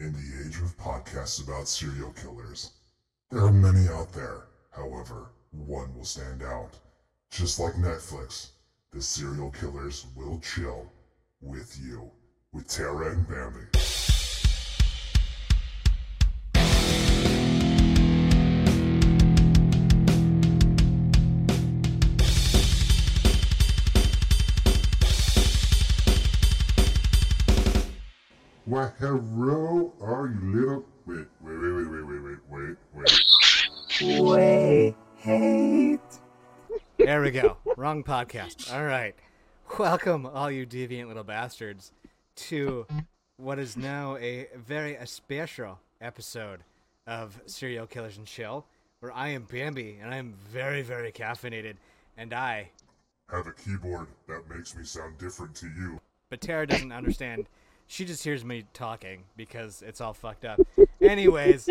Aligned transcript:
In 0.00 0.14
the 0.14 0.46
age 0.46 0.56
of 0.56 0.78
podcasts 0.78 1.44
about 1.46 1.68
serial 1.68 2.10
killers, 2.12 2.70
there 3.28 3.44
are 3.44 3.52
many 3.52 3.86
out 3.88 4.10
there. 4.14 4.44
However, 4.70 5.32
one 5.50 5.94
will 5.94 6.06
stand 6.06 6.42
out. 6.42 6.70
Just 7.30 7.60
like 7.60 7.74
Netflix, 7.74 8.52
the 8.94 9.02
serial 9.02 9.50
killers 9.50 10.06
will 10.16 10.40
chill 10.40 10.90
with 11.42 11.78
you. 11.82 12.10
With 12.50 12.66
Tara 12.66 13.12
and 13.12 13.28
Bambi. 13.28 13.66
Why, 28.70 28.92
hello, 30.20 30.28
are 30.28 30.34
you 30.34 30.60
little? 30.60 30.84
Wait, 31.06 31.26
wait, 31.40 31.58
wait, 31.58 31.72
wait, 31.72 31.88
wait, 31.88 32.04
wait, 32.04 32.20
wait, 32.20 32.38
wait, 32.50 32.76
wait. 34.02 34.94
Wait. 35.24 36.00
There 36.98 37.22
we 37.22 37.30
go. 37.30 37.56
Wrong 37.76 38.04
podcast. 38.04 38.72
All 38.72 38.84
right. 38.84 39.14
Welcome, 39.78 40.26
all 40.26 40.50
you 40.50 40.66
deviant 40.66 41.08
little 41.08 41.24
bastards, 41.24 41.92
to 42.36 42.86
what 43.36 43.58
is 43.58 43.76
now 43.76 44.16
a 44.16 44.48
very 44.56 44.98
special 45.04 45.78
episode 46.00 46.60
of 47.06 47.40
Serial 47.46 47.86
Killers 47.86 48.18
and 48.18 48.26
Chill, 48.26 48.66
where 49.00 49.12
I 49.12 49.28
am 49.28 49.44
Bambi 49.44 49.98
and 50.02 50.12
I 50.12 50.16
am 50.18 50.34
very, 50.50 50.82
very 50.82 51.12
caffeinated, 51.12 51.76
and 52.16 52.34
I, 52.34 52.70
Have 53.30 53.46
a 53.46 53.52
keyboard 53.52 54.08
that 54.28 54.42
makes 54.54 54.76
me 54.76 54.84
sound 54.84 55.16
different 55.18 55.54
to 55.56 55.66
you. 55.66 56.00
but 56.28 56.40
Tara 56.40 56.66
doesn't 56.66 56.92
understand. 56.92 57.46
She 57.90 58.04
just 58.04 58.22
hears 58.22 58.44
me 58.44 58.66
talking 58.72 59.24
because 59.36 59.82
it's 59.82 60.00
all 60.00 60.14
fucked 60.14 60.44
up. 60.44 60.60
Anyways, 61.00 61.68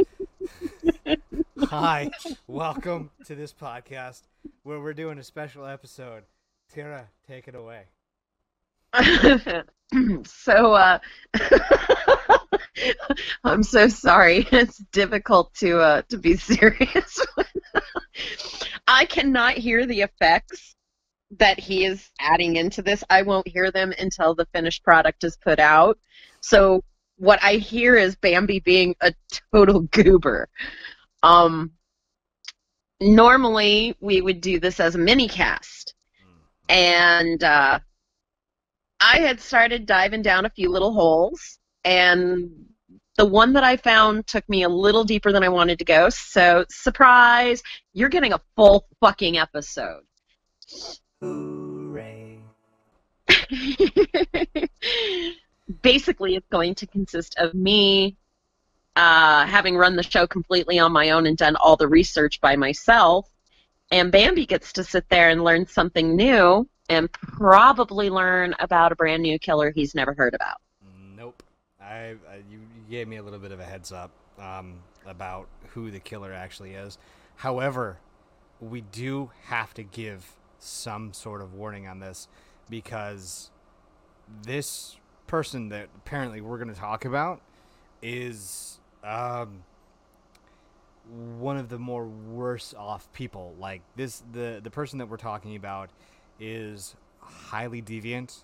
hi, 1.60 2.12
welcome 2.46 3.10
to 3.24 3.36
this 3.36 3.54
podcast 3.54 4.24
where 4.64 4.82
we're 4.82 4.94
doing 4.94 5.18
a 5.18 5.24
special 5.24 5.66
episode. 5.66 6.24
Tara, 6.76 7.08
take 7.26 7.48
it 7.48 7.56
away. 7.56 7.84
so 10.26 10.74
uh 10.74 11.00
I'm 13.46 13.64
so 13.64 13.88
sorry. 13.88 14.46
It's 14.52 14.78
difficult 14.92 15.54
to 15.60 15.80
uh 15.80 16.02
to 16.10 16.18
be 16.18 16.36
serious. 16.36 17.26
I 18.90 19.06
cannot 19.06 19.54
hear 19.54 19.86
the 19.86 20.02
effects 20.02 20.76
that 21.38 21.60
he 21.60 21.86
is 21.86 22.10
adding 22.20 22.56
into 22.56 22.82
this. 22.82 23.04
I 23.10 23.22
won't 23.22 23.48
hear 23.48 23.72
them 23.72 23.94
until 24.00 24.34
the 24.34 24.48
finished 24.54 24.84
product 24.84 25.24
is 25.24 25.38
put 25.38 25.60
out. 25.60 25.98
So 26.42 26.84
what 27.18 27.40
I 27.44 27.54
hear 27.54 27.96
is 27.96 28.16
Bambi 28.16 28.60
being 28.62 28.96
a 29.02 29.14
total 29.54 29.82
goober. 29.92 30.50
Um 31.22 31.72
normally 33.02 33.96
we 34.02 34.22
would 34.22 34.42
do 34.42 34.60
this 34.60 34.80
as 34.80 34.96
a 34.96 35.00
mini 35.00 35.28
cast. 35.28 35.94
And 36.68 37.44
uh 37.44 37.80
I 39.00 39.20
had 39.20 39.40
started 39.40 39.86
diving 39.86 40.22
down 40.22 40.46
a 40.46 40.50
few 40.50 40.70
little 40.70 40.94
holes, 40.94 41.60
and 41.86 42.50
the 43.18 43.26
one 43.26 43.54
that 43.54 43.64
I 43.64 43.78
found 43.78 44.28
took 44.28 44.48
me 44.50 44.64
a 44.64 44.70
little 44.70 45.04
deeper 45.04 45.32
than 45.32 45.44
I 45.44 45.50
wanted 45.50 45.80
to 45.80 45.86
go. 45.86 46.10
So, 46.10 46.66
surprise, 46.70 47.64
you're 47.94 48.10
getting 48.10 48.34
a 48.34 48.42
full 48.56 48.88
fucking 49.00 49.38
episode. 49.38 50.02
Hooray. 51.22 52.40
Basically, 55.82 56.36
it's 56.36 56.48
going 56.50 56.76
to 56.76 56.88
consist 56.88 57.36
of 57.38 57.54
me 57.54 58.18
uh, 58.96 59.46
having 59.46 59.78
run 59.78 59.96
the 59.96 60.04
show 60.04 60.28
completely 60.28 60.80
on 60.80 60.92
my 60.92 61.12
own 61.12 61.26
and 61.26 61.38
done 61.38 61.56
all 61.56 61.78
the 61.78 61.88
research 61.88 62.42
by 62.42 62.56
myself. 62.56 63.30
And 63.92 64.12
Bambi 64.12 64.46
gets 64.46 64.74
to 64.74 64.84
sit 64.84 65.08
there 65.10 65.30
and 65.30 65.44
learn 65.44 65.68
something 65.68 66.16
new 66.16 66.68
and 66.90 67.12
probably 67.12 68.10
learn 68.10 68.56
about 68.60 68.92
a 68.92 68.96
brand 68.96 69.24
new 69.24 69.40
killer 69.40 69.72
he's 69.72 69.96
never 69.96 70.14
heard 70.14 70.34
about. 70.34 70.58
Nope. 71.16 71.44
I, 71.80 72.16
I 72.30 72.36
you, 72.50 72.60
you 72.60 72.84
gave 72.90 73.08
me 73.08 73.18
a 73.18 73.24
little 73.24 73.40
bit 73.40 73.52
of 73.52 73.60
a 73.60 73.66
heads 73.66 73.92
up 73.92 74.12
um, 74.40 74.80
about 75.06 75.48
who 75.70 75.92
the 75.92 76.00
killer 76.00 76.34
actually 76.34 76.74
is. 76.74 76.98
However, 77.36 78.00
we 78.60 78.82
do 78.82 79.32
have 79.46 79.74
to 79.76 79.84
give 79.84 80.36
some 80.60 81.14
sort 81.14 81.42
of 81.42 81.54
warning 81.54 81.88
on 81.88 82.00
this 82.00 82.28
because 82.70 83.50
this 84.44 84.98
person 85.28 85.70
that 85.70 85.90
apparently 85.98 86.42
we're 86.42 86.58
going 86.58 86.74
to 86.74 86.80
talk 86.80 87.06
about 87.06 87.42
is 88.02 88.80
um, 89.04 89.64
one 91.40 91.58
of 91.58 91.70
the 91.70 91.80
more 91.80 92.06
worse 92.06 92.74
off 92.78 93.12
people. 93.14 93.56
Like 93.60 93.82
this, 93.96 94.24
the 94.32 94.60
the 94.64 94.70
person 94.72 95.00
that 95.00 95.08
we're 95.08 95.18
talking 95.18 95.56
about 95.56 95.90
is 96.40 96.96
highly 97.20 97.82
deviant. 97.82 98.44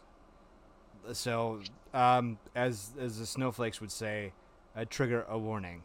So, 1.14 1.60
um, 1.94 2.38
as 2.56 2.92
as 3.00 3.20
the 3.20 3.26
snowflakes 3.26 3.80
would 3.82 3.92
say, 3.92 4.34
a 4.76 4.86
trigger 4.86 5.26
a 5.30 5.38
warning. 5.38 5.84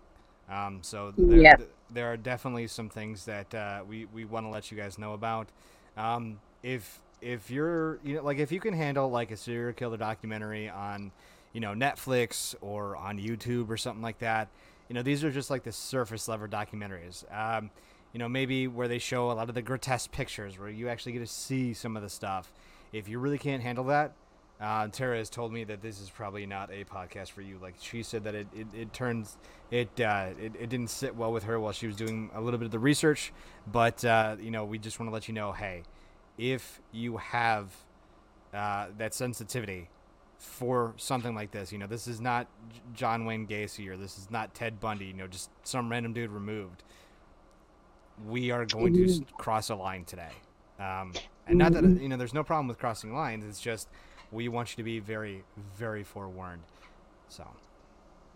Um, 0.49 0.81
so 0.83 1.13
there, 1.17 1.39
Yeah. 1.39 1.57
th- 1.57 1.69
there 1.91 2.13
are 2.13 2.17
definitely 2.17 2.67
some 2.67 2.89
things 2.89 3.25
that 3.27 3.55
uh, 3.55 3.83
we 3.87 4.07
we 4.07 4.25
want 4.25 4.47
to 4.47 4.51
let 4.51 4.71
you 4.71 4.77
guys 4.77 4.99
know 4.99 5.13
about. 5.13 5.49
Um, 5.97 6.41
if 6.63 7.01
if 7.21 7.51
you're 7.51 7.99
you 8.03 8.17
know 8.17 8.23
like 8.23 8.39
if 8.39 8.51
you 8.53 8.61
can 8.61 8.75
handle 8.75 9.11
like 9.11 9.31
a 9.31 9.37
serial 9.37 9.73
killer 9.73 9.97
documentary 9.97 10.69
on 10.69 11.13
you 11.53 11.61
know 11.61 11.73
Netflix 11.73 12.55
or 12.61 12.97
on 12.97 13.19
YouTube 13.19 13.69
or 13.71 13.77
something 13.77 14.03
like 14.03 14.19
that, 14.19 14.49
you 14.89 14.95
know 14.95 15.03
these 15.03 15.25
are 15.25 15.31
just 15.31 15.51
like 15.51 15.63
the 15.65 15.73
surface 15.73 16.29
level 16.29 16.49
documentaries. 16.49 17.25
Um, 17.35 17.71
you 18.13 18.19
know 18.19 18.29
maybe 18.29 18.67
where 18.67 18.89
they 18.89 18.99
show 18.99 19.31
a 19.31 19.35
lot 19.35 19.49
of 19.49 19.55
the 19.55 19.63
grotesque 19.63 20.11
pictures 20.11 20.59
where 20.59 20.69
you 20.69 20.89
actually 20.89 21.13
get 21.13 21.21
to 21.21 21.27
see 21.27 21.75
some 21.75 21.97
of 21.97 22.03
the 22.03 22.09
stuff. 22.09 22.53
If 22.93 23.09
you 23.09 23.19
really 23.19 23.39
can't 23.39 23.63
handle 23.63 23.85
that, 23.85 24.13
uh, 24.61 24.89
Tara 24.89 25.17
has 25.17 25.31
told 25.31 25.53
me 25.53 25.65
that 25.65 25.81
this 25.81 26.01
is 26.01 26.11
probably 26.11 26.45
not 26.45 26.71
a 26.71 26.85
podcast 26.85 27.31
for 27.31 27.41
you. 27.41 27.59
Like 27.61 27.77
she 27.81 28.03
said 28.03 28.25
that 28.25 28.35
it, 28.35 28.47
it, 28.55 28.67
it 28.75 28.93
turns 28.93 29.39
it, 29.71 29.89
uh, 30.01 30.29
it 30.39 30.53
it 30.59 30.69
didn't 30.69 30.91
sit 30.91 31.17
well 31.17 31.33
with 31.33 31.45
her 31.45 31.59
while 31.59 31.73
she 31.73 31.87
was 31.87 31.97
doing 31.97 32.31
a 32.35 32.41
little 32.41 32.59
bit 32.59 32.67
of 32.67 32.71
the 32.71 32.79
research. 32.79 33.33
But 33.67 34.05
uh, 34.05 34.37
you 34.39 34.51
know 34.51 34.65
we 34.65 34.79
just 34.79 35.01
want 35.01 35.09
to 35.09 35.15
let 35.15 35.29
you 35.29 35.35
know, 35.35 35.53
hey, 35.53 35.85
if 36.37 36.81
you 36.93 37.17
have 37.17 37.75
uh, 38.53 38.89
that 38.99 39.15
sensitivity 39.15 39.89
for 40.39 40.93
something 40.99 41.35
like 41.35 41.53
this, 41.53 41.73
you 41.73 41.79
know 41.79 41.87
this 41.87 42.07
is 42.07 42.21
not 42.21 42.47
John 42.93 43.25
Wayne 43.25 43.47
Gacy 43.47 43.89
or 43.89 43.97
this 43.97 44.19
is 44.19 44.31
not 44.31 44.55
Ted 44.55 44.79
Bundy. 44.79 45.07
You 45.07 45.15
know 45.15 45.27
just 45.27 45.51
some 45.63 45.91
random 45.91 46.13
dude 46.13 46.31
removed. 46.31 46.83
We 48.29 48.51
are 48.51 48.67
going 48.67 48.93
to 48.93 49.25
cross 49.39 49.71
a 49.71 49.75
line 49.75 50.05
today. 50.05 50.33
Um, 50.79 51.13
and 51.47 51.59
not 51.59 51.73
that 51.73 51.85
you 51.85 52.09
know, 52.09 52.19
there's 52.19 52.35
no 52.35 52.45
problem 52.45 52.69
with 52.69 52.79
crossing 52.79 53.15
lines. 53.15 53.45
It's 53.47 53.61
just 53.61 53.89
we 54.33 54.49
want 54.49 54.71
you 54.73 54.77
to 54.77 54.83
be 54.83 54.99
very, 55.01 55.43
very 55.77 56.05
forewarned. 56.05 56.63
So, 57.29 57.47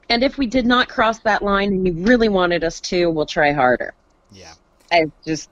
And 0.09 0.23
if 0.23 0.39
we 0.39 0.47
did 0.47 0.67
not 0.67 0.89
cross 0.89 1.19
that 1.21 1.43
line 1.43 1.69
and 1.73 1.87
you 1.87 1.93
really 2.05 2.29
wanted 2.29 2.65
us 2.65 2.81
to, 2.83 3.11
we'll 3.11 3.27
try 3.27 3.53
harder. 3.53 3.95
yeah, 4.33 4.55
I 4.93 5.07
just 5.27 5.51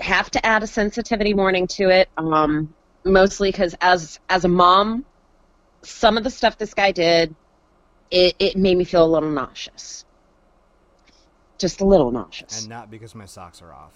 have 0.00 0.30
to 0.32 0.44
add 0.44 0.62
a 0.62 0.66
sensitivity 0.66 1.34
warning 1.34 1.66
to 1.68 1.88
it. 1.90 2.08
Um, 2.16 2.74
mostly 3.04 3.50
because 3.50 3.74
as 3.80 4.18
as 4.28 4.44
a 4.44 4.48
mom, 4.48 5.04
some 5.82 6.16
of 6.16 6.24
the 6.24 6.30
stuff 6.30 6.58
this 6.58 6.74
guy 6.74 6.92
did, 6.92 7.34
it, 8.10 8.34
it 8.38 8.56
made 8.56 8.76
me 8.76 8.84
feel 8.84 9.04
a 9.04 9.06
little 9.06 9.30
nauseous. 9.30 10.04
Just 11.58 11.80
a 11.80 11.84
little 11.86 12.10
nauseous. 12.10 12.60
and 12.60 12.68
not 12.68 12.90
because 12.90 13.14
my 13.14 13.24
socks 13.24 13.62
are 13.62 13.72
off. 13.72 13.92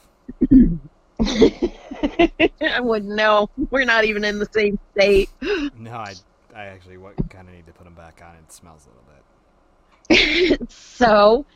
I 2.60 2.80
wouldn't 2.80 3.14
know. 3.14 3.50
We're 3.70 3.84
not 3.84 4.04
even 4.04 4.24
in 4.24 4.38
the 4.38 4.48
same 4.52 4.78
state. 4.96 5.30
No, 5.76 5.92
I, 5.92 6.14
I 6.54 6.66
actually 6.66 6.98
what 6.98 7.16
kind 7.30 7.48
of 7.48 7.54
need 7.54 7.66
to 7.66 7.72
put 7.72 7.84
them 7.84 7.94
back 7.94 8.22
on. 8.24 8.34
It 8.36 8.52
smells 8.52 8.86
a 8.86 8.90
little 8.90 10.58
bit. 10.58 10.70
so, 10.70 11.46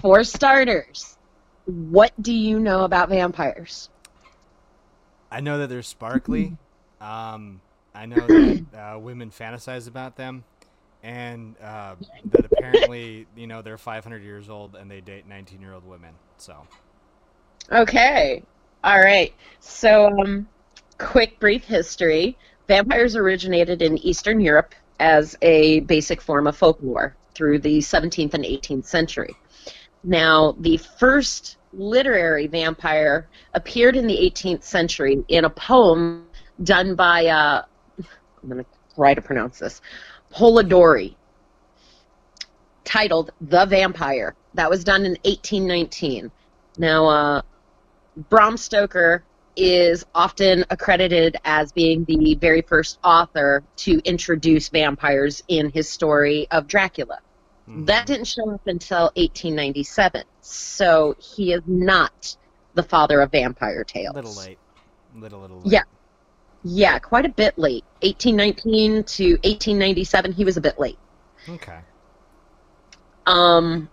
for 0.00 0.24
starters, 0.24 1.16
what 1.66 2.12
do 2.20 2.32
you 2.32 2.58
know 2.58 2.84
about 2.84 3.08
vampires? 3.08 3.90
I 5.30 5.40
know 5.40 5.58
that 5.58 5.68
they're 5.68 5.82
sparkly. 5.82 6.56
Um, 7.00 7.60
I 7.94 8.06
know 8.06 8.28
that 8.28 8.60
uh, 8.74 8.98
women 8.98 9.30
fantasize 9.30 9.86
about 9.88 10.16
them, 10.16 10.44
and 11.02 11.56
uh, 11.62 11.96
that 12.32 12.44
apparently, 12.44 13.26
you 13.36 13.46
know, 13.46 13.62
they're 13.62 13.78
500 13.78 14.22
years 14.22 14.48
old 14.48 14.74
and 14.76 14.90
they 14.90 15.00
date 15.00 15.26
19 15.26 15.60
year 15.60 15.74
old 15.74 15.86
women. 15.86 16.14
So, 16.38 16.66
Okay. 17.70 18.42
All 18.84 19.00
right. 19.00 19.34
So, 19.60 20.06
um, 20.06 20.48
quick 20.98 21.38
brief 21.40 21.64
history. 21.64 22.36
Vampires 22.68 23.16
originated 23.16 23.82
in 23.82 23.98
Eastern 23.98 24.40
Europe 24.40 24.74
as 25.00 25.36
a 25.42 25.80
basic 25.80 26.20
form 26.20 26.46
of 26.46 26.56
folklore 26.56 27.16
through 27.34 27.58
the 27.60 27.78
17th 27.78 28.34
and 28.34 28.44
18th 28.44 28.84
century. 28.84 29.34
Now, 30.04 30.54
the 30.60 30.76
first 30.76 31.56
literary 31.72 32.46
vampire 32.46 33.28
appeared 33.54 33.96
in 33.96 34.06
the 34.06 34.16
18th 34.16 34.62
century 34.62 35.24
in 35.28 35.44
a 35.44 35.50
poem 35.50 36.26
done 36.62 36.94
by, 36.94 37.26
uh, 37.26 37.62
I'm 37.98 38.48
going 38.48 38.64
to 38.64 38.70
try 38.94 39.14
to 39.14 39.22
pronounce 39.22 39.58
this, 39.58 39.80
Polidori. 40.32 41.14
titled 42.84 43.32
The 43.40 43.66
Vampire. 43.66 44.34
That 44.54 44.70
was 44.70 44.82
done 44.82 45.04
in 45.04 45.12
1819. 45.24 46.30
Now, 46.78 47.06
uh, 47.06 47.42
Bram 48.28 48.56
Stoker 48.56 49.22
is 49.56 50.04
often 50.14 50.64
accredited 50.70 51.36
as 51.44 51.72
being 51.72 52.04
the 52.04 52.36
very 52.36 52.62
first 52.62 52.98
author 53.02 53.62
to 53.76 54.00
introduce 54.04 54.68
vampires 54.68 55.42
in 55.48 55.70
his 55.70 55.88
story 55.88 56.46
of 56.50 56.66
Dracula. 56.66 57.18
Mhm. 57.68 57.86
That 57.86 58.06
didn't 58.06 58.26
show 58.26 58.50
up 58.50 58.66
until 58.66 59.10
1897, 59.16 60.24
so 60.40 61.16
he 61.18 61.52
is 61.52 61.62
not 61.66 62.36
the 62.74 62.82
father 62.82 63.20
of 63.20 63.32
vampire 63.32 63.84
tales. 63.84 64.14
little 64.14 64.34
late. 64.34 64.58
Little 65.14 65.40
little 65.40 65.60
late. 65.60 65.72
Yeah. 65.72 65.82
Yeah, 66.64 66.98
quite 66.98 67.24
a 67.24 67.28
bit 67.28 67.58
late. 67.58 67.84
1819 68.02 69.04
to 69.04 69.38
1897, 69.44 70.32
he 70.32 70.44
was 70.44 70.56
a 70.56 70.60
bit 70.60 70.78
late. 70.78 70.98
Okay. 71.48 71.78
Um, 73.26 73.88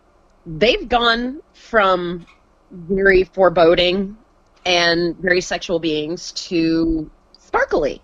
they've 0.45 0.87
gone 0.87 1.41
from 1.53 2.25
very 2.71 3.23
foreboding 3.23 4.17
and 4.65 5.15
very 5.17 5.41
sexual 5.41 5.79
beings 5.79 6.31
to 6.33 7.09
sparkly, 7.37 8.01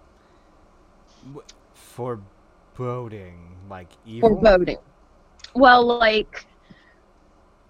Foreboding, 1.74 3.56
like 3.70 3.90
evil. 4.06 4.30
foreboding. 4.30 4.78
Well, 5.54 5.86
like, 5.86 6.46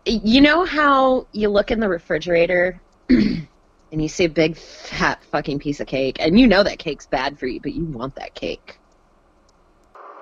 you 0.06 0.42
know 0.42 0.64
how 0.64 1.28
you 1.32 1.50
look 1.50 1.72
in 1.72 1.80
the 1.80 1.90
refrigerator 1.90 2.80
and 3.10 3.48
you 3.92 4.08
see 4.08 4.26
a 4.26 4.30
big 4.30 4.58
fat 4.58 5.24
fucking 5.24 5.58
piece 5.60 5.80
of 5.80 5.88
cake, 5.88 6.18
and 6.20 6.40
you 6.40 6.48
know 6.48 6.64
that 6.64 6.78
cake's 6.80 7.08
bad 7.08 7.40
for 7.40 7.48
you, 7.48 7.60
but 7.60 7.74
you 7.74 7.86
want 7.86 8.16
that 8.16 8.36
cake. 8.36 8.78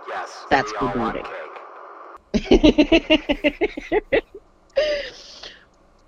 Yes, 0.08 0.46
That's 0.50 0.72
we 0.72 0.78
all 0.78 0.94
want 0.96 1.18
foreboding. 1.18 1.36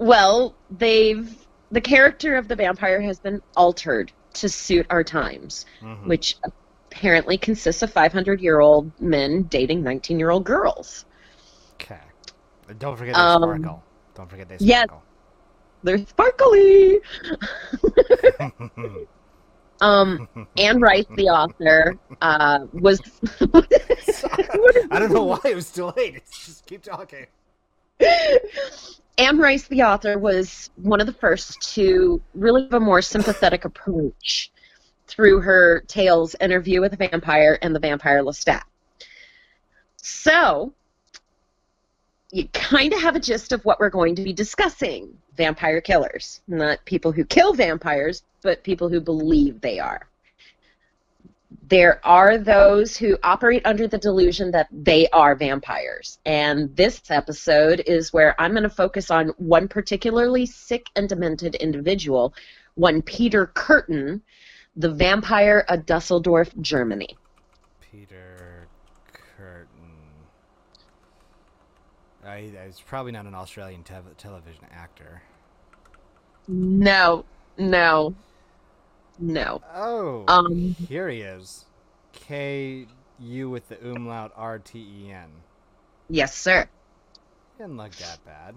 well, 0.01 0.56
they've 0.71 1.38
the 1.71 1.80
character 1.80 2.36
of 2.36 2.48
the 2.50 2.56
vampire 2.56 3.00
has 3.00 3.19
been 3.19 3.42
altered 3.56 4.12
to 4.33 4.50
suit 4.50 4.86
our 4.89 5.03
times, 5.03 5.65
Mhm. 5.81 6.07
which 6.07 6.36
apparently 6.92 7.38
consists 7.38 7.81
of 7.81 7.94
500-year-old 7.94 8.92
men 9.00 9.44
dating 9.44 9.81
19-year-old 9.83 10.44
girls. 10.44 11.06
Okay. 11.75 12.00
Don't 12.77 12.98
forget 12.98 13.15
they 13.15 13.21
Um, 13.21 13.42
sparkle. 13.44 13.83
Don't 14.15 14.30
forget 14.30 14.50
they 14.50 14.57
yes. 14.59 14.83
sparkle. 14.86 15.03
They're 15.83 15.98
sparkly. 16.06 17.00
um, 19.81 20.27
Anne 20.57 20.81
Rice, 20.81 21.06
the 21.15 21.30
author, 21.30 21.95
uh, 22.21 22.65
was. 22.74 23.00
I 24.92 25.00
don't 25.00 25.13
know 25.13 25.24
why 25.24 25.39
it 25.45 25.56
was 25.56 25.71
delayed. 25.71 26.15
It's 26.15 26.45
just 26.45 26.65
keep 26.65 26.83
talking. 26.83 27.27
Anne 29.18 29.38
Rice, 29.38 29.68
the 29.68 29.84
author, 29.84 30.18
was 30.18 30.69
one 30.78 31.02
of 31.02 31.08
the 31.08 31.13
first 31.13 31.62
to 31.74 32.22
really 32.34 32.63
have 32.63 32.74
a 32.74 32.80
more 32.80 33.02
sympathetic 33.02 33.66
approach 33.66 34.52
through 35.08 35.42
her 35.42 35.81
tales 35.88 36.36
Interview 36.40 36.81
with 36.81 36.94
a 36.94 36.98
Vampire 36.98 37.60
and 37.62 37.75
The 37.75 37.80
Vampire 37.80 38.24
Lestat. 38.24 38.63
So, 39.98 40.74
you 42.31 42.48
kind 42.54 42.94
of 42.94 43.02
have 43.02 43.16
a 43.16 43.19
gist 43.19 43.52
of 43.52 43.63
what 43.66 43.80
we're 43.80 43.90
going 43.90 44.16
to 44.16 44.24
be 44.24 44.34
discussing 44.34 45.18
vampire 45.36 45.81
killers. 45.81 46.42
Not 46.48 46.84
people 46.86 47.12
who 47.12 47.25
kill 47.25 47.54
vampires, 47.54 48.24
but 48.42 48.63
people 48.63 48.90
who 48.90 49.02
believe 49.02 49.60
they 49.60 49.80
are. 49.80 50.08
There 51.71 52.06
are 52.06 52.38
those 52.38 52.97
who 52.97 53.18
operate 53.23 53.65
under 53.65 53.88
the 53.88 53.97
delusion 53.97 54.51
that 54.51 54.68
they 54.73 55.07
are 55.12 55.35
vampires. 55.35 56.19
And 56.25 56.75
this 56.75 57.01
episode 57.09 57.81
is 57.88 58.12
where 58.12 58.35
I'm 58.41 58.51
going 58.51 58.63
to 58.63 58.69
focus 58.69 59.09
on 59.09 59.29
one 59.38 59.69
particularly 59.69 60.45
sick 60.45 60.88
and 60.97 61.07
demented 61.07 61.56
individual, 61.56 62.33
one 62.75 63.01
Peter 63.01 63.47
Kurten, 63.56 64.19
the 64.75 64.91
vampire 64.91 65.63
of 65.69 65.85
Dusseldorf, 65.85 66.51
Germany. 66.59 67.18
Peter 67.79 68.67
Kurten. 69.39 70.27
He- 72.38 72.53
he's 72.65 72.81
probably 72.81 73.13
not 73.13 73.25
an 73.25 73.33
Australian 73.33 73.83
tev- 73.83 74.17
television 74.17 74.65
actor. 74.74 75.21
No, 76.50 77.24
no, 77.57 78.13
no. 79.21 79.62
Oh, 79.73 80.25
Um, 80.27 80.75
here 80.88 81.09
he 81.09 81.21
is. 81.21 81.65
K 82.13 82.88
U 83.19 83.50
with 83.50 83.69
the 83.69 83.77
umlaut 83.91 84.31
R 84.35 84.59
T 84.59 84.79
E 84.79 85.12
N. 85.12 85.29
Yes, 86.09 86.35
sir. 86.35 86.68
Didn't 87.57 87.77
look 87.77 87.91
that 87.97 88.19
bad. 88.25 88.56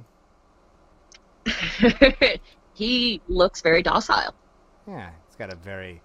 he 2.74 3.20
looks 3.28 3.60
very 3.62 3.82
docile. 3.82 4.34
Yeah, 4.88 5.10
he's 5.26 5.36
got 5.36 5.52
a 5.52 5.56
very 5.56 6.00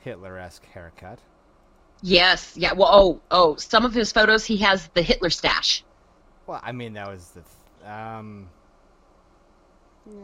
Hitler-esque 0.00 0.64
haircut. 0.66 1.18
Yes, 2.02 2.56
yeah. 2.56 2.72
Well, 2.72 2.90
oh, 2.92 3.20
oh, 3.30 3.56
some 3.56 3.84
of 3.84 3.94
his 3.94 4.12
photos 4.12 4.44
he 4.44 4.56
has 4.58 4.88
the 4.94 5.02
Hitler 5.02 5.30
stash, 5.30 5.84
Well, 6.46 6.60
I 6.62 6.72
mean 6.72 6.94
that 6.94 7.08
was 7.08 7.28
the 7.30 7.42
th- 7.42 7.90
um. 7.92 8.48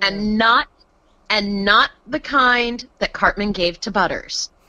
and 0.03 0.37
not, 0.39 0.69
and 1.31 1.65
not 1.65 1.91
the 2.07 2.21
kind 2.21 2.89
that 2.99 3.13
Cartman 3.13 3.53
gave 3.53 3.81
to 3.81 3.91
Butters. 3.91 4.51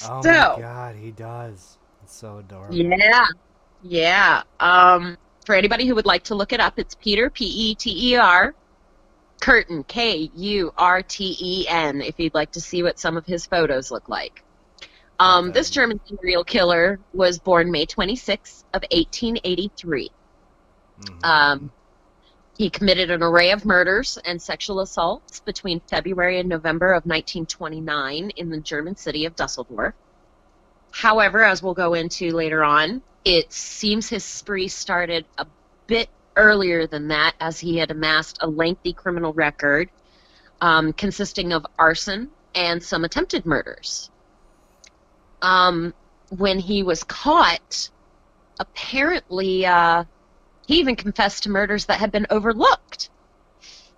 oh 0.00 0.24
my 0.24 0.48
god, 0.56 0.96
he 0.96 1.10
does. 1.12 1.78
It's 2.02 2.14
so 2.16 2.38
adorable. 2.38 2.98
yeah, 2.98 3.26
yeah. 3.80 4.42
Um, 4.60 5.16
for 5.46 5.54
anybody 5.54 5.86
who 5.86 5.94
would 5.94 6.06
like 6.06 6.24
to 6.24 6.34
look 6.34 6.52
it 6.52 6.60
up, 6.60 6.74
it's 6.78 6.94
Peter 6.94 7.30
P 7.30 7.44
E 7.46 7.74
T 7.74 8.12
E 8.12 8.16
R 8.16 8.54
Kurten 9.42 9.86
K 9.86 10.30
U 10.34 10.72
R 10.76 11.02
T 11.02 11.36
E 11.40 11.66
N. 11.68 12.00
If 12.02 12.18
you'd 12.18 12.34
like 12.34 12.52
to 12.52 12.60
see 12.60 12.82
what 12.82 12.98
some 12.98 13.16
of 13.16 13.26
his 13.26 13.46
photos 13.46 13.90
look 13.90 14.08
like. 14.08 14.44
Um, 15.18 15.50
Okay. 15.50 15.52
this 15.52 15.70
German 15.70 16.00
serial 16.06 16.44
killer 16.44 17.00
was 17.12 17.38
born 17.40 17.70
May 17.70 17.86
26 17.86 18.64
of 18.74 18.82
1883. 18.90 20.10
Mhm. 21.00 21.24
Um, 21.24 21.72
he 22.60 22.68
committed 22.68 23.10
an 23.10 23.22
array 23.22 23.52
of 23.52 23.64
murders 23.64 24.18
and 24.26 24.42
sexual 24.42 24.80
assaults 24.80 25.40
between 25.40 25.80
February 25.88 26.40
and 26.40 26.46
November 26.46 26.88
of 26.88 27.06
1929 27.06 28.28
in 28.36 28.50
the 28.50 28.60
German 28.60 28.94
city 28.94 29.24
of 29.24 29.34
Dusseldorf. 29.34 29.94
However, 30.90 31.42
as 31.42 31.62
we'll 31.62 31.72
go 31.72 31.94
into 31.94 32.32
later 32.32 32.62
on, 32.62 33.00
it 33.24 33.50
seems 33.50 34.10
his 34.10 34.24
spree 34.24 34.68
started 34.68 35.24
a 35.38 35.46
bit 35.86 36.10
earlier 36.36 36.86
than 36.86 37.08
that, 37.08 37.32
as 37.40 37.58
he 37.58 37.78
had 37.78 37.90
amassed 37.90 38.36
a 38.42 38.46
lengthy 38.46 38.92
criminal 38.92 39.32
record 39.32 39.88
um, 40.60 40.92
consisting 40.92 41.54
of 41.54 41.64
arson 41.78 42.28
and 42.54 42.82
some 42.82 43.04
attempted 43.04 43.46
murders. 43.46 44.10
Um, 45.40 45.94
when 46.28 46.58
he 46.58 46.82
was 46.82 47.04
caught, 47.04 47.88
apparently 48.58 49.64
uh, 49.64 50.04
he 50.70 50.78
even 50.78 50.94
confessed 50.94 51.42
to 51.42 51.50
murders 51.50 51.86
that 51.86 51.98
had 51.98 52.12
been 52.12 52.28
overlooked. 52.30 53.10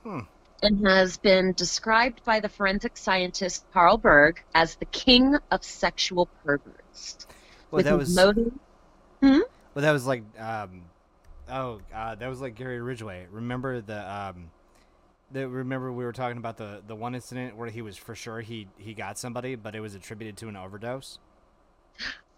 Hmm. 0.04 0.20
And 0.62 0.86
has 0.86 1.18
been 1.18 1.52
described 1.52 2.24
by 2.24 2.40
the 2.40 2.48
forensic 2.48 2.96
scientist 2.96 3.66
Carl 3.74 3.98
Berg 3.98 4.42
as 4.54 4.76
the 4.76 4.86
king 4.86 5.36
of 5.50 5.62
sexual 5.62 6.30
perverts. 6.42 7.26
well, 7.70 7.78
with 7.78 7.84
that 7.84 7.98
was 7.98 8.14
motive. 8.16 8.52
well, 9.20 9.42
that 9.74 9.92
was 9.92 10.06
like 10.06 10.22
um, 10.38 10.82
oh, 11.50 11.80
uh, 11.94 12.14
that 12.14 12.28
was 12.28 12.40
like 12.40 12.54
Gary 12.54 12.80
Ridgway. 12.80 13.26
Remember 13.30 13.82
the 13.82 14.10
um, 14.10 14.50
the 15.30 15.46
remember 15.48 15.92
we 15.92 16.04
were 16.04 16.12
talking 16.12 16.38
about 16.38 16.56
the 16.56 16.80
the 16.86 16.96
one 16.96 17.14
incident 17.14 17.54
where 17.54 17.68
he 17.68 17.82
was 17.82 17.98
for 17.98 18.14
sure 18.14 18.40
he 18.40 18.66
he 18.78 18.94
got 18.94 19.18
somebody, 19.18 19.56
but 19.56 19.74
it 19.74 19.80
was 19.80 19.94
attributed 19.94 20.38
to 20.38 20.48
an 20.48 20.56
overdose. 20.56 21.18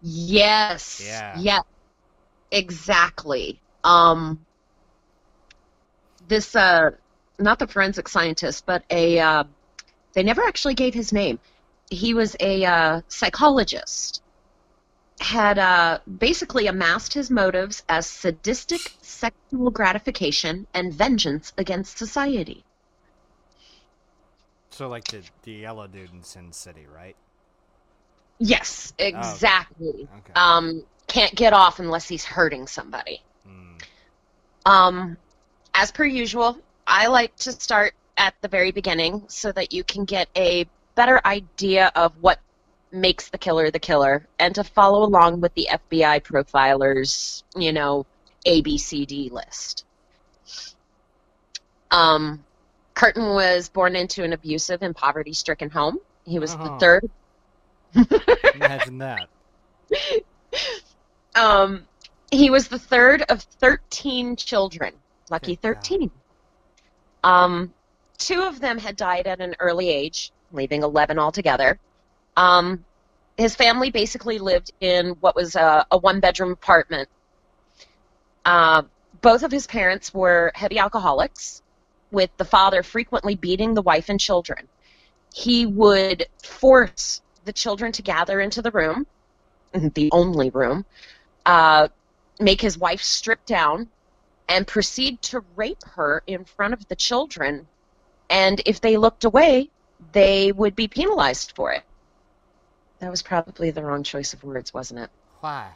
Yes. 0.01 1.01
Yeah. 1.05 1.39
Yeah. 1.39 1.59
Exactly. 2.51 3.61
Um 3.85 4.45
this 6.27 6.55
uh 6.55 6.91
not 7.39 7.59
the 7.59 7.67
forensic 7.67 8.07
scientist, 8.09 8.65
but 8.65 8.83
a 8.89 9.19
uh 9.19 9.43
they 10.13 10.23
never 10.23 10.41
actually 10.43 10.73
gave 10.73 10.93
his 10.93 11.13
name. 11.13 11.39
He 11.89 12.13
was 12.13 12.35
a 12.39 12.65
uh 12.65 13.01
psychologist. 13.07 14.23
Had 15.21 15.59
uh 15.59 15.99
basically 16.19 16.67
amassed 16.67 17.13
his 17.13 17.29
motives 17.29 17.83
as 17.87 18.07
sadistic 18.07 18.91
sexual 19.01 19.71
gratification 19.71 20.67
and 20.73 20.93
vengeance 20.93 21.53
against 21.57 21.97
society. 21.97 22.65
So 24.71 24.89
like 24.89 25.05
the 25.05 25.21
the 25.43 25.53
yellow 25.53 25.87
dude 25.87 26.11
in 26.11 26.23
Sin 26.23 26.51
City, 26.51 26.85
right? 26.87 27.15
Yes, 28.39 28.93
exactly. 28.97 30.09
Okay. 30.19 30.33
Um 30.35 30.83
can't 31.07 31.35
get 31.35 31.53
off 31.53 31.79
unless 31.79 32.07
he's 32.07 32.25
hurting 32.25 32.67
somebody. 32.67 33.21
Mm. 33.47 33.81
Um, 34.65 35.17
as 35.73 35.91
per 35.91 36.05
usual, 36.05 36.57
I 36.87 37.07
like 37.07 37.35
to 37.37 37.51
start 37.51 37.93
at 38.17 38.33
the 38.41 38.47
very 38.47 38.71
beginning 38.71 39.23
so 39.27 39.51
that 39.51 39.73
you 39.73 39.83
can 39.83 40.05
get 40.05 40.29
a 40.35 40.67
better 40.95 41.19
idea 41.25 41.91
of 41.95 42.13
what 42.21 42.39
makes 42.91 43.27
the 43.29 43.37
killer 43.37 43.69
the 43.71 43.79
killer 43.79 44.25
and 44.39 44.55
to 44.55 44.63
follow 44.63 45.03
along 45.03 45.41
with 45.41 45.53
the 45.55 45.67
FBI 45.69 46.21
profiler's, 46.23 47.43
you 47.55 47.73
know, 47.73 48.05
ABCD 48.45 49.31
list. 49.31 49.83
Um, 51.91 52.43
Kurten 52.95 53.33
was 53.33 53.67
born 53.69 53.95
into 53.95 54.23
an 54.23 54.31
abusive 54.33 54.81
and 54.81 54.95
poverty 54.95 55.33
stricken 55.33 55.69
home. 55.69 55.99
He 56.25 56.39
was 56.39 56.55
the 56.55 56.71
Oh. 56.71 56.77
third. 56.79 57.09
Imagine 58.55 58.97
that. 58.99 59.27
Um, 61.37 61.85
he 62.35 62.49
was 62.49 62.67
the 62.67 62.79
third 62.79 63.23
of 63.29 63.41
13 63.41 64.35
children. 64.35 64.93
Lucky 65.29 65.55
13. 65.55 66.11
Um, 67.23 67.73
two 68.17 68.43
of 68.43 68.59
them 68.59 68.77
had 68.77 68.95
died 68.95 69.27
at 69.27 69.41
an 69.41 69.55
early 69.59 69.89
age, 69.89 70.31
leaving 70.51 70.83
11 70.83 71.17
altogether. 71.17 71.79
Um, 72.37 72.85
his 73.37 73.55
family 73.55 73.89
basically 73.89 74.37
lived 74.37 74.71
in 74.79 75.09
what 75.19 75.35
was 75.35 75.55
a, 75.55 75.85
a 75.91 75.97
one 75.97 76.19
bedroom 76.19 76.51
apartment. 76.51 77.09
Uh, 78.45 78.83
both 79.21 79.43
of 79.43 79.51
his 79.51 79.65
parents 79.65 80.13
were 80.13 80.51
heavy 80.53 80.77
alcoholics, 80.77 81.63
with 82.11 82.29
the 82.37 82.45
father 82.45 82.83
frequently 82.83 83.35
beating 83.35 83.73
the 83.73 83.81
wife 83.81 84.09
and 84.09 84.19
children. 84.19 84.67
He 85.33 85.65
would 85.65 86.27
force 86.43 87.21
the 87.43 87.51
children 87.51 87.91
to 87.93 88.01
gather 88.01 88.39
into 88.39 88.61
the 88.61 88.71
room, 88.71 89.07
the 89.73 90.09
only 90.11 90.49
room, 90.51 90.85
uh, 91.45 91.87
make 92.39 92.61
his 92.61 92.77
wife 92.77 93.01
strip 93.01 93.45
down, 93.45 93.89
and 94.47 94.67
proceed 94.67 95.21
to 95.23 95.43
rape 95.55 95.83
her 95.83 96.23
in 96.27 96.45
front 96.45 96.73
of 96.73 96.87
the 96.87 96.95
children. 96.95 97.67
And 98.29 98.61
if 98.65 98.81
they 98.81 98.97
looked 98.97 99.23
away, 99.23 99.69
they 100.11 100.51
would 100.51 100.75
be 100.75 100.87
penalized 100.87 101.53
for 101.55 101.71
it. 101.71 101.83
That 102.99 103.09
was 103.11 103.21
probably 103.21 103.71
the 103.71 103.83
wrong 103.83 104.03
choice 104.03 104.33
of 104.33 104.43
words, 104.43 104.73
wasn't 104.73 105.01
it? 105.01 105.09
Why? 105.39 105.71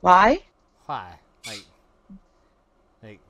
Why? 0.00 0.40
Why? 0.86 1.18
Like, 1.46 1.64
like, 3.02 3.20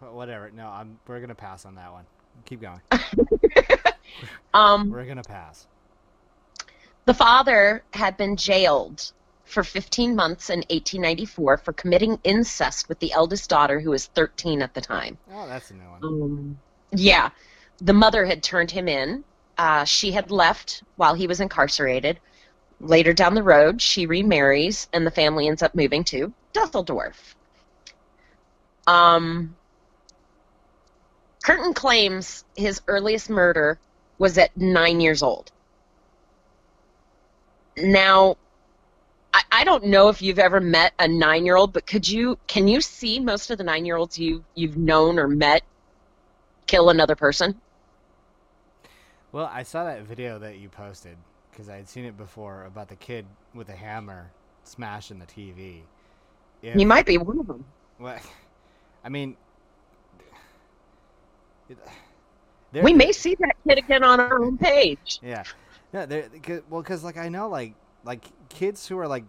whatever. 0.00 0.50
No, 0.50 0.68
I'm. 0.68 0.98
We're 1.06 1.20
gonna 1.20 1.34
pass 1.34 1.64
on 1.64 1.74
that 1.76 1.92
one. 1.92 2.04
Keep 2.46 2.62
going. 2.62 2.80
Um, 4.54 4.90
We're 4.90 5.04
gonna 5.04 5.22
pass. 5.22 5.66
The 7.06 7.14
father 7.14 7.82
had 7.92 8.16
been 8.16 8.36
jailed 8.36 9.12
for 9.44 9.64
15 9.64 10.14
months 10.14 10.48
in 10.48 10.60
1894 10.60 11.58
for 11.58 11.72
committing 11.72 12.20
incest 12.22 12.88
with 12.88 12.98
the 13.00 13.12
eldest 13.12 13.50
daughter, 13.50 13.80
who 13.80 13.90
was 13.90 14.06
13 14.06 14.62
at 14.62 14.74
the 14.74 14.80
time. 14.80 15.18
Oh, 15.32 15.46
that's 15.48 15.70
a 15.70 15.74
new 15.74 15.84
one. 15.84 16.04
Um, 16.04 16.58
yeah, 16.92 17.30
the 17.78 17.92
mother 17.92 18.24
had 18.26 18.42
turned 18.42 18.70
him 18.70 18.86
in. 18.86 19.24
Uh, 19.58 19.84
she 19.84 20.12
had 20.12 20.30
left 20.30 20.82
while 20.96 21.14
he 21.14 21.26
was 21.26 21.40
incarcerated. 21.40 22.20
Later 22.80 23.12
down 23.12 23.34
the 23.34 23.42
road, 23.42 23.82
she 23.82 24.06
remarries, 24.06 24.88
and 24.92 25.06
the 25.06 25.10
family 25.10 25.48
ends 25.48 25.62
up 25.62 25.74
moving 25.74 26.04
to 26.04 26.32
Dusseldorf. 26.52 27.36
Um, 28.86 29.56
Kurten 31.44 31.74
claims 31.74 32.44
his 32.56 32.80
earliest 32.86 33.28
murder 33.28 33.78
was 34.18 34.38
at 34.38 34.56
nine 34.56 35.00
years 35.00 35.22
old. 35.22 35.50
Now, 37.82 38.36
I, 39.32 39.42
I 39.52 39.64
don't 39.64 39.84
know 39.86 40.08
if 40.08 40.20
you've 40.22 40.38
ever 40.38 40.60
met 40.60 40.92
a 40.98 41.08
nine-year-old, 41.08 41.72
but 41.72 41.86
could 41.86 42.08
you 42.08 42.38
can 42.46 42.68
you 42.68 42.80
see 42.80 43.20
most 43.20 43.50
of 43.50 43.58
the 43.58 43.64
nine-year-olds 43.64 44.18
you 44.18 44.44
you've 44.54 44.76
known 44.76 45.18
or 45.18 45.28
met 45.28 45.62
kill 46.66 46.90
another 46.90 47.16
person? 47.16 47.60
Well, 49.32 49.48
I 49.52 49.62
saw 49.62 49.84
that 49.84 50.02
video 50.02 50.38
that 50.40 50.58
you 50.58 50.68
posted 50.68 51.16
because 51.50 51.68
I 51.68 51.76
had 51.76 51.88
seen 51.88 52.04
it 52.04 52.16
before 52.16 52.64
about 52.64 52.88
the 52.88 52.96
kid 52.96 53.26
with 53.54 53.68
a 53.68 53.76
hammer 53.76 54.30
smashing 54.64 55.18
the 55.18 55.26
TV. 55.26 55.80
If, 56.62 56.76
You 56.76 56.86
might 56.86 57.06
be 57.06 57.16
one 57.18 57.38
of 57.38 57.46
them. 57.46 57.64
What? 57.98 58.20
I 59.04 59.08
mean, 59.08 59.36
there- 62.72 62.82
We 62.82 62.92
may 62.92 63.12
see 63.12 63.34
that 63.36 63.56
kid 63.66 63.78
again 63.78 64.04
on 64.04 64.20
our 64.20 64.42
own 64.42 64.58
page. 64.58 65.20
Yeah, 65.22 65.44
no, 65.92 66.06
they're, 66.06 66.28
well, 66.68 66.82
because 66.82 67.04
like 67.04 67.16
I 67.16 67.28
know 67.28 67.48
like 67.48 67.74
like 68.04 68.24
kids 68.48 68.86
who 68.88 68.98
are 68.98 69.08
like 69.08 69.24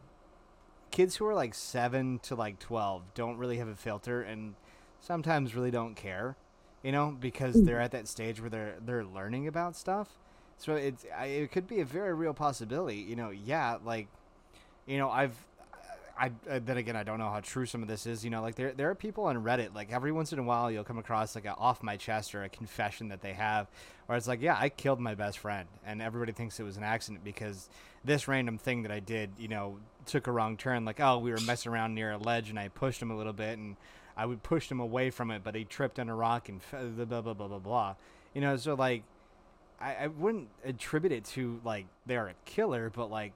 kids 0.92 1.16
who 1.16 1.26
are 1.26 1.34
like 1.34 1.54
seven 1.54 2.20
to 2.20 2.36
like 2.36 2.60
twelve 2.60 3.04
don't 3.14 3.38
really 3.38 3.58
have 3.58 3.68
a 3.68 3.76
filter 3.76 4.22
and 4.22 4.56
sometimes 5.00 5.56
really 5.56 5.72
don't 5.72 5.96
care, 5.96 6.36
you 6.84 6.92
know, 6.92 7.16
because 7.20 7.64
they're 7.64 7.82
at 7.82 7.92
that 7.92 8.08
stage 8.08 8.40
where 8.42 8.50
they're 8.50 8.76
they're 8.86 9.06
learning 9.06 9.48
about 9.48 9.76
stuff. 9.76 10.10
So 10.58 10.76
it's 10.76 11.06
I, 11.18 11.26
it 11.26 11.52
could 11.52 11.68
be 11.68 11.80
a 11.80 11.86
very 11.86 12.14
real 12.14 12.34
possibility, 12.34 12.98
you 12.98 13.16
know. 13.16 13.32
Yeah, 13.32 13.78
like 13.84 14.08
you 14.86 14.98
know 14.98 15.10
I've. 15.10 15.36
I, 16.20 16.32
I 16.50 16.60
then 16.60 16.78
again 16.78 16.96
I 16.96 17.04
don't 17.04 17.20
know 17.20 17.30
how 17.30 17.40
true 17.40 17.66
some 17.66 17.82
of 17.82 17.88
this 17.88 18.06
is. 18.06 18.24
You 18.24 18.30
know, 18.30 18.42
like 18.42 18.56
there 18.56 18.74
there 18.74 18.90
are 18.90 18.96
people 18.96 19.26
on 19.26 19.44
Reddit. 19.44 19.74
Like 19.74 19.92
every 19.92 20.12
once 20.12 20.34
in 20.34 20.40
a 20.40 20.44
while, 20.44 20.72
you'll 20.72 20.84
come 20.84 20.98
across 20.98 21.36
like 21.36 21.46
a 21.46 21.56
off 21.56 21.84
my 21.84 21.98
chest 21.98 22.36
or 22.36 22.44
a 22.44 22.50
confession 22.50 23.10
that 23.10 23.22
they 23.22 23.34
have, 23.34 23.68
where 24.06 24.18
it's 24.18 24.28
like, 24.28 24.42
yeah, 24.42 24.58
I 24.60 24.70
killed 24.70 25.00
my 25.00 25.16
best 25.16 25.40
friend, 25.40 25.68
and 25.86 26.02
everybody 26.02 26.32
thinks 26.32 26.60
it 26.60 26.64
was 26.64 26.78
an 26.78 26.84
accident 26.84 27.24
because 27.24 27.70
this 28.04 28.28
random 28.28 28.58
thing 28.58 28.84
that 28.84 28.92
I 28.92 29.00
did, 29.00 29.32
you 29.38 29.48
know, 29.48 29.78
took 30.06 30.28
a 30.28 30.32
wrong 30.32 30.58
turn. 30.58 30.86
Like, 30.86 31.00
oh, 31.00 31.20
we 31.20 31.32
were 31.32 31.40
messing 31.46 31.72
around 31.72 31.96
near 31.96 32.12
a 32.12 32.18
ledge, 32.18 32.50
and 32.50 32.60
I 32.60 32.68
pushed 32.70 33.02
him 33.02 33.12
a 33.12 33.18
little 33.18 33.34
bit, 33.34 33.58
and 33.58 33.76
I 34.18 34.26
would 34.26 34.44
push 34.44 34.70
him 34.70 34.80
away 34.80 35.10
from 35.10 35.32
it, 35.32 35.44
but 35.44 35.56
he 35.56 35.64
tripped 35.66 36.00
on 36.00 36.10
a 36.10 36.16
rock 36.16 36.50
and 36.50 36.62
blah 36.72 37.06
blah 37.06 37.22
blah 37.22 37.34
blah 37.34 37.48
blah 37.48 37.60
blah. 37.60 37.96
You 38.34 38.42
know, 38.42 38.56
so 38.58 38.76
like, 38.76 39.04
I, 39.80 39.96
I 39.96 40.08
wouldn't 40.08 40.50
attribute 40.64 41.12
it 41.12 41.26
to 41.26 41.60
like 41.64 41.86
they're 42.06 42.28
a 42.28 42.36
killer, 42.46 42.92
but 42.94 43.10
like, 43.10 43.34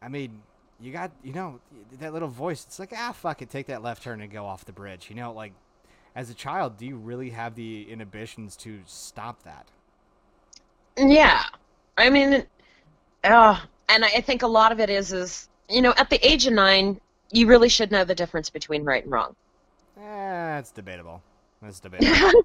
I 0.00 0.08
mean, 0.08 0.42
you 0.80 0.92
got 0.92 1.12
you 1.22 1.32
know 1.32 1.60
that 2.00 2.12
little 2.12 2.28
voice. 2.28 2.64
It's 2.64 2.78
like 2.78 2.92
ah 2.96 3.12
fuck 3.12 3.42
it, 3.42 3.50
take 3.50 3.66
that 3.66 3.82
left 3.82 4.02
turn 4.02 4.20
and 4.20 4.30
go 4.30 4.44
off 4.44 4.64
the 4.64 4.72
bridge. 4.72 5.06
You 5.08 5.16
know, 5.16 5.32
like 5.32 5.52
as 6.14 6.30
a 6.30 6.34
child, 6.34 6.76
do 6.76 6.86
you 6.86 6.96
really 6.96 7.30
have 7.30 7.54
the 7.54 7.90
inhibitions 7.90 8.56
to 8.56 8.80
stop 8.86 9.42
that? 9.44 9.66
Yeah, 10.96 11.42
I 11.98 12.10
mean, 12.10 12.46
uh, 13.24 13.60
and 13.88 14.04
I 14.04 14.20
think 14.20 14.42
a 14.42 14.46
lot 14.46 14.72
of 14.72 14.80
it 14.80 14.90
is 14.90 15.12
is 15.12 15.48
you 15.68 15.82
know 15.82 15.94
at 15.96 16.10
the 16.10 16.24
age 16.26 16.46
of 16.46 16.52
nine, 16.52 17.00
you 17.32 17.46
really 17.46 17.68
should 17.68 17.90
know 17.90 18.04
the 18.04 18.14
difference 18.14 18.50
between 18.50 18.84
right 18.84 19.02
and 19.02 19.12
wrong. 19.12 19.34
Eh, 19.96 20.00
that's 20.02 20.70
debatable. 20.70 21.22
That's 21.62 21.80
debatable. 21.80 22.42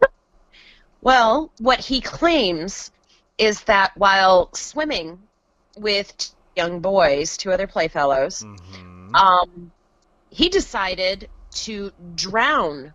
Well, 1.02 1.52
what 1.60 1.80
he 1.80 2.02
claims 2.02 2.92
is 3.38 3.62
that 3.64 3.96
while 3.96 4.50
swimming 4.54 5.18
with 5.78 6.32
young 6.56 6.80
boys, 6.80 7.38
two 7.38 7.52
other 7.52 7.68
playfellows, 7.68 8.42
hmm 8.42 8.90
um, 9.14 9.72
he 10.30 10.50
decided 10.50 11.30
to 11.52 11.92
drown 12.16 12.94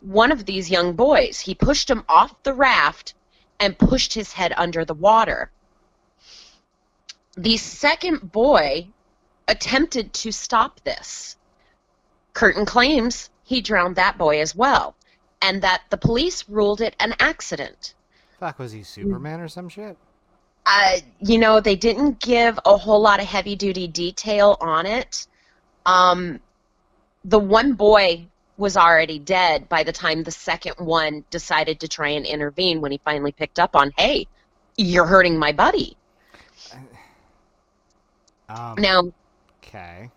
one 0.00 0.32
of 0.32 0.44
these 0.44 0.70
young 0.70 0.94
boys. 0.94 1.40
He 1.40 1.54
pushed 1.54 1.88
him 1.88 2.04
off 2.08 2.42
the 2.42 2.52
raft 2.52 3.14
and 3.60 3.78
pushed 3.78 4.12
his 4.14 4.32
head 4.32 4.52
under 4.56 4.84
the 4.84 4.94
water. 4.94 5.50
The 7.36 7.56
second 7.56 8.32
boy 8.32 8.88
attempted 9.48 10.12
to 10.14 10.32
stop 10.32 10.80
this. 10.84 11.36
Kurten 12.32 12.66
claims 12.66 13.30
he 13.44 13.60
drowned 13.60 13.96
that 13.96 14.18
boy 14.18 14.40
as 14.40 14.54
well, 14.54 14.96
and 15.40 15.62
that 15.62 15.82
the 15.90 15.96
police 15.96 16.48
ruled 16.48 16.80
it 16.80 16.96
an 16.98 17.14
accident. 17.20 17.94
Fuck, 18.40 18.58
was 18.58 18.72
he 18.72 18.82
Superman 18.82 19.40
or 19.40 19.48
some 19.48 19.68
shit? 19.68 19.96
Uh, 20.66 20.98
you 21.20 21.38
know, 21.38 21.60
they 21.60 21.76
didn't 21.76 22.20
give 22.20 22.58
a 22.64 22.76
whole 22.76 23.00
lot 23.00 23.20
of 23.20 23.26
heavy 23.26 23.54
duty 23.54 23.86
detail 23.86 24.56
on 24.60 24.86
it. 24.86 25.26
Um, 25.84 26.40
the 27.24 27.38
one 27.38 27.74
boy 27.74 28.26
was 28.56 28.76
already 28.76 29.18
dead 29.18 29.68
by 29.68 29.82
the 29.82 29.92
time 29.92 30.22
the 30.22 30.30
second 30.30 30.74
one 30.78 31.24
decided 31.30 31.80
to 31.80 31.88
try 31.88 32.10
and 32.10 32.24
intervene 32.24 32.80
when 32.80 32.92
he 32.92 33.00
finally 33.04 33.32
picked 33.32 33.58
up 33.58 33.76
on, 33.76 33.92
hey, 33.98 34.26
you're 34.76 35.06
hurting 35.06 35.38
my 35.38 35.52
buddy. 35.52 35.96
Um, 38.48 38.76
Now, 38.78 39.02
okay. 39.62 40.10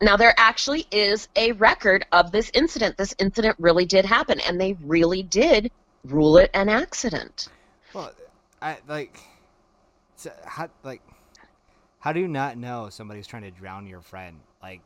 now 0.00 0.16
there 0.16 0.34
actually 0.36 0.86
is 0.90 1.28
a 1.36 1.52
record 1.52 2.06
of 2.12 2.30
this 2.30 2.50
incident. 2.54 2.96
This 2.96 3.14
incident 3.18 3.56
really 3.58 3.86
did 3.86 4.04
happen, 4.04 4.40
and 4.40 4.60
they 4.60 4.74
really 4.84 5.22
did 5.22 5.70
rule 6.04 6.38
it 6.38 6.50
an 6.54 6.68
accident. 6.68 7.48
Well, 7.92 8.12
I 8.60 8.76
like. 8.88 9.18
So 10.26 10.32
how 10.44 10.68
like, 10.82 11.02
how 12.00 12.12
do 12.12 12.18
you 12.18 12.26
not 12.26 12.56
know 12.56 12.88
somebody's 12.90 13.28
trying 13.28 13.44
to 13.44 13.52
drown 13.52 13.86
your 13.86 14.00
friend? 14.00 14.40
Like, 14.60 14.80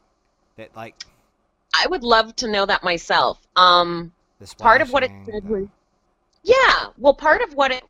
that 0.57 0.77
like 0.77 0.95
I 1.75 1.87
would 1.87 2.03
love 2.03 2.37
to 2.37 2.49
know 2.51 2.67
that 2.67 2.85
myself. 2.85 3.39
Um, 3.57 4.13
part 4.59 4.83
of 4.83 4.93
what 4.93 5.03
it 5.03 5.11
said 5.25 5.49
was 5.49 5.67
yeah 6.43 6.87
well 6.97 7.15
part 7.15 7.43
of 7.43 7.55
what 7.55 7.71
it 7.71 7.83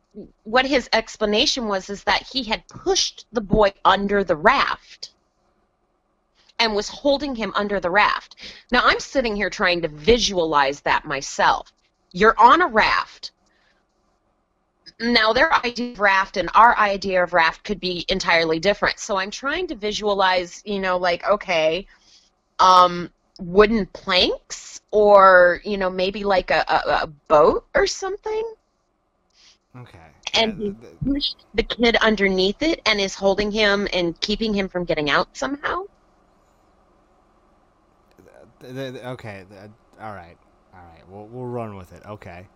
what 0.43 0.65
his 0.65 0.89
explanation 0.93 1.67
was 1.67 1.89
is 1.89 2.03
that 2.03 2.23
he 2.23 2.43
had 2.43 2.67
pushed 2.67 3.25
the 3.31 3.41
boy 3.41 3.71
under 3.85 4.23
the 4.25 4.35
raft 4.35 5.11
and 6.59 6.75
was 6.75 6.89
holding 6.89 7.33
him 7.33 7.53
under 7.55 7.79
the 7.79 7.89
raft 7.89 8.35
now 8.69 8.81
i'm 8.83 8.99
sitting 8.99 9.37
here 9.37 9.49
trying 9.49 9.81
to 9.81 9.87
visualize 9.87 10.81
that 10.81 11.05
myself 11.05 11.71
you're 12.11 12.37
on 12.37 12.61
a 12.61 12.67
raft 12.67 13.31
now 15.01 15.33
their 15.33 15.53
idea 15.53 15.93
of 15.93 15.99
raft 15.99 16.37
and 16.37 16.49
our 16.53 16.77
idea 16.77 17.23
of 17.23 17.33
raft 17.33 17.63
could 17.63 17.79
be 17.79 18.05
entirely 18.09 18.59
different. 18.59 18.99
So 18.99 19.17
I'm 19.17 19.31
trying 19.31 19.67
to 19.67 19.75
visualize, 19.75 20.61
you 20.65 20.79
know, 20.79 20.97
like 20.97 21.27
okay, 21.27 21.87
um, 22.59 23.09
wooden 23.39 23.87
planks 23.87 24.81
or 24.91 25.61
you 25.65 25.77
know 25.77 25.89
maybe 25.89 26.23
like 26.23 26.51
a, 26.51 26.63
a, 26.67 27.03
a 27.03 27.07
boat 27.27 27.67
or 27.75 27.87
something. 27.87 28.43
Okay. 29.77 30.11
And 30.33 30.53
Uh, 30.53 30.55
he 30.57 30.75
th- 30.81 30.93
pushed 31.05 31.45
the 31.53 31.63
kid 31.63 31.95
underneath 31.97 32.61
it 32.61 32.81
and 32.85 32.99
is 32.99 33.15
holding 33.15 33.51
him 33.51 33.87
and 33.93 34.19
keeping 34.19 34.53
him 34.53 34.67
from 34.67 34.83
getting 34.85 35.09
out 35.09 35.37
somehow. 35.37 35.85
th- 38.59 38.73
th- 38.73 38.93
th- 38.93 39.05
okay. 39.05 39.45
all 39.99 40.13
right. 40.13 40.37
All 40.73 40.79
right. 40.83 41.03
We'll 41.07 41.27
we'll 41.27 41.47
run 41.47 41.75
with 41.75 41.91
it. 41.93 42.03
Okay. 42.05 42.47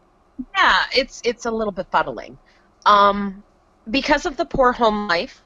Yeah, 0.55 0.83
it's 0.95 1.21
it's 1.23 1.45
a 1.45 1.51
little 1.51 1.73
befuddling. 1.73 2.37
Um, 2.85 3.43
because 3.89 4.25
of 4.25 4.37
the 4.37 4.45
poor 4.45 4.71
home 4.71 5.07
life, 5.07 5.41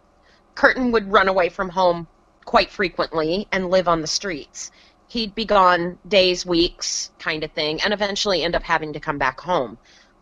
Kurten 0.55 0.91
would 0.91 1.12
run 1.12 1.27
away 1.27 1.50
from 1.50 1.69
home 1.69 2.08
quite 2.46 2.72
frequently 2.72 3.48
and 3.51 3.69
live 3.69 3.88
on 3.88 4.01
the 4.01 4.08
streets. 4.08 4.72
He'd 5.08 5.34
be 5.36 5.46
gone 5.46 5.98
days, 6.08 6.46
weeks, 6.46 7.12
kind 7.19 7.43
of 7.43 7.51
thing, 7.51 7.81
and 7.81 7.93
eventually 7.93 8.43
end 8.43 8.55
up 8.55 8.63
having 8.63 8.93
to 8.93 9.00
come 9.00 9.17
back 9.17 9.39
home. 9.39 9.77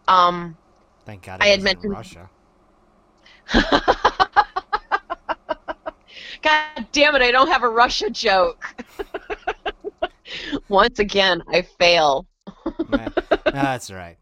Um, 0.07 0.57
Thank 1.05 1.24
God 1.24 1.41
I 1.41 1.47
had 1.47 1.62
mentioned- 1.62 1.91
Russia. 1.93 2.29
God 6.41 6.88
damn 6.91 7.15
it, 7.15 7.21
I 7.21 7.31
don't 7.31 7.47
have 7.47 7.63
a 7.63 7.69
Russia 7.69 8.09
joke. 8.09 8.63
Once 10.69 11.00
again, 11.00 11.41
I 11.47 11.62
fail. 11.63 12.27
Nah, 12.89 13.09
that's 13.45 13.89
all 13.89 13.97
right. 13.97 14.17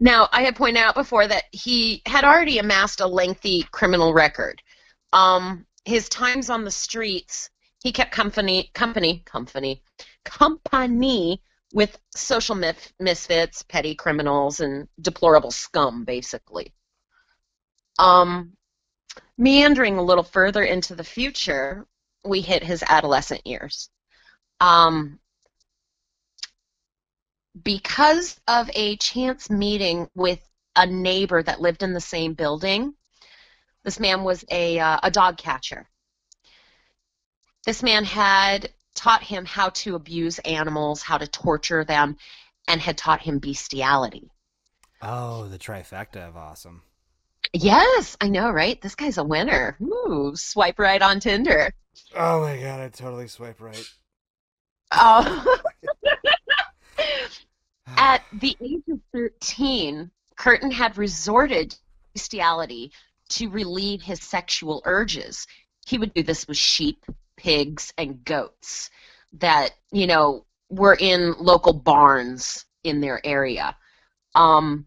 Now, 0.00 0.28
I 0.32 0.42
had 0.42 0.56
pointed 0.56 0.82
out 0.82 0.94
before 0.94 1.26
that 1.26 1.44
he 1.52 2.00
had 2.06 2.24
already 2.24 2.58
amassed 2.58 3.00
a 3.00 3.06
lengthy 3.06 3.64
criminal 3.70 4.14
record. 4.14 4.62
Um, 5.12 5.66
his 5.84 6.08
times 6.08 6.48
on 6.48 6.64
the 6.64 6.70
streets, 6.70 7.50
he 7.82 7.92
kept 7.92 8.10
company, 8.10 8.70
company, 8.74 9.22
company, 9.26 9.82
company 10.24 11.42
with 11.74 11.98
social 12.16 12.56
mif- 12.56 12.92
misfits, 12.98 13.62
petty 13.62 13.94
criminals, 13.94 14.60
and 14.60 14.88
deplorable 15.02 15.50
scum, 15.50 16.04
basically. 16.04 16.72
Um, 17.98 18.56
meandering 19.36 19.98
a 19.98 20.02
little 20.02 20.24
further 20.24 20.62
into 20.62 20.94
the 20.94 21.04
future, 21.04 21.86
we 22.24 22.40
hit 22.40 22.64
his 22.64 22.82
adolescent 22.82 23.46
years. 23.46 23.90
Um, 24.60 25.19
because 27.62 28.38
of 28.46 28.70
a 28.74 28.96
chance 28.96 29.50
meeting 29.50 30.08
with 30.14 30.40
a 30.76 30.86
neighbor 30.86 31.42
that 31.42 31.60
lived 31.60 31.82
in 31.82 31.92
the 31.92 32.00
same 32.00 32.34
building, 32.34 32.94
this 33.84 33.98
man 33.98 34.24
was 34.24 34.44
a, 34.50 34.78
uh, 34.78 35.00
a 35.02 35.10
dog 35.10 35.36
catcher. 35.36 35.88
This 37.66 37.82
man 37.82 38.04
had 38.04 38.70
taught 38.94 39.22
him 39.22 39.44
how 39.44 39.70
to 39.70 39.94
abuse 39.94 40.38
animals, 40.40 41.02
how 41.02 41.18
to 41.18 41.26
torture 41.26 41.84
them, 41.84 42.16
and 42.68 42.80
had 42.80 42.96
taught 42.96 43.22
him 43.22 43.38
bestiality. 43.38 44.30
Oh, 45.02 45.48
the 45.48 45.58
trifecta 45.58 46.28
of 46.28 46.36
awesome. 46.36 46.82
Yes, 47.52 48.16
I 48.20 48.28
know, 48.28 48.50
right? 48.50 48.80
This 48.80 48.94
guy's 48.94 49.18
a 49.18 49.24
winner. 49.24 49.76
Ooh, 49.82 50.32
swipe 50.36 50.78
right 50.78 51.00
on 51.00 51.20
Tinder. 51.20 51.72
Oh 52.14 52.42
my 52.42 52.56
God! 52.58 52.80
I 52.80 52.88
totally 52.88 53.28
swipe 53.28 53.60
right. 53.60 53.90
Oh. 54.92 55.56
At 57.96 58.22
the 58.32 58.56
age 58.60 58.82
of 58.90 59.00
13, 59.12 60.10
Kurten 60.36 60.72
had 60.72 60.96
resorted 60.96 61.70
to 61.70 61.78
bestiality 62.14 62.92
to 63.30 63.48
relieve 63.48 64.02
his 64.02 64.22
sexual 64.22 64.82
urges. 64.84 65.46
He 65.86 65.98
would 65.98 66.14
do 66.14 66.22
this 66.22 66.46
with 66.48 66.56
sheep, 66.56 67.04
pigs, 67.36 67.92
and 67.96 68.24
goats 68.24 68.90
that, 69.34 69.70
you 69.92 70.06
know, 70.06 70.46
were 70.68 70.96
in 70.98 71.34
local 71.38 71.72
barns 71.72 72.66
in 72.84 73.00
their 73.00 73.24
area. 73.24 73.76
Um, 74.34 74.86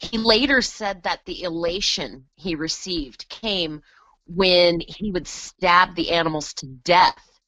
he 0.00 0.18
later 0.18 0.60
said 0.62 1.02
that 1.04 1.24
the 1.24 1.42
elation 1.42 2.26
he 2.34 2.54
received 2.54 3.28
came 3.28 3.82
when 4.26 4.80
he 4.80 5.10
would 5.10 5.26
stab 5.26 5.94
the 5.94 6.10
animals 6.12 6.54
to 6.54 6.66
death. 6.66 7.40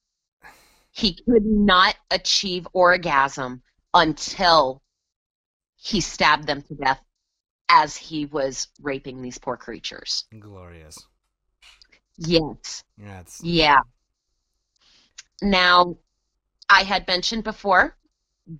He 0.90 1.14
could 1.24 1.44
not 1.44 1.96
achieve 2.10 2.66
orgasm 2.72 3.62
until 3.92 4.82
he 5.86 6.00
stabbed 6.00 6.48
them 6.48 6.62
to 6.62 6.74
death 6.74 7.00
as 7.68 7.96
he 7.96 8.26
was 8.26 8.66
raping 8.82 9.22
these 9.22 9.38
poor 9.38 9.56
creatures. 9.56 10.24
Glorious. 10.36 10.98
Yes. 12.16 12.82
Yeah, 12.98 13.22
Yeah. 13.40 13.80
Now, 15.40 15.96
I 16.68 16.82
had 16.82 17.06
mentioned 17.06 17.44
before, 17.44 17.96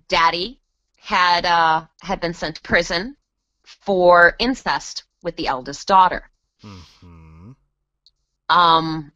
Daddy 0.07 0.61
had 0.97 1.45
uh, 1.45 1.87
had 2.01 2.21
been 2.21 2.33
sent 2.33 2.55
to 2.55 2.61
prison 2.61 3.17
for 3.65 4.35
incest 4.39 5.03
with 5.21 5.35
the 5.35 5.47
eldest 5.47 5.85
daughter. 5.85 6.29
hmm 6.61 7.51
Um, 8.47 9.11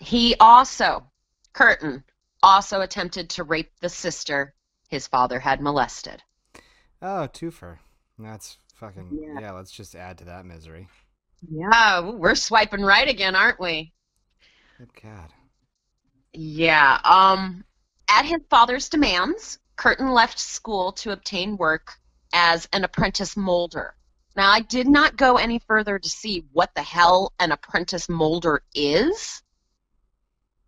he 0.00 0.34
also, 0.40 1.06
Kurten, 1.54 2.02
also 2.42 2.80
attempted 2.80 3.30
to 3.30 3.44
rape 3.44 3.70
the 3.80 3.88
sister 3.88 4.54
his 4.88 5.06
father 5.06 5.38
had 5.38 5.60
molested. 5.60 6.20
Oh, 7.02 7.28
twofer. 7.32 7.78
That's 8.18 8.58
fucking 8.76 9.18
Yeah. 9.20 9.40
yeah. 9.40 9.50
Let's 9.52 9.72
just 9.72 9.94
add 9.94 10.18
to 10.18 10.24
that 10.26 10.46
misery. 10.46 10.88
Yeah, 11.50 12.10
we're 12.10 12.36
swiping 12.36 12.82
right 12.82 13.08
again, 13.08 13.34
aren't 13.34 13.60
we? 13.60 13.92
Good 14.78 14.90
God. 15.02 15.32
Yeah. 16.32 17.00
Um, 17.04 17.64
at 18.08 18.24
his 18.24 18.40
father's 18.48 18.88
demands, 18.88 19.58
Kurten 19.76 20.14
left 20.14 20.38
school 20.38 20.92
to 20.92 21.10
obtain 21.10 21.56
work 21.56 21.94
as 22.32 22.68
an 22.72 22.84
apprentice 22.84 23.36
molder. 23.36 23.94
Now, 24.36 24.50
I 24.50 24.60
did 24.60 24.86
not 24.86 25.16
go 25.16 25.36
any 25.36 25.58
further 25.58 25.98
to 25.98 26.08
see 26.08 26.44
what 26.52 26.70
the 26.74 26.82
hell 26.82 27.32
an 27.38 27.52
apprentice 27.52 28.08
molder 28.08 28.62
is. 28.74 29.42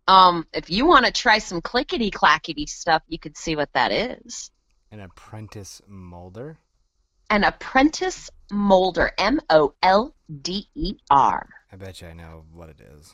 Um, 0.07 0.45
if 0.53 0.69
you 0.69 0.85
want 0.85 1.05
to 1.05 1.11
try 1.11 1.39
some 1.39 1.61
clickety 1.61 2.11
clackety 2.11 2.67
stuff, 2.67 3.01
you 3.07 3.17
could 3.17 3.37
see 3.37 3.55
what 3.55 3.73
that 3.73 3.91
is. 3.91 4.51
An 4.95 5.01
apprentice 5.01 5.81
molder. 5.89 6.57
An 7.29 7.43
apprentice 7.43 8.29
molder, 8.49 9.11
M 9.17 9.41
O 9.49 9.73
L 9.83 10.15
D 10.41 10.69
E 10.73 10.93
R. 11.09 11.49
I 11.69 11.75
bet 11.75 12.01
you 12.01 12.07
I 12.07 12.13
know 12.13 12.45
what 12.53 12.69
it 12.69 12.79
is. 12.79 13.13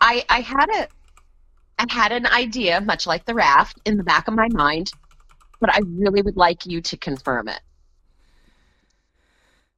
I 0.00 0.24
I 0.30 0.40
had 0.40 0.70
a 0.70 0.88
I 1.78 1.84
had 1.92 2.12
an 2.12 2.26
idea, 2.26 2.80
much 2.80 3.06
like 3.06 3.26
the 3.26 3.34
raft, 3.34 3.78
in 3.84 3.98
the 3.98 4.02
back 4.02 4.26
of 4.26 4.32
my 4.32 4.48
mind, 4.52 4.90
but 5.60 5.68
I 5.68 5.80
really 5.86 6.22
would 6.22 6.38
like 6.38 6.64
you 6.64 6.80
to 6.80 6.96
confirm 6.96 7.48
it. 7.48 7.60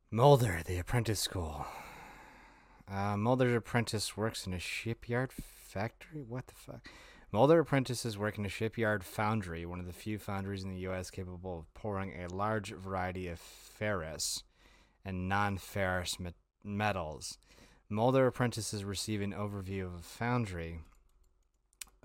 Mulder, 0.08 0.62
the 0.64 0.78
apprentice 0.78 1.18
school. 1.18 1.66
Uh, 2.88 3.16
Mulder's 3.16 3.56
apprentice 3.56 4.16
works 4.16 4.46
in 4.46 4.52
a 4.52 4.60
shipyard 4.60 5.32
factory? 5.32 6.22
What 6.22 6.46
the 6.46 6.54
fuck? 6.54 6.88
Mulder 7.36 7.60
apprentices 7.60 8.16
work 8.16 8.38
in 8.38 8.46
a 8.46 8.48
shipyard 8.48 9.04
foundry, 9.04 9.66
one 9.66 9.78
of 9.78 9.84
the 9.84 9.92
few 9.92 10.18
foundries 10.18 10.64
in 10.64 10.70
the 10.70 10.78
U.S. 10.78 11.10
capable 11.10 11.58
of 11.58 11.74
pouring 11.74 12.14
a 12.14 12.34
large 12.34 12.72
variety 12.72 13.28
of 13.28 13.38
ferrous 13.38 14.42
and 15.04 15.28
non 15.28 15.58
ferrous 15.58 16.18
met- 16.18 16.32
metals. 16.64 17.36
Mulder 17.90 18.26
apprentices 18.26 18.84
receive 18.86 19.20
an 19.20 19.34
overview 19.34 19.84
of 19.84 19.96
a 19.96 20.02
foundry, 20.02 20.80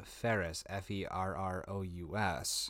ferrous, 0.04 0.66
F 0.68 0.92
E 0.92 1.06
R 1.10 1.34
R 1.38 1.64
O 1.66 1.82
U 1.82 2.18
S, 2.18 2.70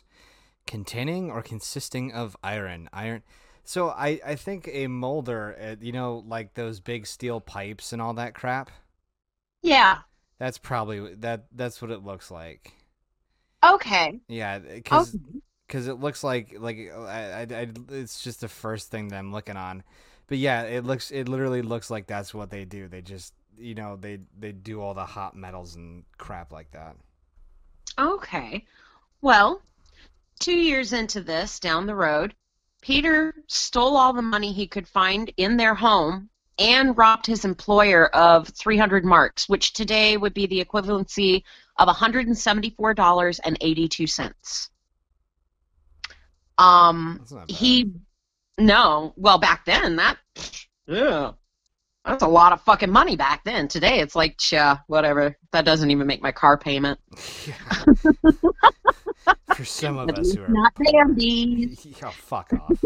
containing 0.64 1.32
or 1.32 1.42
consisting 1.42 2.12
of 2.12 2.36
iron. 2.44 2.88
Iron. 2.92 3.24
So 3.64 3.88
I, 3.88 4.20
I 4.24 4.36
think 4.36 4.70
a 4.72 4.86
molder, 4.86 5.56
uh, 5.60 5.84
you 5.84 5.90
know, 5.90 6.22
like 6.28 6.54
those 6.54 6.78
big 6.78 7.08
steel 7.08 7.40
pipes 7.40 7.92
and 7.92 8.00
all 8.00 8.14
that 8.14 8.36
crap. 8.36 8.70
Yeah. 9.62 10.02
That's 10.42 10.58
probably 10.58 11.14
that. 11.16 11.46
That's 11.52 11.80
what 11.80 11.92
it 11.92 12.04
looks 12.04 12.30
like. 12.30 12.72
Okay. 13.64 14.20
Yeah, 14.28 14.58
because 14.58 15.14
Okay. 15.14 15.42
it 15.88 16.00
looks 16.00 16.24
like 16.24 16.56
like 16.58 16.90
uh, 16.94 17.02
I, 17.02 17.20
I, 17.42 17.46
I, 17.50 17.68
it's 17.90 18.22
just 18.22 18.40
the 18.40 18.48
first 18.48 18.90
thing 18.90 19.08
that 19.08 19.18
I'm 19.18 19.32
looking 19.32 19.56
on. 19.56 19.82
But 20.26 20.38
yeah, 20.38 20.62
it 20.62 20.84
looks 20.84 21.10
it 21.10 21.28
literally 21.28 21.62
looks 21.62 21.90
like 21.90 22.06
that's 22.06 22.32
what 22.34 22.50
they 22.50 22.64
do. 22.64 22.88
They 22.88 23.02
just 23.02 23.34
you 23.58 23.74
know 23.74 23.96
they 23.96 24.20
they 24.38 24.52
do 24.52 24.80
all 24.80 24.94
the 24.94 25.04
hot 25.06 25.36
metals 25.36 25.76
and 25.76 26.04
crap 26.18 26.52
like 26.52 26.70
that. 26.72 26.96
Okay. 27.98 28.66
Well, 29.22 29.62
two 30.40 30.56
years 30.56 30.92
into 30.92 31.22
this, 31.22 31.60
down 31.60 31.86
the 31.86 31.94
road, 31.96 32.34
Peter 32.82 33.34
stole 33.48 33.96
all 33.96 34.12
the 34.14 34.22
money 34.22 34.52
he 34.52 34.68
could 34.68 34.88
find 34.88 35.32
in 35.38 35.58
their 35.58 35.76
home 35.76 36.30
and 36.58 36.96
robbed 36.96 37.26
his 37.26 37.44
employer 37.44 38.06
of 38.14 38.48
300 38.48 39.04
marks, 39.04 39.48
which 39.48 39.72
today 39.72 40.16
would 40.16 40.34
be 40.34 40.46
the 40.46 40.64
equivalency 40.64 41.42
of 41.78 41.88
$174.82. 41.88 44.68
Um, 46.58 47.16
That's 47.18 47.32
not 47.32 47.48
bad. 47.48 47.56
he 47.56 47.92
No, 48.58 49.14
well, 49.16 49.38
back 49.38 49.64
then 49.64 49.96
that, 49.96 50.18
yeah, 50.86 51.32
that's 52.04 52.22
a 52.22 52.28
lot 52.28 52.52
of 52.52 52.60
fucking 52.62 52.90
money 52.90 53.16
back 53.16 53.42
then. 53.44 53.68
Today 53.68 54.00
it's 54.00 54.14
like, 54.14 54.52
yeah, 54.52 54.78
whatever. 54.86 55.36
That 55.52 55.64
doesn't 55.64 55.90
even 55.90 56.06
make 56.06 56.20
my 56.22 56.32
car 56.32 56.58
payment. 56.58 56.98
Yeah. 57.46 57.54
For 59.54 59.64
some 59.64 59.98
of 59.98 60.08
At 60.08 60.18
us 60.18 60.32
who 60.32 60.42
are 60.42 60.48
not 60.48 60.74
Bambi's. 60.74 61.86
Oh, 62.02 62.10
fuck 62.10 62.52
off. 62.52 62.82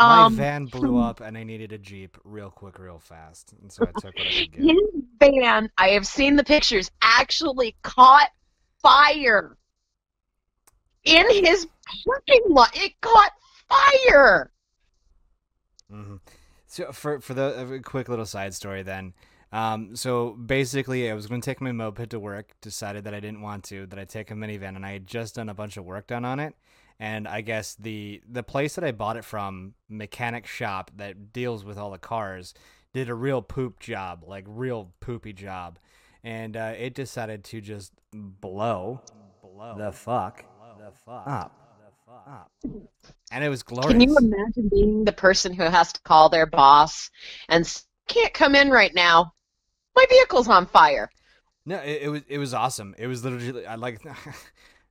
My 0.00 0.24
Um, 0.24 0.32
van 0.32 0.66
blew 0.66 0.96
up 0.96 1.20
and 1.20 1.36
I 1.36 1.42
needed 1.44 1.72
a 1.72 1.78
Jeep 1.78 2.16
real 2.24 2.50
quick, 2.50 2.78
real 2.78 2.98
fast. 2.98 3.52
And 3.60 3.70
so 3.70 3.84
I 3.86 3.92
took 3.92 4.18
what 4.18 4.26
I 4.26 4.32
could 4.32 4.50
get. 4.50 4.68
his 4.68 4.78
van, 5.20 5.70
I 5.78 5.90
have 5.90 6.06
seen 6.06 6.36
the 6.36 6.44
pictures, 6.44 6.90
actually 7.02 7.76
caught 7.82 8.30
fire 8.82 9.56
in 11.04 11.26
his 11.30 11.66
parking 12.04 12.42
lot. 12.48 12.76
It 12.76 13.00
caught 13.00 13.32
fire. 13.68 14.52
hmm 15.90 16.16
So 16.66 16.92
for 16.92 17.20
for 17.20 17.34
the 17.34 17.74
a 17.74 17.80
quick 17.80 18.08
little 18.08 18.26
side 18.26 18.54
story 18.54 18.82
then. 18.82 19.14
Um, 19.52 19.94
so 19.96 20.32
basically, 20.32 21.10
I 21.10 21.14
was 21.14 21.26
going 21.28 21.40
to 21.40 21.44
take 21.44 21.60
my 21.60 21.72
moped 21.72 22.10
to 22.10 22.18
work. 22.20 22.52
Decided 22.60 23.04
that 23.04 23.14
I 23.14 23.20
didn't 23.20 23.42
want 23.42 23.64
to. 23.64 23.86
That 23.86 23.98
I'd 23.98 24.08
take 24.08 24.30
a 24.30 24.34
minivan, 24.34 24.76
and 24.76 24.84
I 24.84 24.92
had 24.92 25.06
just 25.06 25.36
done 25.36 25.48
a 25.48 25.54
bunch 25.54 25.76
of 25.76 25.84
work 25.84 26.08
done 26.08 26.24
on 26.24 26.40
it. 26.40 26.54
And 26.98 27.28
I 27.28 27.42
guess 27.42 27.74
the 27.74 28.22
the 28.26 28.42
place 28.42 28.76
that 28.76 28.84
I 28.84 28.92
bought 28.92 29.16
it 29.16 29.24
from, 29.24 29.74
mechanic 29.88 30.46
shop 30.46 30.90
that 30.96 31.32
deals 31.32 31.64
with 31.64 31.76
all 31.76 31.90
the 31.90 31.98
cars, 31.98 32.54
did 32.94 33.10
a 33.10 33.14
real 33.14 33.42
poop 33.42 33.80
job, 33.80 34.24
like 34.26 34.44
real 34.48 34.92
poopy 35.00 35.34
job, 35.34 35.78
and 36.24 36.56
uh, 36.56 36.72
it 36.78 36.94
decided 36.94 37.44
to 37.44 37.60
just 37.60 37.92
blow, 38.12 39.02
blow 39.42 39.74
the 39.76 39.92
fuck, 39.92 40.44
the 40.78 40.90
fuck 41.04 41.26
up, 41.26 41.52
up, 42.26 42.50
and 43.30 43.44
it 43.44 43.50
was 43.50 43.62
glorious. 43.62 43.92
Can 43.92 44.00
you 44.00 44.16
imagine 44.16 44.70
being 44.70 45.04
the 45.04 45.12
person 45.12 45.52
who 45.52 45.64
has 45.64 45.92
to 45.92 46.00
call 46.00 46.30
their 46.30 46.46
boss 46.46 47.10
and 47.50 47.82
can't 48.08 48.32
come 48.32 48.54
in 48.54 48.70
right 48.70 48.94
now? 48.94 49.34
My 49.94 50.06
vehicle's 50.08 50.48
on 50.48 50.64
fire. 50.66 51.10
No, 51.66 51.76
it, 51.76 52.02
it 52.02 52.08
was 52.08 52.22
it 52.28 52.38
was 52.38 52.54
awesome. 52.54 52.94
It 52.96 53.06
was 53.06 53.22
literally 53.22 53.66
I 53.66 53.74
like 53.74 54.00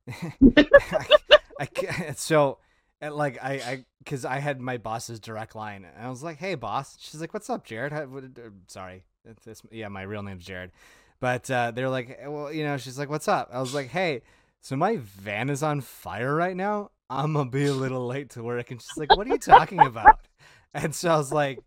I, 1.60 1.66
ca- 1.66 2.12
so 2.16 2.58
and 3.00 3.14
like 3.14 3.38
I 3.42 3.52
I 3.54 3.84
because 3.98 4.24
I 4.24 4.38
had 4.38 4.60
my 4.60 4.76
boss's 4.78 5.20
direct 5.20 5.54
line 5.54 5.84
and 5.84 6.06
I 6.06 6.10
was 6.10 6.22
like, 6.22 6.38
hey 6.38 6.54
boss. 6.54 6.96
She's 7.00 7.20
like, 7.20 7.34
what's 7.34 7.50
up, 7.50 7.64
Jared? 7.64 7.92
How, 7.92 8.04
what, 8.06 8.24
uh, 8.24 8.50
sorry, 8.68 9.04
it's, 9.46 9.62
yeah, 9.70 9.88
my 9.88 10.02
real 10.02 10.22
name's 10.22 10.44
Jared. 10.44 10.72
But 11.20 11.50
uh, 11.50 11.70
they're 11.70 11.88
like, 11.88 12.18
well, 12.26 12.52
you 12.52 12.62
know, 12.64 12.76
she's 12.76 12.98
like, 12.98 13.08
what's 13.08 13.28
up? 13.28 13.48
I 13.52 13.60
was 13.60 13.74
like, 13.74 13.88
hey, 13.88 14.22
so 14.60 14.76
my 14.76 14.96
van 14.98 15.48
is 15.50 15.62
on 15.62 15.80
fire 15.80 16.34
right 16.34 16.56
now. 16.56 16.90
I'm 17.08 17.32
gonna 17.34 17.50
be 17.50 17.66
a 17.66 17.72
little 17.72 18.06
late 18.06 18.30
to 18.30 18.42
work, 18.42 18.70
and 18.70 18.80
she's 18.82 18.96
like, 18.96 19.16
what 19.16 19.26
are 19.26 19.30
you 19.30 19.38
talking 19.38 19.80
about? 19.80 20.20
And 20.74 20.94
so 20.94 21.08
I 21.10 21.16
was 21.16 21.32
like, 21.32 21.58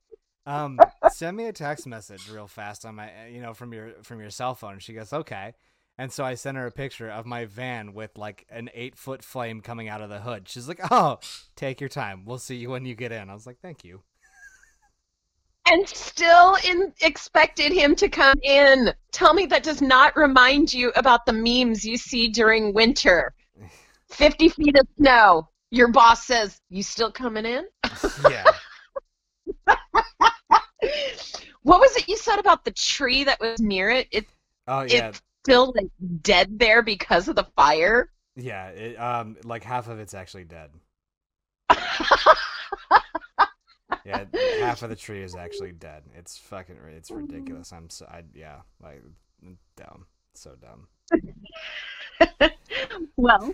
um, 0.46 0.80
send 1.12 1.36
me 1.36 1.46
a 1.46 1.54
text 1.54 1.88
message 1.88 2.30
real 2.30 2.46
fast 2.48 2.86
on 2.86 2.96
my, 2.96 3.10
you 3.28 3.42
know, 3.42 3.54
from 3.56 3.74
your 3.74 3.94
from 4.04 4.20
your 4.20 4.30
cell 4.30 4.54
phone. 4.54 4.74
And 4.74 4.82
she 4.84 4.94
goes, 4.94 5.12
okay. 5.14 5.54
And 6.00 6.14
so 6.14 6.24
I 6.24 6.36
sent 6.36 6.56
her 6.56 6.66
a 6.66 6.72
picture 6.72 7.10
of 7.10 7.26
my 7.26 7.44
van 7.44 7.94
with 7.94 8.18
like 8.18 8.46
an 8.50 8.70
eight 8.74 8.96
foot 8.96 9.22
flame 9.22 9.60
coming 9.60 9.90
out 9.90 10.00
of 10.00 10.10
the 10.10 10.22
hood. 10.22 10.48
She's 10.48 10.66
like, 10.66 10.80
oh, 10.90 11.20
take 11.58 11.82
your 11.82 11.90
time. 11.90 12.24
We'll 12.24 12.38
see 12.38 12.56
you 12.56 12.70
when 12.70 12.86
you 12.86 12.96
get 12.96 13.12
in. 13.12 13.30
I 13.30 13.34
was 13.34 13.46
like, 13.46 13.60
thank 13.62 13.84
you. 13.84 14.02
And 15.70 15.86
still 15.90 16.56
in, 16.66 16.94
expected 17.02 17.74
him 17.74 17.98
to 17.98 18.08
come 18.08 18.40
in. 18.44 18.94
Tell 19.12 19.34
me 19.34 19.46
that 19.48 19.62
does 19.62 19.82
not 19.82 20.16
remind 20.16 20.74
you 20.74 20.94
about 20.96 21.26
the 21.26 21.34
memes 21.34 21.84
you 21.84 21.98
see 21.98 22.30
during 22.30 22.74
winter. 22.74 23.34
50 24.10 24.48
feet 24.48 24.80
of 24.80 24.88
snow. 24.98 25.50
Your 25.70 25.90
boss 25.90 26.26
says, 26.26 26.62
You 26.70 26.82
still 26.82 27.12
coming 27.12 27.46
in? 27.46 27.66
Yeah. 28.24 28.46
What 31.64 31.82
was 31.82 31.96
it 31.98 32.08
you 32.08 32.16
said 32.16 32.40
about 32.40 32.64
the 32.64 32.72
tree 32.72 33.26
that 33.26 33.40
was 33.42 33.60
near 33.60 33.90
it? 33.90 34.08
It's 34.12 34.32
Oh 34.66 34.82
yeah. 34.82 35.10
it's 35.10 35.22
still 35.44 35.74
like 35.76 35.90
dead 36.22 36.60
there 36.60 36.82
because 36.82 37.28
of 37.28 37.36
the 37.36 37.48
fire. 37.56 38.10
Yeah. 38.36 38.68
It, 38.70 38.96
um, 38.96 39.38
like 39.44 39.64
half 39.64 39.88
of 39.88 40.00
it's 40.00 40.14
actually 40.14 40.46
dead. 40.46 40.72
Yeah, 44.06 44.26
half 44.60 44.82
of 44.82 44.90
the 44.90 44.96
tree 44.96 45.22
is 45.22 45.36
actually 45.36 45.72
dead. 45.72 46.04
It's 46.18 46.38
fucking. 46.38 46.78
It's 46.96 47.12
ridiculous. 47.12 47.72
I'm 47.72 47.90
so. 47.90 48.06
I 48.06 48.24
yeah. 48.34 48.62
Like 48.82 49.04
dumb. 49.76 50.06
So 50.34 50.56
dumb. 50.56 50.88
well, 53.18 53.54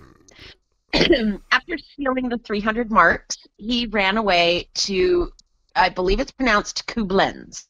after 1.51 1.77
stealing 1.77 2.29
the 2.29 2.37
300 2.37 2.91
marks, 2.91 3.37
he 3.57 3.87
ran 3.87 4.17
away 4.17 4.69
to, 4.75 5.31
I 5.75 5.89
believe 5.89 6.19
it's 6.19 6.31
pronounced 6.31 6.87
Koblenz. 6.87 7.65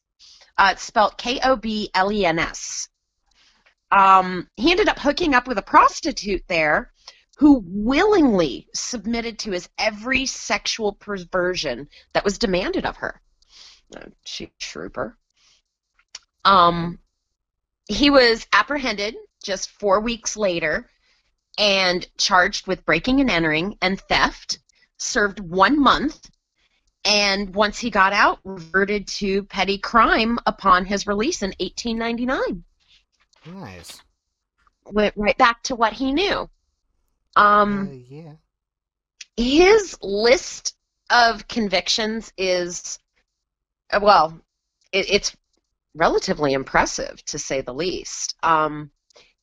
Uh, 0.58 0.70
it's 0.72 0.82
spelled 0.82 1.18
K 1.18 1.40
O 1.44 1.56
B 1.56 1.90
L 1.94 2.12
E 2.12 2.24
N 2.24 2.38
S. 2.38 2.88
Um, 3.90 4.48
he 4.56 4.70
ended 4.70 4.88
up 4.88 4.98
hooking 4.98 5.34
up 5.34 5.46
with 5.46 5.58
a 5.58 5.62
prostitute 5.62 6.42
there 6.48 6.92
who 7.38 7.62
willingly 7.66 8.66
submitted 8.74 9.38
to 9.38 9.52
his 9.52 9.68
every 9.78 10.26
sexual 10.26 10.92
perversion 10.92 11.88
that 12.12 12.24
was 12.24 12.38
demanded 12.38 12.86
of 12.86 12.96
her. 12.96 13.20
Uh, 13.94 14.06
she 14.24 14.50
trooper. 14.58 15.18
Um, 16.44 16.98
he 17.88 18.10
was 18.10 18.46
apprehended 18.52 19.16
just 19.42 19.70
four 19.70 20.00
weeks 20.00 20.36
later 20.36 20.88
and 21.58 22.06
charged 22.18 22.66
with 22.66 22.84
breaking 22.84 23.20
and 23.20 23.30
entering 23.30 23.76
and 23.80 24.00
theft, 24.00 24.58
served 24.98 25.40
one 25.40 25.80
month, 25.80 26.30
and 27.04 27.54
once 27.54 27.78
he 27.78 27.90
got 27.90 28.12
out, 28.12 28.40
reverted 28.44 29.06
to 29.06 29.44
petty 29.44 29.78
crime 29.78 30.38
upon 30.46 30.84
his 30.84 31.06
release 31.06 31.42
in 31.42 31.50
1899. 31.60 32.64
Nice. 33.46 34.00
Went 34.92 35.14
right 35.16 35.36
back 35.38 35.62
to 35.64 35.74
what 35.76 35.92
he 35.92 36.12
knew. 36.12 36.48
Um, 37.36 37.88
Uh, 37.88 37.92
yeah. 37.92 38.32
his 39.36 39.96
list 40.00 40.74
of 41.10 41.46
convictions 41.48 42.32
is, 42.36 42.98
uh, 43.90 44.00
well, 44.02 44.40
it, 44.92 45.10
it's 45.10 45.36
relatively 45.94 46.52
impressive 46.52 47.24
to 47.26 47.38
say 47.38 47.60
the 47.60 47.74
least. 47.74 48.34
Um, 48.42 48.90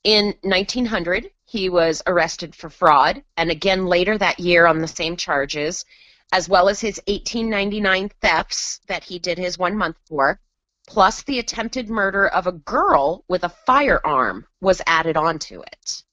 in 0.04 0.34
1900, 0.42 1.30
he 1.46 1.70
was 1.70 2.02
arrested 2.08 2.56
for 2.56 2.70
fraud, 2.70 3.24
and 3.38 3.52
again 3.52 3.86
later 3.86 4.18
that 4.18 4.40
year 4.40 4.66
on 4.66 4.80
the 4.80 4.88
same 4.88 5.16
charges, 5.16 5.86
as 6.32 6.50
well 6.50 6.68
as 6.68 6.82
his 6.82 7.00
1899 7.08 8.10
thefts 8.22 8.80
that 8.88 9.04
he 9.04 9.20
did 9.20 9.38
his 9.38 9.58
one 9.58 9.78
month 9.78 9.98
for, 10.08 10.40
plus 10.88 11.24
the 11.24 11.40
attempted 11.40 11.90
murder 11.90 12.28
of 12.28 12.48
a 12.48 12.52
girl 12.52 13.24
with 13.28 13.44
a 13.44 13.50
firearm 13.50 14.46
was 14.62 14.82
added 14.86 15.18
onto 15.18 15.62
it. 15.62 16.04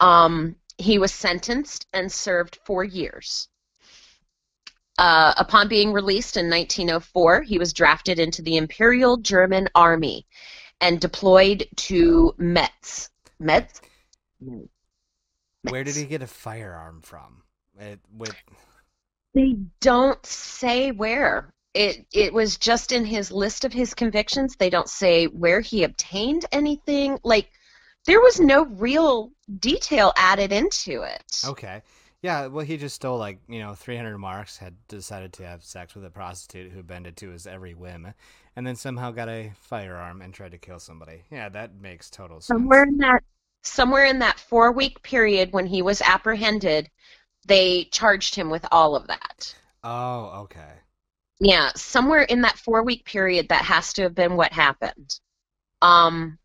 Um, 0.00 0.56
he 0.78 0.98
was 0.98 1.12
sentenced 1.12 1.86
and 1.92 2.10
served 2.10 2.58
four 2.64 2.84
years. 2.84 3.48
Uh, 4.98 5.34
upon 5.36 5.68
being 5.68 5.92
released 5.92 6.36
in 6.36 6.48
1904, 6.48 7.42
he 7.42 7.58
was 7.58 7.72
drafted 7.72 8.18
into 8.18 8.42
the 8.42 8.56
Imperial 8.56 9.18
German 9.18 9.68
Army 9.74 10.26
and 10.80 11.00
deployed 11.00 11.66
to 11.76 12.34
Metz. 12.38 13.10
Metz? 13.38 13.80
Where 15.62 15.84
did 15.84 15.96
he 15.96 16.04
get 16.04 16.22
a 16.22 16.26
firearm 16.26 17.02
from? 17.02 17.42
It, 17.78 18.00
with 18.16 18.34
They 19.34 19.56
don't 19.80 20.24
say 20.24 20.92
where. 20.92 21.52
It 21.76 22.06
it 22.12 22.32
was 22.32 22.56
just 22.56 22.90
in 22.92 23.04
his 23.04 23.30
list 23.30 23.64
of 23.64 23.72
his 23.72 23.94
convictions. 23.94 24.56
They 24.56 24.70
don't 24.70 24.88
say 24.88 25.26
where 25.26 25.60
he 25.60 25.84
obtained 25.84 26.46
anything. 26.52 27.18
Like 27.22 27.50
there 28.06 28.20
was 28.20 28.40
no 28.40 28.64
real 28.66 29.32
detail 29.58 30.12
added 30.16 30.52
into 30.52 31.02
it. 31.02 31.24
okay. 31.44 31.82
Yeah, 32.22 32.46
well, 32.46 32.64
he 32.64 32.76
just 32.78 32.96
stole 32.96 33.18
like 33.18 33.38
you 33.46 33.60
know 33.60 33.74
300 33.74 34.18
marks. 34.18 34.56
Had 34.56 34.74
decided 34.88 35.32
to 35.34 35.46
have 35.46 35.62
sex 35.62 35.94
with 35.94 36.04
a 36.04 36.10
prostitute 36.10 36.72
who 36.72 36.82
bended 36.82 37.16
to 37.18 37.28
his 37.30 37.46
every 37.46 37.74
whim, 37.74 38.14
and 38.56 38.66
then 38.66 38.74
somehow 38.76 39.10
got 39.12 39.28
a 39.28 39.52
firearm 39.60 40.22
and 40.22 40.32
tried 40.34 40.52
to 40.52 40.58
kill 40.58 40.78
somebody. 40.80 41.24
Yeah, 41.30 41.48
that 41.50 41.74
makes 41.80 42.10
total 42.10 42.40
sense. 42.40 42.46
somewhere 42.46 42.84
in 42.84 42.96
that 42.98 43.22
somewhere 43.62 44.04
in 44.06 44.18
that 44.20 44.38
four 44.40 44.72
week 44.72 45.02
period 45.02 45.52
when 45.52 45.66
he 45.66 45.82
was 45.82 46.00
apprehended 46.02 46.88
they 47.46 47.84
charged 47.92 48.34
him 48.34 48.48
with 48.50 48.64
all 48.72 48.94
of 48.96 49.06
that 49.08 49.54
Oh, 49.84 50.42
okay. 50.44 50.72
Yeah 51.40 51.70
somewhere 51.74 52.22
in 52.22 52.42
that 52.42 52.58
four 52.58 52.82
week 52.82 53.04
period 53.04 53.48
that 53.48 53.64
has 53.64 53.92
to 53.92 54.02
have 54.02 54.14
been 54.14 54.36
what 54.36 54.52
happened 54.52 55.18
um 55.82 56.38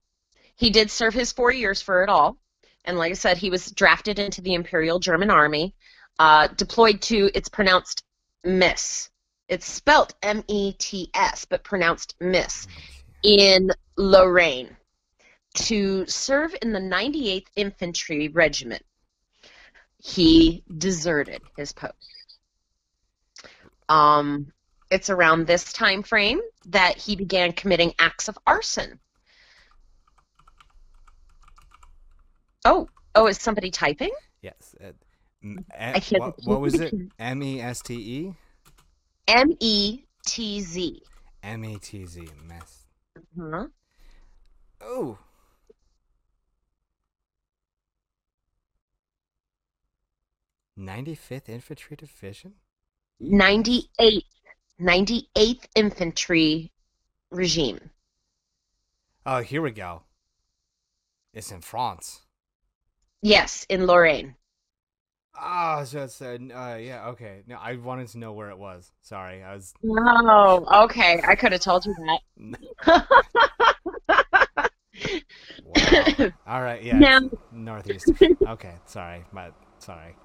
he 0.56 0.70
did 0.70 0.92
serve 0.92 1.14
his 1.14 1.32
four 1.32 1.52
years 1.52 1.82
for 1.82 2.04
it 2.04 2.10
all 2.10 2.38
and 2.86 2.98
like 2.98 3.12
i 3.12 3.16
said 3.16 3.38
he 3.38 3.50
was 3.50 3.72
drafted 3.72 4.20
into 4.20 4.42
the 4.42 4.54
imperial 4.54 5.00
german 5.00 5.30
army 5.30 5.74
uh, 6.20 6.48
deployed 6.56 7.02
to 7.02 7.32
it's 7.34 7.50
pronounced 7.50 8.04
miss 8.44 9.10
it's 9.48 9.66
spelt 9.66 10.14
m-e-t-s 10.22 11.46
but 11.46 11.64
pronounced 11.64 12.16
miss 12.20 12.68
in 13.24 13.72
Lorraine 13.98 14.76
to 15.54 16.06
serve 16.08 16.56
in 16.62 16.72
the 16.72 16.80
98th 16.80 17.48
Infantry 17.56 18.30
Regiment. 18.30 18.84
He 19.98 20.64
deserted 20.78 21.42
his 21.58 21.74
post. 21.74 21.96
Um, 23.90 24.52
it's 24.92 25.10
around 25.10 25.48
this 25.48 25.72
time 25.74 26.04
frame 26.04 26.42
that 26.68 26.98
he 26.98 27.16
began 27.16 27.54
committing 27.54 27.94
acts 27.98 28.28
of 28.28 28.38
arson. 28.46 29.00
Oh, 32.66 32.88
oh, 33.16 33.28
is 33.28 33.40
somebody 33.40 33.72
typing? 33.72 34.12
Yes. 34.42 34.76
Uh, 34.80 34.92
m- 35.44 35.66
I 35.74 35.94
a- 35.96 36.00
hear 36.00 36.20
what, 36.20 36.36
what 36.46 36.62
was 36.62 36.80
it? 36.80 36.94
M 37.20 37.42
E 37.42 37.62
S 37.62 37.82
T 37.82 37.94
E? 37.96 38.34
M 39.28 39.56
E 39.60 40.04
T 40.28 40.62
Z. 40.62 41.02
M 41.42 41.66
E 41.66 41.78
T 41.80 42.06
Z. 42.06 42.28
Meth. 42.46 42.86
Huh? 43.40 43.68
Oh. 44.82 45.18
Ninety 50.78 51.16
fifth 51.16 51.50
Infantry 51.50 51.96
Division. 51.96 52.54
98th, 53.22 54.24
98th 54.82 55.66
Infantry 55.76 56.72
Regime. 57.30 57.92
Oh, 59.26 59.42
here 59.42 59.62
we 59.62 59.72
go. 59.72 60.02
It's 61.34 61.52
in 61.52 61.62
France. 61.62 62.22
Yes, 63.22 63.66
in 63.70 63.86
Lorraine. 63.86 64.36
Oh, 65.40 65.84
so 65.86 66.04
it's 66.04 66.22
uh, 66.22 66.38
uh, 66.54 66.76
yeah, 66.76 67.08
okay. 67.10 67.44
No, 67.48 67.56
I 67.56 67.76
wanted 67.76 68.08
to 68.10 68.18
know 68.18 68.34
where 68.34 68.50
it 68.50 68.58
was. 68.58 68.92
Sorry, 69.02 69.42
I 69.44 69.54
was. 69.54 69.74
Oh, 69.88 70.84
okay. 70.86 71.22
I 71.26 71.36
could 71.36 71.52
have 71.52 71.62
told 71.62 71.86
you 71.86 71.96
that. 72.88 73.08
Wow. 75.64 76.32
All 76.48 76.62
right, 76.62 76.84
yeah, 76.84 77.00
Now- 77.00 77.30
northeast. 77.52 78.12
Okay, 78.22 78.76
sorry, 78.86 79.24
my 79.32 79.52
sorry. 79.80 80.16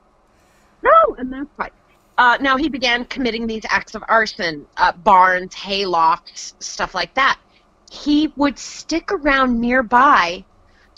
No, 0.82 1.14
and 1.18 1.32
that's 1.32 1.48
fine. 1.56 1.70
Uh, 2.18 2.38
now 2.40 2.56
he 2.56 2.68
began 2.68 3.04
committing 3.04 3.46
these 3.46 3.64
acts 3.68 3.94
of 3.94 4.02
arson, 4.08 4.66
uh, 4.76 4.92
barns, 4.92 5.54
haylofts, 5.54 6.54
stuff 6.62 6.94
like 6.94 7.12
that. 7.14 7.38
He 7.90 8.32
would 8.36 8.58
stick 8.58 9.12
around 9.12 9.60
nearby 9.60 10.44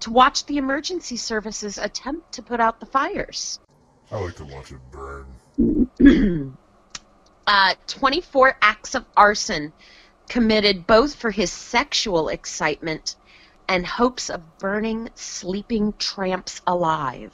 to 0.00 0.11
watch 0.11 0.46
the 0.46 0.59
emergency 0.59 1.16
services 1.16 1.76
attempt 1.76 2.33
to 2.33 2.42
put 2.42 2.61
out 2.61 2.78
the 2.78 2.87
fires. 2.87 3.59
I 4.11 4.18
like 4.20 4.37
to 4.37 4.44
watch 4.44 4.72
it 4.72 4.78
burn. 4.92 5.26
uh, 7.46 7.74
24 7.88 8.57
acts 8.62 8.94
of 8.94 9.04
arson 9.16 9.72
committed 10.28 10.87
both 10.87 11.14
for 11.14 11.31
his 11.31 11.50
sexual 11.50 12.28
excitement 12.28 13.16
and 13.68 13.87
hopes 13.87 14.31
of 14.31 14.59
burning 14.59 15.11
sleeping 15.14 15.92
tramps 15.98 16.62
alive. 16.66 17.33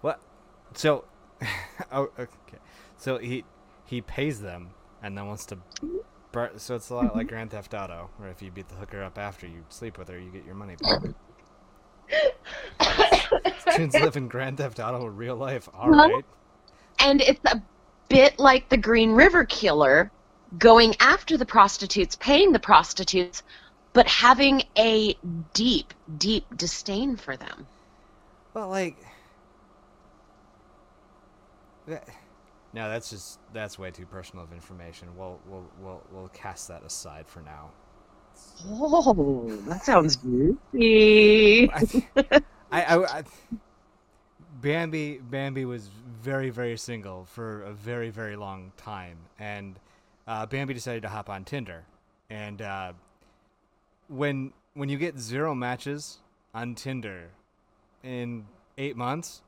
What? 0.00 0.20
So, 0.74 1.04
oh, 1.92 2.10
okay. 2.18 2.26
So 2.96 3.18
he 3.18 3.44
he 3.84 4.00
pays 4.00 4.40
them 4.40 4.70
and 5.02 5.16
then 5.16 5.26
wants 5.26 5.46
to. 5.46 5.58
Bur- 6.32 6.52
so 6.56 6.74
it's 6.74 6.90
a 6.90 6.94
lot 6.94 7.04
like 7.14 7.26
mm-hmm. 7.26 7.28
Grand 7.28 7.50
Theft 7.50 7.72
Auto, 7.74 8.10
where 8.18 8.28
if 8.28 8.42
you 8.42 8.50
beat 8.50 8.68
the 8.68 8.74
hooker 8.74 9.02
up 9.02 9.18
after 9.18 9.46
you 9.46 9.64
sleep 9.68 9.98
with 9.98 10.08
her, 10.08 10.18
you 10.18 10.30
get 10.30 10.44
your 10.44 10.54
money 10.54 10.76
back. 10.76 11.02
Tunes 13.76 13.94
live 13.94 14.16
in 14.16 14.28
Grand 14.28 14.58
Theft 14.58 14.78
Auto 14.80 15.06
in 15.06 15.16
real 15.16 15.36
life. 15.36 15.68
All 15.74 15.90
Well- 15.90 16.10
right. 16.10 16.24
And 16.98 17.20
it's 17.20 17.40
a 17.44 17.62
bit 18.08 18.38
like 18.38 18.68
the 18.68 18.76
Green 18.76 19.12
River 19.12 19.44
Killer 19.44 20.10
going 20.58 20.94
after 21.00 21.36
the 21.36 21.44
prostitutes, 21.44 22.16
paying 22.16 22.52
the 22.52 22.58
prostitutes, 22.58 23.42
but 23.92 24.06
having 24.06 24.62
a 24.78 25.16
deep, 25.52 25.92
deep 26.16 26.44
disdain 26.56 27.16
for 27.16 27.36
them. 27.36 27.66
But 28.54 28.68
like, 28.68 28.96
no, 32.76 32.90
that's 32.90 33.08
just 33.08 33.38
that's 33.54 33.78
way 33.78 33.90
too 33.90 34.04
personal 34.04 34.44
of 34.44 34.52
information. 34.52 35.08
We'll 35.16 35.40
we'll 35.48 35.64
we'll 35.80 36.02
we'll 36.12 36.28
cast 36.28 36.68
that 36.68 36.84
aside 36.84 37.26
for 37.26 37.40
now. 37.40 37.70
Oh, 38.68 39.46
that 39.66 39.82
sounds 39.82 40.16
juicy. 40.16 41.70
I, 41.72 41.80
th- 41.80 42.04
I, 42.70 42.82
I, 42.82 43.04
I 43.04 43.22
Bambi 44.60 45.18
Bambi 45.18 45.64
was 45.64 45.88
very 46.20 46.50
very 46.50 46.76
single 46.76 47.24
for 47.24 47.62
a 47.62 47.72
very 47.72 48.10
very 48.10 48.36
long 48.36 48.72
time, 48.76 49.16
and 49.38 49.80
uh, 50.28 50.44
Bambi 50.44 50.74
decided 50.74 51.00
to 51.00 51.08
hop 51.08 51.30
on 51.30 51.44
Tinder, 51.44 51.82
and 52.28 52.60
uh, 52.60 52.92
when 54.08 54.52
when 54.74 54.90
you 54.90 54.98
get 54.98 55.18
zero 55.18 55.54
matches 55.54 56.18
on 56.52 56.74
Tinder 56.74 57.30
in 58.04 58.44
eight 58.76 58.98
months, 58.98 59.40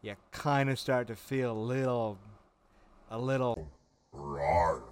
you 0.00 0.14
kind 0.30 0.70
of 0.70 0.78
start 0.78 1.08
to 1.08 1.16
feel 1.16 1.50
a 1.50 1.58
little 1.58 2.18
a 3.10 3.18
little, 3.18 3.70
Rawr. 4.14 4.82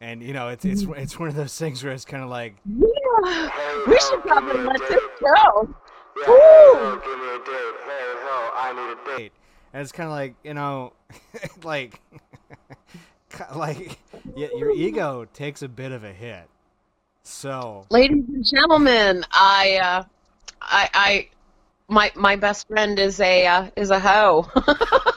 and 0.00 0.22
you 0.22 0.32
know 0.32 0.48
it's 0.48 0.64
it's 0.64 0.82
it's 0.96 1.18
one 1.18 1.28
of 1.28 1.34
those 1.34 1.56
things 1.58 1.82
where 1.84 1.92
it's 1.92 2.04
kind 2.04 2.22
of 2.22 2.28
like 2.30 2.56
Yeah, 2.64 3.82
we 3.86 3.98
should 4.00 4.22
probably 4.22 4.62
let 4.62 4.78
this 4.80 5.02
go. 5.20 5.74
Yeah, 6.18 6.28
Woo! 6.28 7.00
give 7.04 7.18
me 7.18 7.28
a 7.28 7.38
date. 7.38 7.74
Hey, 7.84 8.14
hell, 8.22 8.52
I 8.54 8.72
need 8.74 8.92
a 8.92 9.16
date. 9.16 9.22
date. 9.24 9.32
And 9.74 9.82
it's 9.82 9.92
kind 9.92 10.06
of 10.08 10.12
like, 10.12 10.34
you 10.44 10.54
know, 10.54 10.94
like, 11.62 12.00
like, 13.54 13.98
your 14.34 14.70
ego 14.70 15.26
takes 15.34 15.60
a 15.60 15.68
bit 15.68 15.92
of 15.92 16.04
a 16.04 16.12
hit. 16.12 16.48
So, 17.22 17.84
Ladies 17.90 18.24
and 18.28 18.44
gentlemen, 18.50 19.24
I, 19.30 19.78
uh, 19.82 20.04
I, 20.62 20.88
I, 20.94 21.28
my 21.88 22.10
my 22.14 22.36
best 22.36 22.66
friend 22.68 22.98
is 22.98 23.20
a 23.20 23.46
uh, 23.46 23.70
is 23.76 23.90
a 23.90 23.98
hoe. 24.00 24.48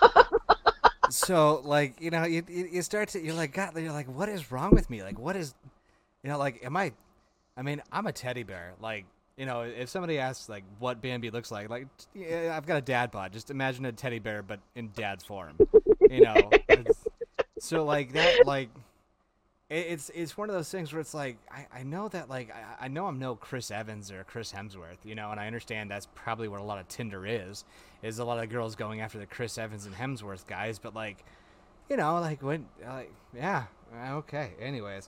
so 1.09 1.61
like, 1.63 2.01
you 2.01 2.09
know, 2.09 2.25
you, 2.25 2.43
you 2.47 2.81
start 2.81 3.09
to, 3.09 3.23
you're 3.23 3.33
like, 3.33 3.53
God, 3.53 3.77
you're 3.77 3.91
like, 3.91 4.07
what 4.07 4.29
is 4.29 4.51
wrong 4.51 4.71
with 4.71 4.89
me? 4.89 5.03
Like, 5.03 5.19
what 5.19 5.35
is, 5.35 5.53
you 6.23 6.29
know, 6.29 6.37
like, 6.37 6.63
am 6.63 6.75
I, 6.77 6.93
I 7.57 7.61
mean, 7.61 7.81
I'm 7.91 8.07
a 8.07 8.11
teddy 8.11 8.43
bear. 8.43 8.73
Like, 8.79 9.05
you 9.37 9.45
know, 9.45 9.61
if 9.61 9.89
somebody 9.89 10.19
asks, 10.19 10.49
like, 10.49 10.63
what 10.79 11.01
Bambi 11.01 11.29
looks 11.29 11.49
like, 11.51 11.69
like, 11.69 11.87
yeah, 12.13 12.53
I've 12.55 12.65
got 12.65 12.77
a 12.77 12.81
dad 12.81 13.11
bod. 13.11 13.31
Just 13.31 13.51
imagine 13.51 13.85
a 13.85 13.91
teddy 13.91 14.19
bear, 14.19 14.43
but 14.43 14.59
in 14.75 14.91
dad's 14.95 15.23
form. 15.23 15.57
You 16.09 16.21
know? 16.21 16.49
So, 17.59 17.85
like, 17.85 18.13
that, 18.13 18.45
like, 18.45 18.69
it's 19.69 20.09
it's 20.15 20.35
one 20.35 20.49
of 20.49 20.55
those 20.55 20.69
things 20.69 20.91
where 20.91 20.99
it's 20.99 21.13
like 21.13 21.37
I, 21.51 21.67
I 21.71 21.83
know 21.83 22.07
that 22.09 22.27
like 22.27 22.51
I, 22.51 22.85
I 22.85 22.87
know 22.87 23.05
I'm 23.05 23.19
no 23.19 23.35
Chris 23.35 23.69
Evans 23.69 24.11
or 24.11 24.23
Chris 24.23 24.51
Hemsworth, 24.51 24.97
you 25.03 25.13
know, 25.13 25.29
and 25.29 25.39
I 25.39 25.45
understand 25.45 25.91
that's 25.91 26.07
probably 26.15 26.47
what 26.47 26.59
a 26.59 26.63
lot 26.63 26.79
of 26.79 26.87
Tinder 26.87 27.25
is, 27.25 27.65
is 28.01 28.17
a 28.17 28.25
lot 28.25 28.43
of 28.43 28.49
girls 28.49 28.75
going 28.75 29.01
after 29.01 29.19
the 29.19 29.27
Chris 29.27 29.59
Evans 29.59 29.85
and 29.85 29.93
Hemsworth 29.95 30.47
guys, 30.47 30.79
but 30.79 30.95
like, 30.95 31.23
you 31.87 31.97
know, 31.97 32.19
like 32.19 32.41
when 32.41 32.65
like 32.83 33.11
yeah, 33.35 33.65
okay, 33.95 34.53
anyways, 34.59 35.07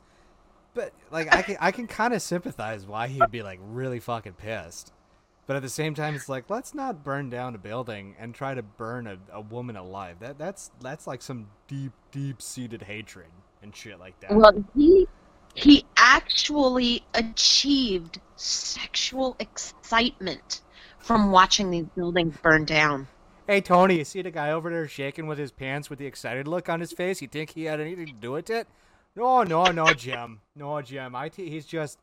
but 0.76 0.94
like 1.10 1.34
I 1.34 1.42
can 1.42 1.58
I 1.60 1.72
can 1.72 1.88
kind 1.88 2.14
of 2.14 2.22
sympathize 2.22 2.86
why 2.86 3.08
he'd 3.08 3.32
be 3.32 3.42
like 3.42 3.60
really 3.64 4.00
fucking 4.00 4.34
pissed. 4.34 4.94
But 5.48 5.56
at 5.56 5.64
the 5.64 5.70
same 5.70 5.96
time, 5.96 6.14
it's 6.14 6.30
like 6.30 6.52
let's 6.52 6.76
not 6.76 7.04
burn 7.04 7.32
down 7.32 7.56
a 7.56 7.58
building 7.58 8.16
and 8.20 8.36
try 8.36 8.54
to 8.54 8.62
burn 8.62 9.08
a, 9.08 9.18
a 9.34 9.42
woman 9.42 9.76
alive. 9.76 10.18
That 10.20 10.38
that's 10.38 10.70
that's 10.80 11.08
like 11.08 11.24
some 11.24 11.48
deep, 11.68 11.94
deep 12.12 12.44
seated 12.44 12.84
hatred 12.84 13.26
and 13.62 13.76
shit 13.76 14.00
like 14.00 14.20
that. 14.22 14.34
well, 14.34 14.64
he 14.76 15.08
he 15.54 15.86
actually 15.98 17.04
achieved 17.14 18.20
sexual 18.36 19.36
excitement 19.40 20.62
from 21.00 21.32
watching 21.32 21.72
these 21.72 21.86
buildings 21.96 22.36
burn 22.42 22.66
down. 22.66 23.08
Hey 23.48 23.60
Tony, 23.60 23.98
you 23.98 24.06
see 24.06 24.22
the 24.22 24.32
guy 24.32 24.52
over 24.52 24.70
there 24.70 24.88
shaking 24.88 25.28
with 25.28 25.38
his 25.38 25.52
pants 25.52 25.90
with 25.90 26.00
the 26.00 26.06
excited 26.06 26.48
look 26.48 26.70
on 26.70 26.80
his 26.80 26.92
face? 26.94 27.22
You 27.22 27.28
think 27.28 27.50
he 27.52 27.66
had 27.66 27.80
anything 27.82 28.06
to 28.06 28.14
do 28.14 28.32
with 28.32 28.50
it? 28.50 28.68
No, 29.16 29.44
no, 29.44 29.66
no, 29.66 29.88
Jim. 29.94 30.40
No, 30.56 30.82
Jim. 30.82 31.16
I 31.16 31.28
t- 31.30 31.50
he's 31.50 31.66
just 31.66 32.00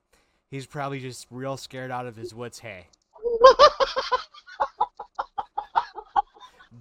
he's 0.50 0.66
probably 0.66 1.00
just 1.00 1.26
real 1.30 1.56
scared 1.56 1.90
out 1.90 2.06
of 2.06 2.16
his 2.16 2.34
wits. 2.34 2.58
Hey, 2.58 2.86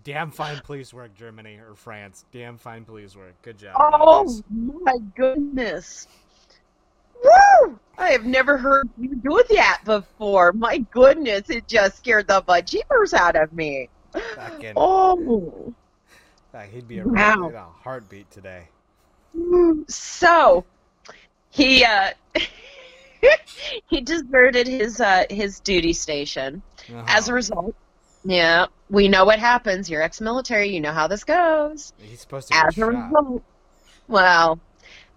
damn 0.07 0.31
fine 0.31 0.57
police 0.63 0.93
work, 0.93 1.13
Germany 1.15 1.57
or 1.57 1.75
France. 1.75 2.23
Damn 2.31 2.57
fine 2.57 2.85
police 2.85 3.13
work. 3.13 3.33
Good 3.41 3.57
job. 3.57 3.75
Oh 3.77 4.23
guys. 4.23 4.41
my 4.49 4.95
goodness. 5.17 6.07
Woo! 7.21 7.77
I 7.97 8.11
have 8.11 8.25
never 8.25 8.57
heard 8.57 8.87
you 8.97 9.15
do 9.15 9.43
that 9.49 9.81
before. 9.83 10.53
My 10.53 10.77
goodness, 10.77 11.49
it 11.49 11.67
just 11.67 11.97
scared 11.97 12.27
the 12.27 12.41
bejeepers 12.41 13.13
out 13.13 13.35
of 13.35 13.51
me. 13.51 13.89
Fucking, 14.35 14.73
Oh. 14.77 15.73
uh, 16.53 16.61
he'd 16.61 16.87
be 16.87 16.99
a, 16.99 17.03
Wow. 17.05 17.51
a 17.53 17.63
heartbeat 17.83 18.31
today. 18.31 18.69
So, 19.89 20.63
he 21.49 21.83
uh 21.83 22.11
he 23.87 23.99
deserted 24.01 24.67
his 24.67 25.01
uh 25.01 25.25
his 25.29 25.59
duty 25.59 25.91
station. 25.91 26.61
As 27.07 27.27
a 27.27 27.31
Uh-huh. 27.31 27.33
result, 27.33 27.75
yeah, 28.27 28.65
we 28.89 29.07
know 29.07 29.23
what 29.23 29.39
happens. 29.39 29.89
You're 29.89 30.01
ex-military, 30.01 30.67
you 30.69 30.81
know 30.81 30.91
how 30.91 31.07
this 31.07 31.23
goes. 31.23 31.93
he's 31.97 32.19
supposed 32.19 32.49
to 32.49 32.55
As 32.55 32.77
a 32.77 32.81
shot. 32.81 32.87
result, 32.87 33.43
well, 34.09 34.59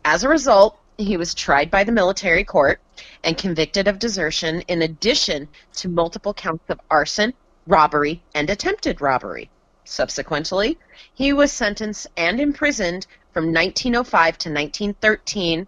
as 0.04 0.22
a 0.22 0.28
result, 0.28 0.78
he 0.96 1.16
was 1.16 1.34
tried 1.34 1.72
by 1.72 1.82
the 1.82 1.90
military 1.90 2.44
court 2.44 2.80
and 3.24 3.36
convicted 3.36 3.88
of 3.88 3.98
desertion 3.98 4.60
in 4.62 4.82
addition 4.82 5.48
to 5.74 5.88
multiple 5.88 6.32
counts 6.32 6.64
of 6.68 6.80
arson, 6.88 7.34
robbery, 7.66 8.22
and 8.34 8.48
attempted 8.48 9.00
robbery. 9.00 9.50
Subsequently, 9.84 10.78
he 11.12 11.32
was 11.32 11.50
sentenced 11.50 12.06
and 12.16 12.38
imprisoned 12.38 13.08
from 13.32 13.46
1905 13.52 14.38
to 14.38 14.48
1913 14.50 15.66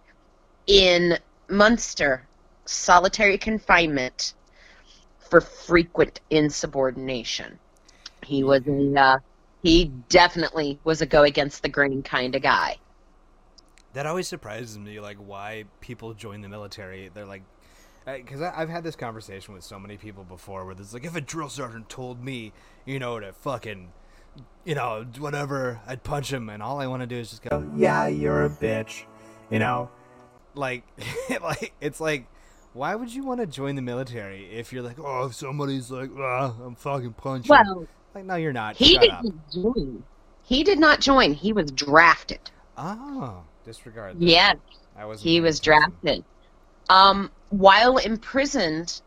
in 0.67 1.17
Munster, 1.49 2.25
solitary 2.65 3.37
confinement 3.37 4.33
for 5.33 5.41
frequent 5.41 6.21
insubordination. 6.29 7.57
He 8.23 8.43
was 8.43 8.61
a, 8.67 8.93
uh, 8.99 9.17
he 9.63 9.85
definitely 10.07 10.77
was 10.83 11.01
a 11.01 11.07
go 11.07 11.23
against 11.23 11.63
the 11.63 11.69
grain 11.69 12.03
kind 12.03 12.35
of 12.35 12.43
guy. 12.43 12.77
That 13.93 14.05
always 14.05 14.27
surprises 14.27 14.77
me, 14.77 14.99
like 14.99 15.17
why 15.17 15.63
people 15.81 16.13
join 16.13 16.41
the 16.41 16.49
military. 16.49 17.09
They're 17.11 17.25
like, 17.25 17.41
because 18.05 18.43
I've 18.43 18.69
had 18.69 18.83
this 18.83 18.95
conversation 18.95 19.55
with 19.55 19.63
so 19.63 19.79
many 19.79 19.97
people 19.97 20.23
before, 20.23 20.65
where 20.65 20.75
it's 20.75 20.93
like, 20.93 21.03
if 21.03 21.15
a 21.15 21.21
drill 21.21 21.49
sergeant 21.49 21.89
told 21.89 22.23
me, 22.23 22.53
you 22.85 22.99
know, 22.99 23.19
to 23.19 23.33
fucking, 23.33 23.91
you 24.65 24.75
know, 24.75 25.03
whatever, 25.17 25.81
I'd 25.87 26.03
punch 26.03 26.31
him, 26.31 26.47
and 26.47 26.61
all 26.61 26.79
I 26.79 26.85
want 26.85 27.01
to 27.01 27.07
do 27.07 27.17
is 27.17 27.31
just 27.31 27.41
go, 27.41 27.67
yeah, 27.75 28.05
you're 28.05 28.45
a 28.45 28.51
bitch, 28.51 29.05
you 29.49 29.57
know, 29.57 29.89
like, 30.53 30.83
like 31.41 31.73
it's 31.81 31.99
like, 31.99 32.27
why 32.73 32.95
would 32.95 33.13
you 33.13 33.23
want 33.23 33.39
to 33.39 33.47
join 33.47 33.75
the 33.75 33.81
military 33.81 34.45
if 34.51 34.73
you're 34.73 34.81
like, 34.81 34.99
oh, 34.99 35.27
if 35.27 35.35
somebody's 35.35 35.91
like, 35.91 36.09
ah, 36.17 36.53
I'm 36.63 36.75
fucking 36.75 37.13
punching. 37.13 37.49
Well, 37.49 37.87
like, 38.15 38.25
no, 38.25 38.35
you're 38.35 38.53
not. 38.53 38.75
he 38.75 38.93
Shut 38.93 39.01
didn't 39.01 39.51
join. 39.51 40.03
He 40.43 40.63
did 40.63 40.79
not 40.79 40.99
join. 40.99 41.33
He 41.33 41.53
was 41.53 41.71
drafted. 41.71 42.39
Oh, 42.77 43.43
disregard. 43.63 44.19
That. 44.19 44.25
Yes. 44.25 44.57
I 44.95 45.05
was. 45.05 45.21
He 45.21 45.39
was 45.39 45.59
drafted. 45.59 46.23
Um, 46.89 47.31
while 47.49 47.97
imprisoned, 47.97 49.01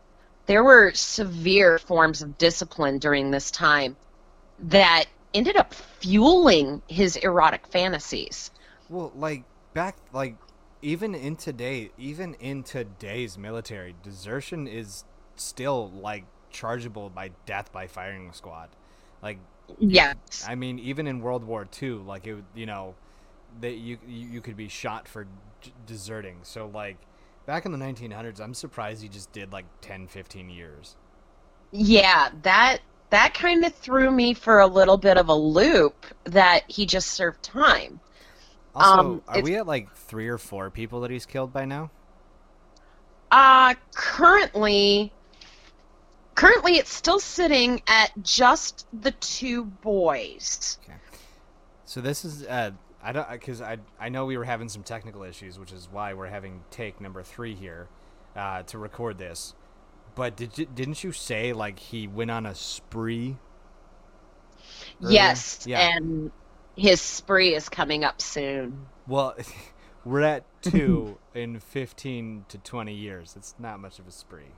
there 0.45 0.63
were 0.63 0.91
severe 0.93 1.77
forms 1.77 2.21
of 2.21 2.37
discipline 2.37 2.97
during 2.97 3.31
this 3.31 3.51
time 3.51 3.95
that 4.59 5.05
ended 5.33 5.57
up 5.57 5.73
fueling 5.73 6.81
his 6.87 7.17
erotic 7.17 7.67
fantasies. 7.67 8.49
Well, 8.89 9.11
like 9.15 9.43
back, 9.73 9.95
like 10.13 10.35
even 10.81 11.15
in 11.15 11.35
today, 11.35 11.91
even 11.97 12.33
in 12.35 12.63
today's 12.63 13.37
military, 13.37 13.95
desertion 14.03 14.67
is 14.67 15.03
still 15.35 15.89
like 15.91 16.25
chargeable 16.49 17.09
by 17.09 17.31
death 17.45 17.71
by 17.71 17.87
firing 17.87 18.31
squad. 18.33 18.69
Like, 19.21 19.39
Yes. 19.79 20.49
I 20.49 20.55
mean, 20.55 20.79
even 20.79 21.07
in 21.07 21.21
World 21.21 21.43
War 21.43 21.65
II, 21.65 21.91
like 22.05 22.27
it, 22.27 22.43
you 22.55 22.65
know, 22.65 22.95
that 23.61 23.75
you 23.75 23.99
you 24.07 24.41
could 24.41 24.57
be 24.57 24.67
shot 24.69 25.07
for 25.07 25.25
d- 25.61 25.73
deserting. 25.85 26.39
So 26.43 26.67
like 26.67 26.97
back 27.45 27.65
in 27.65 27.71
the 27.71 27.77
1900s, 27.77 28.39
I'm 28.39 28.53
surprised 28.53 29.01
he 29.01 29.09
just 29.09 29.31
did 29.31 29.51
like 29.51 29.65
10, 29.81 30.07
15 30.07 30.49
years. 30.49 30.95
Yeah, 31.71 32.29
that 32.43 32.79
that 33.09 33.33
kind 33.33 33.63
of 33.65 33.73
threw 33.73 34.11
me 34.11 34.33
for 34.33 34.59
a 34.59 34.67
little 34.67 34.97
bit 34.97 35.17
of 35.17 35.29
a 35.29 35.33
loop 35.33 36.05
that 36.25 36.69
he 36.69 36.85
just 36.85 37.11
served 37.11 37.41
time. 37.43 38.01
Also, 38.77 38.99
Um, 38.99 39.23
are 39.27 39.41
we 39.41 39.55
at 39.55 39.65
like 39.67 39.93
three 39.95 40.27
or 40.27 40.37
four 40.37 40.69
people 40.69 41.01
that 41.01 41.11
he's 41.11 41.25
killed 41.25 41.51
by 41.51 41.65
now? 41.65 41.91
Uh 43.31 43.75
currently 43.93 45.11
currently 46.35 46.77
it's 46.77 46.93
still 46.93 47.19
sitting 47.19 47.81
at 47.87 48.11
just 48.21 48.87
the 48.93 49.11
two 49.11 49.65
boys. 49.65 50.77
Okay. 50.83 50.99
So 51.85 52.01
this 52.01 52.23
is 52.23 52.43
uh, 52.45 52.71
I 53.03 53.11
don't 53.11 53.29
because 53.31 53.61
I 53.61 53.77
I 53.99 54.09
know 54.09 54.25
we 54.25 54.37
were 54.37 54.45
having 54.45 54.69
some 54.69 54.83
technical 54.83 55.23
issues, 55.23 55.59
which 55.59 55.71
is 55.73 55.89
why 55.91 56.13
we're 56.13 56.27
having 56.27 56.63
take 56.69 57.01
number 57.01 57.23
three 57.23 57.55
here 57.55 57.89
uh, 58.35 58.63
to 58.63 58.77
record 58.77 59.17
this. 59.17 59.55
But 60.15 60.35
did 60.35 60.57
you, 60.57 60.65
didn't 60.65 61.03
you 61.03 61.11
say 61.11 61.53
like 61.53 61.79
he 61.79 62.07
went 62.07 62.31
on 62.31 62.45
a 62.45 62.55
spree? 62.55 63.37
earlier? 65.03 65.13
Yes, 65.13 65.65
Yeah. 65.65 65.89
and 65.97 66.31
his 66.77 67.01
spree 67.01 67.53
is 67.55 67.67
coming 67.67 68.03
up 68.05 68.21
soon. 68.21 68.85
Well, 69.07 69.35
we're 70.05 70.21
at 70.21 70.45
two 70.61 71.17
in 71.33 71.59
fifteen 71.59 72.45
to 72.49 72.57
twenty 72.59 72.93
years. 72.93 73.33
It's 73.35 73.55
not 73.59 73.79
much 73.81 73.99
of 73.99 74.07
a 74.07 74.11
spree. 74.11 74.53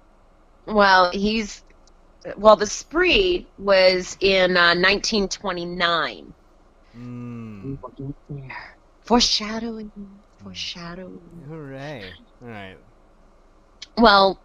Well, 0.68 1.10
he's 1.12 1.64
well. 2.38 2.56
The 2.58 2.68
spree 2.68 3.48
was 3.58 4.18
in 4.20 4.56
uh, 4.58 4.76
1929. 4.76 6.34
Mm, 6.98 7.78
We'll 7.82 7.92
get 7.92 8.16
there. 8.30 8.76
Foreshadowing. 9.04 9.92
Foreshadowing. 10.44 11.22
hooray! 11.48 12.12
All 12.42 12.48
right. 12.48 12.78
Well, 13.98 14.40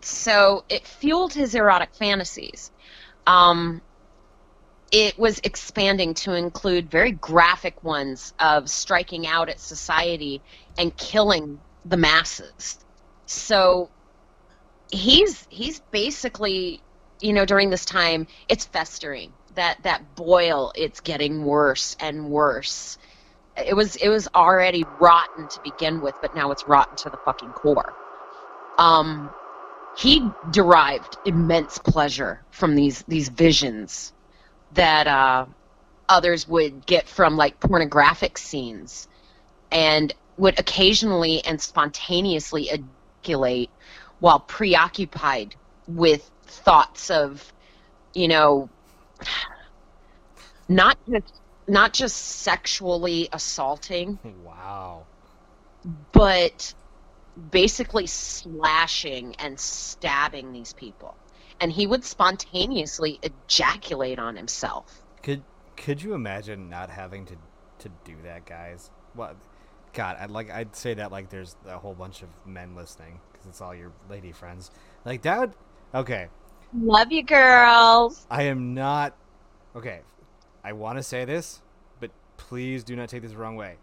so 0.00 0.64
it 0.68 0.86
fueled 0.86 1.32
his 1.34 1.54
erotic 1.54 1.94
fantasies. 1.94 2.70
Um, 3.26 3.80
it 4.92 5.18
was 5.18 5.40
expanding 5.44 6.14
to 6.14 6.34
include 6.34 6.90
very 6.90 7.12
graphic 7.12 7.82
ones 7.84 8.34
of 8.40 8.70
striking 8.70 9.26
out 9.26 9.50
at 9.50 9.60
society 9.60 10.44
and 10.78 10.96
killing 10.96 11.62
the 11.84 11.98
masses. 11.98 12.78
So 13.26 13.92
he's 14.92 15.46
he's 15.50 15.80
basically, 15.92 16.84
you 17.20 17.34
know, 17.34 17.46
during 17.46 17.70
this 17.70 17.86
time, 17.86 18.26
it's 18.48 18.66
festering. 18.66 19.34
That 19.54 19.78
that 19.84 20.14
boil, 20.16 20.72
it's 20.76 21.00
getting 21.00 21.44
worse 21.44 21.96
and 22.00 22.30
worse. 22.30 22.98
It 23.56 23.74
was 23.76 23.96
it 23.96 24.08
was 24.10 24.28
already 24.34 24.84
rotten 25.00 25.48
to 25.50 25.62
begin 25.62 26.00
with, 26.00 26.20
but 26.20 26.34
now 26.34 26.52
it's 26.52 26.66
rotten 26.68 26.96
to 26.98 27.10
the 27.10 27.18
fucking 27.18 27.52
core 27.54 27.94
um, 28.78 29.34
he 29.92 30.36
derived 30.48 31.18
immense 31.24 31.78
pleasure 31.78 32.46
from 32.50 32.74
these 32.74 33.04
these 33.08 33.28
visions 33.28 34.12
that 34.72 35.06
uh, 35.06 35.46
others 36.08 36.46
would 36.48 36.86
get 36.86 37.08
from 37.08 37.36
like 37.36 37.60
pornographic 37.60 38.38
scenes, 38.38 39.08
and 39.70 40.14
would 40.36 40.58
occasionally 40.58 41.44
and 41.44 41.60
spontaneously 41.60 42.68
ejaculate 42.70 43.70
while 44.20 44.40
preoccupied 44.40 45.54
with 45.86 46.30
thoughts 46.46 47.10
of, 47.10 47.52
you 48.14 48.28
know, 48.28 48.70
not 50.68 50.98
just 51.08 51.40
not 51.68 51.92
just 51.92 52.16
sexually 52.16 53.28
assaulting, 53.32 54.18
Wow. 54.44 55.06
but 56.12 56.74
basically 57.50 58.06
slashing 58.06 59.34
and 59.36 59.58
stabbing 59.58 60.52
these 60.52 60.72
people. 60.72 61.16
And 61.60 61.72
he 61.72 61.86
would 61.86 62.04
spontaneously 62.04 63.18
ejaculate 63.22 64.18
on 64.18 64.36
himself. 64.36 65.02
Could 65.22 65.42
could 65.76 66.02
you 66.02 66.14
imagine 66.14 66.68
not 66.68 66.90
having 66.90 67.26
to 67.26 67.36
to 67.80 67.88
do 68.04 68.16
that, 68.24 68.46
guys? 68.46 68.90
What? 69.14 69.36
God, 69.92 70.16
I'd 70.20 70.30
like 70.30 70.50
I'd 70.50 70.76
say 70.76 70.94
that 70.94 71.10
like 71.10 71.30
there's 71.30 71.56
a 71.66 71.78
whole 71.78 71.94
bunch 71.94 72.22
of 72.22 72.28
men 72.46 72.74
listening 72.74 73.20
because 73.32 73.46
it's 73.46 73.60
all 73.60 73.74
your 73.74 73.92
lady 74.08 74.32
friends. 74.32 74.70
Like 75.04 75.22
that 75.22 75.40
would. 75.40 75.52
Okay, 75.94 76.28
Love 76.74 77.10
you, 77.12 77.22
girls. 77.22 78.26
I 78.30 78.42
am 78.44 78.74
not. 78.74 79.16
Okay, 79.74 80.00
I 80.62 80.72
want 80.72 80.98
to 80.98 81.02
say 81.02 81.24
this, 81.24 81.62
but 81.98 82.10
please 82.36 82.84
do 82.84 82.94
not 82.94 83.08
take 83.08 83.22
this 83.22 83.32
the 83.32 83.38
wrong 83.38 83.56
way. 83.56 83.76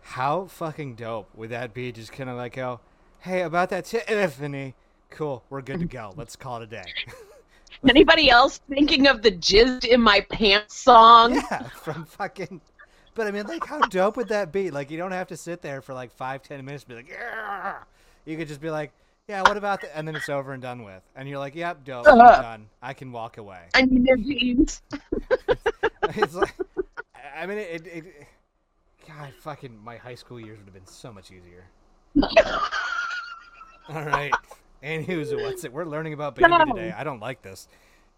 How 0.00 0.46
fucking 0.46 0.94
dope 0.94 1.28
would 1.34 1.50
that 1.50 1.74
be? 1.74 1.92
Just 1.92 2.12
kind 2.12 2.30
of 2.30 2.36
like 2.36 2.54
go, 2.54 2.80
hey, 3.20 3.42
about 3.42 3.68
that 3.70 3.84
Tiffany. 3.84 4.74
Cool, 5.12 5.42
we're 5.50 5.62
good 5.62 5.80
to 5.80 5.86
go. 5.86 6.12
Let's 6.16 6.36
call 6.36 6.58
it 6.58 6.64
a 6.64 6.66
day. 6.66 6.84
Anybody 7.88 8.30
else 8.30 8.60
thinking 8.68 9.08
of 9.08 9.22
the 9.22 9.32
jizzed 9.32 9.84
in 9.84 10.00
my 10.00 10.20
pants 10.20 10.76
song? 10.76 11.34
Yeah, 11.34 11.62
from 11.68 12.04
fucking. 12.04 12.60
But 13.14 13.26
I 13.26 13.30
mean, 13.30 13.46
like, 13.46 13.64
how 13.66 13.80
dope 13.80 14.16
would 14.16 14.28
that 14.28 14.52
be? 14.52 14.70
Like, 14.70 14.90
you 14.90 14.96
don't 14.98 15.12
have 15.12 15.28
to 15.28 15.36
sit 15.36 15.62
there 15.62 15.82
for 15.82 15.92
like 15.92 16.12
five, 16.12 16.42
ten 16.42 16.64
minutes 16.64 16.84
and 16.84 16.88
be 16.90 16.94
like, 16.94 17.08
yeah. 17.08 17.78
You 18.24 18.36
could 18.36 18.46
just 18.48 18.60
be 18.60 18.70
like, 18.70 18.92
yeah, 19.28 19.42
what 19.42 19.56
about 19.56 19.80
that? 19.82 19.96
And 19.96 20.06
then 20.06 20.14
it's 20.14 20.28
over 20.28 20.52
and 20.52 20.62
done 20.62 20.84
with. 20.84 21.02
And 21.16 21.28
you're 21.28 21.38
like, 21.38 21.54
yep, 21.54 21.84
dope, 21.84 22.06
I'm 22.06 22.20
Uh-huh. 22.20 22.40
done. 22.40 22.66
I 22.80 22.94
can 22.94 23.10
walk 23.12 23.38
away. 23.38 23.62
I 23.74 23.82
need 23.82 24.06
their 24.06 24.16
jeans. 24.16 24.80
it's 26.04 26.34
like, 26.34 26.54
I 27.36 27.46
mean, 27.46 27.58
it, 27.58 27.86
it, 27.86 28.06
it. 28.06 28.26
God, 29.08 29.32
fucking, 29.40 29.76
my 29.82 29.96
high 29.96 30.14
school 30.14 30.38
years 30.40 30.58
would 30.58 30.66
have 30.66 30.74
been 30.74 30.86
so 30.86 31.12
much 31.12 31.30
easier. 31.32 31.64
All 33.88 34.04
right. 34.04 34.32
And 34.82 35.04
who's 35.04 35.32
what's 35.32 35.64
it? 35.64 35.72
We're 35.72 35.84
learning 35.84 36.12
about 36.12 36.34
baby 36.34 36.50
No. 36.50 36.64
today. 36.64 36.92
I 36.96 37.04
don't 37.04 37.20
like 37.20 37.42
this. 37.42 37.68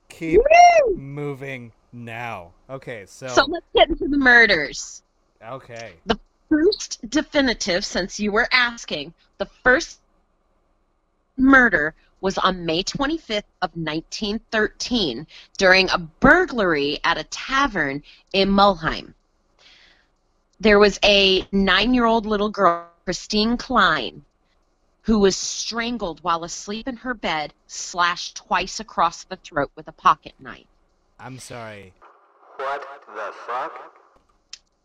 Keep 0.09 0.41
Woo! 0.41 0.97
moving 0.97 1.73
now. 1.93 2.53
Okay, 2.71 3.05
so, 3.07 3.29
So 3.29 3.45
let's 3.45 3.67
get 3.75 3.89
into 3.89 4.09
the 4.09 4.19
murders. 4.19 5.03
okay. 5.43 5.93
The 6.07 6.19
First 6.51 7.09
definitive, 7.11 7.85
since 7.85 8.21
you 8.21 8.31
were 8.31 8.47
asking, 8.53 9.15
the 9.39 9.47
first 9.65 9.99
murder 11.37 11.95
was 12.21 12.39
on 12.39 12.65
May 12.65 12.83
25th 12.85 13.43
of 13.63 13.71
1913 13.75 15.27
during 15.59 15.91
a 15.91 15.99
burglary 15.99 17.01
at 17.03 17.19
a 17.19 17.25
tavern 17.25 18.03
in 18.35 18.51
Mulheim. 18.51 19.15
There 20.61 20.79
was 20.79 20.99
a 21.03 21.47
nine-year-old 21.51 22.25
little 22.27 22.51
girl, 22.51 22.87
Christine 23.05 23.57
Klein, 23.57 24.25
who 25.05 25.19
was 25.19 25.37
strangled 25.37 26.23
while 26.23 26.45
asleep 26.45 26.89
in 26.89 26.97
her 26.97 27.13
bed, 27.15 27.53
slashed 27.67 28.37
twice 28.37 28.81
across 28.81 29.25
the 29.25 29.37
throat 29.37 29.71
with 29.77 29.87
a 29.87 29.93
pocket 29.93 30.33
knife. 30.39 30.67
I'm 31.19 31.39
sorry. 31.39 31.93
What 32.57 32.87
the 33.15 33.33
fuck? 33.47 33.95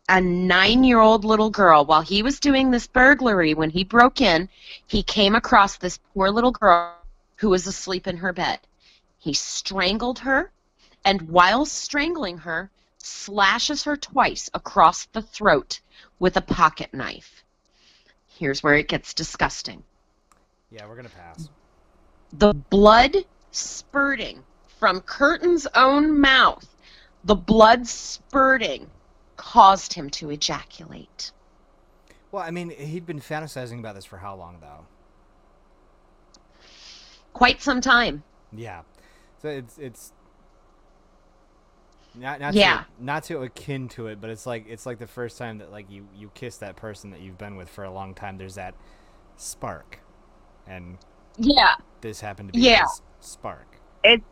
a 0.10 0.20
nine 0.20 0.84
year 0.84 1.00
old 1.00 1.24
little 1.24 1.52
girl, 1.52 1.86
while 1.86 2.02
he 2.02 2.24
was 2.24 2.40
doing 2.40 2.72
this 2.72 2.88
burglary, 2.88 3.54
when 3.54 3.70
he 3.70 3.84
broke 3.84 4.20
in, 4.20 4.50
he 4.88 5.04
came 5.04 5.36
across 5.36 5.78
this 5.78 6.00
poor 6.14 6.32
little 6.32 6.52
girl 6.52 6.96
who 7.36 7.50
was 7.50 7.68
asleep 7.68 8.08
in 8.08 8.18
her 8.18 8.34
bed. 8.34 8.60
He 9.20 9.34
strangled 9.34 10.20
her, 10.20 10.52
and 11.06 11.22
while 11.30 11.64
strangling 11.66 12.40
her, 12.40 12.72
slashes 12.98 13.84
her 13.84 13.96
twice 13.96 14.50
across 14.54 15.06
the 15.06 15.22
throat 15.22 15.80
with 16.18 16.36
a 16.36 16.42
pocket 16.42 16.92
knife. 16.92 17.44
Here's 18.28 18.64
where 18.64 18.76
it 18.76 18.88
gets 18.88 19.14
disgusting. 19.14 19.84
Yeah, 20.72 20.88
we're 20.88 20.96
gonna 20.96 21.10
pass. 21.10 21.50
The 22.34 22.54
blood 22.54 23.16
spurting 23.52 24.44
from 24.80 25.02
Kurten's 25.02 25.68
own 25.76 26.20
mouth, 26.20 26.68
the 27.24 27.36
blood 27.36 27.88
spurting 27.88 28.90
caused 29.36 29.94
him 29.94 30.10
to 30.12 30.30
ejaculate. 30.30 31.32
Well, 32.32 32.44
I 32.44 32.52
mean, 32.52 32.70
he'd 32.70 33.06
been 33.06 33.20
fantasizing 33.20 33.80
about 33.80 33.96
this 33.96 34.06
for 34.06 34.18
how 34.18 34.36
long, 34.36 34.60
though? 34.62 34.86
Quite 37.34 37.62
some 37.62 37.82
time. 37.82 38.24
Yeah. 38.52 38.82
So 39.42 39.50
it's 39.50 39.78
it's 39.78 40.14
not 42.16 42.40
not 42.40 42.54
Yeah. 42.54 42.84
too, 42.84 43.04
not 43.04 43.24
too 43.24 43.42
akin 43.44 43.88
to 43.90 44.08
it, 44.08 44.20
but 44.22 44.30
it's 44.30 44.46
like 44.46 44.66
it's 44.68 44.86
like 44.86 45.00
the 45.00 45.08
first 45.08 45.38
time 45.38 45.58
that 45.60 45.72
like 45.72 45.90
you 45.90 46.08
you 46.16 46.32
kiss 46.34 46.58
that 46.58 46.76
person 46.76 47.12
that 47.12 47.22
you've 47.22 47.38
been 47.38 47.56
with 47.56 47.70
for 47.70 47.84
a 47.84 47.92
long 47.92 48.14
time. 48.14 48.38
There's 48.38 48.56
that 48.56 48.76
spark, 49.38 50.00
and 50.70 50.98
Yeah, 51.38 51.76
this 52.02 52.22
happened 52.22 52.50
to 52.50 52.54
be 52.54 52.66
Yeah. 52.66 52.86
spark. 53.20 53.68
it's 54.04 54.24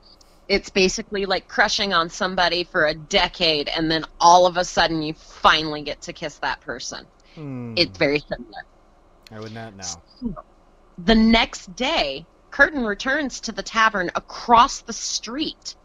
it's 0.48 0.70
basically 0.70 1.26
like 1.26 1.50
crushing 1.50 1.94
on 1.94 2.10
somebody 2.10 2.64
for 2.64 2.86
a 2.86 2.94
decade, 2.94 3.68
and 3.68 3.92
then 3.92 4.06
all 4.22 4.46
of 4.46 4.56
a 4.56 4.64
sudden 4.64 5.02
you 5.02 5.14
finally 5.14 5.82
get 5.82 6.00
to 6.04 6.14
kiss 6.14 6.38
that 6.40 6.62
person. 6.62 7.06
Hmm. 7.36 7.74
It's 7.76 7.98
very 7.98 8.20
similar. 8.20 8.64
I 9.30 9.42
would 9.42 9.54
not 9.54 9.76
know. 9.76 10.34
The 10.98 11.16
next 11.16 11.76
day, 11.76 12.26
Kurten 12.50 12.88
returns 12.88 13.42
to 13.42 13.52
the 13.52 13.62
tavern 13.62 14.10
across 14.16 14.82
the 14.82 14.94
street 14.94 15.76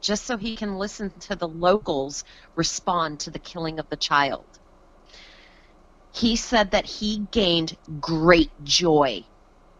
just 0.00 0.24
so 0.26 0.36
he 0.36 0.56
can 0.56 0.78
listen 0.78 1.10
to 1.20 1.36
the 1.36 1.48
locals 1.48 2.24
respond 2.56 3.20
to 3.20 3.30
the 3.30 3.38
killing 3.38 3.78
of 3.78 3.88
the 3.88 3.96
child. 3.96 4.46
He 6.12 6.34
said 6.34 6.72
that 6.72 6.86
he 6.86 7.18
gained 7.30 7.76
great 8.00 8.50
joy 8.64 9.24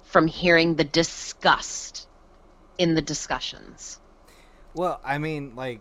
from 0.08 0.26
hearing 0.26 0.74
the 0.74 0.84
disgust 0.84 2.08
in 2.78 2.94
the 2.94 3.02
discussions. 3.02 4.00
Well, 4.74 5.00
I 5.04 5.18
mean, 5.18 5.54
like 5.54 5.80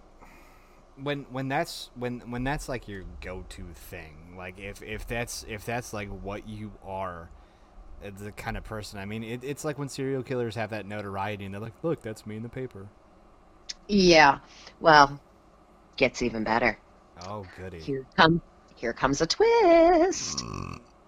when 1.01 1.25
when 1.32 1.47
that's 1.47 1.89
when 1.95 2.19
when 2.32 2.43
that's 2.43 2.67
like 2.67 2.88
your 2.88 3.03
go-to 3.21 3.65
thing. 3.73 4.36
Like 4.38 4.59
if 4.59 4.82
if 4.84 5.07
that's 5.07 5.45
if 5.47 5.65
that's 5.65 5.93
like 5.93 6.09
what 6.09 6.47
you 6.47 6.73
are, 6.86 7.30
uh, 8.05 8.11
the 8.17 8.32
kind 8.34 8.57
of 8.57 8.63
person. 8.65 8.99
I 8.99 9.05
mean, 9.05 9.23
it, 9.23 9.43
it's 9.43 9.63
like 9.63 9.80
when 9.80 9.88
serial 9.88 10.23
killers 10.23 10.55
have 10.55 10.71
that 10.71 10.86
notoriety 10.86 11.45
and 11.45 11.53
they're 11.53 11.61
like, 11.61 11.82
"Look, 11.82 12.01
that's 12.01 12.25
me 12.25 12.36
in 12.36 12.43
the 12.43 12.49
paper." 12.49 12.88
Yeah, 13.88 14.39
well, 14.82 15.21
gets 15.95 16.21
even 16.21 16.43
better. 16.43 16.78
Oh, 17.25 17.45
goody. 17.57 17.80
Here 17.80 18.05
comes 18.17 18.41
here 18.75 18.93
comes 18.93 19.21
a 19.21 19.28
twist. 19.28 20.43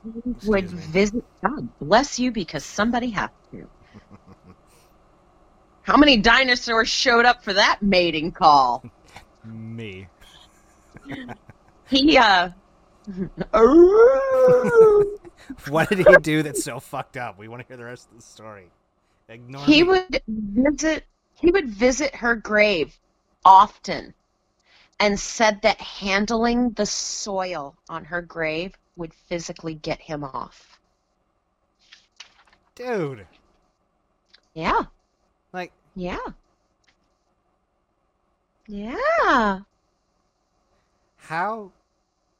Would 0.03 0.65
Excuse 0.65 0.73
me. 0.73 0.83
visit 0.93 1.25
God 1.43 1.69
bless 1.79 2.19
you 2.19 2.31
because 2.31 2.65
somebody 2.65 3.11
has 3.11 3.29
to. 3.51 3.69
How 5.83 5.97
many 5.97 6.17
dinosaurs 6.17 6.89
showed 6.89 7.25
up 7.25 7.43
for 7.43 7.53
that 7.53 7.81
mating 7.81 8.31
call? 8.31 8.85
Me. 9.45 10.07
He 11.89 12.17
uh 12.17 12.51
What 15.69 15.89
did 15.89 16.07
he 16.07 16.17
do 16.17 16.43
that's 16.43 16.61
so 16.63 16.79
fucked 16.79 17.17
up? 17.17 17.37
We 17.39 17.47
want 17.47 17.61
to 17.61 17.67
hear 17.67 17.77
the 17.77 17.85
rest 17.85 18.07
of 18.11 18.17
the 18.17 18.23
story. 18.23 18.67
Ignore 19.29 19.67
he 19.67 19.83
me. 19.83 19.83
would 19.83 20.21
visit 20.27 21.05
he 21.41 21.51
would 21.51 21.69
visit 21.69 22.15
her 22.15 22.35
grave 22.35 22.97
often 23.45 24.13
and 24.99 25.19
said 25.19 25.61
that 25.63 25.79
handling 25.81 26.71
the 26.71 26.85
soil 26.85 27.75
on 27.89 28.05
her 28.05 28.21
grave 28.21 28.77
would 28.99 29.13
physically 29.13 29.75
get 29.75 29.99
him 30.01 30.23
off. 30.23 30.79
Dude, 32.75 33.27
Yeah. 34.53 34.83
like, 35.53 35.71
Yeah. 35.95 36.17
Yeah. 38.67 39.61
how 41.17 41.71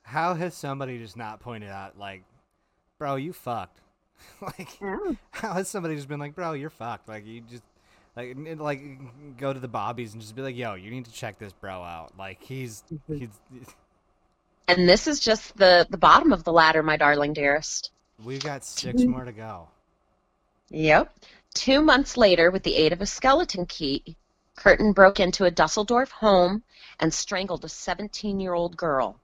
how 0.04 0.34
has 0.34 0.56
somebody 0.56 0.98
just 0.98 1.18
not 1.18 1.40
pointed 1.40 1.70
out 1.70 1.98
like, 1.98 2.24
bro, 2.98 3.16
you 3.16 3.34
fucked? 3.34 3.82
like, 4.42 4.80
how 5.32 5.54
has 5.54 5.70
somebody 5.70 5.96
just 5.96 6.08
been 6.08 6.20
like, 6.20 6.36
bro, 6.36 6.54
you're 6.54 6.70
fucked? 6.70 7.08
Like, 7.08 7.26
you 7.26 7.42
just 7.42 7.64
like 8.16 8.36
like 8.60 8.82
go 9.38 9.54
to 9.54 9.60
the 9.60 9.68
bobbies 9.68 10.14
and 10.14 10.22
just 10.22 10.36
be 10.36 10.42
like, 10.42 10.58
yo, 10.58 10.76
you 10.76 10.92
need 10.92 11.06
to 11.06 11.12
check 11.12 11.40
this 11.40 11.54
bro 11.54 11.84
out. 11.84 12.18
Like, 12.18 12.44
he's 12.44 12.84
mm-hmm. 12.94 13.18
he's 13.18 13.30
And 14.70 14.88
this 14.88 15.08
is 15.08 15.20
just 15.20 15.58
the 15.58 15.88
the 15.90 15.98
bottom 15.98 16.32
of 16.32 16.44
the 16.44 16.54
ladder, 16.54 16.84
my 16.84 16.96
darling 16.96 17.34
dearest. 17.34 17.92
we've 18.24 18.44
got 18.44 18.64
six 18.64 19.02
more 19.04 19.26
to 19.26 19.32
go. 19.32 19.68
Yep. 20.70 21.12
Two 21.56 21.82
months 21.82 22.16
later, 22.16 22.52
with 22.52 22.62
the 22.64 22.76
aid 22.76 22.94
of 22.94 23.02
a 23.02 23.06
skeleton 23.08 23.66
key, 23.66 24.16
Kurten 24.56 24.94
broke 24.94 25.20
into 25.20 25.46
a 25.46 25.52
Dusseldorf 25.52 26.12
home 26.12 26.62
and 27.00 27.12
strangled 27.12 27.66
a 27.66 27.70
17 27.70 28.40
year 28.40 28.54
old 28.54 28.78
girl, 28.78 29.20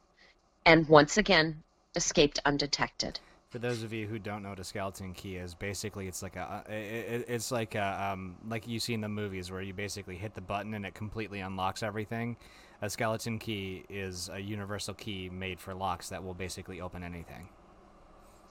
and 0.65 0.87
once 0.89 1.15
again 1.17 1.61
escaped 1.95 2.39
undetected. 2.45 3.19
For 3.51 3.59
those 3.59 3.83
of 3.83 3.93
you 3.93 4.07
who 4.07 4.17
don't 4.17 4.41
know 4.43 4.49
what 4.49 4.59
a 4.59 4.63
skeleton 4.63 5.13
key 5.13 5.35
is, 5.35 5.53
basically 5.53 6.07
it's 6.07 6.23
like 6.23 6.35
a, 6.35 6.63
it, 6.67 6.73
it- 6.73 7.25
it's 7.29 7.51
like 7.51 7.75
a, 7.75 8.11
um, 8.13 8.35
like 8.49 8.67
you 8.67 8.79
see 8.79 8.93
in 8.95 9.01
the 9.01 9.07
movies 9.07 9.51
where 9.51 9.61
you 9.61 9.73
basically 9.73 10.15
hit 10.17 10.33
the 10.33 10.41
button 10.41 10.73
and 10.73 10.85
it 10.85 10.95
completely 10.95 11.39
unlocks 11.39 11.83
everything. 11.83 12.35
A 12.81 12.89
skeleton 12.89 13.39
key 13.39 13.85
is 13.89 14.29
a 14.31 14.39
universal 14.39 14.93
key 14.93 15.29
made 15.29 15.59
for 15.59 15.73
locks 15.73 16.09
that 16.09 16.23
will 16.23 16.33
basically 16.33 16.81
open 16.81 17.03
anything. 17.03 17.47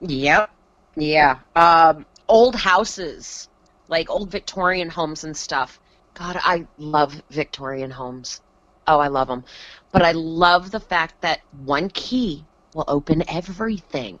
Yep. 0.01 0.49
Yeah. 0.95 1.39
Um, 1.55 2.05
old 2.27 2.55
houses, 2.55 3.49
like 3.87 4.09
old 4.09 4.31
Victorian 4.31 4.89
homes 4.89 5.23
and 5.23 5.35
stuff. 5.35 5.79
God, 6.13 6.39
I 6.41 6.65
love 6.77 7.21
Victorian 7.29 7.91
homes. 7.91 8.41
Oh, 8.87 8.99
I 8.99 9.07
love 9.07 9.27
them. 9.27 9.43
But 9.91 10.01
I 10.01 10.13
love 10.13 10.71
the 10.71 10.79
fact 10.79 11.21
that 11.21 11.41
one 11.63 11.89
key 11.89 12.45
will 12.73 12.85
open 12.87 13.23
everything. 13.29 14.19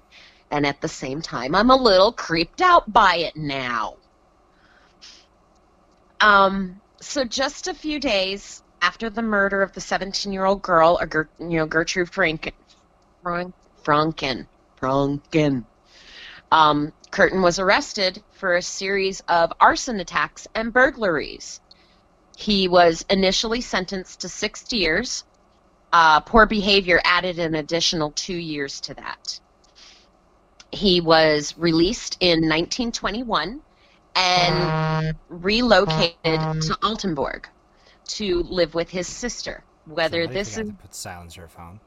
And 0.51 0.65
at 0.65 0.81
the 0.81 0.87
same 0.87 1.21
time, 1.21 1.55
I'm 1.55 1.71
a 1.71 1.75
little 1.75 2.11
creeped 2.11 2.61
out 2.61 2.91
by 2.91 3.15
it 3.17 3.35
now. 3.35 3.95
Um, 6.21 6.79
so 7.01 7.23
just 7.23 7.67
a 7.67 7.73
few 7.73 7.99
days 7.99 8.63
after 8.85 9.09
the 9.09 9.21
murder 9.23 9.63
of 9.63 9.73
the 9.73 9.81
17-year-old 9.81 10.61
girl, 10.61 10.99
or 11.01 11.07
Ger- 11.07 11.29
you 11.39 11.57
know, 11.57 11.65
Gertrude 11.65 12.11
Franken, 12.11 12.51
Frank, 13.23 13.55
Franken, 13.83 14.45
Franken, 14.79 15.65
um, 16.51 16.93
Kurten 17.11 17.41
was 17.41 17.57
arrested 17.57 18.21
for 18.31 18.55
a 18.55 18.61
series 18.61 19.21
of 19.27 19.51
arson 19.59 19.99
attacks 19.99 20.47
and 20.53 20.71
burglaries. 20.71 21.59
He 22.37 22.67
was 22.67 23.03
initially 23.09 23.61
sentenced 23.61 24.21
to 24.21 24.29
six 24.29 24.71
years. 24.71 25.23
Uh, 25.91 26.19
poor 26.19 26.45
behavior 26.45 27.01
added 27.05 27.39
an 27.39 27.55
additional 27.55 28.11
two 28.11 28.37
years 28.37 28.79
to 28.81 28.93
that. 28.93 29.39
He 30.71 31.01
was 31.01 31.57
released 31.57 32.17
in 32.19 32.41
1921 32.41 33.61
and 34.15 34.73
relocated 35.29 36.41
to 36.61 36.73
Altenburg 36.83 37.45
to 38.09 38.43
live 38.43 38.73
with 38.75 38.89
his 38.89 39.07
sister. 39.07 39.65
Whether 39.85 40.27
Somebody 40.27 40.37
this 40.37 40.57
is 40.57 40.63
to 40.67 40.73
put 40.73 40.93
silencer 40.93 41.47
phone. 41.49 41.81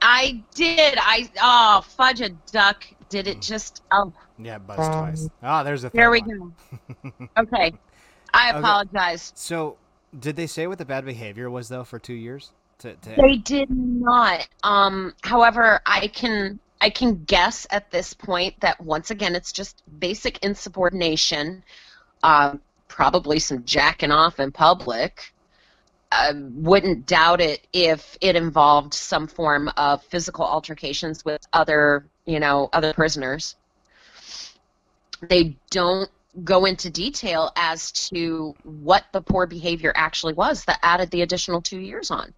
I 0.00 0.44
did. 0.54 0.96
I 1.00 1.30
oh 1.40 1.82
fudge 1.96 2.20
a 2.20 2.30
duck. 2.30 2.84
Did 3.08 3.26
it 3.28 3.40
just 3.40 3.82
oh 3.92 4.12
Yeah, 4.38 4.58
buzz 4.58 4.88
twice. 4.88 5.30
Ah, 5.42 5.62
there's 5.62 5.84
a 5.84 5.90
third 5.90 5.94
there 5.94 6.10
we 6.10 6.20
one. 6.20 6.22
go. 6.22 6.52
Okay. 7.38 7.72
I 8.34 8.50
Okay. 8.52 8.52
apologize. 8.52 9.34
So, 9.34 9.78
did 10.18 10.36
they 10.36 10.46
say 10.46 10.66
what 10.66 10.78
the 10.78 10.84
bad 10.84 11.04
behavior 11.04 11.50
was 11.50 11.68
though 11.68 11.84
for 11.84 11.98
two 11.98 12.14
years? 12.14 12.52
To, 12.80 12.94
to 12.96 13.20
They 13.20 13.36
did 13.36 13.68
not. 13.70 14.48
Um 14.62 15.14
however 15.22 15.80
I 15.86 16.08
can 16.08 16.60
I 16.80 16.90
can 16.90 17.24
guess 17.24 17.66
at 17.70 17.90
this 17.90 18.14
point 18.14 18.54
that 18.60 18.80
once 18.80 19.10
again 19.10 19.34
it's 19.34 19.52
just 19.52 19.82
basic 19.98 20.38
insubordination, 20.44 21.64
um, 22.22 22.62
probably 22.98 23.38
some 23.38 23.64
jacking 23.64 24.10
off 24.10 24.40
in 24.40 24.50
public. 24.50 25.32
I 26.10 26.32
wouldn't 26.34 27.06
doubt 27.06 27.40
it 27.40 27.64
if 27.72 28.18
it 28.20 28.34
involved 28.34 28.92
some 28.92 29.28
form 29.28 29.70
of 29.76 30.02
physical 30.02 30.44
altercations 30.44 31.24
with 31.24 31.40
other, 31.52 32.06
you 32.26 32.40
know, 32.40 32.68
other 32.72 32.92
prisoners. 32.92 33.54
They 35.20 35.56
don't 35.70 36.10
go 36.42 36.64
into 36.64 36.90
detail 36.90 37.52
as 37.54 37.92
to 38.10 38.56
what 38.64 39.04
the 39.12 39.20
poor 39.20 39.46
behavior 39.46 39.92
actually 39.94 40.32
was 40.32 40.64
that 40.64 40.80
added 40.82 41.08
the 41.12 41.22
additional 41.22 41.62
two 41.62 41.78
years 41.78 42.10
on. 42.10 42.34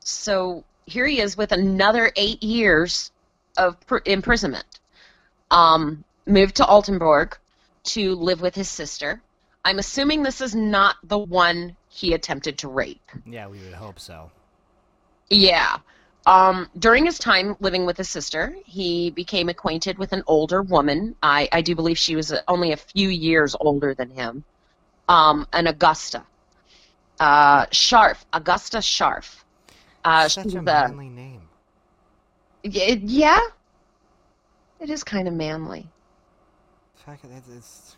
so 0.00 0.62
here 0.84 1.06
he 1.06 1.20
is 1.22 1.38
with 1.38 1.52
another 1.52 2.12
eight 2.16 2.42
years 2.42 3.12
of 3.56 3.80
pr- 3.86 4.04
imprisonment. 4.04 4.66
Um, 5.50 6.04
moved 6.26 6.56
to 6.56 6.64
Altenburg 6.64 7.38
to 7.84 8.14
live 8.14 8.40
with 8.40 8.54
his 8.54 8.68
sister. 8.68 9.22
I'm 9.64 9.78
assuming 9.78 10.22
this 10.22 10.40
is 10.40 10.54
not 10.54 10.96
the 11.04 11.18
one 11.18 11.76
he 11.88 12.12
attempted 12.12 12.58
to 12.58 12.68
rape. 12.68 13.10
Yeah, 13.26 13.46
we 13.46 13.58
would 13.60 13.72
hope 13.72 13.98
so. 13.98 14.30
Yeah. 15.30 15.78
Um, 16.26 16.68
during 16.78 17.04
his 17.04 17.18
time 17.18 17.56
living 17.60 17.84
with 17.86 17.96
his 17.96 18.08
sister, 18.08 18.56
he 18.64 19.10
became 19.10 19.48
acquainted 19.48 19.98
with 19.98 20.12
an 20.12 20.22
older 20.26 20.62
woman. 20.62 21.16
I, 21.22 21.48
I 21.52 21.60
do 21.60 21.74
believe 21.74 21.98
she 21.98 22.16
was 22.16 22.32
only 22.48 22.72
a 22.72 22.76
few 22.76 23.08
years 23.08 23.54
older 23.60 23.94
than 23.94 24.10
him, 24.10 24.44
um, 25.08 25.46
an 25.52 25.66
Augusta. 25.66 26.24
Uh, 27.20 27.66
Scharf, 27.66 28.24
Augusta 28.32 28.78
Scharf. 28.78 29.44
Uh, 30.04 30.28
Such 30.28 30.54
a 30.54 30.62
manly 30.62 31.08
name. 31.08 31.42
Y- 32.64 33.00
yeah, 33.02 33.40
it 34.80 34.90
is 34.90 35.04
kind 35.04 35.28
of 35.28 35.34
manly. 35.34 35.88
Fuck, 37.04 37.18
it's, 37.24 37.48
it's 37.48 37.96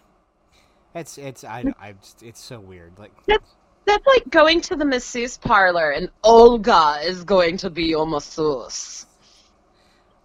it's 0.94 1.18
it's 1.18 1.44
I 1.44 1.62
mm. 1.62 1.74
I 1.78 1.92
just, 1.92 2.22
it's 2.22 2.40
so 2.40 2.58
weird. 2.58 2.98
Like 2.98 3.12
That's 3.26 4.06
like 4.06 4.28
going 4.30 4.60
to 4.62 4.76
the 4.76 4.84
masseuse 4.84 5.38
parlor 5.38 5.90
and 5.90 6.10
Olga 6.24 6.98
is 7.04 7.22
going 7.22 7.56
to 7.58 7.70
be 7.70 7.84
your 7.84 8.06
masseuse. 8.06 9.06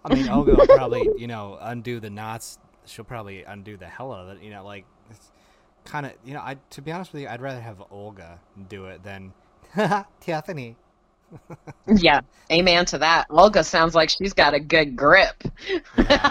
I 0.04 0.14
mean, 0.14 0.28
Olga 0.28 0.54
will 0.54 0.66
probably 0.66 1.08
you 1.16 1.28
know 1.28 1.58
undo 1.60 2.00
the 2.00 2.10
knots. 2.10 2.58
She'll 2.86 3.04
probably 3.04 3.44
undo 3.44 3.76
the 3.76 3.86
hell 3.86 4.12
out 4.12 4.28
of 4.28 4.36
it. 4.36 4.42
You 4.42 4.50
know, 4.50 4.64
like 4.64 4.84
it's 5.10 5.30
kind 5.84 6.06
of 6.06 6.12
you 6.24 6.34
know. 6.34 6.40
I 6.40 6.56
to 6.70 6.82
be 6.82 6.90
honest 6.90 7.12
with 7.12 7.22
you, 7.22 7.28
I'd 7.28 7.40
rather 7.40 7.60
have 7.60 7.80
Olga 7.90 8.40
do 8.68 8.86
it 8.86 9.04
than 9.04 9.32
Tiffany. 10.20 10.76
Yeah, 11.86 12.20
amen 12.50 12.84
to 12.86 12.98
that. 12.98 13.26
Olga 13.30 13.62
sounds 13.62 13.94
like 13.94 14.10
she's 14.10 14.32
got 14.32 14.54
a 14.54 14.60
good 14.60 14.96
grip. 14.96 15.42
Yeah. 15.96 16.30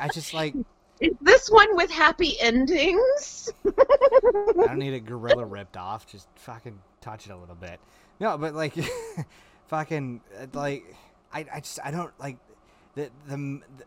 I 0.00 0.08
just 0.12 0.34
like 0.34 0.54
Is 1.02 1.14
this 1.20 1.50
one 1.50 1.74
with 1.74 1.90
happy 1.90 2.40
endings? 2.40 3.52
I 3.66 4.66
don't 4.66 4.78
need 4.78 4.94
a 4.94 5.00
gorilla 5.00 5.44
ripped 5.44 5.76
off. 5.76 6.06
Just 6.06 6.28
fucking 6.36 6.78
touch 7.00 7.26
it 7.26 7.32
a 7.32 7.36
little 7.36 7.56
bit. 7.56 7.80
No, 8.20 8.38
but 8.38 8.54
like, 8.54 8.74
fucking 9.66 10.20
uh, 10.40 10.46
like, 10.52 10.94
I, 11.32 11.44
I 11.52 11.58
just 11.60 11.80
I 11.84 11.90
don't 11.90 12.12
like 12.20 12.36
the 12.94 13.10
the, 13.26 13.36
the 13.78 13.84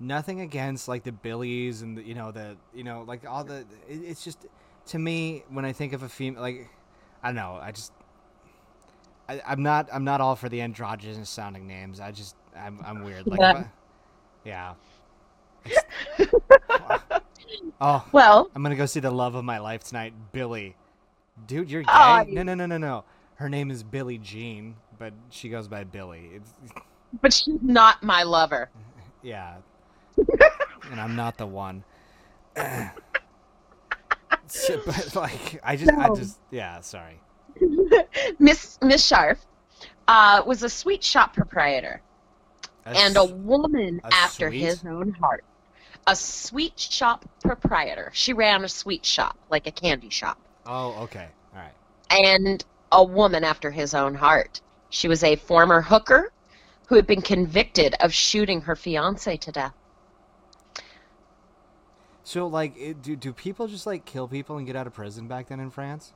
nothing 0.00 0.40
against 0.40 0.88
like 0.88 1.02
the 1.02 1.12
Billies 1.12 1.82
and 1.82 1.98
the, 1.98 2.02
you 2.02 2.14
know 2.14 2.32
the 2.32 2.56
you 2.74 2.84
know 2.84 3.04
like 3.06 3.28
all 3.28 3.44
the 3.44 3.66
it, 3.86 4.00
it's 4.02 4.24
just 4.24 4.46
to 4.86 4.98
me 4.98 5.44
when 5.50 5.66
I 5.66 5.72
think 5.72 5.92
of 5.92 6.02
a 6.02 6.08
female 6.08 6.40
like 6.40 6.70
I 7.22 7.28
don't 7.28 7.36
know 7.36 7.58
I 7.60 7.72
just 7.72 7.92
I, 9.28 9.42
I'm 9.46 9.62
not 9.62 9.88
I'm 9.92 10.04
not 10.04 10.22
all 10.22 10.36
for 10.36 10.48
the 10.48 10.62
androgynous 10.62 11.28
sounding 11.28 11.66
names. 11.66 12.00
I 12.00 12.12
just 12.12 12.34
I'm 12.56 12.80
I'm 12.82 13.04
weird 13.04 13.26
like 13.26 13.40
Yeah. 13.40 13.60
if 13.60 13.66
yeah. 14.44 14.74
Oh, 17.80 18.04
Well, 18.12 18.50
I'm 18.54 18.62
gonna 18.62 18.76
go 18.76 18.86
see 18.86 19.00
the 19.00 19.10
love 19.10 19.34
of 19.34 19.44
my 19.44 19.58
life 19.58 19.84
tonight, 19.84 20.12
Billy. 20.32 20.74
Dude, 21.46 21.70
you're 21.70 21.82
gay? 21.82 21.88
Oh, 21.92 22.24
no, 22.28 22.42
no, 22.42 22.54
no, 22.54 22.66
no, 22.66 22.76
no. 22.78 23.04
Her 23.36 23.48
name 23.48 23.70
is 23.70 23.82
Billie 23.82 24.18
Jean, 24.18 24.74
but 24.98 25.12
she 25.30 25.48
goes 25.48 25.68
by 25.68 25.84
Billy. 25.84 26.30
It's, 26.34 26.52
but 27.22 27.32
she's 27.32 27.60
not 27.62 28.02
my 28.02 28.24
lover. 28.24 28.68
yeah, 29.22 29.56
and 30.90 31.00
I'm 31.00 31.14
not 31.16 31.36
the 31.38 31.46
one. 31.46 31.84
So, 34.48 34.80
but 34.84 35.14
like, 35.14 35.60
I 35.62 35.76
just, 35.76 35.92
I 35.92 36.08
just, 36.14 36.38
yeah. 36.50 36.80
Sorry. 36.80 37.20
Miss 38.38 38.78
Miss 38.82 39.08
Scharf 39.08 39.38
uh, 40.06 40.42
was 40.46 40.62
a 40.62 40.68
sweet 40.68 41.04
shop 41.04 41.34
proprietor 41.34 42.00
A 42.86 42.90
and 42.90 43.16
a 43.16 43.24
woman 43.24 44.00
a 44.04 44.14
after 44.14 44.48
sweet? 44.48 44.60
his 44.60 44.84
own 44.84 45.12
heart. 45.12 45.44
A 46.08 46.16
sweet 46.16 46.80
shop 46.80 47.24
proprietor. 47.44 48.10
She 48.14 48.32
ran 48.32 48.64
a 48.64 48.68
sweet 48.68 49.04
shop, 49.04 49.36
like 49.50 49.66
a 49.66 49.70
candy 49.70 50.10
shop. 50.10 50.38
oh, 50.66 51.02
okay, 51.02 51.28
all 51.54 51.60
right. 51.60 51.72
and 52.10 52.64
a 52.90 53.04
woman 53.04 53.44
after 53.44 53.70
his 53.70 53.94
own 53.94 54.14
heart. 54.14 54.60
She 54.90 55.06
was 55.06 55.22
a 55.22 55.36
former 55.36 55.82
hooker 55.82 56.32
who 56.86 56.94
had 56.96 57.06
been 57.06 57.20
convicted 57.20 57.94
of 58.00 58.14
shooting 58.14 58.62
her 58.62 58.74
fiance 58.74 59.36
to 59.36 59.52
death. 59.52 59.74
So, 62.24 62.46
like, 62.46 63.02
do 63.02 63.14
do 63.16 63.32
people 63.32 63.68
just 63.68 63.86
like 63.86 64.04
kill 64.04 64.28
people 64.28 64.56
and 64.56 64.66
get 64.66 64.76
out 64.76 64.86
of 64.86 64.94
prison 64.94 65.28
back 65.28 65.48
then 65.48 65.60
in 65.60 65.70
France? 65.70 66.12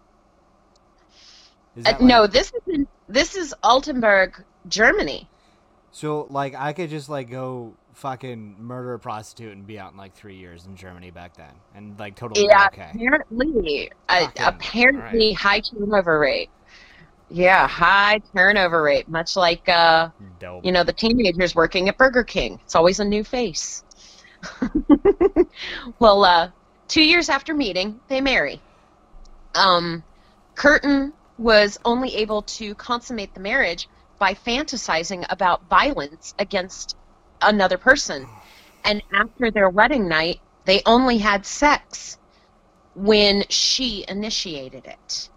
Uh, 1.76 1.82
that, 1.82 2.00
no, 2.00 2.26
this 2.26 2.48
is 2.48 2.62
in, 2.66 2.86
this 3.08 3.34
is 3.34 3.54
Altenburg, 3.62 4.42
Germany. 4.68 5.28
So, 5.90 6.26
like, 6.30 6.54
I 6.54 6.72
could 6.72 6.88
just 6.90 7.08
like 7.08 7.30
go 7.30 7.74
fucking 7.94 8.56
murder 8.58 8.94
a 8.94 8.98
prostitute 8.98 9.52
and 9.52 9.66
be 9.66 9.78
out 9.78 9.92
in 9.92 9.98
like 9.98 10.14
three 10.14 10.36
years 10.36 10.66
in 10.66 10.76
Germany 10.76 11.10
back 11.10 11.36
then, 11.36 11.52
and 11.74 11.98
like 11.98 12.16
totally 12.16 12.46
Yeah, 12.46 12.66
okay. 12.66 12.90
apparently, 12.94 13.90
uh, 14.08 14.28
apparently 14.38 15.32
high 15.32 15.60
turnover 15.60 16.18
rate. 16.18 16.50
Yeah, 17.28 17.66
high 17.66 18.20
turnover 18.34 18.82
rate, 18.82 19.08
much 19.08 19.36
like 19.36 19.68
uh, 19.68 20.10
Dope. 20.38 20.64
you 20.64 20.72
know 20.72 20.84
the 20.84 20.92
teenagers 20.92 21.54
working 21.54 21.88
at 21.88 21.96
Burger 21.96 22.24
King. 22.24 22.60
It's 22.64 22.74
always 22.74 23.00
a 23.00 23.04
new 23.04 23.24
face. 23.24 23.84
well, 25.98 26.24
uh, 26.24 26.50
two 26.88 27.02
years 27.02 27.28
after 27.28 27.54
meeting, 27.54 28.00
they 28.08 28.20
marry. 28.20 28.60
Um, 29.54 30.02
Kurten 30.56 31.12
was 31.38 31.78
only 31.84 32.16
able 32.16 32.42
to 32.42 32.74
consummate 32.74 33.34
the 33.34 33.40
marriage 33.40 33.88
by 34.18 34.34
fantasizing 34.34 35.24
about 35.30 35.68
violence 35.68 36.34
against 36.38 36.96
another 37.42 37.78
person. 37.78 38.28
And 38.84 39.02
after 39.14 39.50
their 39.50 39.70
wedding 39.70 40.08
night, 40.08 40.40
they 40.64 40.82
only 40.86 41.18
had 41.18 41.46
sex 41.46 42.18
when 42.94 43.44
she 43.50 44.04
initiated 44.08 44.86
it. 44.86 45.30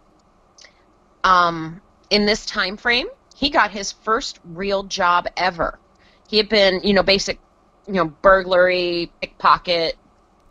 Um, 1.23 1.81
in 2.09 2.25
this 2.25 2.45
time 2.45 2.77
frame, 2.77 3.07
he 3.35 3.49
got 3.49 3.71
his 3.71 3.91
first 3.91 4.39
real 4.43 4.83
job 4.83 5.27
ever. 5.37 5.79
He 6.27 6.37
had 6.37 6.49
been, 6.49 6.81
you 6.83 6.93
know, 6.93 7.03
basic, 7.03 7.39
you 7.87 7.93
know, 7.93 8.05
burglary, 8.21 9.11
pickpocket. 9.21 9.97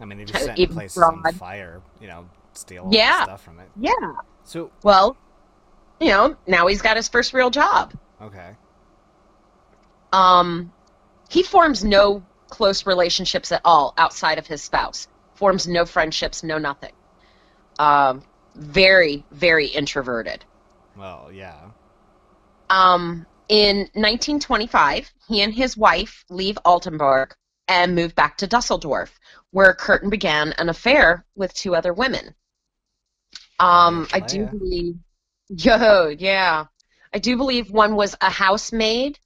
I 0.01 0.05
mean, 0.05 0.19
they 0.19 0.25
just 0.25 0.43
set 0.43 0.59
places 0.71 1.09
on 1.09 1.25
fire, 1.25 1.81
you 2.01 2.09
know, 2.09 2.27
steal 2.55 2.91
Yeah. 2.91 3.23
stuff 3.23 3.43
from 3.43 3.61
it. 3.61 3.69
Yeah. 3.81 3.93
So, 4.45 4.71
Well, 4.83 5.17
you 6.01 6.09
know, 6.09 6.37
now 6.47 6.67
he's 6.67 6.83
got 6.83 6.97
his 6.97 7.09
first 7.09 7.33
real 7.33 7.51
job. 7.51 7.93
okay, 8.21 8.57
Um, 10.13 10.73
he 11.35 11.43
forms 11.43 11.83
no 11.83 12.23
close 12.49 12.87
relationships 12.87 13.51
at 13.51 13.61
all 13.65 13.93
outside 13.99 14.39
of 14.39 14.47
his 14.47 14.63
spouse. 14.63 15.09
Forms 15.35 15.67
no 15.67 15.85
friendships, 15.85 16.45
no 16.45 16.59
nothing. 16.59 16.93
Um, 17.81 18.23
very, 18.55 19.27
very 19.33 19.67
introverted. 19.67 20.45
well, 20.97 21.33
yeah. 21.33 21.71
Um, 22.71 23.27
in 23.49 23.79
1925, 23.95 25.11
he 25.27 25.43
and 25.43 25.53
his 25.53 25.77
wife 25.77 26.25
leave 26.31 26.57
Altenburg 26.65 27.33
and 27.67 27.97
move 27.97 28.15
back 28.15 28.39
to 28.39 28.47
Dusseldorf, 28.47 29.19
where 29.51 29.75
Kurten 29.75 30.11
began 30.11 30.53
an 30.53 30.69
affair 30.69 31.27
with 31.35 31.53
two 31.53 31.75
other 31.75 31.93
women. 31.93 32.33
Um, 33.59 34.07
I 34.13 34.21
do 34.21 34.47
believe, 34.47 34.95
yo, 35.49 36.15
yeah, 36.17 36.67
I 37.13 37.19
do 37.19 37.37
believe 37.37 37.73
one 37.73 37.97
was 37.97 38.15
a 38.21 38.31
housemaid, 38.31 39.19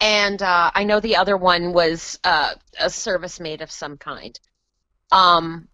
and 0.00 0.40
uh, 0.42 0.70
I 0.74 0.84
know 0.84 1.00
the 1.00 1.16
other 1.16 1.36
one 1.36 1.72
was 1.72 2.18
uh, 2.24 2.54
a 2.78 2.90
service 2.90 3.38
maid 3.38 3.60
of 3.60 3.70
some 3.70 3.96
kind. 3.98 4.38
Um, 5.12 5.68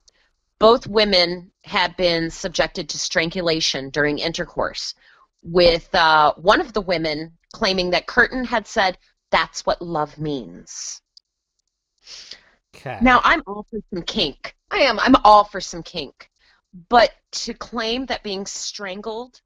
both 0.58 0.86
women 0.86 1.52
had 1.64 1.96
been 1.96 2.30
subjected 2.30 2.88
to 2.88 2.98
strangulation 2.98 3.90
during 3.90 4.18
intercourse 4.18 4.94
with 5.42 5.94
uh, 5.94 6.34
one 6.36 6.60
of 6.60 6.72
the 6.72 6.80
women 6.80 7.32
claiming 7.52 7.90
that 7.90 8.06
Kurten 8.06 8.44
had 8.44 8.66
said, 8.66 8.98
That's 9.30 9.64
what 9.64 9.82
love 9.82 10.18
means. 10.18 11.02
Okay. 12.74 12.98
Now, 13.00 13.20
I'm 13.24 13.42
all 13.46 13.66
for 13.70 13.78
some 13.92 14.02
kink. 14.02 14.56
I 14.70 14.78
am. 14.78 14.98
I'm 14.98 15.16
all 15.24 15.44
for 15.44 15.60
some 15.60 15.82
kink. 15.82 16.30
But 16.88 17.12
to 17.32 17.54
claim 17.54 18.06
that 18.06 18.22
being 18.22 18.44
strangled 18.44 19.40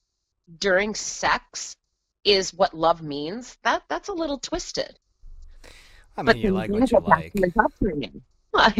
during 0.58 0.94
sex 0.94 1.76
is 2.24 2.54
what 2.54 2.72
love 2.74 3.02
means, 3.02 3.56
that 3.64 3.82
that's 3.88 4.08
a 4.08 4.12
little 4.12 4.38
twisted. 4.38 4.96
I 6.16 6.22
mean, 6.22 6.26
but 6.26 6.38
you 6.38 6.50
like 6.50 6.70
what 6.70 6.80
you 6.80 6.86
get 6.86 7.06
back 7.06 7.32
to 7.32 7.50
like. 8.52 8.52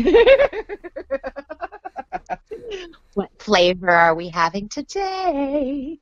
what 3.14 3.30
flavor 3.38 3.91
are 3.91 4.14
we 4.14 4.28
having 4.28 4.68
today? 4.68 5.99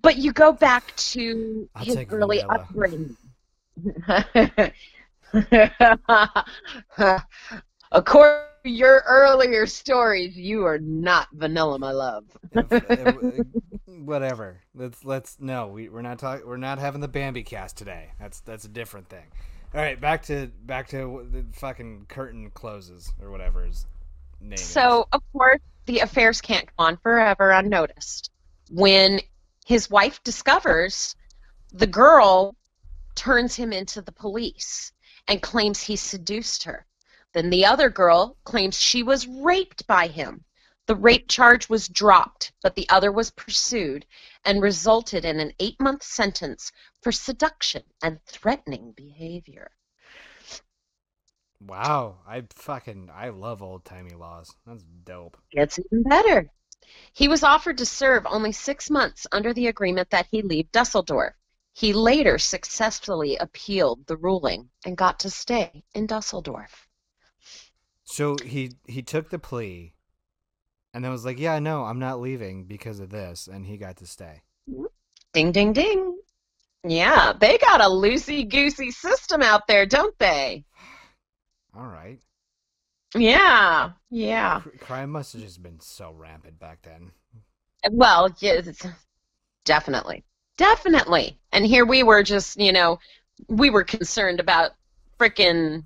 But 0.00 0.16
you 0.16 0.32
go 0.32 0.52
back 0.52 0.96
to 0.96 1.68
I'll 1.74 1.84
his 1.84 1.98
early 2.10 2.40
vanilla. 2.40 2.54
upbringing. 2.54 3.16
According 7.92 8.42
to 8.64 8.70
your 8.70 9.02
earlier 9.06 9.66
stories, 9.66 10.36
you 10.36 10.66
are 10.66 10.78
not 10.78 11.28
vanilla, 11.32 11.78
my 11.78 11.92
love. 11.92 12.24
Whatever. 13.86 14.60
Let's 14.74 15.04
let's 15.04 15.36
no. 15.40 15.68
We 15.68 15.88
we're 15.88 16.02
not 16.02 16.18
talking. 16.18 16.46
We're 16.46 16.56
not 16.56 16.78
having 16.78 17.00
the 17.00 17.08
Bambi 17.08 17.42
cast 17.42 17.76
today. 17.76 18.10
That's 18.20 18.40
that's 18.40 18.64
a 18.64 18.68
different 18.68 19.08
thing. 19.08 19.24
All 19.74 19.80
right, 19.80 20.00
back 20.00 20.22
to 20.24 20.50
back 20.64 20.88
to 20.88 21.26
the 21.30 21.44
fucking 21.52 22.06
curtain 22.08 22.50
closes 22.50 23.12
or 23.20 23.30
whatever 23.30 23.64
his 23.64 23.86
name 24.40 24.54
is. 24.54 24.62
So, 24.62 25.08
of 25.12 25.22
course, 25.32 25.60
the 25.86 26.00
affairs 26.00 26.40
can't 26.40 26.66
go 26.66 26.84
on 26.84 26.96
forever 26.98 27.50
unnoticed. 27.50 28.30
When 28.70 29.20
his 29.64 29.90
wife 29.90 30.22
discovers 30.22 31.16
the 31.72 31.86
girl 31.86 32.56
turns 33.14 33.54
him 33.54 33.72
into 33.72 34.00
the 34.00 34.12
police 34.12 34.92
and 35.28 35.42
claims 35.42 35.82
he 35.82 35.96
seduced 35.96 36.64
her. 36.64 36.86
Then 37.36 37.50
the 37.50 37.66
other 37.66 37.90
girl 37.90 38.38
claims 38.44 38.80
she 38.80 39.02
was 39.02 39.26
raped 39.26 39.86
by 39.86 40.06
him. 40.06 40.42
The 40.86 40.94
rape 40.94 41.28
charge 41.28 41.68
was 41.68 41.86
dropped, 41.86 42.52
but 42.62 42.74
the 42.74 42.88
other 42.88 43.12
was 43.12 43.30
pursued 43.30 44.06
and 44.46 44.62
resulted 44.62 45.26
in 45.26 45.38
an 45.38 45.52
eight 45.60 45.78
month 45.78 46.02
sentence 46.02 46.72
for 47.02 47.12
seduction 47.12 47.82
and 48.02 48.24
threatening 48.24 48.92
behavior. 48.92 49.70
Wow, 51.60 52.20
I 52.26 52.44
fucking 52.54 53.10
I 53.12 53.28
love 53.28 53.62
old 53.62 53.84
timey 53.84 54.14
laws. 54.14 54.50
That's 54.66 54.84
dope. 55.04 55.36
Gets 55.50 55.78
even 55.78 56.04
better. 56.04 56.50
He 57.12 57.28
was 57.28 57.42
offered 57.42 57.76
to 57.76 57.84
serve 57.84 58.24
only 58.24 58.52
six 58.52 58.88
months 58.88 59.26
under 59.30 59.52
the 59.52 59.66
agreement 59.66 60.08
that 60.08 60.26
he 60.30 60.40
leave 60.40 60.72
Dusseldorf. 60.72 61.34
He 61.74 61.92
later 61.92 62.38
successfully 62.38 63.36
appealed 63.36 64.06
the 64.06 64.16
ruling 64.16 64.70
and 64.86 64.96
got 64.96 65.20
to 65.20 65.28
stay 65.28 65.84
in 65.94 66.06
Dusseldorf. 66.06 66.85
So 68.06 68.36
he 68.42 68.72
he 68.86 69.02
took 69.02 69.30
the 69.30 69.38
plea, 69.38 69.92
and 70.94 71.04
then 71.04 71.10
was 71.10 71.24
like, 71.24 71.38
"Yeah, 71.38 71.58
no, 71.58 71.84
I'm 71.84 71.98
not 71.98 72.20
leaving 72.20 72.64
because 72.64 73.00
of 73.00 73.10
this," 73.10 73.48
and 73.48 73.66
he 73.66 73.76
got 73.76 73.96
to 73.98 74.06
stay. 74.06 74.42
Ding, 75.32 75.52
ding, 75.52 75.72
ding. 75.72 76.18
Yeah, 76.84 77.32
they 77.38 77.58
got 77.58 77.80
a 77.80 77.88
loosey 77.88 78.48
goosey 78.48 78.92
system 78.92 79.42
out 79.42 79.66
there, 79.66 79.86
don't 79.86 80.16
they? 80.18 80.64
All 81.76 81.86
right. 81.86 82.20
Yeah, 83.14 83.90
yeah. 84.10 84.62
Crime 84.80 85.10
must 85.10 85.32
have 85.32 85.42
just 85.42 85.62
been 85.62 85.80
so 85.80 86.12
rampant 86.12 86.58
back 86.58 86.82
then. 86.82 87.10
Well, 87.90 88.34
yes, 88.38 88.86
definitely. 89.64 90.24
Definitely. 90.56 91.38
And 91.52 91.66
here 91.66 91.84
we 91.84 92.02
were 92.02 92.22
just, 92.22 92.58
you 92.58 92.72
know, 92.72 92.98
we 93.48 93.70
were 93.70 93.84
concerned 93.84 94.40
about 94.40 94.72
frickin' 95.18 95.84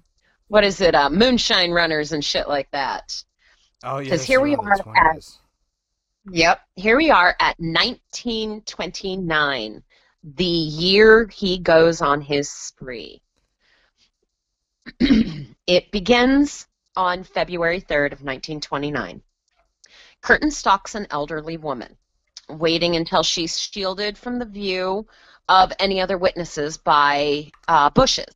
what 0.50 0.64
is 0.64 0.80
it, 0.80 0.96
uh, 0.96 1.08
moonshine 1.08 1.70
runners 1.70 2.10
and 2.10 2.24
shit 2.24 2.48
like 2.48 2.68
that. 2.72 3.22
Oh 3.84 3.98
yeah. 3.98 4.10
'Cause 4.10 4.18
this 4.20 4.26
here 4.26 4.40
we 4.40 4.56
are 4.56 4.72
at- 4.96 5.24
Yep. 6.32 6.60
Here 6.74 6.96
we 6.96 7.08
are 7.10 7.36
at 7.38 7.58
1929, 7.60 9.84
the 10.24 10.44
year 10.44 11.28
he 11.28 11.56
goes 11.58 12.02
on 12.02 12.20
his 12.20 12.50
spree. 12.50 13.22
it 15.68 15.90
begins 15.92 16.66
on 16.96 17.22
February 17.22 17.80
3rd 17.80 18.12
of 18.12 18.22
1929. 18.22 19.22
Kurten 20.20 20.50
stalks 20.52 20.96
an 20.96 21.06
elderly 21.10 21.56
woman, 21.58 21.96
waiting 22.48 22.96
until 22.96 23.22
she's 23.22 23.56
shielded 23.58 24.18
from 24.18 24.38
the 24.40 24.44
view 24.44 25.06
of 25.48 25.72
any 25.78 26.00
other 26.00 26.18
witnesses 26.18 26.76
by 26.76 27.48
uh, 27.68 27.88
bushes. 27.90 28.34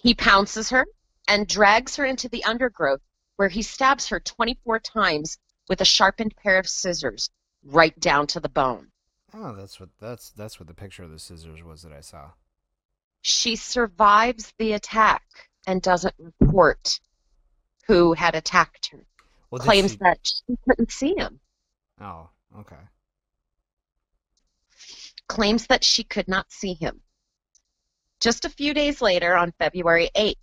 He 0.00 0.14
pounces 0.14 0.70
her 0.70 0.86
and 1.26 1.46
drags 1.46 1.96
her 1.96 2.04
into 2.04 2.28
the 2.28 2.44
undergrowth, 2.44 3.00
where 3.36 3.48
he 3.48 3.62
stabs 3.62 4.08
her 4.08 4.20
24 4.20 4.78
times 4.80 5.38
with 5.68 5.80
a 5.80 5.84
sharpened 5.84 6.34
pair 6.36 6.58
of 6.58 6.68
scissors 6.68 7.30
right 7.64 7.98
down 8.00 8.26
to 8.28 8.40
the 8.40 8.48
bone. 8.48 8.90
Oh, 9.34 9.54
that's 9.54 9.78
what 9.78 9.90
that's 10.00 10.30
that's 10.30 10.58
what 10.58 10.68
the 10.68 10.74
picture 10.74 11.02
of 11.02 11.10
the 11.10 11.18
scissors 11.18 11.62
was 11.62 11.82
that 11.82 11.92
I 11.92 12.00
saw. 12.00 12.30
She 13.20 13.56
survives 13.56 14.54
the 14.58 14.72
attack 14.72 15.22
and 15.66 15.82
doesn't 15.82 16.14
report 16.18 17.00
who 17.86 18.14
had 18.14 18.34
attacked 18.34 18.86
her. 18.92 19.04
Well, 19.50 19.60
Claims 19.60 19.92
she- 19.92 19.98
that 19.98 20.18
she 20.22 20.56
couldn't 20.66 20.92
see 20.92 21.14
him. 21.16 21.40
Oh, 22.00 22.30
okay. 22.60 22.76
Claims 25.26 25.66
that 25.66 25.84
she 25.84 26.04
could 26.04 26.28
not 26.28 26.50
see 26.50 26.74
him. 26.74 27.02
Just 28.20 28.44
a 28.44 28.50
few 28.50 28.74
days 28.74 29.00
later, 29.00 29.36
on 29.36 29.52
February 29.52 30.10
8th, 30.16 30.34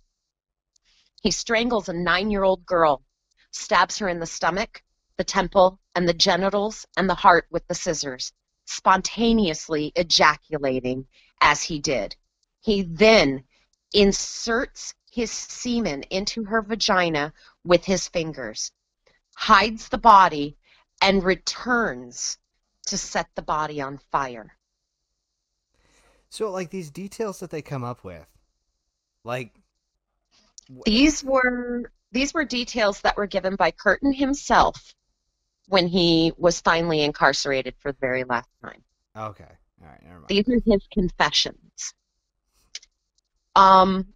he 1.22 1.30
strangles 1.30 1.88
a 1.88 1.92
nine 1.92 2.30
year 2.30 2.42
old 2.42 2.64
girl, 2.64 3.02
stabs 3.50 3.98
her 3.98 4.08
in 4.08 4.18
the 4.18 4.26
stomach, 4.26 4.82
the 5.18 5.24
temple, 5.24 5.78
and 5.94 6.08
the 6.08 6.14
genitals 6.14 6.86
and 6.96 7.08
the 7.08 7.14
heart 7.14 7.46
with 7.50 7.66
the 7.68 7.74
scissors, 7.74 8.32
spontaneously 8.64 9.92
ejaculating 9.94 11.06
as 11.40 11.62
he 11.62 11.78
did. 11.78 12.16
He 12.60 12.82
then 12.82 13.44
inserts 13.92 14.94
his 15.10 15.30
semen 15.30 16.02
into 16.04 16.44
her 16.44 16.62
vagina 16.62 17.32
with 17.62 17.84
his 17.84 18.08
fingers, 18.08 18.72
hides 19.34 19.88
the 19.88 19.98
body, 19.98 20.56
and 21.02 21.22
returns 21.22 22.38
to 22.86 22.96
set 22.96 23.28
the 23.34 23.42
body 23.42 23.80
on 23.80 23.98
fire. 24.10 24.56
So 26.36 26.50
like 26.50 26.68
these 26.68 26.90
details 26.90 27.40
that 27.40 27.48
they 27.48 27.62
come 27.62 27.82
up 27.82 28.04
with, 28.04 28.26
like 29.24 29.54
These 30.84 31.24
were 31.24 31.90
these 32.12 32.34
were 32.34 32.44
details 32.44 33.00
that 33.00 33.16
were 33.16 33.26
given 33.26 33.56
by 33.56 33.70
Kurten 33.70 34.14
himself 34.14 34.94
when 35.68 35.88
he 35.88 36.34
was 36.36 36.60
finally 36.60 37.00
incarcerated 37.00 37.74
for 37.78 37.90
the 37.92 37.98
very 38.02 38.24
last 38.24 38.50
time. 38.62 38.82
okay, 39.16 39.48
all 39.80 39.88
right, 39.88 40.02
never 40.02 40.16
mind. 40.16 40.28
These 40.28 40.46
are 40.50 40.60
his 40.66 40.86
confessions. 40.92 41.94
Um, 43.54 44.06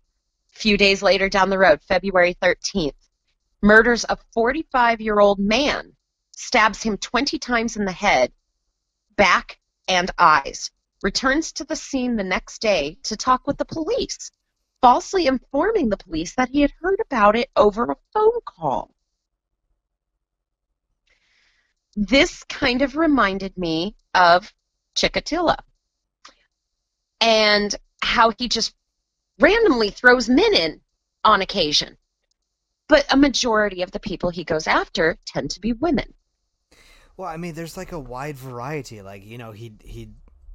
few 0.49 0.77
days 0.77 1.01
later 1.01 1.31
down 1.31 1.49
the 1.49 1.59
road, 1.59 1.81
February 1.89 2.35
13th, 2.35 2.93
murders 3.63 4.05
a 4.07 4.19
45-year-old 4.37 5.39
man, 5.39 5.95
stabs 6.37 6.83
him 6.83 6.99
20 6.99 7.39
times 7.39 7.79
in 7.79 7.87
the 7.87 7.93
head, 7.93 8.31
back, 9.17 9.59
and 9.89 10.11
eyes. 10.19 10.71
Returns 11.03 11.53
to 11.53 11.65
the 11.65 11.77
scene 11.77 12.17
the 12.17 12.25
next 12.25 12.61
day 12.61 12.99
to 13.05 13.17
talk 13.17 13.47
with 13.47 13.57
the 13.57 13.65
police, 13.65 14.31
falsely 14.83 15.27
informing 15.27 15.89
the 15.89 15.97
police 15.97 16.35
that 16.35 16.51
he 16.51 16.61
had 16.61 16.73
heard 16.81 17.01
about 17.01 17.37
it 17.37 17.49
over 17.57 17.85
a 17.85 17.97
phone 18.13 18.41
call. 18.45 18.95
This 21.97 22.45
kind 22.45 22.83
of 22.83 22.97
reminded 22.97 23.57
me 23.57 23.97
of 24.15 24.53
Chikatilo 24.95 25.57
and 27.21 27.75
how 28.03 28.33
he 28.39 28.49
just 28.49 28.75
randomly 29.39 29.91
throws 29.91 30.29
men 30.29 30.55
in 30.55 30.81
on 31.25 31.41
occasion. 31.41 31.97
But 32.89 33.07
a 33.13 33.17
majority 33.17 33.83
of 33.83 33.93
the 33.93 34.01
people 34.01 34.31
he 34.31 34.45
goes 34.45 34.67
after 34.67 35.19
tend 35.25 35.51
to 35.53 35.61
be 35.61 35.73
women. 35.73 36.13
Well, 37.17 37.29
I 37.29 37.37
mean, 37.37 37.55
there's 37.55 37.77
like 37.77 37.93
a 37.93 37.99
wide 37.99 38.37
variety. 38.37 39.03
Like 39.03 39.25
you 39.25 39.39
know, 39.39 39.53
he 39.53 39.75
he, 39.85 40.09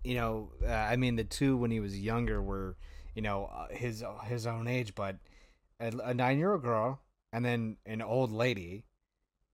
you 0.05 0.15
know, 0.15 0.51
uh, 0.63 0.71
I 0.71 0.95
mean, 0.97 1.15
the 1.15 1.23
two 1.23 1.57
when 1.57 1.71
he 1.71 1.79
was 1.79 1.97
younger 1.99 2.41
were, 2.41 2.77
you 3.15 3.21
know, 3.21 3.45
uh, 3.45 3.69
his 3.69 4.03
his 4.25 4.47
own 4.47 4.67
age, 4.67 4.95
but 4.95 5.17
a, 5.79 5.87
a 6.03 6.13
nine 6.13 6.39
year 6.39 6.53
old 6.53 6.63
girl, 6.63 7.01
and 7.33 7.45
then 7.45 7.77
an 7.85 8.01
old 8.01 8.31
lady, 8.31 8.85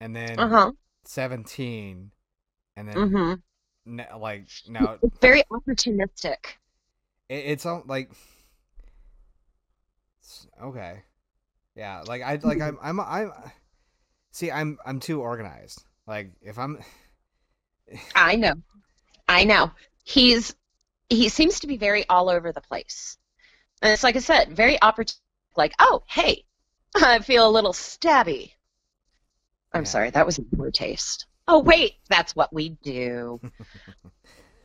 and 0.01 0.15
then 0.15 0.45
Uh 0.45 0.47
huh. 0.49 0.71
seventeen, 1.05 2.11
and 2.77 2.87
then 2.87 3.11
hmm 3.11 3.33
n- 3.87 4.07
like 4.19 4.47
now 4.69 4.99
It's 5.03 5.17
very 5.19 5.43
opportunistic. 5.51 6.57
it, 7.29 7.35
it's 7.45 7.65
all 7.65 7.83
like 7.85 8.11
okay, 10.63 11.03
yeah. 11.75 12.03
Like 12.05 12.21
I 12.23 12.39
like 12.43 12.61
I'm 12.61 12.77
I'm 12.81 12.99
I'm 12.99 13.31
see 14.31 14.51
I'm 14.51 14.77
I'm 14.85 14.99
too 14.99 15.21
organized. 15.21 15.83
Like 16.07 16.31
if 16.41 16.57
I'm 16.59 16.79
I 18.15 18.35
know. 18.35 18.53
I 19.27 19.45
know. 19.45 19.71
He's 20.11 20.55
he 21.09 21.29
seems 21.29 21.59
to 21.61 21.67
be 21.67 21.77
very 21.77 22.07
all 22.09 22.29
over 22.29 22.51
the 22.51 22.61
place. 22.61 23.17
And 23.81 23.91
it's 23.93 24.03
like 24.03 24.15
I 24.15 24.19
said, 24.19 24.55
very 24.55 24.77
opportunistic. 24.79 25.19
Like, 25.57 25.73
oh, 25.79 26.03
hey, 26.07 26.45
I 26.95 27.19
feel 27.19 27.47
a 27.47 27.51
little 27.51 27.73
stabby. 27.73 28.53
I'm 29.73 29.85
Yeah. 29.85 29.85
sorry, 29.85 30.09
that 30.11 30.25
was 30.25 30.37
in 30.39 30.45
poor 30.55 30.71
taste. 30.71 31.25
Oh 31.47 31.59
wait, 31.59 31.95
that's 32.09 32.35
what 32.35 32.53
we 32.53 32.69
do. 32.83 33.41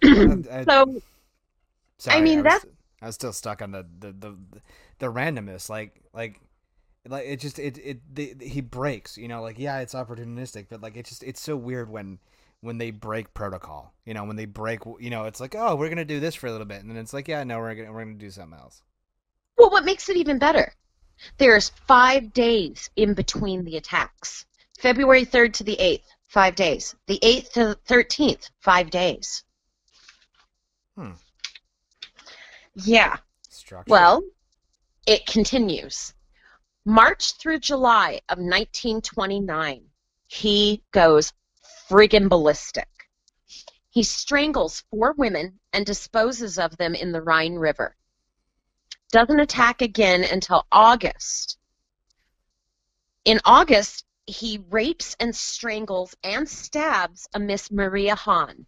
I- 0.05 0.44
I- 0.51 0.64
so 0.64 1.01
Sorry, 1.99 2.20
mean, 2.20 2.42
was, 2.42 2.44
that's- 2.44 2.66
I 3.03 3.07
was 3.07 3.14
still 3.14 3.32
stuck 3.32 3.62
on 3.62 3.70
the 3.72 3.86
the 3.99 4.12
the, 4.12 4.38
the 4.99 5.07
randomness. 5.07 5.68
Like 5.68 6.03
like 6.12 6.40
like 7.09 7.26
it 7.26 7.40
just 7.40 7.59
it 7.59 7.78
it 7.78 8.14
the, 8.14 8.34
he 8.40 8.61
breaks. 8.61 9.16
You 9.16 9.28
know, 9.28 9.42
like 9.42 9.59
yeah, 9.59 9.80
it's 9.80 9.94
opportunistic, 9.94 10.66
but 10.68 10.80
like 10.82 10.97
it 10.97 11.07
just 11.07 11.22
it's 11.22 11.40
so 11.40 11.57
weird 11.57 11.90
when 11.90 12.18
when 12.67 12.79
they 12.79 12.91
break 12.91 13.33
protocol. 13.33 13.95
You 14.05 14.14
know, 14.14 14.25
when 14.25 14.37
they 14.37 14.45
break. 14.45 14.81
You 15.01 15.11
know, 15.11 15.25
it's 15.25 15.41
like 15.41 15.55
oh, 15.57 15.77
we're 15.77 15.89
gonna 15.89 16.05
do 16.05 16.21
this 16.21 16.35
for 16.35 16.49
a 16.49 16.53
little 16.53 16.67
bit, 16.67 16.83
and 16.83 16.91
then 16.91 16.99
it's 16.99 17.14
like 17.14 17.29
yeah, 17.29 17.45
no, 17.45 17.59
we're 17.59 17.75
gonna 17.75 17.93
we're 17.93 18.05
gonna 18.05 18.17
do 18.17 18.31
something 18.31 18.59
else. 18.59 18.83
Well, 19.57 19.71
what 19.71 19.85
makes 19.85 20.09
it 20.09 20.17
even 20.17 20.39
better? 20.39 20.73
There's 21.39 21.71
five 21.87 22.33
days 22.35 22.91
in 22.97 23.14
between 23.14 23.64
the 23.64 23.79
attacks. 23.79 24.45
February 24.79 25.25
3rd 25.25 25.55
to 25.55 25.64
the 25.64 25.77
8th, 25.77 26.05
five 26.29 26.55
days. 26.55 26.95
The 27.07 27.19
8th 27.23 27.53
to 27.53 27.64
the 27.69 27.79
13th, 27.89 28.51
five 28.61 28.91
days. 28.91 29.45
Hmm. 30.95 31.12
Yeah. 32.75 33.17
Structure. 33.49 33.91
Well, 33.91 34.23
it 35.07 35.25
continues. 35.25 36.12
March 36.85 37.33
through 37.39 37.61
July 37.61 38.21
of 38.29 38.39
1929, 38.39 39.85
he 40.27 40.83
goes 40.93 41.33
friggin' 41.89 42.28
ballistic. 42.28 42.89
He 43.91 44.03
strangles 44.03 44.82
four 44.91 45.14
women 45.16 45.61
and 45.72 45.87
disposes 45.87 46.59
of 46.59 46.76
them 46.76 46.95
in 46.95 47.12
the 47.12 47.22
Rhine 47.22 47.55
River. 47.55 47.97
Doesn't 49.12 49.39
attack 49.39 49.82
again 49.82 50.24
until 50.24 50.66
August. 50.72 51.59
In 53.24 53.41
August, 53.45 54.05
he 54.26 54.64
rapes 54.68 55.16
and 55.20 55.34
strangles 55.34 56.16
and 56.24 56.49
stabs 56.49 57.28
a 57.34 57.39
Miss 57.39 57.70
Maria 57.70 58.16
Hahn. 58.16 58.66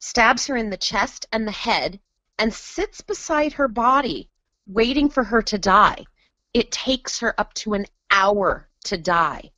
Stabs 0.00 0.46
her 0.48 0.56
in 0.56 0.70
the 0.70 0.76
chest 0.76 1.26
and 1.30 1.46
the 1.46 1.52
head 1.52 2.00
and 2.38 2.52
sits 2.52 3.00
beside 3.00 3.52
her 3.52 3.68
body, 3.68 4.28
waiting 4.66 5.08
for 5.08 5.22
her 5.22 5.42
to 5.42 5.58
die. 5.58 6.04
It 6.52 6.72
takes 6.72 7.20
her 7.20 7.38
up 7.38 7.54
to 7.54 7.74
an 7.74 7.86
hour 8.10 8.68
to 8.84 8.96
die. 8.96 9.52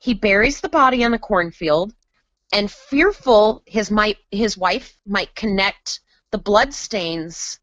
He 0.00 0.14
buries 0.14 0.60
the 0.60 0.68
body 0.68 1.02
in 1.02 1.12
the 1.12 1.18
cornfield, 1.18 1.94
and 2.52 2.70
fearful 2.70 3.62
his 3.66 3.90
might 3.90 4.18
his 4.30 4.56
wife 4.56 4.96
might 5.06 5.34
connect 5.34 6.00
the 6.30 6.38
blood 6.38 6.72
stains 6.72 7.60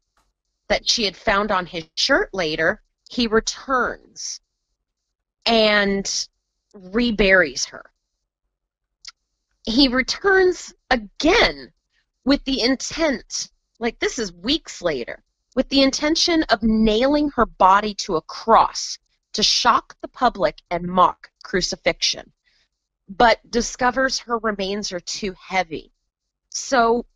that 0.68 0.88
she 0.88 1.04
had 1.04 1.16
found 1.16 1.50
on 1.50 1.66
his 1.66 1.84
shirt 1.94 2.32
later, 2.32 2.82
he 3.10 3.26
returns 3.26 4.40
and 5.46 6.28
reburies 6.74 7.66
her. 7.66 7.90
He 9.64 9.88
returns 9.88 10.72
again 10.90 11.72
with 12.24 12.44
the 12.44 12.62
intent, 12.62 13.50
like 13.78 13.98
this 13.98 14.18
is 14.18 14.32
weeks 14.32 14.82
later, 14.82 15.22
with 15.54 15.68
the 15.68 15.82
intention 15.82 16.42
of 16.44 16.62
nailing 16.62 17.30
her 17.30 17.46
body 17.46 17.94
to 17.94 18.16
a 18.16 18.22
cross 18.22 18.98
to 19.34 19.42
shock 19.42 19.96
the 20.00 20.08
public 20.08 20.60
and 20.70 20.86
mock 20.86 21.30
crucifixion, 21.42 22.32
but 23.08 23.38
discovers 23.50 24.18
her 24.20 24.38
remains 24.38 24.92
are 24.92 25.00
too 25.00 25.34
heavy. 25.40 25.92
So 26.50 27.06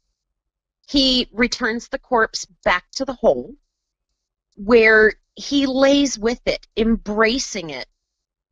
he 0.87 1.29
returns 1.33 1.89
the 1.89 1.99
corpse 1.99 2.45
back 2.65 2.91
to 2.93 3.05
the 3.05 3.15
hole 3.15 3.55
where 4.57 5.13
he 5.35 5.67
lays 5.67 6.19
with 6.19 6.41
it, 6.47 6.67
embracing 6.77 7.71
it. 7.71 7.87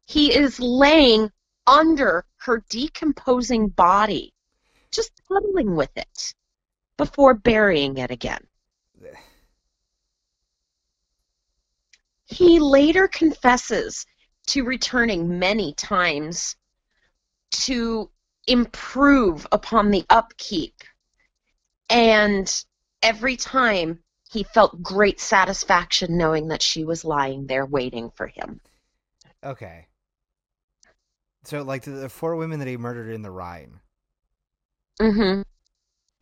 He 0.07 0.35
is 0.35 0.61
laying 0.61 1.31
under 1.67 2.25
her 2.37 2.65
decomposing 2.69 3.69
body, 3.69 4.33
just 4.93 5.11
cuddling 5.27 5.75
with 5.75 5.91
it 5.97 6.35
before 6.97 7.35
burying 7.35 7.99
it 7.99 8.11
again. 8.11 8.47
He 12.27 12.61
later 12.61 13.09
confesses 13.09 14.07
to 14.49 14.65
returning 14.65 15.39
many 15.39 15.75
times 15.75 16.57
to 17.51 18.11
improve 18.47 19.47
upon 19.53 19.91
the 19.91 20.05
upkeep. 20.11 20.75
And 21.89 22.53
every 23.03 23.37
time 23.37 24.01
he 24.31 24.43
felt 24.43 24.83
great 24.83 25.21
satisfaction 25.21 26.17
knowing 26.19 26.49
that 26.49 26.63
she 26.63 26.85
was 26.85 27.05
lying 27.05 27.47
there 27.47 27.67
waiting 27.67 28.11
for 28.11 28.27
him. 28.27 28.61
Okay. 29.45 29.87
So, 31.45 31.63
like 31.63 31.83
the, 31.85 32.09
four 32.09 32.35
women 32.37 32.59
that 32.59 32.67
he 32.69 32.77
murdered 32.77 33.13
in 33.15 33.23
the 33.23 33.31
Rhine. 33.31 33.79
hmm 35.01 35.43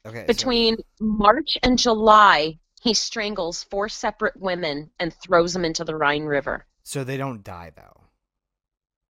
Okay. 0.07 0.21
so- 0.21 0.27
Between 0.27 0.77
March 1.01 1.57
and 1.63 1.79
July, 1.79 2.59
he 2.83 2.93
strangles 2.93 3.65
four 3.65 3.89
separate 3.89 4.37
women 4.37 4.91
and 5.01 5.15
throws 5.15 5.55
them 5.55 5.65
into 5.65 5.85
the 5.85 5.97
Rhine 5.97 6.25
River. 6.25 6.67
So, 6.83 7.05
they 7.05 7.17
don't 7.17 7.43
die 7.43 7.73
though. 7.75 8.03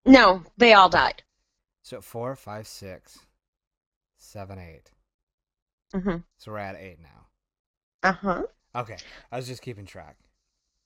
No, 0.05 0.43
they 0.57 0.73
all 0.73 0.87
died. 0.87 1.21
So 1.85 2.01
four, 2.01 2.35
five, 2.35 2.65
six, 2.65 3.19
seven, 4.17 4.57
eight. 4.57 4.89
hmm 5.93 6.17
So 6.39 6.51
we're 6.51 6.57
at 6.57 6.75
eight 6.75 6.97
now. 6.99 7.27
Uh 8.01 8.11
huh. 8.11 8.43
Okay. 8.75 8.97
I 9.31 9.35
was 9.35 9.45
just 9.45 9.61
keeping 9.61 9.85
track. 9.85 10.15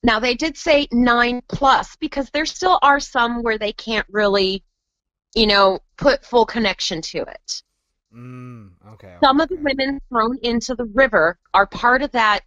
Now 0.02 0.20
they 0.20 0.34
did 0.34 0.58
say 0.58 0.88
nine 0.92 1.40
plus 1.48 1.96
because 1.96 2.28
there 2.28 2.44
still 2.44 2.78
are 2.82 3.00
some 3.00 3.42
where 3.42 3.56
they 3.56 3.72
can't 3.72 4.06
really, 4.10 4.62
you 5.34 5.46
know, 5.46 5.78
put 5.96 6.22
full 6.22 6.44
connection 6.44 7.00
to 7.00 7.20
it. 7.20 7.62
Mm, 8.14 8.72
okay. 8.92 9.16
Some 9.24 9.40
okay, 9.40 9.44
of 9.44 9.48
the 9.48 9.64
women 9.64 10.00
thrown 10.10 10.36
into 10.42 10.74
the 10.74 10.84
river 10.84 11.38
are 11.54 11.66
part 11.66 12.02
of 12.02 12.10
that. 12.12 12.40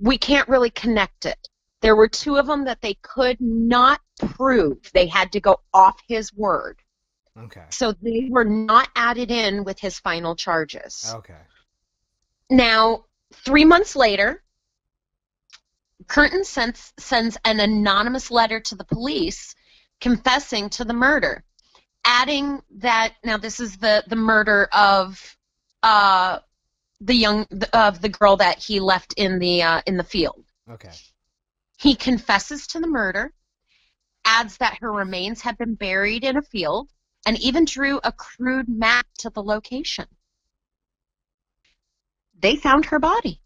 We 0.00 0.18
can't 0.18 0.48
really 0.48 0.70
connect 0.70 1.26
it. 1.26 1.48
There 1.80 1.94
were 1.94 2.08
two 2.08 2.38
of 2.38 2.48
them 2.48 2.64
that 2.64 2.80
they 2.82 2.94
could 3.02 3.40
not 3.40 4.00
prove. 4.18 4.90
They 4.92 5.06
had 5.06 5.30
to 5.30 5.40
go 5.40 5.60
off 5.72 6.00
his 6.08 6.34
word. 6.34 6.82
Okay. 7.44 7.64
So 7.70 7.92
they 7.92 8.28
were 8.30 8.44
not 8.44 8.88
added 8.96 9.30
in 9.30 9.64
with 9.64 9.78
his 9.78 9.98
final 9.98 10.34
charges. 10.34 11.12
Okay. 11.16 11.34
Now, 12.50 13.04
three 13.32 13.64
months 13.64 13.94
later, 13.94 14.42
Kurten 16.06 16.44
sends, 16.44 16.92
sends 16.98 17.36
an 17.44 17.60
anonymous 17.60 18.30
letter 18.30 18.60
to 18.60 18.74
the 18.74 18.84
police 18.84 19.54
confessing 20.00 20.70
to 20.70 20.84
the 20.84 20.94
murder, 20.94 21.44
adding 22.04 22.62
that 22.76 23.14
now 23.24 23.36
this 23.36 23.60
is 23.60 23.76
the 23.76 24.04
the 24.06 24.16
murder 24.16 24.68
of 24.72 25.36
uh, 25.82 26.38
the 27.00 27.14
young 27.14 27.46
of 27.72 28.00
the 28.00 28.08
girl 28.08 28.36
that 28.36 28.58
he 28.58 28.80
left 28.80 29.14
in 29.16 29.38
the 29.38 29.62
uh, 29.62 29.82
in 29.86 29.96
the 29.96 30.04
field. 30.04 30.44
Okay. 30.70 30.92
He 31.78 31.94
confesses 31.94 32.66
to 32.68 32.80
the 32.80 32.88
murder, 32.88 33.32
adds 34.24 34.56
that 34.58 34.78
her 34.80 34.92
remains 34.92 35.42
have 35.42 35.58
been 35.58 35.74
buried 35.74 36.24
in 36.24 36.36
a 36.36 36.42
field, 36.42 36.88
and 37.26 37.38
even 37.40 37.64
drew 37.64 38.00
a 38.02 38.12
crude 38.12 38.68
map 38.68 39.06
to 39.18 39.30
the 39.30 39.42
location. 39.42 40.06
They 42.38 42.56
found 42.56 42.86
her 42.86 42.98
body. 42.98 43.40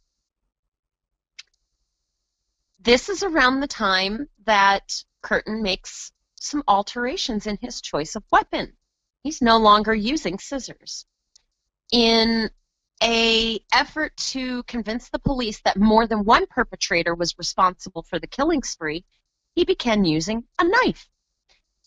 This 2.81 3.09
is 3.09 3.23
around 3.23 3.61
the 3.61 3.68
time 3.68 4.29
that 4.45 5.05
Kurten 5.23 5.62
makes 5.62 6.12
some 6.35 6.64
alterations 6.66 7.47
in 7.47 7.57
his 7.61 7.81
choice 7.81 8.16
of 8.16 8.25
weapon. 8.33 8.77
He's 9.23 9.41
no 9.41 9.59
longer 9.59 9.95
using 9.95 10.39
scissors. 10.39 11.07
In 11.93 12.51
a 13.03 13.61
effort 13.73 14.16
to 14.16 14.62
convince 14.64 15.09
the 15.09 15.18
police 15.18 15.61
that 15.61 15.77
more 15.77 16.07
than 16.07 16.25
one 16.25 16.47
perpetrator 16.47 17.14
was 17.14 17.39
responsible 17.39 18.03
for 18.03 18.18
the 18.18 18.27
killing 18.27 18.62
spree, 18.62 19.05
he 19.55 19.64
began 19.64 20.05
using 20.05 20.45
a 20.59 20.64
knife. 20.64 21.09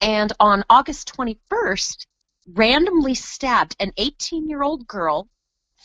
And 0.01 0.31
on 0.39 0.63
August 0.69 1.13
21st, 1.15 2.05
randomly 2.53 3.15
stabbed 3.15 3.75
an 3.79 3.91
18-year-old 3.97 4.87
girl, 4.87 5.27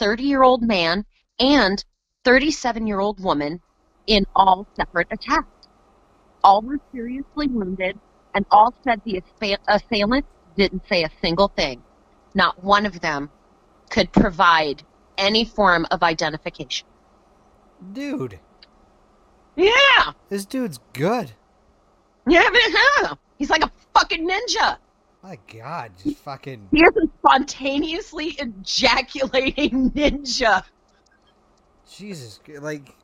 30-year-old 0.00 0.62
man, 0.62 1.04
and 1.38 1.82
37-year-old 2.24 3.22
woman 3.22 3.60
in 4.06 4.26
all 4.34 4.66
separate 4.76 5.08
attacks. 5.10 5.68
All 6.42 6.62
were 6.62 6.80
seriously 6.92 7.46
wounded, 7.48 7.98
and 8.34 8.44
all 8.50 8.74
said 8.84 9.00
the 9.04 9.18
assail- 9.22 9.58
assailant 9.68 10.26
didn't 10.56 10.82
say 10.88 11.04
a 11.04 11.10
single 11.20 11.48
thing. 11.48 11.82
Not 12.34 12.62
one 12.62 12.86
of 12.86 13.00
them 13.00 13.30
could 13.90 14.12
provide 14.12 14.82
any 15.18 15.44
form 15.44 15.86
of 15.90 16.02
identification. 16.02 16.86
Dude, 17.92 18.38
Yeah, 19.56 20.12
this 20.28 20.44
dude's 20.46 20.78
good. 20.92 21.32
yeah, 22.26 22.48
yeah. 23.00 23.14
He's 23.38 23.50
like 23.50 23.64
a 23.64 23.70
fucking 24.00 24.28
ninja. 24.28 24.78
My 25.22 25.38
God, 25.52 25.92
just 26.02 26.16
fucking. 26.18 26.68
He 26.72 26.80
is 26.80 26.96
a 26.96 27.06
spontaneously 27.18 28.36
ejaculating 28.38 29.90
ninja. 29.94 30.64
Jesus, 31.96 32.40
like, 32.60 32.94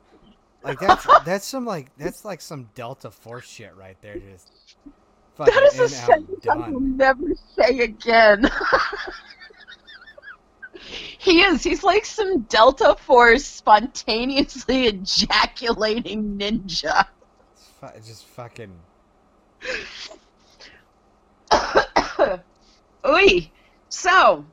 like 0.63 0.79
that's 0.79 1.05
that's 1.25 1.45
some 1.45 1.65
like 1.65 1.95
that's 1.97 2.25
like 2.25 2.41
some 2.41 2.69
Delta 2.73 3.11
Force 3.11 3.45
shit 3.45 3.75
right 3.75 3.97
there. 4.01 4.17
Just 4.17 4.77
fucking 5.35 5.53
That 5.53 5.73
is 5.73 5.79
a 5.79 5.89
sentence 5.89 6.47
I 6.49 6.55
will 6.55 6.79
never 6.79 7.27
say 7.55 7.79
again. 7.79 8.49
he 11.19 11.41
is. 11.41 11.63
He's 11.63 11.83
like 11.83 12.05
some 12.05 12.41
Delta 12.43 12.95
Force 12.99 13.45
spontaneously 13.45 14.87
ejaculating 14.87 16.39
ninja. 16.39 17.05
It's 17.53 17.67
fu- 17.79 17.97
it's 17.97 18.07
just 18.07 18.25
fucking. 18.25 18.73
Oy. 23.05 23.49
So, 23.89 24.45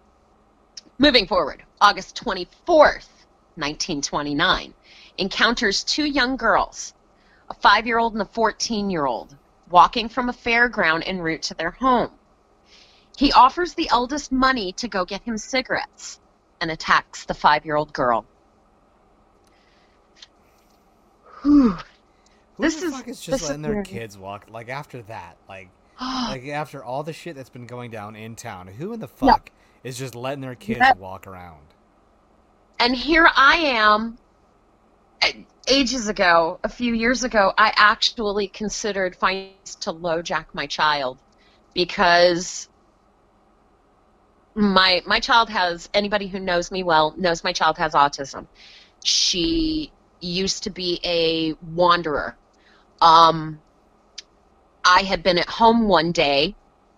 moving 0.99 1.27
forward, 1.27 1.63
August 1.81 2.17
24th, 2.25 3.09
1929, 3.57 4.75
encounters 5.19 5.85
two 5.85 6.05
young 6.05 6.37
girls, 6.37 6.95
a 7.51 7.55
five 7.55 7.87
year 7.87 7.99
old 7.99 8.13
and 8.13 8.23
a 8.23 8.27
14 8.27 8.91
year 8.91 9.07
old, 9.07 9.37
walking 9.71 10.09
from 10.09 10.29
a 10.29 10.33
fairground 10.33 11.03
en 11.07 11.21
route 11.21 11.43
to 11.43 11.55
their 11.55 11.71
home. 11.73 12.11
He 13.17 13.33
offers 13.33 13.75
the 13.75 13.89
eldest 13.91 14.33
money 14.33 14.73
to 14.75 14.89
go 14.89 15.05
get 15.05 15.23
him 15.23 15.39
cigarettes 15.39 16.19
and 16.61 16.71
attacks 16.71 17.25
the 17.25 17.35
five 17.35 17.65
year 17.65 17.77
old 17.77 17.93
girl. 17.93 18.25
Whew. 21.43 21.71
Who 22.57 22.63
This 22.63 22.81
the 22.81 22.87
is- 22.87 22.93
fuck 22.93 23.09
is 23.09 23.21
just 23.21 23.31
this 23.31 23.43
is 23.43 23.49
letting 23.49 23.63
their 23.63 23.73
weird. 23.75 23.87
kids 23.87 24.17
walk? 24.19 24.47
Like 24.51 24.69
after 24.69 25.03
that, 25.03 25.37
like 25.49 25.69
like 26.29 26.47
after 26.49 26.83
all 26.85 27.03
the 27.03 27.13
shit 27.13 27.37
that's 27.37 27.51
been 27.51 27.67
going 27.67 27.91
down 27.91 28.17
in 28.17 28.37
town, 28.37 28.69
who 28.69 28.93
in 28.93 29.01
the 29.01 29.09
Yeah. 29.21 29.35
fuck 29.35 29.51
is 29.83 29.99
just 29.99 30.15
letting 30.15 30.41
their 30.43 30.55
kids 30.55 30.91
Yep. 30.91 30.95
walk 30.95 31.27
around? 31.27 31.75
and 32.79 32.95
here 32.97 33.29
I 33.35 33.57
am. 33.57 34.19
Ages 35.69 36.09
ago, 36.09 36.61
a 36.65 36.69
few 36.69 36.93
years 36.95 37.25
ago, 37.25 37.53
I 37.57 37.73
actually 37.77 38.49
considered 38.49 39.17
finding 39.17 39.57
to 39.81 39.93
LoJack 39.93 40.47
my 40.53 40.67
child 40.67 41.23
because 41.75 42.69
my 44.55 45.03
my 45.07 45.21
child 45.21 45.49
has 45.51 45.89
anybody 45.95 46.29
who 46.29 46.39
knows 46.39 46.71
me 46.71 46.83
well 46.83 47.15
knows 47.19 47.43
my 47.43 47.53
child 47.53 47.79
has 47.79 47.95
autism. 47.95 48.49
She 49.05 49.95
used 50.21 50.65
to 50.65 50.71
be 50.71 51.01
a 51.05 51.55
wanderer. 51.61 52.39
Um, 53.03 53.64
I 54.85 55.03
had 55.03 55.23
been 55.23 55.39
at 55.39 55.49
home 55.49 55.89
one 55.89 56.13
day, 56.13 56.55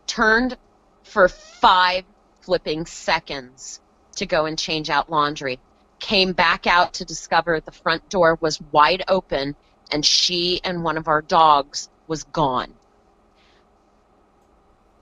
turned 0.06 0.56
for 1.04 1.28
five 1.28 2.04
flipping 2.40 2.86
seconds 2.86 3.80
to 4.16 4.26
go 4.26 4.46
and 4.46 4.58
change 4.58 4.90
out 4.90 5.10
laundry. 5.10 5.60
Came 6.00 6.32
back 6.32 6.66
out 6.66 6.94
to 6.94 7.04
discover 7.04 7.60
the 7.60 7.72
front 7.72 8.08
door 8.08 8.38
was 8.40 8.60
wide 8.60 9.04
open 9.08 9.54
and 9.92 10.04
she 10.04 10.60
and 10.64 10.82
one 10.82 10.96
of 10.96 11.08
our 11.08 11.22
dogs 11.22 11.88
was 12.08 12.24
gone. 12.24 12.72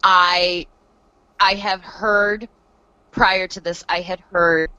I 0.02 0.66
I 1.40 1.54
have 1.54 1.82
heard 1.82 2.48
prior 3.10 3.48
to 3.48 3.60
this 3.60 3.84
I 3.88 4.00
had 4.00 4.20
heard 4.30 4.70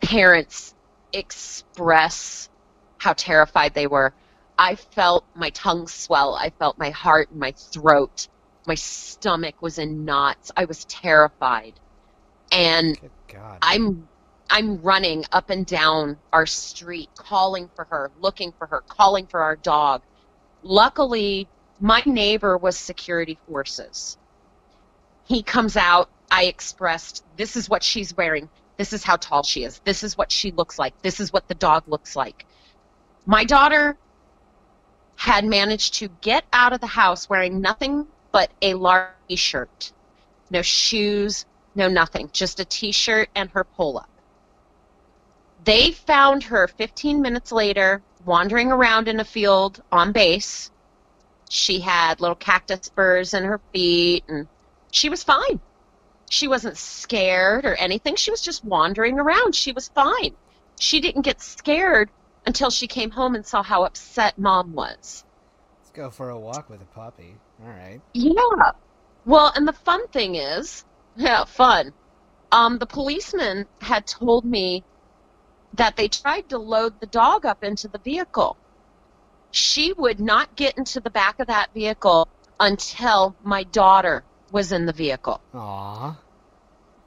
parents 0.00 0.74
express 1.12 2.48
how 2.98 3.12
terrified 3.12 3.74
they 3.74 3.86
were. 3.86 4.12
I 4.60 4.74
felt 4.74 5.24
my 5.34 5.48
tongue 5.50 5.88
swell. 5.88 6.34
I 6.34 6.50
felt 6.50 6.76
my 6.76 6.90
heart 6.90 7.30
and 7.30 7.40
my 7.40 7.52
throat. 7.52 8.28
My 8.66 8.74
stomach 8.74 9.62
was 9.62 9.78
in 9.78 10.04
knots. 10.04 10.52
I 10.54 10.66
was 10.66 10.84
terrified. 10.84 11.72
And 12.52 13.00
Good 13.00 13.10
God. 13.28 13.58
I'm 13.62 14.06
I'm 14.50 14.82
running 14.82 15.24
up 15.32 15.48
and 15.48 15.64
down 15.64 16.18
our 16.30 16.44
street 16.44 17.08
calling 17.16 17.70
for 17.74 17.86
her, 17.86 18.10
looking 18.20 18.52
for 18.52 18.66
her, 18.66 18.82
calling 18.86 19.26
for 19.26 19.40
our 19.40 19.56
dog. 19.56 20.02
Luckily, 20.62 21.48
my 21.80 22.02
neighbor 22.04 22.58
was 22.58 22.76
security 22.76 23.38
forces. 23.48 24.18
He 25.24 25.42
comes 25.42 25.78
out, 25.78 26.10
I 26.30 26.44
expressed, 26.44 27.24
this 27.38 27.56
is 27.56 27.70
what 27.70 27.82
she's 27.82 28.14
wearing. 28.14 28.50
This 28.76 28.92
is 28.92 29.04
how 29.04 29.16
tall 29.16 29.42
she 29.42 29.64
is. 29.64 29.78
This 29.84 30.02
is 30.02 30.18
what 30.18 30.30
she 30.30 30.50
looks 30.50 30.78
like. 30.78 31.00
This 31.00 31.18
is 31.18 31.32
what 31.32 31.48
the 31.48 31.54
dog 31.54 31.84
looks 31.86 32.14
like. 32.14 32.44
My 33.24 33.44
daughter 33.44 33.96
had 35.20 35.44
managed 35.44 35.92
to 35.92 36.08
get 36.22 36.46
out 36.50 36.72
of 36.72 36.80
the 36.80 36.86
house 36.86 37.28
wearing 37.28 37.60
nothing 37.60 38.06
but 38.32 38.50
a 38.62 38.72
large 38.72 39.10
t-shirt. 39.28 39.92
No 40.50 40.62
shoes, 40.62 41.44
no 41.74 41.88
nothing, 41.88 42.30
just 42.32 42.58
a 42.58 42.64
t-shirt 42.64 43.28
and 43.34 43.50
her 43.50 43.64
pull-up. 43.64 44.08
They 45.62 45.90
found 45.90 46.44
her 46.44 46.66
15 46.68 47.20
minutes 47.20 47.52
later 47.52 48.00
wandering 48.24 48.72
around 48.72 49.08
in 49.08 49.20
a 49.20 49.24
field 49.24 49.82
on 49.92 50.12
base. 50.12 50.70
She 51.50 51.80
had 51.80 52.22
little 52.22 52.34
cactus 52.34 52.88
burrs 52.88 53.34
in 53.34 53.44
her 53.44 53.60
feet 53.74 54.24
and 54.26 54.48
she 54.90 55.10
was 55.10 55.22
fine. 55.22 55.60
She 56.30 56.48
wasn't 56.48 56.78
scared 56.78 57.66
or 57.66 57.74
anything. 57.74 58.16
She 58.16 58.30
was 58.30 58.40
just 58.40 58.64
wandering 58.64 59.18
around. 59.18 59.54
She 59.54 59.72
was 59.72 59.88
fine. 59.88 60.34
She 60.78 60.98
didn't 61.02 61.22
get 61.22 61.42
scared 61.42 62.08
until 62.46 62.70
she 62.70 62.86
came 62.86 63.10
home 63.10 63.34
and 63.34 63.44
saw 63.44 63.62
how 63.62 63.84
upset 63.84 64.38
mom 64.38 64.72
was. 64.72 65.24
Let's 65.80 65.90
go 65.92 66.10
for 66.10 66.30
a 66.30 66.38
walk 66.38 66.70
with 66.70 66.80
a 66.82 66.86
puppy. 66.86 67.36
All 67.62 67.68
right. 67.68 68.00
Yeah. 68.14 68.72
Well, 69.26 69.52
and 69.54 69.66
the 69.66 69.72
fun 69.72 70.06
thing 70.08 70.36
is, 70.36 70.84
yeah, 71.16 71.44
fun. 71.44 71.92
Um, 72.52 72.78
the 72.78 72.86
policeman 72.86 73.66
had 73.80 74.06
told 74.06 74.44
me 74.44 74.82
that 75.74 75.96
they 75.96 76.08
tried 76.08 76.48
to 76.48 76.58
load 76.58 77.00
the 77.00 77.06
dog 77.06 77.46
up 77.46 77.62
into 77.62 77.88
the 77.88 77.98
vehicle. 77.98 78.56
She 79.52 79.92
would 79.92 80.20
not 80.20 80.56
get 80.56 80.78
into 80.78 81.00
the 81.00 81.10
back 81.10 81.40
of 81.40 81.46
that 81.46 81.72
vehicle 81.74 82.28
until 82.58 83.34
my 83.42 83.62
daughter 83.64 84.24
was 84.52 84.72
in 84.72 84.86
the 84.86 84.92
vehicle. 84.92 85.40
Aw. 85.54 86.16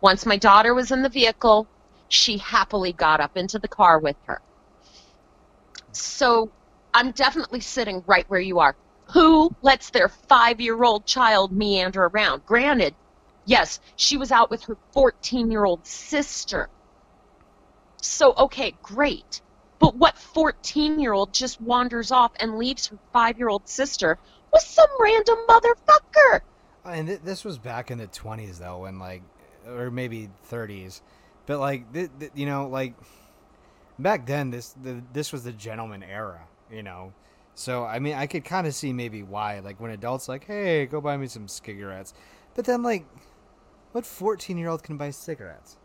Once 0.02 0.26
my 0.26 0.38
daughter 0.38 0.74
was 0.74 0.92
in 0.92 1.02
the 1.02 1.10
vehicle, 1.10 1.68
she 2.10 2.38
happily 2.38 2.94
got 2.94 3.20
up 3.20 3.38
into 3.38 3.60
the 3.60 3.68
car 3.68 4.00
with 4.00 4.18
her. 4.26 4.42
So 5.94 6.52
I'm 6.94 7.12
definitely 7.12 7.62
sitting 7.62 8.04
right 8.06 8.26
where 8.30 8.39
you 8.39 8.60
are. 8.60 8.76
Who 9.12 9.52
lets 9.62 9.89
their 9.89 10.10
five 10.10 10.62
year 10.62 10.84
old 10.84 11.06
child 11.06 11.52
meander 11.52 12.06
around? 12.06 12.46
Granted, 12.46 12.96
yes, 13.46 13.80
she 13.96 14.18
was 14.18 14.32
out 14.32 14.50
with 14.50 14.64
her 14.64 14.78
14 14.94 15.52
year 15.52 15.66
old 15.66 15.86
sister. 15.86 16.70
So, 18.02 18.34
okay, 18.38 18.74
great. 18.84 19.41
But 19.80 19.96
what 19.96 20.18
14 20.18 21.00
year 21.00 21.14
old 21.14 21.34
just 21.34 21.60
wanders 21.62 22.12
off 22.12 22.32
and 22.39 22.58
leaves 22.58 22.88
her 22.88 22.98
five 23.12 23.38
year 23.38 23.50
old 23.50 23.68
sister 23.68 24.18
with 24.52 24.62
some 24.64 24.89
random 25.00 25.38
motherfucker? 25.48 26.41
And 26.86 27.08
th- 27.08 27.22
this 27.24 27.46
was 27.46 27.58
back 27.58 27.91
in 27.91 27.98
the 27.98 28.08
20s, 28.08 28.60
though, 28.60 28.80
when, 28.80 29.00
like, 29.00 29.24
or 29.68 29.89
maybe 29.89 30.30
30s. 30.50 31.02
But, 31.46 31.60
like, 31.60 31.91
th- 31.94 32.10
th- 32.20 32.32
you 32.36 32.46
know, 32.46 32.68
like, 32.68 32.94
back 34.00 34.26
then, 34.26 34.52
this 34.52 34.76
the, 34.82 35.02
this 35.14 35.32
was 35.32 35.44
the 35.44 35.52
gentleman 35.54 36.04
era, 36.04 36.41
you 36.72 36.84
know? 36.84 37.14
So, 37.56 37.84
I 37.86 38.00
mean, 38.00 38.16
I 38.16 38.26
could 38.26 38.44
kind 38.46 38.66
of 38.66 38.74
see 38.74 38.94
maybe 38.94 39.22
why. 39.22 39.60
Like, 39.60 39.80
when 39.80 39.91
adults, 39.91 40.28
like, 40.28 40.46
hey, 40.46 40.86
go 40.88 41.00
buy 41.00 41.18
me 41.18 41.28
some 41.28 41.48
cigarettes. 41.48 42.14
But 42.56 42.66
then, 42.66 42.82
like, 42.82 43.06
what 43.91 44.06
14 44.06 44.58
year 44.58 44.70
old 44.70 44.84
can 44.84 44.98
buy 44.98 45.12
cigarettes? 45.12 45.78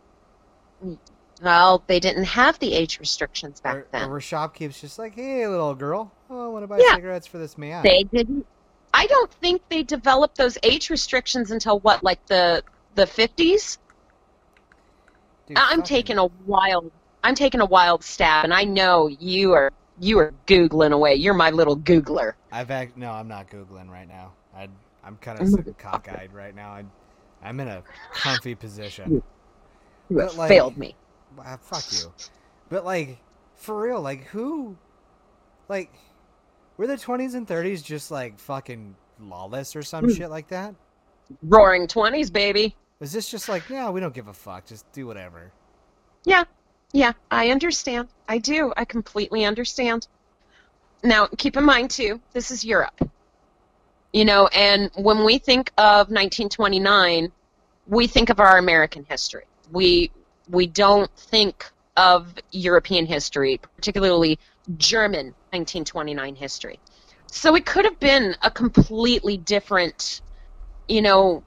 Well, 1.43 1.85
they 1.87 2.01
didn't 2.01 2.25
have 2.25 2.59
the 2.59 2.73
age 2.73 2.99
restrictions 2.99 3.61
back 3.61 3.77
or, 3.77 3.87
then. 3.93 4.05
or 4.05 4.13
were 4.13 4.21
shopkeepers 4.21 4.81
just 4.81 4.99
like, 4.99 5.15
hey, 5.15 5.47
little 5.47 5.75
girl, 5.75 6.11
oh, 6.31 6.47
I 6.47 6.49
want 6.49 6.63
to 6.63 6.67
buy 6.67 6.79
Yeah. 6.79 6.95
cigarettes 6.95 7.27
for 7.27 7.39
this 7.39 7.59
man? 7.59 7.83
They 7.85 8.05
didn't. 8.05 8.47
I 8.95 9.07
don't 9.07 9.31
think 9.35 9.63
they 9.69 9.83
developed 9.83 10.39
those 10.39 10.57
age 10.63 10.89
restrictions 10.91 11.51
until 11.51 11.79
what, 11.81 12.03
like 12.03 12.25
the 12.27 12.65
the 12.95 13.07
fifties. 13.07 13.79
I'm 15.55 15.83
taking 15.83 16.19
a 16.19 16.27
wild. 16.47 16.91
I'm 17.25 17.35
taking 17.35 17.61
a 17.61 17.67
wild 17.67 18.03
stab, 18.05 18.45
and 18.45 18.55
I 18.55 18.65
know 18.65 19.09
you 19.09 19.53
are 19.53 19.73
you 20.01 20.19
are 20.21 20.33
googling 20.47 20.93
away. 20.93 21.15
You're 21.15 21.35
my 21.35 21.51
little 21.51 21.77
googler. 21.77 22.35
I've 22.53 22.71
act- 22.71 22.97
no, 22.97 23.11
I'm 23.11 23.27
not 23.29 23.51
googling 23.51 23.89
right 23.91 24.07
now. 24.09 24.33
I 24.57 24.69
I'm 25.05 25.17
kind 25.17 25.41
of 25.41 25.77
cockeyed 25.79 26.33
right 26.33 26.55
now. 26.55 26.71
I, 26.71 26.85
I'm 27.43 27.59
in 27.61 27.69
a 27.69 27.83
comfy 28.13 28.55
position. 28.55 29.23
You 30.11 30.19
have 30.19 30.35
like- 30.37 30.49
failed 30.49 30.77
me. 30.77 30.95
Ah, 31.39 31.59
fuck 31.61 31.85
you. 31.93 32.13
But 32.69 32.85
like, 32.85 33.19
for 33.57 33.81
real, 33.81 34.01
like 34.01 34.25
who, 34.27 34.77
like, 35.69 35.93
were 36.77 36.87
the 36.87 36.97
20s 36.97 37.35
and 37.35 37.47
30s 37.47 37.83
just 37.83 38.11
like 38.11 38.39
fucking 38.39 38.95
lawless 39.21 39.75
or 39.77 39.83
some 39.83 40.05
Hmm. 40.05 40.13
shit 40.13 40.31
like 40.31 40.49
that? 40.49 40.75
Roaring 41.43 41.87
twenties, 41.87 42.31
baby. 42.31 42.75
Is 43.01 43.13
this 43.13 43.29
just 43.31 43.49
like, 43.49 43.69
yeah, 43.69 43.91
we 43.91 44.01
don't 44.01 44.15
give 44.15 44.29
a 44.29 44.33
fuck, 44.33 44.67
just 44.67 44.91
do 44.93 45.07
whatever? 45.07 45.53
Yeah, 46.25 46.45
yeah, 46.93 47.13
I 47.31 47.51
understand. 47.51 48.09
I 48.29 48.39
do. 48.39 48.73
I 48.77 48.85
completely 48.85 49.45
understand. 49.45 50.07
Now, 51.03 51.27
keep 51.27 51.57
in 51.57 51.65
mind 51.65 51.91
too, 51.91 52.21
this 52.33 52.51
is 52.51 52.65
Europe. 52.65 53.11
You 54.13 54.25
know, 54.25 54.47
and 54.49 54.91
when 54.95 55.25
we 55.25 55.39
think 55.39 55.71
of 55.77 56.09
1929, 56.09 57.31
we 57.87 58.07
think 58.07 58.31
of 58.31 58.41
our 58.41 58.59
American 58.59 59.05
history. 59.05 59.45
We 59.71 60.11
we 60.49 60.67
don't 60.67 61.11
think 61.17 61.71
of 61.97 62.35
European 62.53 63.05
history, 63.05 63.61
particularly 63.77 64.39
German 64.79 65.27
1929 65.51 66.37
history. 66.37 66.81
So 67.27 67.55
it 67.55 67.67
could 67.67 67.85
have 67.85 68.01
been 68.01 68.35
a 68.43 68.51
completely 68.51 69.37
different, 69.37 70.23
you 70.89 71.03
know, 71.03 71.43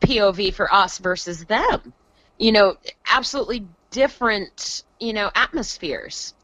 POV 0.00 0.54
for 0.54 0.72
us 0.72 0.98
versus 0.98 1.44
them. 1.44 1.92
You 2.38 2.52
know, 2.52 2.76
absolutely 3.10 3.66
different, 3.90 4.84
you 5.00 5.12
know, 5.12 5.30
atmospheres. 5.34 6.34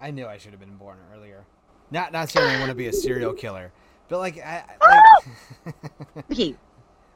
I 0.00 0.10
knew 0.10 0.26
I 0.26 0.38
should 0.38 0.50
have 0.50 0.60
been 0.60 0.76
born 0.76 0.98
earlier. 1.14 1.44
Not 1.90 2.12
not 2.12 2.28
saying 2.28 2.48
I 2.48 2.58
want 2.58 2.70
to 2.70 2.74
be 2.74 2.88
a 2.88 2.92
serial 2.92 3.32
killer, 3.32 3.72
but 4.08 4.18
like, 4.18 4.38
I, 4.44 4.64
like 5.66 5.74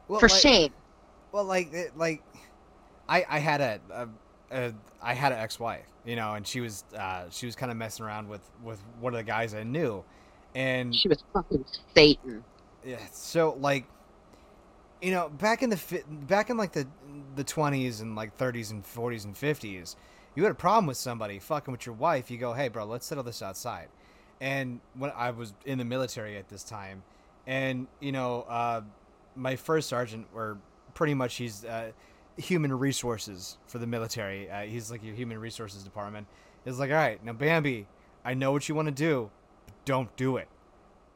well, 0.09 0.21
for 0.21 0.29
like- 0.29 0.41
shame. 0.41 0.73
Well, 1.33 1.45
like, 1.45 1.73
like, 1.97 2.23
I 3.09 3.25
I 3.29 3.39
had 3.39 3.61
a, 3.61 3.81
a, 3.93 4.09
a 4.51 4.75
I 5.03 5.15
had 5.15 5.33
an 5.33 5.39
ex-wife, 5.39 5.87
you 6.05 6.17
know, 6.17 6.35
and 6.35 6.47
she 6.47 6.61
was 6.61 6.85
uh, 6.97 7.25
she 7.31 7.47
was 7.47 7.55
kind 7.55 7.71
of 7.71 7.77
messing 7.79 8.05
around 8.05 8.29
with 8.29 8.41
with 8.65 8.81
one 9.01 9.13
of 9.15 9.19
the 9.19 9.25
guys 9.25 9.55
I 9.55 9.63
knew, 9.63 10.03
and 10.55 10.95
She 10.95 11.09
was 11.09 11.23
fucking 11.33 11.65
Satan. 11.95 12.43
yeah, 12.85 12.99
so 13.13 13.57
like, 13.61 13.85
you 15.03 15.11
know, 15.11 15.29
back 15.29 15.63
in 15.63 15.71
the 15.71 15.77
fi- 15.77 16.05
back 16.09 16.51
in 16.51 16.57
like 16.57 16.73
the 16.73 16.87
the 17.37 17.45
twenties 17.45 18.01
and 18.01 18.17
like 18.17 18.37
thirties 18.37 18.71
and 18.71 18.85
forties 18.85 19.25
and 19.25 19.37
fifties, 19.37 19.97
you 20.35 20.43
had 20.43 20.53
a 20.53 20.57
problem 20.57 20.87
with 20.87 20.97
somebody 20.97 21.39
fucking 21.39 21.73
with 21.73 21.87
your 21.87 21.95
wife. 21.95 22.31
You 22.31 22.39
go, 22.39 22.53
hey, 22.53 22.69
bro, 22.69 22.85
let's 22.85 23.07
settle 23.07 23.25
this 23.25 23.43
outside. 23.43 23.89
And 24.41 24.81
when 24.95 25.13
I 25.15 25.31
was 25.31 25.53
in 25.65 25.79
the 25.79 25.85
military 25.85 26.37
at 26.37 26.49
this 26.49 26.63
time, 26.63 27.03
and 27.47 27.87
you 28.01 28.13
know, 28.13 28.43
uh, 28.43 28.83
my 29.37 29.57
first 29.57 29.89
sergeant, 29.89 30.27
or 30.35 30.59
pretty 30.95 31.15
much 31.15 31.37
he's 31.37 31.65
uh, 31.65 31.93
human 32.37 32.73
resources 32.73 33.59
for 33.67 33.79
the 33.79 33.87
military. 33.87 34.51
Uh, 34.51 34.63
he's 34.63 34.91
like 34.91 35.05
your 35.05 35.15
human 35.15 35.39
resources 35.39 35.83
department. 35.83 36.27
Is 36.67 36.79
like, 36.79 36.91
all 36.91 36.97
right, 36.97 37.25
now 37.25 37.33
Bambi, 37.33 37.87
I 38.25 38.35
know 38.35 38.53
what 38.53 38.69
you 38.69 38.75
want 38.75 38.87
to 38.87 38.93
do, 38.93 39.31
but 39.67 39.75
don't 39.85 40.15
do 40.17 40.37
it. 40.37 40.49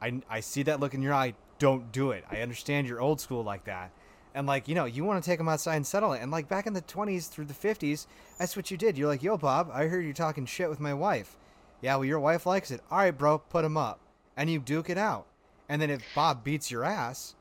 I, 0.01 0.23
I 0.29 0.41
see 0.41 0.63
that 0.65 0.81
look 0.81 0.95
in 0.95 1.03
your 1.03 1.15
eye. 1.15 1.35
Don't 1.59 1.93
do 1.93 2.11
it. 2.11 2.25
I 2.31 2.41
understand 2.41 2.87
you're 2.87 3.01
old 3.01 3.21
school 3.21 3.43
like 3.43 3.65
that. 3.65 3.91
And 4.35 4.47
like, 4.47 4.67
you 4.67 4.75
know, 4.75 4.85
you 4.85 5.05
want 5.05 5.23
to 5.23 5.31
take 5.31 5.39
them 5.39 5.49
outside 5.49 5.77
and 5.77 5.87
settle 5.87 6.13
it. 6.13 6.21
And 6.21 6.31
like 6.31 6.49
back 6.49 6.67
in 6.67 6.73
the 6.73 6.83
20s 6.83 7.29
through 7.29 7.45
the 7.45 7.55
50s, 7.55 8.07
that's 8.39 8.57
what 8.57 8.71
you 8.71 8.77
did. 8.77 8.99
You're 8.99 9.09
like, 9.09 9.23
yo, 9.23 9.37
Bob, 9.37 9.71
I 9.73 9.87
heard 9.87 10.05
you 10.05 10.13
talking 10.13 10.47
shit 10.47 10.69
with 10.69 10.81
my 10.81 10.93
wife. 10.93 11.37
Yeah, 11.81 11.97
well, 11.97 12.05
your 12.05 12.21
wife 12.21 12.45
likes 12.47 12.71
it. 12.71 12.81
All 12.91 12.99
right, 12.99 13.17
bro, 13.17 13.39
put 13.39 13.65
him 13.65 13.77
up. 13.77 14.01
And 14.37 14.51
you 14.51 14.59
duke 14.59 14.91
it 14.91 14.99
out. 14.99 15.27
And 15.69 15.81
then 15.81 15.91
if 15.91 16.03
Bob 16.15 16.43
beats 16.43 16.71
your 16.71 16.85
ass, 16.85 17.37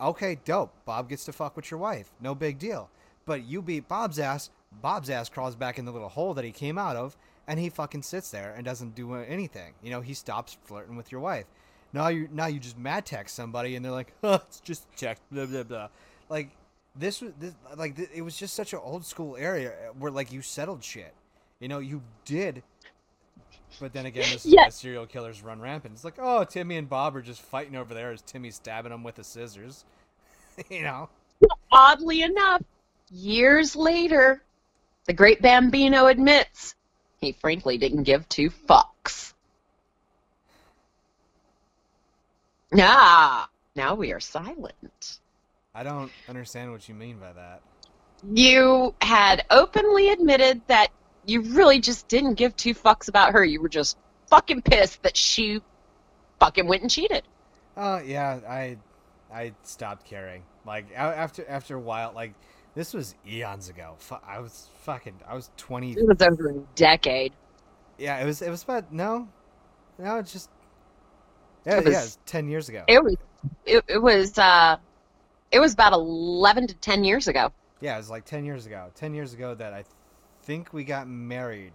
okay, 0.00 0.38
dope. 0.44 0.72
Bob 0.84 1.08
gets 1.08 1.24
to 1.24 1.32
fuck 1.32 1.56
with 1.56 1.70
your 1.70 1.80
wife. 1.80 2.12
No 2.20 2.34
big 2.34 2.58
deal. 2.58 2.88
But 3.26 3.44
you 3.44 3.60
beat 3.60 3.88
Bob's 3.88 4.18
ass, 4.18 4.50
Bob's 4.80 5.10
ass 5.10 5.28
crawls 5.28 5.56
back 5.56 5.78
in 5.78 5.84
the 5.84 5.92
little 5.92 6.08
hole 6.08 6.34
that 6.34 6.44
he 6.44 6.52
came 6.52 6.78
out 6.78 6.96
of, 6.96 7.16
and 7.48 7.58
he 7.58 7.68
fucking 7.68 8.02
sits 8.02 8.30
there 8.30 8.54
and 8.54 8.64
doesn't 8.64 8.94
do 8.94 9.14
anything. 9.14 9.74
You 9.82 9.90
know, 9.90 10.00
he 10.00 10.14
stops 10.14 10.56
flirting 10.64 10.96
with 10.96 11.10
your 11.10 11.20
wife. 11.20 11.46
Now 11.92 12.08
you 12.08 12.28
now 12.32 12.46
you 12.46 12.60
just 12.60 12.78
mad 12.78 13.06
text 13.06 13.34
somebody 13.34 13.76
and 13.76 13.84
they're 13.84 13.92
like, 13.92 14.12
oh, 14.22 14.34
it's 14.34 14.60
just 14.60 14.84
text, 14.96 15.22
blah 15.30 15.46
blah 15.46 15.62
blah. 15.62 15.88
Like 16.28 16.50
this 16.96 17.20
was 17.20 17.32
this 17.38 17.54
like 17.76 17.96
th- 17.96 18.10
it 18.14 18.22
was 18.22 18.36
just 18.36 18.54
such 18.54 18.72
an 18.72 18.80
old 18.82 19.04
school 19.04 19.36
area 19.36 19.70
uh, 19.70 19.92
where 19.98 20.10
like 20.10 20.32
you 20.32 20.42
settled 20.42 20.82
shit. 20.84 21.14
You 21.60 21.68
know, 21.68 21.78
you 21.78 22.02
did. 22.24 22.62
But 23.80 23.92
then 23.92 24.06
again, 24.06 24.24
this 24.32 24.46
is 24.46 24.52
Yeah. 24.52 24.64
why 24.64 24.68
serial 24.70 25.06
killers 25.06 25.42
run 25.42 25.60
rampant. 25.60 25.94
It's 25.94 26.04
like, 26.04 26.18
oh, 26.18 26.44
Timmy 26.44 26.76
and 26.76 26.88
Bob 26.88 27.14
are 27.16 27.22
just 27.22 27.42
fighting 27.42 27.76
over 27.76 27.92
there 27.94 28.12
as 28.12 28.22
Timmy's 28.22 28.56
stabbing 28.56 28.90
them 28.92 29.02
with 29.02 29.16
the 29.16 29.24
scissors. 29.24 29.84
you 30.70 30.82
know. 30.82 31.08
Oddly 31.70 32.22
enough, 32.22 32.62
years 33.10 33.76
later, 33.76 34.42
the 35.06 35.12
great 35.12 35.40
Bambino 35.42 36.06
admits 36.06 36.74
he 37.20 37.32
frankly 37.32 37.78
didn't 37.78 38.04
give 38.04 38.28
two 38.28 38.50
fucks. 38.50 39.34
Ah, 42.76 43.48
now 43.76 43.94
we 43.94 44.12
are 44.12 44.20
silent. 44.20 45.20
I 45.74 45.82
don't 45.82 46.10
understand 46.28 46.72
what 46.72 46.88
you 46.88 46.94
mean 46.94 47.18
by 47.18 47.32
that. 47.32 47.62
You 48.32 48.94
had 49.00 49.44
openly 49.50 50.10
admitted 50.10 50.60
that 50.66 50.88
you 51.24 51.42
really 51.42 51.80
just 51.80 52.08
didn't 52.08 52.34
give 52.34 52.56
two 52.56 52.74
fucks 52.74 53.08
about 53.08 53.32
her. 53.32 53.44
You 53.44 53.60
were 53.62 53.68
just 53.68 53.96
fucking 54.28 54.62
pissed 54.62 55.02
that 55.02 55.16
she 55.16 55.60
fucking 56.40 56.66
went 56.66 56.82
and 56.82 56.90
cheated. 56.90 57.22
Oh 57.76 57.98
yeah, 57.98 58.40
I 58.48 58.76
I 59.32 59.52
stopped 59.62 60.04
caring. 60.04 60.42
Like 60.66 60.86
after 60.94 61.48
after 61.48 61.76
a 61.76 61.80
while, 61.80 62.12
like 62.12 62.34
this 62.74 62.92
was 62.92 63.14
eons 63.26 63.68
ago. 63.68 63.96
I 64.26 64.40
was 64.40 64.68
fucking. 64.82 65.20
I 65.26 65.34
was 65.34 65.50
twenty. 65.56 65.92
It 65.92 66.06
was 66.06 66.20
over 66.20 66.50
a 66.50 66.54
decade. 66.74 67.32
Yeah, 67.98 68.18
it 68.18 68.24
was. 68.24 68.42
It 68.42 68.50
was 68.50 68.62
about 68.62 68.92
no, 68.92 69.28
no. 69.98 70.18
It's 70.18 70.32
just 70.32 70.50
yeah, 71.68 71.78
It 71.78 71.84
was- 71.84 71.92
yeah. 71.94 72.02
It's 72.02 72.18
ten 72.26 72.48
years 72.48 72.68
ago. 72.68 72.84
It 72.88 73.02
was 73.02 73.16
it, 73.66 73.84
it 73.88 74.02
was 74.02 74.38
uh 74.38 74.76
it 75.50 75.60
was 75.60 75.72
about 75.72 75.92
11 75.94 76.66
to 76.66 76.74
10 76.74 77.04
years 77.04 77.26
ago. 77.28 77.50
Yeah, 77.80 77.94
it 77.94 77.98
was 77.98 78.10
like 78.10 78.24
ten 78.24 78.44
years 78.44 78.66
ago. 78.66 78.90
Ten 78.94 79.14
years 79.14 79.32
ago 79.32 79.54
that 79.54 79.72
I 79.72 79.84
think 80.42 80.72
we 80.72 80.82
got 80.84 81.06
married, 81.08 81.72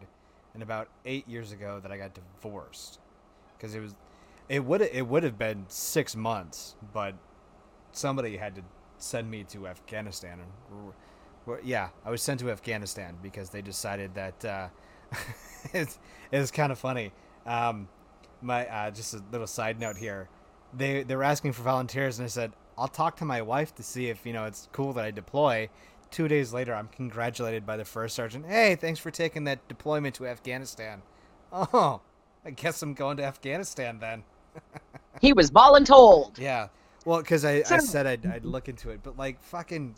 and 0.54 0.62
about 0.62 0.90
eight 1.06 1.28
years 1.28 1.52
ago 1.54 1.80
that 1.82 1.92
I 1.92 1.98
got 1.98 2.12
divorced. 2.14 3.00
Because 3.58 3.74
it 3.74 3.80
was, 3.80 3.96
it 4.50 4.64
would 4.66 4.82
it 4.82 5.08
would 5.08 5.24
have 5.24 5.38
been 5.38 5.64
six 5.70 6.16
months, 6.16 6.76
but 6.94 7.16
somebody 7.94 8.36
had 8.36 8.56
to 8.56 8.62
send 8.98 9.32
me 9.32 9.44
to 9.46 9.66
Afghanistan. 9.68 10.40
And 10.42 10.94
yeah, 11.64 11.90
I 12.06 12.10
was 12.10 12.22
sent 12.22 12.42
to 12.42 12.52
Afghanistan 12.52 13.16
because 13.24 13.50
they 13.50 13.62
decided 13.62 14.14
that 14.16 14.44
uh, 14.46 14.68
it's 15.74 16.00
it 16.32 16.38
was 16.40 16.52
kind 16.52 16.72
of 16.72 16.80
funny. 16.80 17.12
Um, 17.46 17.88
my 18.44 18.68
uh, 18.68 18.92
just 18.92 19.14
a 19.14 19.24
little 19.32 19.48
side 19.48 19.80
note 19.80 19.98
here. 19.98 20.30
They 20.74 21.04
they 21.04 21.16
were 21.16 21.24
asking 21.24 21.54
for 21.54 21.64
volunteers, 21.64 22.20
and 22.20 22.26
I 22.26 22.30
said 22.30 22.54
I'll 22.78 22.88
talk 22.88 23.18
to 23.18 23.26
my 23.26 23.42
wife 23.42 23.76
to 23.76 23.84
see 23.84 24.10
if 24.10 24.26
you 24.26 24.34
know 24.34 24.46
it's 24.46 24.70
cool 24.72 24.94
that 24.94 25.06
I 25.06 25.12
deploy. 25.12 25.70
Two 26.12 26.28
days 26.28 26.54
later, 26.54 26.76
I'm 26.76 26.90
congratulated 26.90 27.66
by 27.66 27.76
the 27.76 27.86
first 27.86 28.16
sergeant. 28.16 28.46
Hey, 28.46 28.76
thanks 28.76 29.00
for 29.00 29.10
taking 29.10 29.46
that 29.46 29.68
deployment 29.68 30.16
to 30.16 30.28
Afghanistan. 30.28 31.02
Oh, 31.56 32.02
I 32.44 32.50
guess 32.50 32.82
I'm 32.82 32.96
going 32.96 33.18
to 33.18 33.24
Afghanistan 33.24 34.00
then. 34.00 34.24
He 35.22 35.34
was 35.34 35.52
voluntold. 35.52 36.40
Yeah. 36.40 36.70
Well, 37.06 37.20
because 37.20 37.46
I, 37.46 37.64
I 37.70 37.78
said 37.78 38.08
I'd, 38.08 38.26
I'd 38.26 38.44
look 38.44 38.68
into 38.68 38.90
it, 38.90 39.02
but 39.04 39.18
like 39.18 39.42
fucking, 39.42 39.94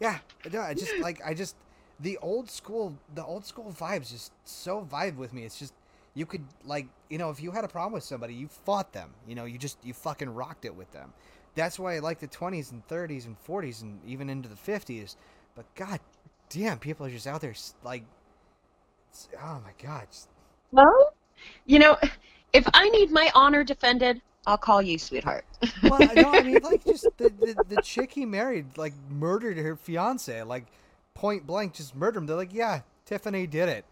yeah. 0.00 0.18
No, 0.52 0.60
I 0.60 0.74
just 0.74 0.98
like 0.98 1.20
I 1.24 1.32
just 1.32 1.54
the 2.00 2.18
old 2.18 2.50
school 2.50 2.96
the 3.14 3.24
old 3.24 3.44
school 3.44 3.72
vibes 3.78 4.10
just 4.10 4.32
so 4.44 4.86
vibe 4.90 5.16
with 5.16 5.32
me. 5.32 5.44
It's 5.44 5.58
just 5.58 5.74
you 6.16 6.26
could 6.26 6.44
like 6.64 6.88
you 7.08 7.18
know 7.18 7.30
if 7.30 7.40
you 7.40 7.52
had 7.52 7.64
a 7.64 7.68
problem 7.68 7.92
with 7.92 8.02
somebody, 8.02 8.34
you 8.34 8.48
fought 8.48 8.92
them. 8.92 9.10
You 9.28 9.36
know, 9.36 9.44
you 9.44 9.58
just 9.58 9.78
you 9.84 9.92
fucking 9.94 10.34
rocked 10.34 10.64
it 10.64 10.74
with 10.74 10.90
them. 10.92 11.12
That's 11.54 11.78
why 11.78 11.94
I 11.94 11.98
like 12.00 12.18
the 12.18 12.26
twenties 12.26 12.72
and 12.72 12.84
thirties 12.88 13.26
and 13.26 13.38
forties 13.38 13.82
and 13.82 14.00
even 14.04 14.28
into 14.28 14.48
the 14.48 14.56
fifties. 14.56 15.16
But 15.54 15.72
god 15.76 16.00
damn, 16.50 16.78
people 16.78 17.06
are 17.06 17.10
just 17.10 17.26
out 17.26 17.40
there 17.40 17.54
like, 17.84 18.04
oh 19.42 19.60
my 19.64 19.72
god, 19.82 20.06
Well, 20.72 21.12
you 21.66 21.78
know, 21.78 21.96
if 22.52 22.66
I 22.74 22.88
need 22.90 23.10
my 23.10 23.30
honor 23.34 23.64
defended, 23.64 24.20
I'll 24.46 24.58
call 24.58 24.82
you, 24.82 24.98
sweetheart. 24.98 25.44
Well, 25.82 26.00
no, 26.14 26.32
I 26.32 26.42
mean, 26.42 26.58
like, 26.62 26.84
just 26.86 27.08
the, 27.16 27.30
the, 27.30 27.64
the 27.68 27.82
chick 27.82 28.12
he 28.12 28.24
married, 28.24 28.78
like, 28.78 28.94
murdered 29.10 29.56
her 29.58 29.76
fiance, 29.76 30.42
like, 30.42 30.66
point 31.14 31.46
blank, 31.46 31.74
just 31.74 31.94
murdered 31.94 32.20
him. 32.20 32.26
They're 32.26 32.36
like, 32.36 32.54
yeah, 32.54 32.80
Tiffany 33.04 33.46
did 33.46 33.68
it. 33.68 33.84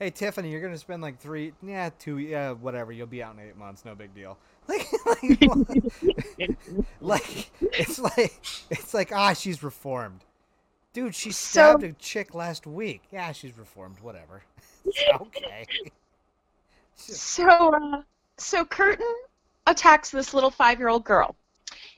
Hey, 0.00 0.08
Tiffany, 0.10 0.50
you're 0.50 0.62
gonna 0.62 0.78
spend 0.78 1.02
like 1.02 1.20
three, 1.20 1.52
yeah, 1.62 1.90
two, 1.98 2.16
yeah, 2.18 2.52
whatever. 2.52 2.90
You'll 2.90 3.06
be 3.06 3.22
out 3.22 3.34
in 3.34 3.40
eight 3.40 3.56
months, 3.56 3.84
no 3.84 3.94
big 3.94 4.14
deal. 4.14 4.36
Like, 4.68 4.86
like, 5.04 6.60
like, 7.00 7.50
it's 7.60 7.98
like, 7.98 8.40
it's 8.70 8.94
like, 8.94 9.10
ah, 9.12 9.32
she's 9.32 9.62
reformed, 9.64 10.20
dude. 10.92 11.14
She 11.14 11.32
So- 11.32 11.72
stabbed 11.72 11.82
a 11.82 11.92
chick 11.94 12.34
last 12.34 12.66
week. 12.68 13.02
Yeah, 13.10 13.32
she's 13.32 13.56
reformed. 13.58 13.98
Whatever. 14.00 14.42
okay. 15.20 15.66
So, 16.94 17.74
uh, 17.74 18.02
so 18.36 18.64
Kurten 18.64 19.12
attacks 19.66 20.10
this 20.10 20.32
little 20.34 20.50
five-year-old 20.52 21.04
girl. 21.04 21.34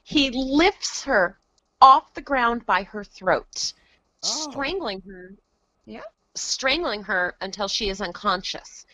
He 0.03 0.31
lifts 0.31 1.05
her 1.05 1.37
off 1.83 2.15
the 2.15 2.23
ground 2.23 2.65
by 2.65 2.85
her 2.85 3.05
throat, 3.05 3.75
Oh. 4.25 4.51
strangling 4.51 5.03
her. 5.07 5.35
Yeah, 5.85 6.01
strangling 6.35 7.03
her 7.05 7.37
until 7.41 7.68
she 7.68 7.89
is 7.89 8.01
unconscious. 8.01 8.87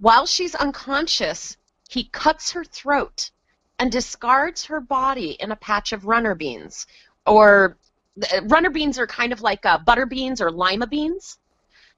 While 0.00 0.26
she's 0.26 0.54
unconscious, 0.54 1.56
he 1.88 2.04
cuts 2.04 2.52
her 2.52 2.64
throat 2.64 3.30
and 3.78 3.92
discards 3.92 4.64
her 4.64 4.80
body 4.80 5.30
in 5.40 5.52
a 5.52 5.56
patch 5.56 5.92
of 5.92 6.06
runner 6.06 6.34
beans. 6.34 6.86
Or 7.26 7.76
uh, 8.32 8.42
runner 8.44 8.70
beans 8.70 8.98
are 8.98 9.06
kind 9.06 9.32
of 9.32 9.40
like 9.40 9.64
uh, 9.64 9.78
butter 9.78 10.06
beans 10.06 10.40
or 10.40 10.50
lima 10.50 10.86
beans. 10.86 11.38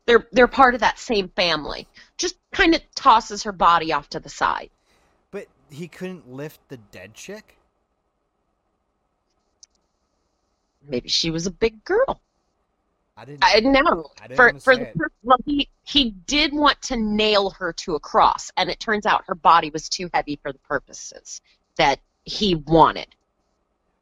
They're 0.07 0.27
they're 0.33 0.49
part 0.49 0.75
of 0.75 0.81
that 0.81 0.99
same 0.99 1.29
family. 1.31 1.87
Just 2.17 2.37
kind 2.53 2.75
of 2.75 2.83
tosses 2.95 3.43
her 3.43 3.53
body 3.53 3.93
off 3.93 4.09
to 4.11 4.21
the 4.21 4.29
side. 4.29 4.71
But 5.31 5.47
he 5.71 5.89
couldn't 5.89 6.31
lift 6.31 6.61
the 6.69 6.79
dead 6.79 7.15
chick. 7.15 7.57
Maybe 10.89 11.09
she 11.09 11.31
was 11.31 11.47
a 11.47 11.51
big 11.51 11.85
girl. 11.85 12.21
I 13.21 13.25
didn't. 13.27 13.45
I 13.45 13.61
know. 13.61 14.11
I 14.23 14.29
didn't 14.29 14.37
For 14.37 14.61
for 14.61 14.77
the 14.77 15.11
well, 15.23 15.37
he 15.45 15.69
he 15.85 16.13
did 16.27 16.55
want 16.55 16.81
to 16.83 16.97
nail 16.97 17.51
her 17.51 17.71
to 17.75 17.95
a 17.95 18.01
cross, 18.01 18.51
and 18.57 18.71
it 18.71 18.81
turns 18.81 19.05
out 19.05 19.25
her 19.27 19.35
body 19.35 19.69
was 19.69 19.91
too 19.91 20.09
heavy 20.15 20.39
for 20.43 20.53
the 20.53 20.59
purposes 20.61 21.43
that 21.77 22.01
he 22.25 22.55
wanted. 22.55 23.09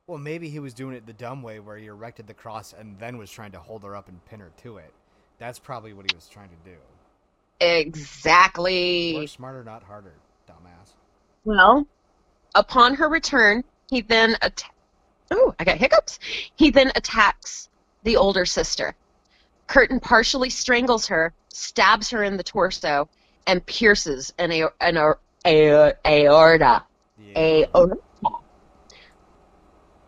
Well, 0.06 0.18
maybe 0.18 0.48
he 0.48 0.60
was 0.60 0.72
doing 0.72 0.94
it 0.94 1.04
the 1.04 1.12
dumb 1.12 1.42
way 1.42 1.58
where 1.58 1.76
he 1.76 1.86
erected 1.86 2.28
the 2.28 2.34
cross 2.34 2.72
and 2.78 2.96
then 3.00 3.18
was 3.18 3.30
trying 3.30 3.50
to 3.52 3.58
hold 3.58 3.82
her 3.82 3.96
up 3.96 4.08
and 4.08 4.24
pin 4.26 4.38
her 4.38 4.52
to 4.62 4.78
it. 4.78 4.92
That's 5.38 5.58
probably 5.58 5.92
what 5.92 6.10
he 6.10 6.14
was 6.14 6.28
trying 6.28 6.50
to 6.50 6.70
do. 6.70 6.76
Exactly. 7.60 9.14
Work 9.16 9.28
smarter, 9.28 9.64
not 9.64 9.82
harder, 9.82 10.14
dumbass. 10.48 10.94
Well, 11.44 11.86
upon 12.54 12.94
her 12.94 13.08
return, 13.08 13.64
he 13.90 14.00
then 14.00 14.36
atta- 14.40 14.70
Oh, 15.32 15.54
I 15.58 15.64
got 15.64 15.76
hiccups. 15.76 16.20
He 16.54 16.70
then 16.70 16.92
attacks 16.94 17.68
the 18.04 18.16
older 18.16 18.46
sister. 18.46 18.94
Kurten 19.68 20.00
partially 20.00 20.50
strangles 20.50 21.06
her, 21.06 21.32
stabs 21.52 22.10
her 22.10 22.22
in 22.24 22.36
the 22.36 22.42
torso, 22.42 23.08
and 23.46 23.64
pierces 23.66 24.32
an, 24.38 24.50
a- 24.50 24.72
an 24.80 24.96
a- 24.96 25.14
a- 25.44 25.94
aorta 26.06 26.84
a 27.36 27.66
orangutan. 27.74 28.02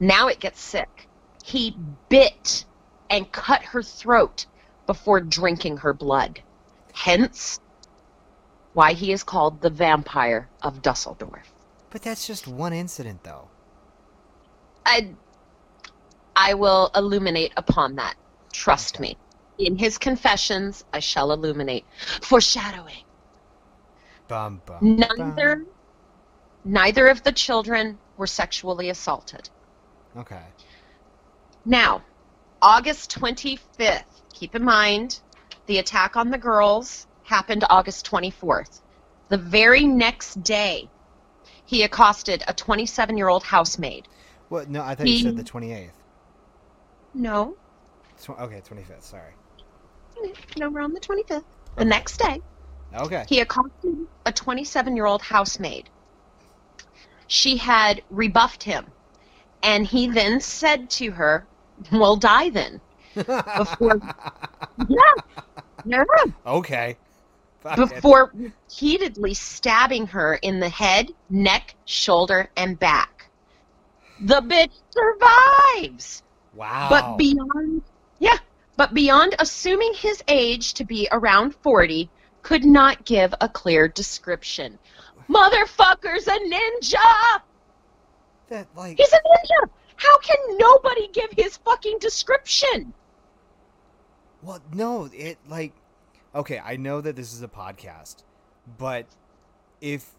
Now 0.00 0.28
it 0.28 0.40
gets 0.40 0.60
sick. 0.60 1.08
He 1.44 1.76
bit 2.08 2.64
and 3.10 3.30
cut 3.30 3.62
her 3.62 3.82
throat 3.82 4.46
before 4.86 5.20
drinking 5.20 5.78
her 5.78 5.92
blood. 5.92 6.40
Hence, 6.92 7.60
why 8.72 8.94
he 8.94 9.12
is 9.12 9.22
called 9.22 9.60
the 9.60 9.70
vampire 9.70 10.48
of 10.62 10.80
Dusseldorf. 10.82 11.52
But 11.90 12.02
that's 12.02 12.26
just 12.26 12.46
one 12.46 12.72
incident, 12.72 13.24
though. 13.24 13.48
I, 14.86 15.10
I 16.34 16.54
will 16.54 16.90
illuminate 16.94 17.52
upon 17.56 17.96
that. 17.96 18.14
Trust 18.52 18.96
Okay. 18.96 19.02
me. 19.02 19.18
In 19.60 19.76
his 19.76 19.98
confessions, 19.98 20.84
I 20.92 21.00
shall 21.00 21.32
illuminate. 21.32 21.84
Foreshadowing. 22.22 23.04
Bum 24.26 24.62
bum. 24.64 24.78
Neither, 24.80 25.56
bum. 25.56 25.66
neither 26.64 27.08
of 27.08 27.22
the 27.22 27.32
children 27.32 27.98
were 28.16 28.26
sexually 28.26 28.88
assaulted. 28.88 29.50
Okay. 30.16 30.42
Now, 31.66 32.02
August 32.62 33.14
25th. 33.18 34.04
Keep 34.32 34.54
in 34.54 34.64
mind, 34.64 35.20
the 35.66 35.78
attack 35.78 36.16
on 36.16 36.30
the 36.30 36.38
girls 36.38 37.06
happened 37.24 37.64
August 37.68 38.10
24th. 38.10 38.80
The 39.28 39.36
very 39.36 39.84
next 39.84 40.42
day, 40.42 40.88
he 41.66 41.82
accosted 41.82 42.42
a 42.48 42.54
27 42.54 43.16
year 43.18 43.28
old 43.28 43.42
housemaid. 43.42 44.08
Well, 44.48 44.64
no, 44.68 44.82
I 44.82 44.94
thought 44.94 45.06
you 45.06 45.18
said 45.18 45.36
the 45.36 45.44
twenty 45.44 45.72
eighth. 45.72 45.96
No, 47.14 47.56
okay, 48.28 48.60
twenty 48.64 48.82
fifth. 48.82 49.04
Sorry. 49.04 49.32
No, 50.58 50.70
we're 50.70 50.80
on 50.80 50.92
the 50.92 51.00
25th. 51.00 51.44
The 51.76 51.84
next 51.84 52.18
day, 52.18 52.40
Okay. 52.94 53.24
he 53.28 53.40
accosted 53.40 53.96
a 54.26 54.32
27 54.32 54.96
year 54.96 55.06
old 55.06 55.22
housemaid. 55.22 55.88
She 57.26 57.56
had 57.56 58.02
rebuffed 58.10 58.62
him, 58.64 58.86
and 59.62 59.86
he 59.86 60.08
then 60.08 60.40
said 60.40 60.90
to 60.90 61.10
her, 61.12 61.46
Well, 61.92 62.16
die 62.16 62.50
then. 62.50 62.80
Before, 63.14 64.00
yeah, 64.88 64.96
yeah, 65.84 66.04
okay. 66.46 66.96
Fuck 67.60 67.78
it. 67.78 67.94
before 67.94 68.30
repeatedly 68.34 69.34
stabbing 69.34 70.06
her 70.08 70.34
in 70.36 70.60
the 70.60 70.68
head, 70.68 71.10
neck, 71.28 71.74
shoulder, 71.84 72.48
and 72.56 72.78
back. 72.78 73.30
The 74.20 74.40
bitch 74.40 74.72
survives. 74.90 76.22
Wow. 76.54 76.88
But 76.90 77.16
beyond, 77.16 77.82
yeah, 78.18 78.38
but 78.80 78.94
beyond 78.94 79.36
assuming 79.38 79.92
his 79.92 80.24
age 80.26 80.72
to 80.72 80.86
be 80.86 81.06
around 81.12 81.54
40, 81.56 82.08
could 82.40 82.64
not 82.64 83.04
give 83.04 83.34
a 83.42 83.46
clear 83.46 83.88
description. 83.88 84.78
Motherfucker's 85.28 86.26
a 86.26 86.38
ninja! 86.38 87.42
that 88.48 88.68
like 88.74 88.96
He's 88.96 89.12
a 89.12 89.16
ninja! 89.16 89.68
How 89.96 90.18
can 90.20 90.56
nobody 90.56 91.08
give 91.08 91.30
his 91.36 91.58
fucking 91.58 91.98
description? 91.98 92.94
Well, 94.42 94.62
no, 94.72 95.10
it 95.12 95.36
like 95.46 95.74
okay, 96.34 96.58
I 96.58 96.76
know 96.76 97.02
that 97.02 97.16
this 97.16 97.34
is 97.34 97.42
a 97.42 97.48
podcast, 97.48 98.24
but 98.78 99.04
if 99.82 100.10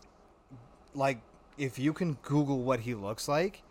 like 0.93 1.19
if 1.57 1.79
you 1.79 1.93
can 1.93 2.13
Google 2.21 2.61
what 2.61 2.81
he 2.81 2.93
looks 2.93 3.27
like, 3.27 3.63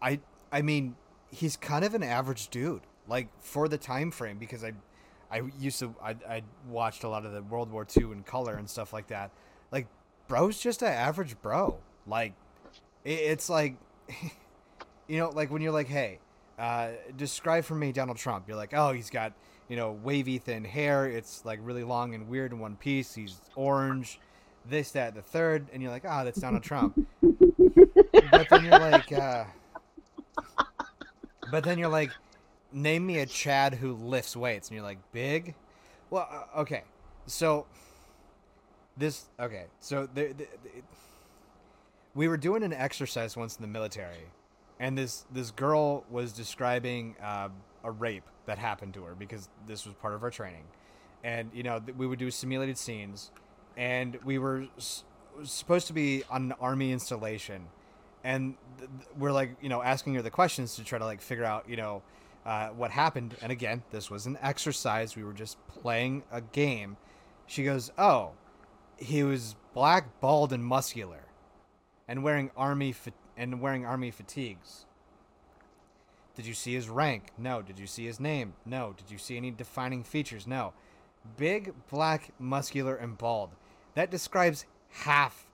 I 0.00 0.20
I 0.52 0.62
mean, 0.62 0.94
he's 1.32 1.56
kind 1.56 1.84
of 1.84 1.96
an 1.96 2.04
average 2.04 2.46
dude. 2.50 2.82
Like 3.08 3.28
for 3.40 3.68
the 3.68 3.78
time 3.78 4.10
frame 4.10 4.38
because 4.38 4.64
I 4.64 4.72
I 5.30 5.42
used 5.58 5.78
to 5.80 5.94
I 6.02 6.16
I 6.28 6.42
watched 6.68 7.04
a 7.04 7.08
lot 7.08 7.26
of 7.26 7.32
the 7.32 7.42
World 7.42 7.70
War 7.70 7.86
II 7.96 8.12
in 8.12 8.22
color 8.22 8.54
and 8.54 8.68
stuff 8.68 8.92
like 8.92 9.08
that. 9.08 9.30
Like 9.70 9.86
bro's 10.28 10.58
just 10.58 10.82
an 10.82 10.88
average 10.88 11.40
bro. 11.42 11.78
Like 12.06 12.32
it, 13.04 13.18
it's 13.18 13.48
like 13.48 13.76
you 15.08 15.18
know, 15.18 15.30
like 15.30 15.50
when 15.50 15.60
you're 15.60 15.72
like, 15.72 15.88
"Hey, 15.88 16.18
uh, 16.58 16.90
describe 17.16 17.64
for 17.64 17.74
me 17.74 17.92
Donald 17.92 18.16
Trump. 18.16 18.46
You're 18.48 18.56
like, 18.56 18.74
oh, 18.74 18.92
he's 18.92 19.10
got 19.10 19.32
you 19.68 19.76
know 19.76 19.98
wavy 20.02 20.38
thin 20.38 20.64
hair. 20.64 21.06
It's 21.06 21.44
like 21.44 21.58
really 21.62 21.84
long 21.84 22.14
and 22.14 22.28
weird 22.28 22.52
in 22.52 22.58
one 22.58 22.76
piece. 22.76 23.14
He's 23.14 23.40
orange, 23.56 24.20
this, 24.68 24.92
that, 24.92 25.14
the 25.14 25.22
third, 25.22 25.66
and 25.72 25.82
you're 25.82 25.90
like, 25.90 26.04
ah, 26.06 26.24
that's 26.24 26.40
Donald 26.40 26.62
Trump. 26.62 27.06
but 28.30 28.48
then 28.50 28.64
you're 28.64 28.78
like, 28.78 29.12
uh, 29.12 29.44
but 31.50 31.64
then 31.64 31.78
you're 31.78 31.88
like, 31.88 32.10
name 32.74 33.06
me 33.06 33.20
a 33.20 33.26
Chad 33.26 33.74
who 33.74 33.94
lifts 33.94 34.36
weights, 34.36 34.68
and 34.68 34.74
you're 34.76 34.84
like, 34.84 34.98
big. 35.12 35.54
Well, 36.10 36.28
uh, 36.30 36.60
okay, 36.60 36.82
so 37.26 37.66
this 38.96 39.24
okay, 39.40 39.66
so 39.80 40.08
we 42.14 42.28
were 42.28 42.36
doing 42.36 42.62
an 42.62 42.72
exercise 42.72 43.36
once 43.36 43.56
in 43.56 43.62
the 43.62 43.68
military 43.68 44.28
and 44.80 44.96
this 44.98 45.24
this 45.32 45.50
girl 45.50 46.04
was 46.10 46.32
describing 46.32 47.16
uh, 47.22 47.48
a 47.84 47.90
rape 47.90 48.24
that 48.46 48.58
happened 48.58 48.94
to 48.94 49.04
her 49.04 49.14
because 49.14 49.48
this 49.66 49.86
was 49.86 49.94
part 49.94 50.14
of 50.14 50.22
our 50.22 50.30
training, 50.30 50.64
and 51.22 51.50
you 51.54 51.62
know 51.62 51.80
we 51.96 52.06
would 52.06 52.18
do 52.18 52.30
simulated 52.30 52.76
scenes, 52.76 53.30
and 53.76 54.18
we 54.24 54.38
were 54.38 54.66
s- 54.76 55.04
supposed 55.44 55.86
to 55.86 55.92
be 55.92 56.24
on 56.30 56.42
an 56.46 56.52
army 56.60 56.92
installation, 56.92 57.66
and 58.24 58.56
we're 59.18 59.32
like 59.32 59.56
you 59.62 59.68
know 59.68 59.82
asking 59.82 60.14
her 60.14 60.22
the 60.22 60.30
questions 60.30 60.76
to 60.76 60.84
try 60.84 60.98
to 60.98 61.04
like 61.04 61.20
figure 61.20 61.44
out 61.44 61.68
you 61.68 61.76
know 61.76 62.02
uh, 62.44 62.68
what 62.68 62.90
happened, 62.90 63.36
and 63.42 63.50
again 63.50 63.82
this 63.90 64.10
was 64.10 64.26
an 64.26 64.38
exercise 64.42 65.16
we 65.16 65.24
were 65.24 65.32
just 65.32 65.56
playing 65.68 66.22
a 66.30 66.40
game. 66.40 66.96
She 67.46 67.64
goes, 67.64 67.90
oh, 67.98 68.32
he 68.96 69.22
was 69.22 69.56
black, 69.74 70.20
bald, 70.20 70.52
and 70.52 70.64
muscular, 70.64 71.24
and 72.08 72.22
wearing 72.22 72.50
army 72.56 72.92
fa- 72.92 73.12
and 73.36 73.60
wearing 73.60 73.84
army 73.84 74.10
fatigues. 74.10 74.86
Did 76.34 76.46
you 76.46 76.54
see 76.54 76.74
his 76.74 76.88
rank? 76.88 77.30
No. 77.38 77.62
Did 77.62 77.78
you 77.78 77.86
see 77.86 78.06
his 78.06 78.18
name? 78.18 78.54
No. 78.66 78.94
Did 78.96 79.10
you 79.10 79.18
see 79.18 79.36
any 79.36 79.50
defining 79.50 80.02
features? 80.02 80.46
No. 80.46 80.72
Big, 81.36 81.72
black, 81.90 82.32
muscular, 82.38 82.96
and 82.96 83.16
bald. 83.16 83.50
That 83.94 84.10
describes 84.10 84.66
half 84.90 85.46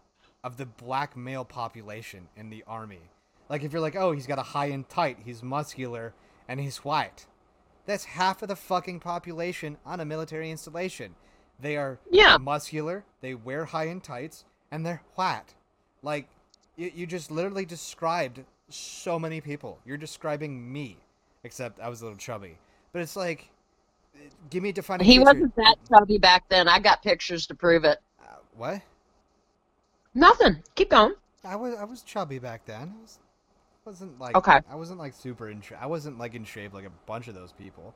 of 0.42 0.56
the 0.56 0.66
black 0.66 1.16
male 1.16 1.44
population 1.44 2.28
in 2.36 2.48
the 2.50 2.64
army. 2.66 3.10
Like 3.48 3.62
if 3.62 3.72
you're 3.72 3.82
like, 3.82 3.96
oh, 3.96 4.12
he's 4.12 4.26
got 4.26 4.38
a 4.38 4.42
high 4.42 4.66
and 4.66 4.88
tight, 4.88 5.18
he's 5.24 5.42
muscular, 5.42 6.14
and 6.50 6.58
he's 6.58 6.78
white. 6.78 7.26
That's 7.86 8.04
half 8.04 8.42
of 8.42 8.48
the 8.48 8.56
fucking 8.56 8.98
population 8.98 9.78
on 9.86 10.00
a 10.00 10.04
military 10.04 10.50
installation. 10.50 11.14
They 11.60 11.76
are 11.76 12.00
Yeah. 12.10 12.38
muscular, 12.38 13.04
they 13.20 13.34
wear 13.36 13.66
high 13.66 13.86
end 13.86 14.02
tights, 14.02 14.44
and 14.72 14.84
they're 14.84 15.02
white. 15.14 15.54
Like 16.02 16.28
you, 16.76 16.90
you 16.92 17.06
just 17.06 17.30
literally 17.30 17.64
described 17.64 18.40
so 18.68 19.16
many 19.18 19.40
people. 19.40 19.78
You're 19.84 19.96
describing 19.96 20.72
me, 20.72 20.96
except 21.44 21.78
I 21.78 21.88
was 21.88 22.00
a 22.00 22.04
little 22.06 22.18
chubby. 22.18 22.58
But 22.92 23.02
it's 23.02 23.14
like, 23.14 23.48
give 24.50 24.62
me 24.64 24.70
a 24.70 24.72
defining. 24.72 25.06
He 25.06 25.12
feature. 25.18 25.24
wasn't 25.24 25.54
that 25.56 25.76
chubby 25.88 26.18
back 26.18 26.48
then. 26.48 26.66
I 26.66 26.80
got 26.80 27.00
pictures 27.02 27.46
to 27.46 27.54
prove 27.54 27.84
it. 27.84 27.98
Uh, 28.20 28.34
what? 28.56 28.82
Nothing. 30.14 30.64
Keep 30.74 30.90
going. 30.90 31.14
I 31.44 31.54
was 31.54 31.74
I 31.76 31.84
was 31.84 32.02
chubby 32.02 32.40
back 32.40 32.64
then. 32.66 32.92
I 32.98 33.02
was 33.02 33.18
wasn't 33.84 34.18
like 34.18 34.36
Okay. 34.36 34.60
I 34.70 34.74
wasn't 34.74 34.98
like 34.98 35.14
super 35.14 35.48
in 35.48 35.60
shape. 35.60 35.78
I 35.80 35.86
wasn't 35.86 36.18
like 36.18 36.34
in 36.34 36.44
shape 36.44 36.74
like 36.74 36.84
a 36.86 36.92
bunch 37.06 37.28
of 37.28 37.34
those 37.34 37.52
people. 37.52 37.94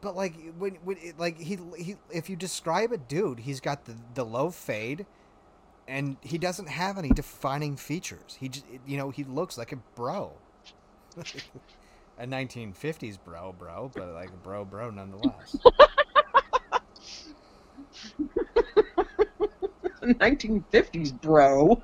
But 0.00 0.16
like 0.16 0.34
when 0.58 0.74
when 0.84 0.98
it, 0.98 1.18
like 1.18 1.38
he 1.38 1.58
he 1.76 1.96
if 2.10 2.28
you 2.28 2.36
describe 2.36 2.92
a 2.92 2.98
dude, 2.98 3.40
he's 3.40 3.60
got 3.60 3.84
the 3.84 3.94
the 4.14 4.24
low 4.24 4.50
fade 4.50 5.06
and 5.86 6.16
he 6.22 6.38
doesn't 6.38 6.68
have 6.68 6.98
any 6.98 7.10
defining 7.10 7.76
features. 7.76 8.36
He 8.40 8.48
just 8.48 8.64
you 8.86 8.96
know, 8.96 9.10
he 9.10 9.24
looks 9.24 9.58
like 9.58 9.72
a 9.72 9.76
bro. 9.94 10.32
a 12.18 12.26
1950s 12.26 13.18
bro, 13.24 13.54
bro, 13.58 13.90
but 13.94 14.08
like 14.14 14.30
a 14.30 14.36
bro 14.36 14.64
bro 14.64 14.90
nonetheless. 14.90 15.56
1950s, 20.02 21.18
bro. 21.20 21.82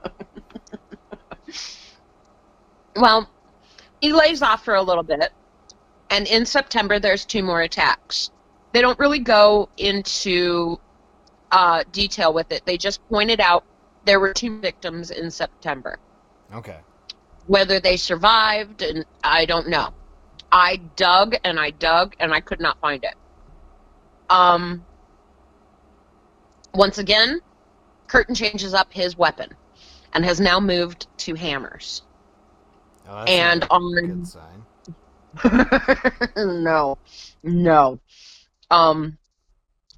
well, 2.97 3.29
he 4.01 4.13
lays 4.13 4.43
off 4.43 4.65
for 4.65 4.75
a 4.75 4.83
little 4.83 5.03
bit, 5.03 5.33
and 6.11 6.27
in 6.27 6.47
September 6.47 6.99
there's 6.99 7.25
two 7.25 7.43
more 7.43 7.63
attacks. 7.63 8.31
They 8.73 8.81
don't 8.81 8.99
really 8.99 9.19
go 9.19 9.69
into 9.77 10.79
uh, 11.51 11.85
detail 11.93 12.33
with 12.33 12.53
it. 12.53 12.65
They 12.65 12.77
just 12.77 13.07
pointed 13.09 13.41
out 13.41 13.65
there 14.05 14.21
were 14.21 14.33
two 14.33 14.61
victims 14.61 15.11
in 15.11 15.31
September. 15.31 15.99
Okay. 16.55 16.79
Whether 17.47 17.81
they 17.81 17.97
survived, 17.97 18.83
and 18.83 19.05
I 19.25 19.45
don't 19.45 19.69
know. 19.69 19.93
I 20.53 20.77
dug 20.97 21.37
and 21.45 21.61
I 21.61 21.71
dug 21.71 22.17
and 22.19 22.33
I 22.33 22.41
could 22.41 22.61
not 22.61 22.81
find 22.81 23.05
it. 23.05 23.15
Um. 24.29 24.85
Once 26.73 26.99
again, 26.99 27.41
Kurten 28.07 28.37
changes 28.37 28.75
up 28.75 28.93
his 28.93 29.17
weapon 29.17 29.51
and 30.13 30.25
has 30.25 30.41
now 30.41 30.61
moved 30.61 31.09
to 31.19 31.35
hammers. 31.35 32.03
Oh, 33.11 33.25
And 33.27 33.67
on- 33.71 34.27
no, 36.63 36.99
no. 37.43 38.01
Um, 38.71 39.19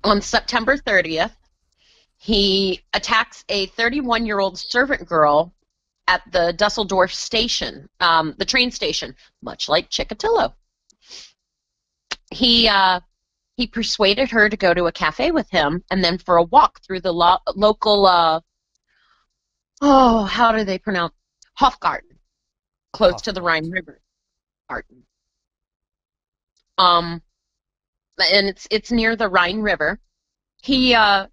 on 0.03 0.21
September 0.23 0.77
30th, 0.77 1.33
he 2.17 2.81
attacks 2.95 3.45
a 3.49 3.67
31 3.67 4.25
year 4.27 4.39
old 4.41 4.59
servant 4.59 5.07
girl 5.07 5.53
at 6.09 6.23
the 6.33 6.53
Dusseldorf 6.55 7.13
station, 7.13 7.89
um, 8.01 8.35
the 8.39 8.45
train 8.45 8.71
station, 8.71 9.15
much 9.43 9.69
like 9.69 9.91
Chikatilo. 9.91 10.55
He 12.31 12.69
uh, 12.69 13.01
he 13.57 13.67
persuaded 13.67 14.31
her 14.31 14.49
to 14.49 14.57
go 14.57 14.73
to 14.73 14.87
a 14.87 14.93
cafe 14.93 15.31
with 15.31 15.51
him 15.51 15.83
and 15.91 16.03
then 16.03 16.19
for 16.19 16.37
a 16.37 16.43
walk 16.45 16.81
through 16.83 17.01
the 17.01 17.13
lo- 17.13 17.39
local 17.55 18.07
uh, 18.07 18.41
oh 19.83 20.25
how 20.25 20.53
do 20.53 20.65
they 20.65 20.79
pronounce 20.79 21.13
Hofgarten, 21.55 22.12
close 22.93 23.21
to 23.23 23.33
the 23.33 23.43
Rhine 23.43 23.71
River. 23.71 24.01
Garten. 24.69 25.03
Um, 26.79 27.23
and 28.19 28.49
it's 28.49 28.67
it's 28.71 28.93
near 28.93 29.17
the 29.17 29.29
Rhine 29.29 29.61
River. 29.61 29.99
He 30.63 30.95
uh, 30.95 31.27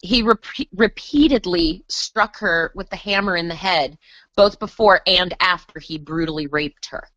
he 0.00 0.22
repe- 0.22 0.68
repeatedly 0.74 1.84
struck 1.88 2.36
her 2.38 2.72
with 2.74 2.88
the 2.90 2.96
hammer 2.96 3.36
in 3.36 3.48
the 3.48 3.54
head, 3.54 3.98
both 4.36 4.58
before 4.58 5.00
and 5.06 5.34
after 5.40 5.80
he 5.80 5.98
brutally 5.98 6.46
raped 6.46 6.86
her. 6.86 7.08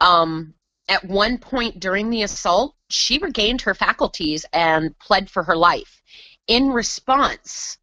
Um, 0.00 0.54
at 0.88 1.04
one 1.04 1.38
point 1.38 1.80
during 1.80 2.10
the 2.10 2.22
assault, 2.22 2.74
she 2.88 3.18
regained 3.18 3.62
her 3.62 3.74
faculties 3.74 4.44
and 4.52 4.98
pled 4.98 5.30
for 5.30 5.44
her 5.44 5.56
life. 5.56 6.02
In 6.48 6.70
response, 6.70 7.78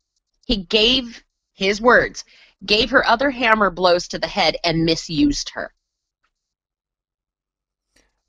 he 0.45 0.57
gave 0.57 1.23
his 1.53 1.79
words, 1.79 2.25
gave 2.65 2.89
her 2.89 3.05
other 3.05 3.29
hammer 3.29 3.69
blows 3.69 4.07
to 4.09 4.19
the 4.19 4.27
head 4.27 4.57
and 4.63 4.85
misused 4.85 5.51
her. 5.51 5.73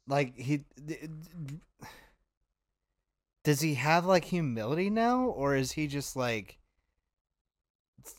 Like 0.06 0.36
he 0.36 0.64
does 3.44 3.60
he 3.60 3.74
have 3.74 4.06
like 4.06 4.24
humility 4.24 4.90
now 4.90 5.24
or 5.24 5.54
is 5.54 5.72
he 5.72 5.86
just 5.86 6.16
like 6.16 6.58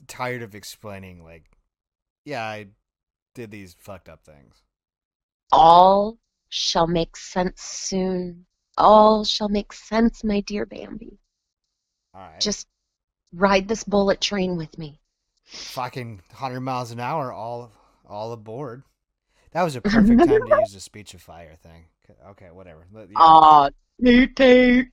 tired 0.07 0.41
of 0.41 0.53
explaining 0.53 1.23
like 1.23 1.51
yeah, 2.25 2.43
I 2.43 2.67
did 3.33 3.49
these 3.51 3.75
fucked 3.79 4.09
up 4.09 4.23
things. 4.23 4.61
All 5.51 6.19
shall 6.49 6.87
make 6.87 7.17
sense 7.17 7.61
soon. 7.61 8.45
All 8.77 9.23
shall 9.23 9.49
make 9.49 9.73
sense, 9.73 10.23
my 10.23 10.41
dear 10.41 10.65
Bambi. 10.65 11.17
All 12.13 12.21
right. 12.21 12.39
Just 12.39 12.67
ride 13.33 13.67
this 13.67 13.83
bullet 13.83 14.21
train 14.21 14.57
with 14.57 14.77
me. 14.77 14.99
Fucking 15.49 16.21
100 16.29 16.59
miles 16.61 16.91
an 16.91 16.99
hour 16.99 17.31
all 17.31 17.71
all 18.07 18.31
aboard. 18.31 18.83
That 19.51 19.63
was 19.63 19.75
a 19.75 19.81
perfect 19.81 20.19
time 20.19 20.27
to 20.27 20.57
use 20.59 20.73
the 20.73 20.79
speech 20.79 21.13
of 21.13 21.21
fire 21.21 21.55
thing. 21.55 21.85
Okay, 22.29 22.49
whatever. 22.51 22.87
Let- 22.91 23.09
yeah. 23.09 23.17
Aw, 23.17 23.69
toot 24.03 24.35
toot. 24.35 24.87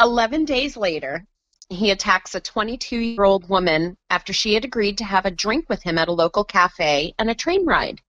Eleven 0.00 0.44
days 0.44 0.76
later, 0.76 1.26
he 1.68 1.90
attacks 1.90 2.34
a 2.34 2.40
22 2.40 2.96
year 2.98 3.24
old 3.24 3.48
woman 3.48 3.96
after 4.10 4.32
she 4.32 4.54
had 4.54 4.64
agreed 4.64 4.96
to 4.98 5.04
have 5.04 5.26
a 5.26 5.30
drink 5.30 5.68
with 5.68 5.82
him 5.82 5.98
at 5.98 6.08
a 6.08 6.12
local 6.12 6.44
cafe 6.44 7.14
and 7.18 7.28
a 7.28 7.34
train 7.34 7.66
ride. 7.66 8.00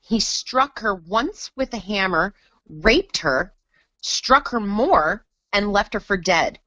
He 0.00 0.20
struck 0.20 0.80
her 0.80 0.94
once 0.94 1.50
with 1.54 1.72
a 1.72 1.78
hammer, 1.78 2.34
raped 2.68 3.18
her, 3.18 3.54
struck 4.02 4.48
her 4.48 4.60
more, 4.60 5.24
and 5.52 5.72
left 5.72 5.94
her 5.94 6.00
for 6.00 6.16
dead. 6.16 6.58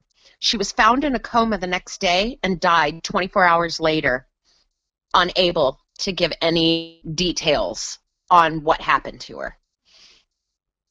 She 0.44 0.58
was 0.58 0.72
found 0.72 1.04
in 1.04 1.14
a 1.14 1.18
coma 1.18 1.56
the 1.56 1.66
next 1.66 2.02
day 2.02 2.38
and 2.42 2.60
died 2.60 3.02
24 3.02 3.44
hours 3.44 3.80
later, 3.80 4.28
unable 5.14 5.80
to 6.00 6.12
give 6.12 6.34
any 6.42 7.00
details 7.14 7.98
on 8.28 8.62
what 8.62 8.82
happened 8.82 9.22
to 9.22 9.38
her. 9.38 9.56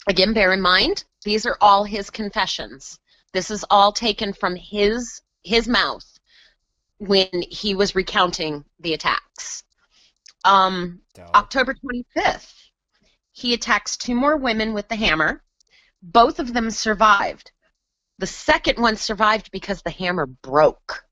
Again, 0.07 0.33
bear 0.33 0.53
in 0.53 0.59
mind, 0.59 1.03
these 1.23 1.45
are 1.45 1.55
all 1.61 1.83
his 1.83 2.09
confessions. 2.09 2.97
This 3.31 3.51
is 3.51 3.63
all 3.69 3.91
taken 3.91 4.33
from 4.33 4.55
his 4.55 5.21
his 5.43 5.67
mouth 5.67 6.19
when 6.97 7.43
he 7.51 7.75
was 7.75 7.93
recounting 7.93 8.65
the 8.79 8.95
attacks. 8.95 9.63
Um, 10.43 11.03
October 11.35 11.75
25th, 11.75 12.51
he 13.31 13.53
attacks 13.53 13.97
two 13.97 14.15
more 14.15 14.35
women 14.35 14.73
with 14.73 14.87
the 14.87 14.95
hammer. 14.95 15.43
Both 16.01 16.39
of 16.39 16.53
them 16.53 16.71
survived. 16.71 17.51
The 18.19 18.27
second 18.27 18.79
one 18.79 18.95
survived 18.95 19.51
because 19.51 19.81
the 19.81 19.89
hammer 19.89 20.25
broke. 20.25 21.03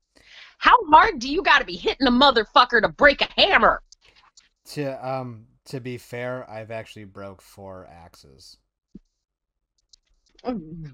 How 0.58 0.76
hard 0.90 1.18
do 1.18 1.28
you 1.28 1.42
got 1.42 1.58
to 1.58 1.64
be 1.64 1.76
hitting 1.76 2.06
a 2.06 2.10
motherfucker 2.10 2.80
to 2.80 2.88
break 2.88 3.20
a 3.20 3.28
hammer? 3.36 3.82
To 4.74 5.08
um 5.08 5.46
to 5.66 5.80
be 5.80 5.98
fair, 5.98 6.48
I've 6.48 6.70
actually 6.70 7.04
broke 7.04 7.42
four 7.42 7.88
axes. 7.90 8.56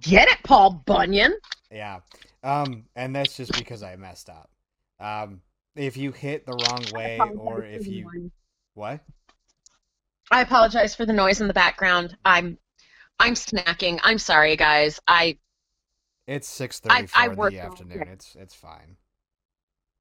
Get 0.00 0.28
it, 0.28 0.38
Paul 0.42 0.82
Bunyan. 0.86 1.36
Yeah. 1.70 2.00
Um 2.42 2.84
and 2.96 3.14
that's 3.14 3.36
just 3.36 3.52
because 3.58 3.82
I 3.82 3.96
messed 3.96 4.30
up. 4.30 4.50
Um 4.98 5.42
if 5.76 5.96
you 5.96 6.12
hit 6.12 6.46
the 6.46 6.52
wrong 6.52 6.84
way 6.92 7.20
or 7.36 7.62
if 7.62 7.86
you 7.86 8.30
what? 8.74 9.00
I 10.30 10.40
apologize 10.40 10.94
for 10.94 11.06
the 11.06 11.12
noise 11.12 11.40
in 11.40 11.46
the 11.46 11.54
background. 11.54 12.16
I'm 12.24 12.58
I'm 13.20 13.34
snacking. 13.34 13.98
I'm 14.02 14.18
sorry, 14.18 14.56
guys. 14.56 15.00
I 15.06 15.38
It's 16.28 16.46
6:34 16.46 17.24
I- 17.24 17.30
I 17.30 17.34
in 17.34 17.42
the 17.42 17.58
afternoon. 17.58 18.06
It's 18.06 18.36
it's 18.36 18.54
fine. 18.54 18.98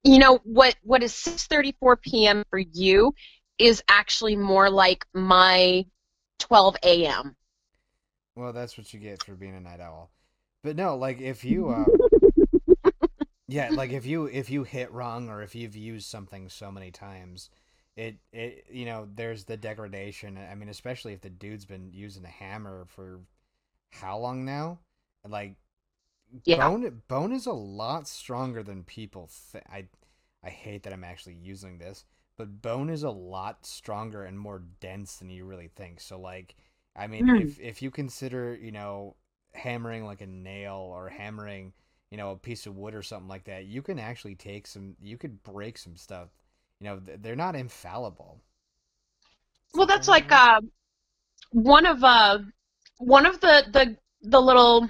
you 0.04 0.18
know 0.18 0.38
what 0.44 0.76
what 0.82 1.02
is 1.02 1.14
6:34 1.14 1.96
p.m. 1.96 2.44
for 2.50 2.58
you 2.58 3.14
is 3.58 3.82
actually 3.88 4.36
more 4.36 4.70
like 4.70 5.04
my 5.14 5.84
12 6.38 7.04
a.m. 7.06 7.36
Well, 8.36 8.52
that's 8.52 8.78
what 8.78 8.92
you 8.94 9.00
get 9.00 9.20
for 9.20 9.34
being 9.34 9.54
a 9.54 9.60
night 9.60 9.80
owl. 9.80 10.10
But 10.62 10.76
no, 10.76 10.96
like 10.96 11.20
if 11.20 11.44
you 11.44 11.68
uh 11.68 11.90
Yeah, 13.48 13.72
like 13.74 13.92
if 13.92 14.04
you 14.06 14.26
if 14.26 14.50
you 14.50 14.64
hit 14.64 14.92
wrong 14.92 15.28
or 15.30 15.42
if 15.42 15.54
you've 15.54 15.76
used 15.76 16.08
something 16.08 16.48
so 16.48 16.70
many 16.70 16.90
times, 16.90 17.50
it 17.96 18.18
it 18.32 18.66
you 18.70 18.84
know 18.84 19.08
there's 19.14 19.44
the 19.44 19.56
degradation. 19.56 20.38
I 20.38 20.54
mean, 20.54 20.68
especially 20.68 21.14
if 21.14 21.22
the 21.22 21.30
dude's 21.30 21.64
been 21.64 21.90
using 21.92 22.24
a 22.24 22.28
hammer 22.28 22.84
for 22.88 23.20
how 23.92 24.18
long 24.18 24.44
now? 24.44 24.80
Like 25.28 25.56
Yeah. 26.44 26.70
bone 26.70 27.02
bone 27.08 27.32
is 27.32 27.46
a 27.46 27.52
lot 27.52 28.08
stronger 28.08 28.62
than 28.62 28.84
people. 28.84 29.30
Th- 29.52 29.64
I 29.68 29.86
I 30.44 30.50
hate 30.50 30.82
that 30.84 30.92
I'm 30.92 31.04
actually 31.04 31.34
using 31.36 31.78
this, 31.78 32.04
but 32.36 32.62
bone 32.62 32.90
is 32.90 33.02
a 33.02 33.10
lot 33.10 33.66
stronger 33.66 34.24
and 34.24 34.38
more 34.38 34.62
dense 34.80 35.16
than 35.16 35.30
you 35.30 35.44
really 35.44 35.68
think. 35.68 36.00
So 36.00 36.18
like, 36.20 36.56
I 36.96 37.06
mean, 37.06 37.26
Mm. 37.26 37.42
if 37.42 37.58
if 37.60 37.82
you 37.82 37.90
consider 37.90 38.54
you 38.54 38.72
know 38.72 39.16
hammering 39.54 40.04
like 40.04 40.20
a 40.20 40.26
nail 40.26 40.76
or 40.76 41.08
hammering 41.08 41.72
you 42.10 42.16
know 42.18 42.32
a 42.32 42.36
piece 42.36 42.66
of 42.66 42.76
wood 42.76 42.94
or 42.94 43.02
something 43.02 43.28
like 43.28 43.44
that, 43.44 43.66
you 43.66 43.82
can 43.82 43.98
actually 43.98 44.34
take 44.36 44.66
some. 44.66 44.96
You 45.00 45.18
could 45.18 45.42
break 45.42 45.78
some 45.78 45.96
stuff. 45.96 46.28
You 46.80 46.86
know, 46.86 47.00
th- 47.00 47.18
they're 47.22 47.36
not 47.36 47.56
infallible. 47.56 48.40
Well, 49.74 49.86
that's 49.86 50.08
like 50.08 50.30
uh, 50.32 50.60
one 51.52 51.86
of 51.86 52.04
uh, 52.04 52.38
one 52.98 53.26
of 53.26 53.40
the 53.40 53.66
the 53.72 53.96
the 54.22 54.40
little 54.40 54.88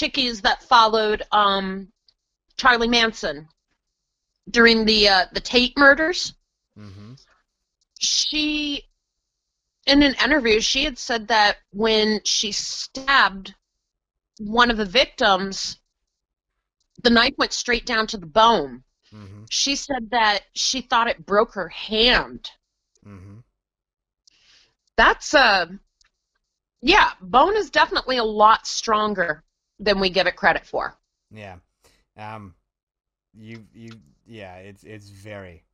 chickies 0.00 0.40
that 0.40 0.62
followed 0.62 1.22
um, 1.30 1.92
Charlie 2.56 2.88
Manson 2.88 3.46
during 4.50 4.86
the 4.86 5.08
uh, 5.08 5.26
the 5.32 5.40
Tate 5.40 5.76
murders. 5.76 6.32
Mm-hmm. 6.78 7.12
She, 7.98 8.84
in 9.86 10.02
an 10.02 10.14
interview, 10.24 10.60
she 10.60 10.84
had 10.84 10.98
said 10.98 11.28
that 11.28 11.58
when 11.72 12.20
she 12.24 12.50
stabbed 12.52 13.54
one 14.38 14.70
of 14.70 14.78
the 14.78 14.86
victims, 14.86 15.78
the 17.02 17.10
knife 17.10 17.34
went 17.36 17.52
straight 17.52 17.84
down 17.84 18.06
to 18.06 18.16
the 18.16 18.26
bone. 18.26 18.82
Mm-hmm. 19.14 19.44
She 19.50 19.76
said 19.76 20.08
that 20.12 20.40
she 20.54 20.80
thought 20.80 21.08
it 21.08 21.26
broke 21.26 21.52
her 21.54 21.68
hand. 21.68 22.50
Mm-hmm. 23.06 23.40
That's 24.96 25.34
uh 25.34 25.66
yeah, 26.80 27.10
bone 27.20 27.56
is 27.58 27.68
definitely 27.68 28.16
a 28.16 28.24
lot 28.24 28.66
stronger 28.66 29.44
than 29.80 29.98
we 29.98 30.10
give 30.10 30.26
it 30.26 30.36
credit 30.36 30.64
for. 30.66 30.96
Yeah. 31.32 31.56
Um 32.16 32.54
you 33.36 33.64
you 33.74 33.92
yeah, 34.26 34.56
it's 34.56 34.84
it's 34.84 35.08
very 35.08 35.64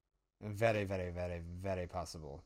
very 0.41 0.85
very 0.85 1.11
very 1.11 1.41
very 1.62 1.87
possible 1.87 2.43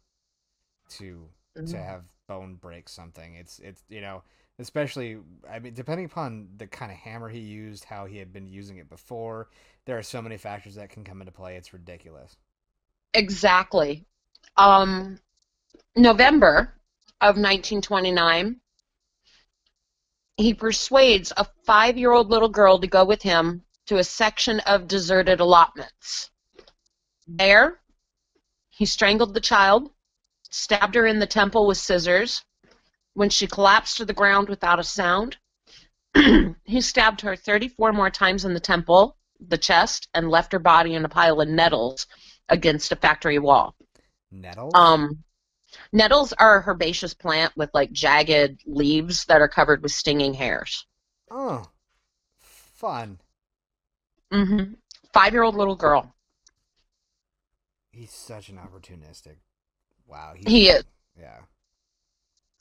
to 0.90 1.28
to 1.66 1.76
have 1.76 2.04
bone 2.26 2.54
break 2.54 2.88
something. 2.88 3.34
It's 3.34 3.58
it's 3.60 3.82
you 3.88 4.00
know, 4.00 4.22
especially 4.58 5.18
I 5.50 5.58
mean 5.58 5.74
depending 5.74 6.06
upon 6.06 6.48
the 6.56 6.66
kind 6.66 6.90
of 6.90 6.98
hammer 6.98 7.28
he 7.28 7.40
used, 7.40 7.84
how 7.84 8.06
he 8.06 8.18
had 8.18 8.32
been 8.32 8.46
using 8.46 8.78
it 8.78 8.88
before, 8.88 9.48
there 9.84 9.98
are 9.98 10.02
so 10.02 10.22
many 10.22 10.36
factors 10.36 10.76
that 10.76 10.90
can 10.90 11.04
come 11.04 11.20
into 11.20 11.32
play. 11.32 11.56
It's 11.56 11.72
ridiculous. 11.72 12.36
Exactly. 13.14 14.06
Um 14.56 15.18
November 15.96 16.74
of 17.20 17.36
1929 17.36 18.60
he 20.40 20.54
persuades 20.54 21.32
a 21.36 21.46
5-year-old 21.68 22.30
little 22.30 22.48
girl 22.48 22.78
to 22.78 22.86
go 22.86 23.04
with 23.04 23.22
him 23.22 23.62
to 23.86 23.98
a 23.98 24.04
section 24.04 24.60
of 24.60 24.88
deserted 24.88 25.40
allotments. 25.40 26.30
There, 27.26 27.80
he 28.70 28.86
strangled 28.86 29.34
the 29.34 29.40
child, 29.40 29.90
stabbed 30.50 30.94
her 30.94 31.06
in 31.06 31.18
the 31.18 31.26
temple 31.26 31.66
with 31.66 31.78
scissors. 31.78 32.44
When 33.14 33.30
she 33.30 33.46
collapsed 33.46 33.98
to 33.98 34.04
the 34.04 34.12
ground 34.12 34.48
without 34.48 34.78
a 34.78 34.84
sound, 34.84 35.36
he 36.64 36.80
stabbed 36.80 37.20
her 37.20 37.36
34 37.36 37.92
more 37.92 38.10
times 38.10 38.44
in 38.44 38.54
the 38.54 38.60
temple 38.60 39.16
the 39.48 39.58
chest 39.58 40.08
and 40.12 40.28
left 40.28 40.52
her 40.52 40.58
body 40.58 40.94
in 40.94 41.04
a 41.04 41.08
pile 41.08 41.40
of 41.40 41.48
nettles 41.48 42.06
against 42.48 42.92
a 42.92 42.96
factory 42.96 43.38
wall. 43.38 43.74
Nettles. 44.30 44.72
Um, 44.74 45.24
nettles 45.92 46.32
are 46.34 46.58
a 46.58 46.62
herbaceous 46.62 47.14
plant 47.14 47.52
with 47.56 47.70
like 47.74 47.92
jagged 47.92 48.62
leaves 48.66 49.24
that 49.26 49.40
are 49.40 49.48
covered 49.48 49.82
with 49.82 49.92
stinging 49.92 50.34
hairs. 50.34 50.86
oh, 51.30 51.64
fun. 52.38 53.18
hmm 54.32 54.74
Five-year-old 55.12 55.56
little 55.56 55.74
girl. 55.74 56.14
He's 57.90 58.12
such 58.12 58.48
an 58.48 58.58
opportunistic. 58.58 59.36
Wow. 60.06 60.34
He 60.46 60.68
is. 60.68 60.84
Yeah. 61.18 61.38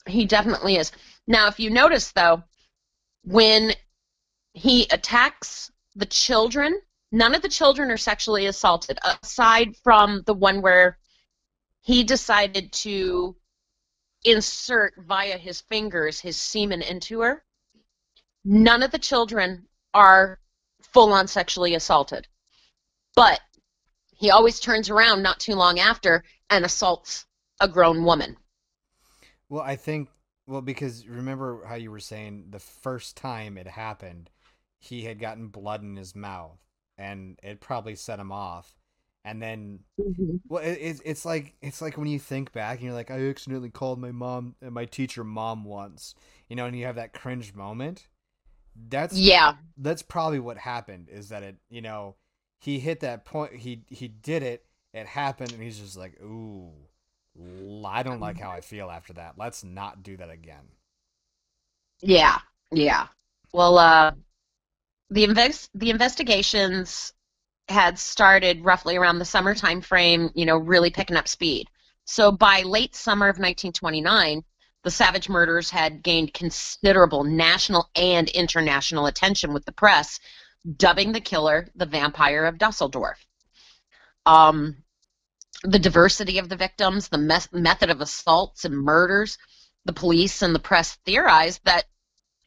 He 0.06 0.24
definitely 0.26 0.76
is. 0.76 0.90
Now, 1.28 1.46
if 1.46 1.60
you 1.60 1.70
notice 1.70 2.10
though, 2.12 2.42
when 3.24 3.72
he 4.54 4.88
attacks 4.90 5.70
the 5.94 6.06
children, 6.06 6.80
none 7.12 7.34
of 7.34 7.42
the 7.42 7.48
children 7.48 7.90
are 7.90 7.96
sexually 7.96 8.46
assaulted, 8.46 8.98
aside 9.22 9.76
from 9.84 10.22
the 10.26 10.34
one 10.34 10.60
where 10.60 10.98
he 11.90 12.04
decided 12.04 12.70
to 12.70 13.34
insert 14.24 14.94
via 14.96 15.36
his 15.36 15.62
fingers 15.62 16.20
his 16.20 16.36
semen 16.36 16.82
into 16.82 17.20
her. 17.20 17.42
None 18.44 18.84
of 18.84 18.92
the 18.92 18.98
children 18.98 19.66
are 19.92 20.38
full 20.82 21.12
on 21.12 21.26
sexually 21.26 21.74
assaulted. 21.74 22.28
But 23.16 23.40
he 24.14 24.30
always 24.30 24.60
turns 24.60 24.88
around 24.88 25.24
not 25.24 25.40
too 25.40 25.56
long 25.56 25.80
after 25.80 26.22
and 26.48 26.64
assaults 26.64 27.26
a 27.58 27.66
grown 27.66 28.04
woman. 28.04 28.36
Well, 29.48 29.62
I 29.62 29.74
think 29.74 30.10
well 30.46 30.62
because 30.62 31.08
remember 31.08 31.64
how 31.66 31.74
you 31.74 31.90
were 31.90 31.98
saying 31.98 32.50
the 32.50 32.60
first 32.60 33.16
time 33.16 33.58
it 33.58 33.66
happened, 33.66 34.30
he 34.78 35.02
had 35.02 35.18
gotten 35.18 35.48
blood 35.48 35.82
in 35.82 35.96
his 35.96 36.14
mouth, 36.14 36.60
and 36.96 37.36
it 37.42 37.60
probably 37.60 37.96
set 37.96 38.20
him 38.20 38.30
off. 38.30 38.79
And 39.24 39.42
then, 39.42 39.80
well, 40.48 40.62
it, 40.62 40.78
it's 40.80 41.00
it's 41.04 41.24
like 41.24 41.54
it's 41.62 41.82
like 41.82 41.98
when 41.98 42.08
you 42.08 42.18
think 42.18 42.52
back 42.52 42.78
and 42.78 42.84
you're 42.86 42.94
like, 42.94 43.10
I 43.10 43.28
accidentally 43.28 43.70
called 43.70 44.00
my 44.00 44.12
mom 44.12 44.54
and 44.62 44.72
my 44.72 44.86
teacher 44.86 45.24
mom 45.24 45.64
once, 45.64 46.14
you 46.48 46.56
know, 46.56 46.66
and 46.66 46.76
you 46.76 46.86
have 46.86 46.96
that 46.96 47.12
cringe 47.12 47.54
moment. 47.54 48.08
That's 48.88 49.16
Yeah. 49.16 49.56
that's 49.76 50.02
probably 50.02 50.40
what 50.40 50.58
happened. 50.58 51.08
Is 51.10 51.28
that 51.30 51.42
it? 51.42 51.56
You 51.70 51.82
know, 51.82 52.16
he 52.60 52.78
hit 52.80 53.00
that 53.00 53.24
point. 53.24 53.54
He 53.56 53.84
he 53.88 54.08
did 54.08 54.42
it. 54.42 54.64
It 54.94 55.06
happened, 55.06 55.52
and 55.52 55.62
he's 55.62 55.78
just 55.78 55.96
like, 55.96 56.20
ooh. 56.22 56.72
i 57.84 58.02
don't 58.02 58.20
like 58.20 58.38
how 58.38 58.50
I 58.50 58.60
feel 58.60 58.90
after 58.90 59.12
that. 59.14 59.34
Let's 59.38 59.64
not 59.64 60.02
do 60.02 60.16
that 60.18 60.30
again. 60.30 60.64
Yeah, 62.02 62.38
yeah. 62.70 63.08
Well, 63.52 63.78
uh, 63.78 64.12
the 65.10 65.24
invest 65.24 65.70
the 65.74 65.90
investigations 65.90 67.12
had 67.70 67.98
started 67.98 68.64
roughly 68.64 68.96
around 68.96 69.18
the 69.18 69.24
summer 69.24 69.54
time 69.54 69.80
frame. 69.80 70.30
You 70.34 70.46
know, 70.46 70.56
really 70.56 70.90
picking 70.90 71.16
up 71.16 71.28
speed. 71.28 71.68
So 72.04 72.32
by 72.32 72.62
late 72.62 72.94
summer 72.94 73.26
of 73.26 73.36
1929, 73.36 74.42
the 74.82 74.90
Savage 74.90 75.28
murders 75.28 75.70
had 75.70 76.02
gained 76.02 76.34
considerable 76.34 77.24
national 77.24 77.90
and 77.94 78.28
international 78.30 79.06
attention 79.06 79.52
with 79.52 79.64
the 79.64 79.72
press, 79.72 80.18
dubbing 80.76 81.12
the 81.12 81.20
killer 81.20 81.68
the 81.74 81.86
Vampire 81.86 82.46
of 82.46 82.58
Dusseldorf. 82.58 83.24
Um, 84.26 84.82
the 85.62 85.78
diversity 85.78 86.38
of 86.38 86.48
the 86.48 86.56
victims, 86.56 87.08
the 87.08 87.48
method 87.52 87.90
of 87.90 88.00
assaults 88.00 88.64
and 88.64 88.74
murders, 88.74 89.36
the 89.84 89.92
police 89.92 90.42
and 90.42 90.54
the 90.54 90.58
press 90.58 90.96
theorized 91.04 91.60
that 91.64 91.84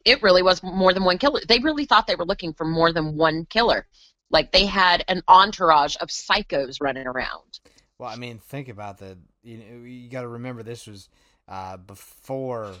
it 0.04 0.22
really 0.22 0.42
was 0.42 0.62
more 0.62 0.92
than 0.92 1.04
one 1.04 1.18
killer. 1.18 1.40
They 1.46 1.60
really 1.60 1.86
thought 1.86 2.06
they 2.06 2.16
were 2.16 2.26
looking 2.26 2.52
for 2.52 2.64
more 2.64 2.92
than 2.92 3.16
one 3.16 3.46
killer. 3.46 3.86
Like 4.34 4.50
they 4.50 4.66
had 4.66 5.04
an 5.06 5.22
entourage 5.28 5.94
of 6.00 6.08
psychos 6.08 6.78
running 6.80 7.06
around. 7.06 7.60
Well, 7.98 8.10
I 8.10 8.16
mean, 8.16 8.38
think 8.38 8.68
about 8.68 8.98
the. 8.98 9.16
You 9.44 9.58
know, 9.58 9.84
you 9.84 10.10
got 10.10 10.22
to 10.22 10.28
remember 10.28 10.64
this 10.64 10.88
was 10.88 11.08
uh, 11.48 11.76
before 11.76 12.74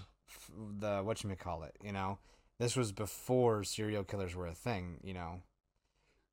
the 0.80 0.98
what 1.04 1.22
you 1.22 1.28
may 1.28 1.36
call 1.36 1.62
it. 1.62 1.76
You 1.80 1.92
know, 1.92 2.18
this 2.58 2.74
was 2.74 2.90
before 2.90 3.62
serial 3.62 4.02
killers 4.02 4.34
were 4.34 4.48
a 4.48 4.52
thing. 4.52 4.98
You 5.04 5.14
know. 5.14 5.42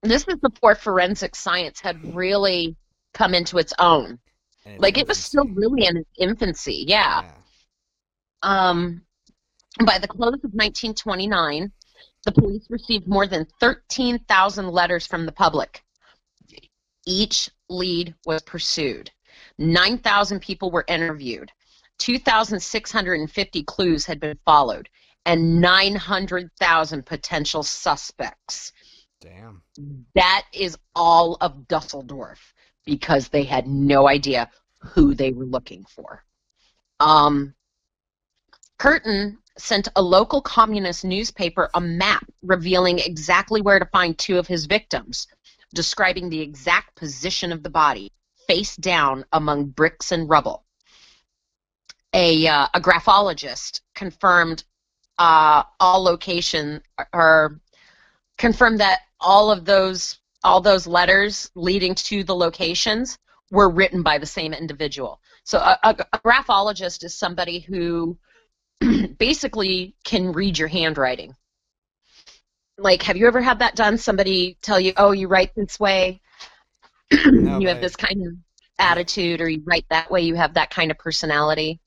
This 0.01 0.27
is 0.27 0.39
before 0.39 0.73
forensic 0.73 1.35
science 1.35 1.79
had 1.79 2.15
really 2.15 2.75
come 3.13 3.35
into 3.35 3.59
its 3.59 3.75
own. 3.77 4.17
its 4.65 4.81
Like 4.81 4.97
it 4.97 5.07
was 5.07 5.19
still 5.19 5.45
really 5.45 5.85
in 5.85 5.97
its 5.97 6.09
infancy. 6.17 6.85
Yeah. 6.87 7.21
Yeah. 7.21 7.31
Um, 8.41 9.03
by 9.85 9.99
the 9.99 10.07
close 10.07 10.33
of 10.33 10.49
1929, 10.51 11.71
the 12.25 12.31
police 12.31 12.67
received 12.69 13.07
more 13.07 13.27
than 13.27 13.47
13,000 13.59 14.69
letters 14.69 15.07
from 15.07 15.25
the 15.25 15.31
public. 15.31 15.83
Each 17.05 17.49
lead 17.69 18.13
was 18.25 18.41
pursued. 18.43 19.09
9,000 19.57 20.39
people 20.39 20.71
were 20.71 20.85
interviewed. 20.87 21.51
2,650 21.99 23.63
clues 23.63 24.05
had 24.05 24.19
been 24.19 24.37
followed, 24.45 24.89
and 25.25 25.61
900,000 25.61 27.05
potential 27.05 27.63
suspects. 27.63 28.73
Damn. 29.19 29.61
That 30.15 30.45
is 30.51 30.77
all 30.95 31.37
of 31.41 31.67
Dusseldorf 31.67 32.53
because 32.85 33.29
they 33.29 33.43
had 33.43 33.67
no 33.67 34.07
idea 34.07 34.49
who 34.79 35.13
they 35.13 35.31
were 35.31 35.45
looking 35.45 35.85
for. 35.85 36.23
Um, 36.99 37.53
Kurten 38.79 39.37
sent 39.57 39.87
a 39.95 40.01
local 40.01 40.41
communist 40.41 41.03
newspaper 41.03 41.69
a 41.73 41.81
map 41.81 42.25
revealing 42.41 42.99
exactly 42.99 43.61
where 43.61 43.79
to 43.79 43.85
find 43.85 44.17
two 44.17 44.37
of 44.37 44.47
his 44.47 44.65
victims, 44.65 45.27
describing 45.73 46.29
the 46.29 46.41
exact 46.41 46.95
position 46.95 47.51
of 47.51 47.63
the 47.63 47.69
body, 47.69 48.11
face 48.47 48.75
down 48.75 49.25
among 49.33 49.65
bricks 49.65 50.11
and 50.11 50.29
rubble. 50.29 50.65
A, 52.13 52.47
uh, 52.47 52.67
a 52.73 52.81
graphologist 52.81 53.81
confirmed 53.95 54.63
uh, 55.17 55.63
all 55.79 56.03
location 56.03 56.81
or 57.13 57.59
confirmed 58.37 58.79
that 58.79 59.01
all 59.19 59.51
of 59.51 59.65
those 59.65 60.17
all 60.43 60.59
those 60.59 60.87
letters 60.87 61.51
leading 61.53 61.93
to 61.93 62.23
the 62.23 62.33
locations 62.33 63.19
were 63.51 63.69
written 63.69 64.01
by 64.01 64.17
the 64.17 64.25
same 64.25 64.53
individual. 64.53 65.21
So 65.43 65.59
a, 65.59 65.77
a, 65.83 65.95
a 66.13 66.19
graphologist 66.23 67.03
is 67.03 67.13
somebody 67.13 67.59
who 67.59 68.17
basically 69.21 69.93
can 70.03 70.31
read 70.31 70.57
your 70.57 70.67
handwriting. 70.67 71.35
Like, 72.79 73.03
have 73.03 73.17
you 73.17 73.27
ever 73.27 73.39
had 73.39 73.59
that 73.59 73.75
done? 73.75 73.99
Somebody 73.99 74.57
tell 74.63 74.79
you, 74.79 74.93
"Oh, 74.97 75.11
you 75.11 75.27
write 75.27 75.53
this 75.55 75.79
way. 75.79 76.21
No, 77.25 77.59
you 77.59 77.67
have 77.67 77.81
this 77.81 77.95
kind 77.95 78.25
of 78.25 78.33
attitude, 78.79 79.39
or 79.39 79.47
you 79.47 79.61
write 79.63 79.85
that 79.91 80.09
way. 80.09 80.21
You 80.21 80.33
have 80.35 80.55
that 80.55 80.71
kind 80.71 80.89
of 80.89 80.97
personality." 80.97 81.79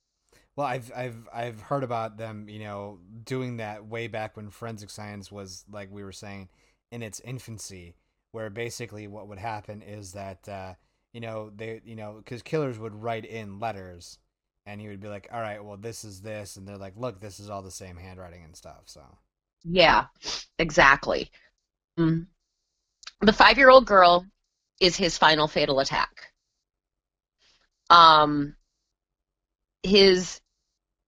Well, 0.55 0.69
I've 0.69 0.93
I've 0.95 1.29
I've 1.35 1.61
heard 1.61 1.83
about 1.83 2.17
them, 2.19 2.49
you 2.49 2.61
know, 2.61 3.01
doing 3.25 3.57
that 3.57 3.85
way 3.85 4.07
back 4.07 4.37
when 4.37 4.51
forensic 4.51 4.91
science 4.91 5.33
was 5.33 5.65
like 5.69 5.91
we 5.91 6.05
were 6.05 6.13
saying 6.13 6.49
in 6.93 7.03
its 7.03 7.19
infancy, 7.19 7.97
where 8.31 8.49
basically 8.49 9.09
what 9.09 9.27
would 9.27 9.41
happen 9.41 9.83
is 9.83 10.13
that 10.13 10.49
uh, 10.49 10.75
you 11.13 11.21
know 11.21 11.51
they 11.57 11.81
you 11.85 11.97
know 11.97 12.15
because 12.19 12.43
killers 12.43 12.79
would 12.79 12.95
write 12.95 13.25
in 13.25 13.59
letters, 13.59 14.21
and 14.67 14.81
he 14.81 14.89
would 14.89 15.01
be 15.01 15.09
like, 15.09 15.29
all 15.33 15.41
right, 15.41 15.63
well 15.63 15.77
this 15.77 16.05
is 16.05 16.21
this, 16.21 16.57
and 16.57 16.67
they're 16.67 16.77
like, 16.77 16.97
look, 16.97 17.21
this 17.21 17.41
is 17.41 17.51
all 17.51 17.63
the 17.63 17.71
same 17.71 17.97
handwriting 17.97 18.45
and 18.45 18.57
stuff. 18.57 18.83
So 18.87 19.03
Yeah, 19.65 20.07
exactly. 20.59 21.31
Mm. 21.99 22.27
The 23.21 23.33
five-year-old 23.33 23.87
girl 23.87 24.27
is 24.81 24.97
his 24.97 25.17
final 25.17 25.49
fatal 25.49 25.81
attack. 25.81 26.33
Um, 27.91 28.57
his 29.83 30.41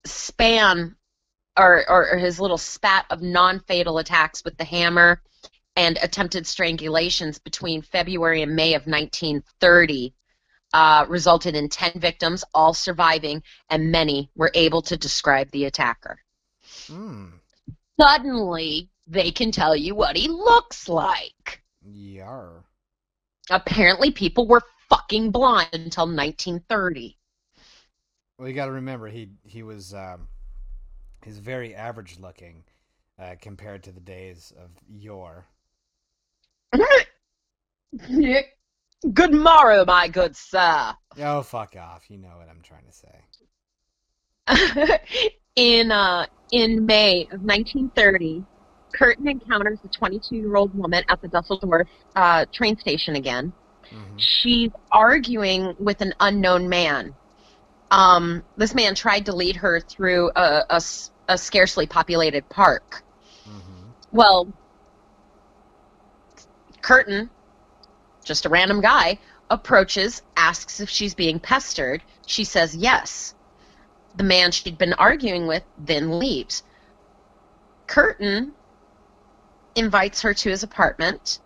span, 0.05 0.95
or, 1.57 1.89
or, 1.89 2.17
his 2.17 2.39
little 2.39 2.57
spat 2.57 3.05
of 3.09 3.21
non-fatal 3.21 3.97
attacks 3.97 4.43
with 4.45 4.55
the 4.57 4.63
hammer 4.63 5.21
and 5.75 5.97
attempted 6.01 6.45
strangulations 6.45 7.43
between 7.43 7.81
February 7.81 8.41
and 8.41 8.55
May 8.55 8.75
of 8.75 8.85
1930 8.85 10.13
uh, 10.73 11.05
resulted 11.07 11.55
in 11.55 11.69
10 11.69 11.93
victims, 11.95 12.43
all 12.53 12.73
surviving, 12.73 13.41
and 13.69 13.91
many 13.91 14.29
were 14.35 14.51
able 14.53 14.81
to 14.81 14.97
describe 14.97 15.49
the 15.51 15.65
attacker 15.65 16.19
hmm, 16.87 17.25
suddenly 17.99 18.89
they 19.07 19.31
can 19.31 19.51
tell 19.51 19.75
you 19.75 19.95
what 19.95 20.15
he 20.15 20.27
looks 20.27 20.87
like. 20.89 21.61
yar. 21.81 22.63
Apparently, 23.49 24.11
people 24.11 24.47
were 24.47 24.61
fucking 24.89 25.31
blind 25.31 25.69
until 25.73 26.05
1930. 26.05 27.17
Well, 28.37 28.47
you 28.47 28.53
got 28.53 28.65
to 28.65 28.71
remember 28.71 29.07
he 29.07 29.29
he 29.43 29.63
was 29.63 29.93
um, 29.93 30.27
he's 31.23 31.39
very 31.39 31.73
average 31.73 32.19
looking 32.19 32.63
uh, 33.17 33.35
compared 33.41 33.83
to 33.83 33.91
the 33.91 34.01
days 34.01 34.53
of 34.57 34.69
yore. 34.87 35.45
good 39.13 39.33
morrow, 39.33 39.85
my 39.85 40.07
good 40.07 40.35
sir. 40.35 40.93
Oh, 41.19 41.41
fuck 41.41 41.75
off! 41.75 42.03
You 42.09 42.17
know 42.17 42.37
what 42.37 42.49
I'm 42.49 42.61
trying 42.61 42.85
to 42.85 42.93
say. 42.93 43.21
in 45.55 45.91
uh, 45.91 46.25
in 46.51 46.85
May 46.85 47.23
of 47.31 47.41
1930, 47.41 48.43
Kurten 48.97 49.29
encounters 49.29 49.79
a 49.83 49.87
22 49.87 50.35
year 50.35 50.55
old 50.55 50.73
woman 50.75 51.03
at 51.09 51.21
the 51.21 51.27
Dusseldorf 51.27 51.87
uh, 52.15 52.45
train 52.51 52.77
station 52.77 53.15
again. 53.15 53.51
Mhm. 53.91 54.17
She's 54.17 54.71
arguing 54.91 55.75
with 55.79 56.01
an 56.01 56.13
unknown 56.19 56.67
man. 56.69 57.15
Um, 57.89 58.43
this 58.57 58.75
man 58.75 58.95
tried 58.95 59.25
to 59.27 59.35
lead 59.35 59.55
her 59.57 59.79
through 59.79 60.31
a 60.35 60.81
a 61.29 61.37
scarcely 61.37 61.85
populated 61.87 62.47
park. 62.49 63.03
Mhm. 63.45 63.93
Well, 64.11 64.47
Kurten, 66.81 67.29
just 68.27 68.45
a 68.45 68.49
random 68.49 68.81
guy, 68.81 69.17
approaches, 69.49 70.21
asks 70.35 70.79
if 70.79 70.89
she's 70.89 71.15
being 71.15 71.39
pestered. 71.39 72.03
She 72.25 72.43
says 72.43 72.75
yes. 72.75 73.33
The 74.15 74.23
man 74.23 74.51
she'd 74.51 74.77
been 74.77 74.93
arguing 74.93 75.47
with 75.47 75.63
then 75.77 76.19
leaves. 76.19 76.63
Kurten 77.87 78.51
invites 79.75 80.21
her 80.21 80.33
to 80.33 80.49
his 80.49 80.63
apartment. 80.63 81.39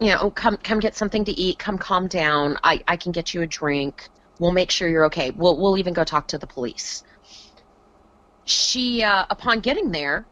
You 0.00 0.08
know, 0.08 0.18
"Oh, 0.22 0.30
come 0.30 0.58
come 0.58 0.80
get 0.80 0.94
something 0.94 1.24
to 1.24 1.32
eat, 1.32 1.58
come 1.58 1.78
calm 1.78 2.06
down. 2.08 2.58
I, 2.62 2.82
I 2.86 2.96
can 2.96 3.12
get 3.12 3.32
you 3.32 3.42
a 3.42 3.46
drink. 3.46 4.08
We'll 4.38 4.52
make 4.52 4.70
sure 4.70 4.88
you're 4.88 5.06
okay. 5.06 5.30
We'll 5.30 5.56
we'll 5.56 5.78
even 5.78 5.94
go 5.94 6.04
talk 6.04 6.28
to 6.28 6.38
the 6.38 6.46
police. 6.46 7.02
She 8.44 9.02
uh, 9.02 9.24
upon 9.30 9.60
getting 9.60 9.90
there, 9.90 10.26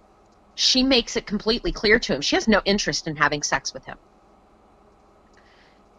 she 0.54 0.82
makes 0.82 1.16
it 1.16 1.26
completely 1.26 1.72
clear 1.72 1.98
to 1.98 2.14
him 2.14 2.20
she 2.20 2.36
has 2.36 2.46
no 2.46 2.60
interest 2.64 3.06
in 3.06 3.16
having 3.16 3.42
sex 3.42 3.72
with 3.72 3.84
him 3.86 3.96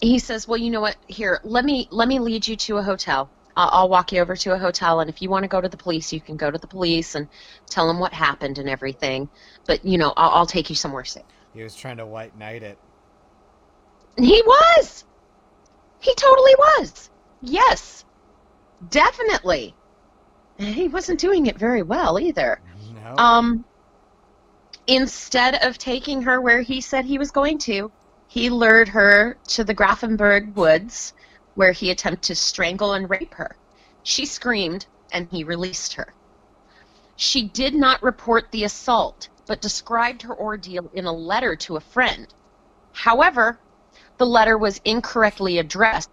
he 0.01 0.19
says 0.19 0.47
well 0.47 0.57
you 0.57 0.72
know 0.72 0.81
what? 0.81 0.97
Here 1.07 1.39
let 1.43 1.65
me 1.65 1.88
let 1.91 2.07
me 2.07 2.19
lead 2.19 2.47
you 2.47 2.55
to 2.55 2.77
a 2.77 2.84
hotel. 2.84 3.30
I'll, 3.57 3.69
I'll 3.72 3.89
walk 3.89 4.11
you 4.11 4.22
over 4.22 4.35
to 4.35 4.53
a 4.53 4.57
hotel 4.57 4.99
and 4.99 5.09
if 5.09 5.22
you 5.22 5.30
want 5.30 5.43
to 5.43 5.47
go 5.47 5.61
to 5.61 5.69
the 5.69 5.77
police 5.77 6.11
you 6.11 6.22
can 6.22 6.38
go 6.38 6.51
to 6.51 6.57
the 6.57 6.67
police 6.67 7.15
and 7.15 7.27
tell 7.67 7.88
them 7.88 7.99
what 7.99 8.13
happened 8.13 8.57
and 8.57 8.69
everything. 8.69 9.30
But 9.65 9.85
you 9.85 9.97
know 9.97 10.13
i'll, 10.17 10.31
I'll 10.31 10.45
take 10.45 10.69
you 10.69 10.76
somewhere 10.76 11.05
safe. 11.05 11.23
He 11.53 11.63
was 11.63 11.76
trying 11.76 11.97
to 11.97 12.05
white 12.05 12.38
knight 12.38 12.63
it. 12.63 12.77
He 14.17 14.41
was. 14.45 15.05
He 15.99 16.13
totally 16.15 16.55
was. 16.55 17.09
Yes. 17.41 18.05
Definitely. 18.89 19.73
He 20.57 20.88
wasn't 20.88 21.19
doing 21.19 21.47
it 21.47 21.57
very 21.57 21.81
well 21.81 22.19
either. 22.19 22.61
No. 23.03 23.15
Um, 23.23 23.65
instead 24.88 25.63
of 25.63 25.77
taking 25.77 26.22
her 26.23 26.39
where 26.39 26.61
he 26.61 26.81
said 26.81 27.05
he 27.05 27.17
was 27.17 27.31
going 27.31 27.57
to, 27.59 27.91
he 28.27 28.49
lured 28.49 28.89
her 28.89 29.38
to 29.47 29.64
the 29.64 29.73
Grafenberg 29.73 30.56
woods, 30.56 31.14
where 31.56 31.72
he 31.72 31.91
attempted 31.91 32.23
to 32.23 32.35
strangle 32.35 32.93
and 32.93 33.10
rape 33.10 33.34
her. 33.35 33.56
She 34.03 34.26
screamed, 34.26 34.85
and 35.11 35.27
he 35.31 35.43
released 35.43 35.93
her. 35.93 36.14
She 37.15 37.43
did 37.43 37.73
not 37.73 38.03
report 38.03 38.52
the 38.52 38.65
assault, 38.65 39.30
but 39.47 39.61
described 39.61 40.23
her 40.23 40.38
ordeal 40.38 40.89
in 40.93 41.06
a 41.06 41.14
letter 41.14 41.56
to 41.56 41.77
a 41.77 41.81
friend. 41.81 42.27
However, 42.91 43.60
the 44.18 44.26
letter 44.26 44.57
was 44.57 44.81
incorrectly 44.84 45.57
addressed, 45.57 46.10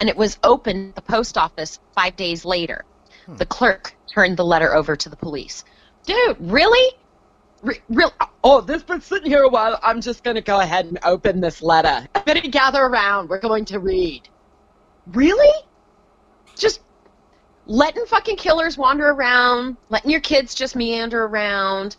and 0.00 0.08
it 0.08 0.16
was 0.16 0.38
opened 0.42 0.90
at 0.90 0.94
the 0.96 1.02
post 1.02 1.38
office 1.38 1.78
five 1.94 2.16
days 2.16 2.44
later. 2.44 2.84
Hmm. 3.26 3.36
The 3.36 3.46
clerk 3.46 3.94
turned 4.12 4.36
the 4.36 4.44
letter 4.44 4.74
over 4.74 4.96
to 4.96 5.08
the 5.08 5.16
police. 5.16 5.64
Dude, 6.04 6.36
really? 6.40 6.96
Re- 7.62 7.80
real? 7.88 8.12
Oh, 8.42 8.60
this 8.60 8.82
been 8.82 9.00
sitting 9.00 9.30
here 9.30 9.42
a 9.42 9.48
while. 9.48 9.78
I'm 9.82 10.00
just 10.00 10.24
gonna 10.24 10.40
go 10.40 10.60
ahead 10.60 10.86
and 10.86 10.98
open 11.04 11.40
this 11.40 11.62
letter. 11.62 12.06
Everybody 12.14 12.48
gather 12.48 12.82
around. 12.82 13.28
We're 13.28 13.40
going 13.40 13.64
to 13.66 13.78
read. 13.78 14.28
Really? 15.08 15.64
Just 16.56 16.80
letting 17.66 18.06
fucking 18.06 18.36
killers 18.36 18.78
wander 18.78 19.10
around, 19.10 19.76
letting 19.90 20.10
your 20.10 20.20
kids 20.20 20.54
just 20.54 20.74
meander 20.74 21.24
around, 21.24 21.96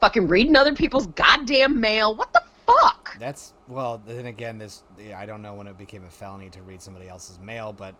fucking 0.00 0.26
reading 0.28 0.56
other 0.56 0.74
people's 0.74 1.06
goddamn 1.08 1.80
mail. 1.80 2.14
What 2.14 2.32
the 2.32 2.42
fuck? 2.66 3.16
That's 3.18 3.54
well. 3.68 4.02
Then 4.04 4.26
again, 4.26 4.58
this 4.58 4.82
I 5.16 5.24
don't 5.24 5.42
know 5.42 5.54
when 5.54 5.66
it 5.66 5.78
became 5.78 6.04
a 6.04 6.10
felony 6.10 6.50
to 6.50 6.62
read 6.62 6.82
somebody 6.82 7.08
else's 7.08 7.38
mail, 7.38 7.72
but 7.72 7.94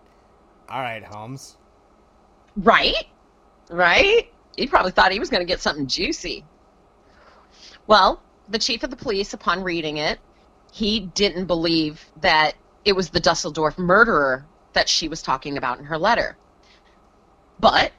all 0.68 0.80
right, 0.80 1.04
Holmes. 1.04 1.56
Right? 2.56 3.06
Right? 3.70 4.32
He 4.56 4.66
probably 4.66 4.90
thought 4.90 5.12
he 5.12 5.18
was 5.18 5.30
going 5.30 5.40
to 5.40 5.46
get 5.46 5.60
something 5.60 5.86
juicy. 5.86 6.44
Well, 7.86 8.20
the 8.48 8.58
chief 8.58 8.82
of 8.82 8.90
the 8.90 8.96
police, 8.96 9.32
upon 9.32 9.62
reading 9.62 9.96
it, 9.98 10.18
he 10.72 11.00
didn't 11.00 11.46
believe 11.46 12.04
that 12.20 12.54
it 12.84 12.94
was 12.94 13.10
the 13.10 13.20
Dusseldorf 13.20 13.78
murderer 13.78 14.44
that 14.72 14.88
she 14.88 15.08
was 15.08 15.22
talking 15.22 15.56
about 15.56 15.78
in 15.78 15.84
her 15.84 15.98
letter. 15.98 16.36
But, 17.58 17.92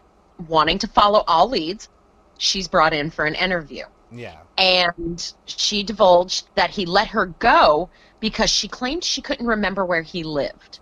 wanting 0.47 0.77
to 0.79 0.87
follow 0.87 1.23
all 1.27 1.49
leads, 1.49 1.89
she's 2.37 2.67
brought 2.67 2.93
in 2.93 3.09
for 3.09 3.25
an 3.25 3.35
interview. 3.35 3.85
Yeah. 4.11 4.37
And 4.57 5.33
she 5.45 5.83
divulged 5.83 6.47
that 6.55 6.69
he 6.69 6.85
let 6.85 7.07
her 7.09 7.25
go 7.25 7.89
because 8.19 8.49
she 8.49 8.67
claimed 8.67 9.03
she 9.03 9.21
couldn't 9.21 9.47
remember 9.47 9.85
where 9.85 10.01
he 10.01 10.23
lived. 10.23 10.79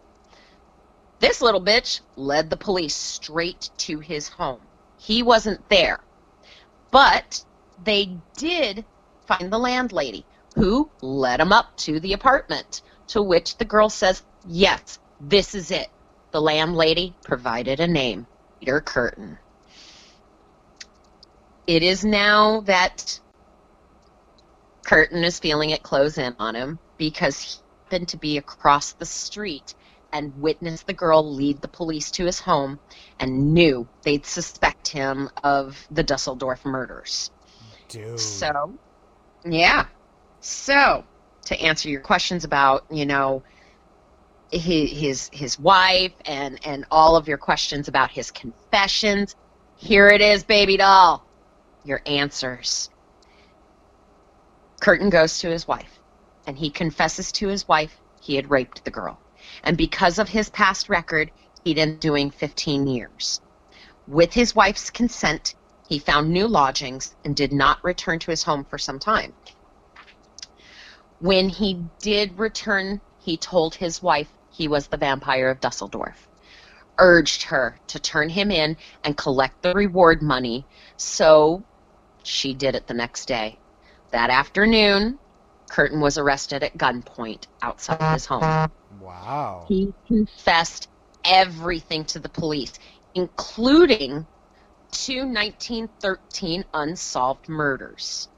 This 1.19 1.41
little 1.41 1.61
bitch 1.61 2.01
led 2.15 2.49
the 2.49 2.57
police 2.57 2.95
straight 2.95 3.69
to 3.77 3.99
his 3.99 4.27
home. 4.27 4.61
He 4.97 5.23
wasn't 5.23 5.67
there. 5.69 5.99
But 6.91 7.43
they 7.83 8.17
did 8.37 8.85
find 9.27 9.51
the 9.51 9.59
landlady 9.59 10.25
who 10.55 10.89
led 11.01 11.39
him 11.39 11.51
up 11.51 11.75
to 11.77 11.99
the 11.99 12.13
apartment, 12.13 12.81
to 13.07 13.21
which 13.21 13.57
the 13.57 13.65
girl 13.65 13.89
says, 13.89 14.23
Yes, 14.47 14.99
this 15.19 15.55
is 15.55 15.71
it. 15.71 15.89
The 16.31 16.41
landlady 16.41 17.15
provided 17.23 17.79
a 17.79 17.87
name 17.87 18.27
Peter 18.59 18.81
Kurten. 18.81 19.37
It 21.67 21.83
is 21.83 22.05
now 22.05 22.61
that 22.61 23.19
Kurten 24.85 25.23
is 25.23 25.39
feeling 25.39 25.71
it 25.71 25.83
close 25.83 26.17
in 26.17 26.35
on 26.39 26.55
him 26.55 26.79
because 26.97 27.41
he 27.41 27.59
happened 27.83 28.09
to 28.09 28.17
be 28.17 28.37
across 28.37 28.93
the 28.93 29.05
street 29.05 29.73
and 30.13 30.39
witnessed 30.39 30.87
the 30.87 30.93
girl 30.93 31.33
lead 31.33 31.61
the 31.61 31.67
police 31.67 32.11
to 32.11 32.25
his 32.25 32.39
home 32.39 32.79
and 33.19 33.53
knew 33.53 33.87
they'd 34.03 34.25
suspect 34.25 34.87
him 34.87 35.29
of 35.43 35.87
the 35.91 36.03
Dusseldorf 36.03 36.63
murders. 36.63 37.31
Dude. 37.89 38.19
So, 38.19 38.77
yeah. 39.45 39.85
So, 40.39 41.03
to 41.45 41.61
answer 41.61 41.89
your 41.89 42.01
questions 42.01 42.43
about, 42.43 42.85
you 42.89 43.05
know, 43.05 43.43
his 44.51 45.29
his, 45.33 45.59
wife 45.59 46.13
and 46.25 46.59
and 46.65 46.85
all 46.91 47.15
of 47.15 47.27
your 47.27 47.37
questions 47.37 47.87
about 47.87 48.11
his 48.11 48.31
confessions, 48.31 49.35
here 49.75 50.07
it 50.07 50.21
is, 50.21 50.43
baby 50.43 50.77
doll. 50.77 51.25
Your 51.83 52.01
answers. 52.05 52.89
Kurten 54.81 55.09
goes 55.09 55.39
to 55.39 55.49
his 55.49 55.67
wife, 55.67 55.99
and 56.47 56.57
he 56.57 56.69
confesses 56.69 57.31
to 57.33 57.47
his 57.47 57.67
wife 57.67 57.97
he 58.21 58.35
had 58.35 58.49
raped 58.49 58.83
the 58.83 58.91
girl. 58.91 59.19
And 59.63 59.77
because 59.77 60.19
of 60.19 60.29
his 60.29 60.49
past 60.49 60.89
record, 60.89 61.31
he'd 61.63 61.77
ended 61.77 61.99
doing 61.99 62.31
15 62.31 62.87
years. 62.87 63.41
With 64.07 64.33
his 64.33 64.55
wife's 64.55 64.89
consent, 64.89 65.55
he 65.87 65.99
found 65.99 66.29
new 66.29 66.47
lodgings 66.47 67.15
and 67.23 67.35
did 67.35 67.53
not 67.53 67.83
return 67.83 68.19
to 68.19 68.31
his 68.31 68.43
home 68.43 68.65
for 68.65 68.77
some 68.77 68.99
time. 68.99 69.33
When 71.19 71.49
he 71.49 71.85
did 71.99 72.37
return, 72.37 73.01
he 73.19 73.37
told 73.37 73.75
his 73.75 74.01
wife 74.01 74.27
he 74.51 74.67
was 74.67 74.87
the 74.87 74.97
vampire 74.97 75.49
of 75.49 75.59
Dusseldorf, 75.59 76.27
urged 76.97 77.43
her 77.43 77.77
to 77.87 77.99
turn 77.99 78.29
him 78.29 78.51
in 78.51 78.77
and 79.03 79.17
collect 79.17 79.61
the 79.61 79.73
reward 79.73 80.21
money, 80.21 80.65
so 80.97 81.63
she 82.23 82.53
did 82.53 82.75
it 82.75 82.87
the 82.87 82.93
next 82.93 83.27
day. 83.27 83.59
That 84.11 84.29
afternoon, 84.29 85.19
Kurten 85.69 85.99
was 85.99 86.17
arrested 86.17 86.63
at 86.63 86.77
gunpoint 86.77 87.47
outside 87.61 88.13
his 88.13 88.25
home. 88.25 88.71
Wow. 88.99 89.65
He 89.67 89.93
confessed 90.07 90.89
everything 91.23 92.05
to 92.05 92.19
the 92.19 92.29
police, 92.29 92.73
including 93.13 94.25
two 94.91 95.25
1913 95.25 96.65
unsolved 96.73 97.49
murders, 97.49 98.29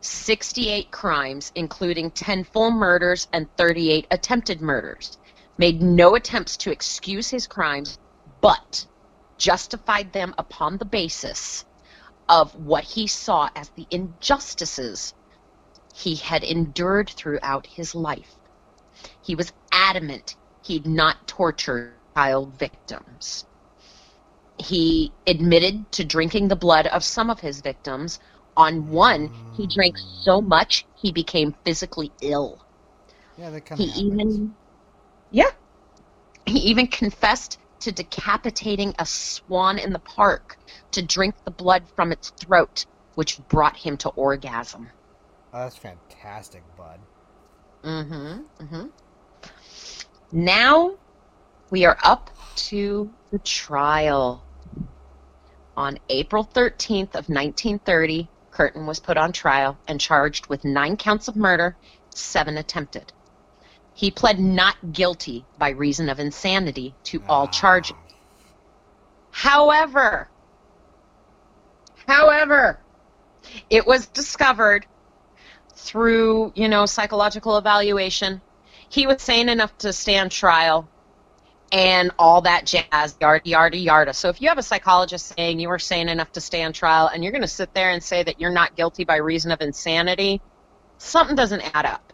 68 0.00 0.90
crimes, 0.90 1.52
including 1.54 2.10
10 2.10 2.44
full 2.44 2.70
murders 2.70 3.26
and 3.32 3.48
38 3.56 4.06
attempted 4.10 4.60
murders. 4.60 5.18
Made 5.58 5.80
no 5.80 6.14
attempts 6.14 6.56
to 6.58 6.70
excuse 6.70 7.30
his 7.30 7.46
crimes, 7.46 7.98
but 8.40 8.86
justified 9.38 10.12
them 10.12 10.34
upon 10.38 10.76
the 10.76 10.84
basis 10.84 11.64
of 12.28 12.54
what 12.54 12.84
he 12.84 13.06
saw 13.06 13.48
as 13.56 13.70
the 13.70 13.86
injustices 13.90 15.14
he 15.94 16.16
had 16.16 16.44
endured 16.44 17.08
throughout 17.08 17.66
his 17.66 17.94
life. 17.94 18.36
He 19.22 19.34
was 19.34 19.52
adamant 19.72 20.36
he'd 20.62 20.86
not 20.86 21.26
tortured 21.26 21.94
child 22.14 22.52
victims. 22.58 23.45
He 24.58 25.12
admitted 25.26 25.90
to 25.92 26.04
drinking 26.04 26.48
the 26.48 26.56
blood 26.56 26.86
of 26.86 27.04
some 27.04 27.30
of 27.30 27.40
his 27.40 27.60
victims. 27.60 28.18
On 28.56 28.88
one, 28.88 29.30
he 29.54 29.66
drank 29.66 29.96
so 29.98 30.40
much 30.40 30.86
he 30.94 31.12
became 31.12 31.54
physically 31.64 32.10
ill. 32.22 32.64
Yeah, 33.36 33.50
that 33.50 33.66
kind 33.66 33.80
He 33.80 33.90
of 33.90 33.96
even, 33.96 34.54
yeah, 35.30 35.50
he 36.46 36.58
even 36.60 36.86
confessed 36.86 37.58
to 37.80 37.92
decapitating 37.92 38.94
a 38.98 39.04
swan 39.04 39.78
in 39.78 39.92
the 39.92 39.98
park 39.98 40.56
to 40.92 41.02
drink 41.02 41.34
the 41.44 41.50
blood 41.50 41.84
from 41.94 42.12
its 42.12 42.30
throat 42.30 42.86
which 43.14 43.40
brought 43.48 43.76
him 43.76 43.96
to 43.96 44.08
orgasm. 44.10 44.88
Oh, 45.52 45.58
that's 45.60 45.76
fantastic, 45.76 46.62
bud. 46.76 47.00
Mm-hmm. 47.82 48.64
Mm-hmm. 48.64 48.86
Now 50.32 50.96
we 51.70 51.84
are 51.84 51.98
up 52.02 52.30
to 52.56 53.10
the 53.30 53.38
trial. 53.38 54.42
On 55.76 55.98
April 56.08 56.44
13th 56.54 57.14
of 57.14 57.28
1930, 57.28 58.30
Kurten 58.50 58.86
was 58.86 59.00
put 59.00 59.18
on 59.18 59.32
trial 59.32 59.78
and 59.86 60.00
charged 60.00 60.48
with 60.48 60.64
nine 60.64 60.96
counts 60.96 61.28
of 61.28 61.36
murder, 61.36 61.78
seven 62.14 62.56
attempted. 62.56 63.12
He 63.92 64.10
pled 64.10 64.38
not 64.38 64.76
guilty 64.92 65.46
by 65.58 65.70
reason 65.70 66.08
of 66.08 66.18
insanity 66.20 66.96
to 67.04 67.22
all 67.28 67.44
Ah. 67.44 67.48
charges. 67.48 67.96
However, 69.30 70.32
however, 72.06 72.86
it 73.70 73.86
was 73.86 74.06
discovered 74.08 74.86
through, 75.74 76.52
you 76.56 76.68
know, 76.68 76.86
psychological 76.86 77.58
evaluation, 77.58 78.42
he 78.88 79.06
was 79.06 79.22
sane 79.22 79.48
enough 79.50 79.76
to 79.78 79.92
stand 79.92 80.32
trial 80.32 80.90
and 81.72 82.10
all 82.18 82.42
that 82.42 82.66
jazz, 82.66 83.16
yada, 83.20 83.40
yada, 83.44 83.76
yada. 83.76 84.14
So 84.14 84.28
if 84.28 84.40
you 84.40 84.48
have 84.48 84.58
a 84.58 84.62
psychologist 84.62 85.34
saying 85.36 85.58
you 85.58 85.68
were 85.68 85.78
sane 85.78 86.08
enough 86.08 86.32
to 86.32 86.40
stand 86.40 86.74
trial 86.74 87.08
and 87.08 87.22
you're 87.22 87.32
going 87.32 87.42
to 87.42 87.48
sit 87.48 87.74
there 87.74 87.90
and 87.90 88.02
say 88.02 88.22
that 88.22 88.40
you're 88.40 88.52
not 88.52 88.76
guilty 88.76 89.04
by 89.04 89.16
reason 89.16 89.50
of 89.50 89.60
insanity, 89.60 90.40
something 90.98 91.36
doesn't 91.36 91.62
add 91.74 91.86
up. 91.86 92.12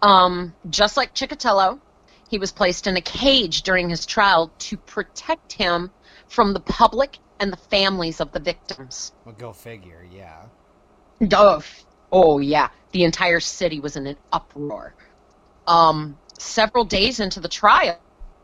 Um, 0.00 0.54
just 0.68 0.96
like 0.96 1.14
Chikatilo, 1.14 1.80
he 2.28 2.38
was 2.38 2.52
placed 2.52 2.86
in 2.86 2.96
a 2.96 3.00
cage 3.00 3.62
during 3.62 3.88
his 3.88 4.06
trial 4.06 4.50
to 4.58 4.76
protect 4.76 5.52
him 5.52 5.90
from 6.28 6.52
the 6.52 6.60
public 6.60 7.18
and 7.38 7.52
the 7.52 7.56
families 7.56 8.20
of 8.20 8.32
the 8.32 8.40
victims. 8.40 9.12
Well, 9.24 9.34
go 9.36 9.52
figure. 9.52 10.06
Yeah. 10.10 10.46
Oh, 11.32 11.62
oh 12.10 12.38
yeah. 12.38 12.68
The 12.92 13.04
entire 13.04 13.40
city 13.40 13.80
was 13.80 13.96
in 13.96 14.06
an 14.06 14.16
uproar. 14.32 14.94
Um, 15.66 16.18
several 16.38 16.84
days 16.84 17.20
into 17.20 17.40
the 17.40 17.48
trial, 17.48 17.98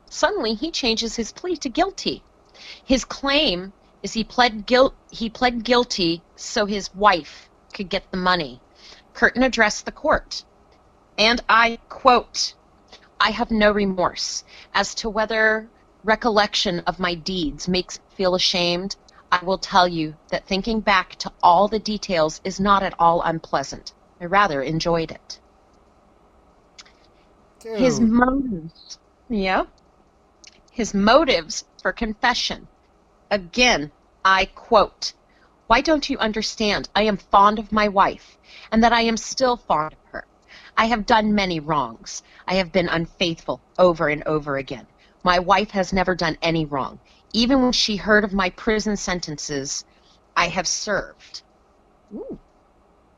suddenly 0.09 0.55
he 0.55 0.71
changes 0.71 1.17
his 1.17 1.33
plea 1.33 1.57
to 1.57 1.69
guilty. 1.69 2.23
His 2.85 3.05
claim 3.05 3.73
is 4.03 4.13
he 4.13 4.25
pled 4.25 4.67
guilt 4.67 4.95
he 5.11 5.29
pled 5.29 5.65
guilty 5.65 6.23
so 6.37 6.67
his 6.67 6.95
wife 6.95 7.49
could 7.73 7.89
get 7.89 8.11
the 8.11 8.17
money. 8.17 8.61
Kurten 9.15 9.45
addressed 9.45 9.85
the 9.85 9.93
court. 9.93 10.45
And 11.19 11.43
I 11.49 11.79
quote, 11.89 12.55
I 13.21 13.31
have 13.31 13.51
no 13.51 13.71
remorse 13.71 14.45
as 14.73 14.95
to 14.97 15.11
whether 15.11 15.69
recollection 16.05 16.81
of 16.81 16.99
my 16.99 17.15
deeds 17.15 17.69
makes 17.69 17.99
me 17.99 18.05
feel 18.17 18.35
ashamed. 18.35 18.97
I 19.31 19.45
will 19.45 19.59
tell 19.59 19.87
you 19.87 20.17
that 20.29 20.47
thinking 20.47 20.81
back 20.81 21.17
to 21.17 21.33
all 21.43 21.69
the 21.69 21.79
details 21.79 22.41
is 22.45 22.59
not 22.59 22.83
at 22.83 22.95
all 22.99 23.21
unpleasant. 23.23 23.93
I 24.21 24.25
rather 24.25 24.63
enjoyed 24.63 25.11
it. 25.11 25.39
Dude. 27.61 27.79
His 27.79 28.01
motives. 28.01 28.99
Yep. 29.29 29.69
His 30.73 30.95
motives 30.95 31.65
for 31.83 31.93
confession. 31.93 32.67
Again, 33.31 33.93
I 34.25 34.47
quote, 34.47 35.13
Why 35.67 35.83
don't 35.83 36.09
you 36.09 36.17
understand? 36.19 36.89
I 36.97 37.03
am 37.03 37.19
fond 37.19 37.59
of 37.59 37.71
my 37.71 37.87
wife, 37.87 38.39
and 38.73 38.83
that 38.83 38.95
I 38.95 39.03
am 39.03 39.19
still 39.19 39.59
fond 39.59 39.93
of 39.93 40.13
her. 40.13 40.25
I 40.77 40.87
have 40.87 41.05
done 41.05 41.35
many 41.35 41.61
wrongs. 41.61 42.23
I 42.49 42.55
have 42.55 42.73
been 42.73 42.89
unfaithful 42.89 43.61
over 43.79 44.09
and 44.09 44.23
over 44.25 44.57
again. 44.57 44.87
My 45.23 45.39
wife 45.39 45.71
has 45.73 45.93
never 45.93 46.15
done 46.15 46.39
any 46.41 46.65
wrong. 46.65 46.99
Even 47.35 47.63
when 47.63 47.73
she 47.73 47.97
heard 47.97 48.25
of 48.25 48.33
my 48.33 48.49
prison 48.51 48.97
sentences, 48.97 49.85
I 50.35 50.49
have 50.49 50.67
served. 50.67 51.43
Ooh, 52.15 52.39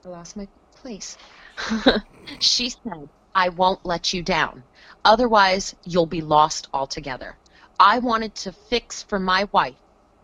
I 0.05 0.09
lost 0.09 0.37
my 0.37 0.49
place. 0.73 1.17
she 2.41 2.71
said, 2.71 3.09
I 3.35 3.49
won't 3.51 3.85
let 3.85 4.13
you 4.13 4.23
down. 4.23 4.65
Otherwise, 5.05 5.75
you'll 5.85 6.07
be 6.07 6.21
lost 6.21 6.69
altogether. 6.73 7.39
I 7.79 7.99
wanted 7.99 8.35
to 8.37 8.53
fix 8.53 9.03
for 9.03 9.19
my 9.19 9.49
wife 9.53 9.77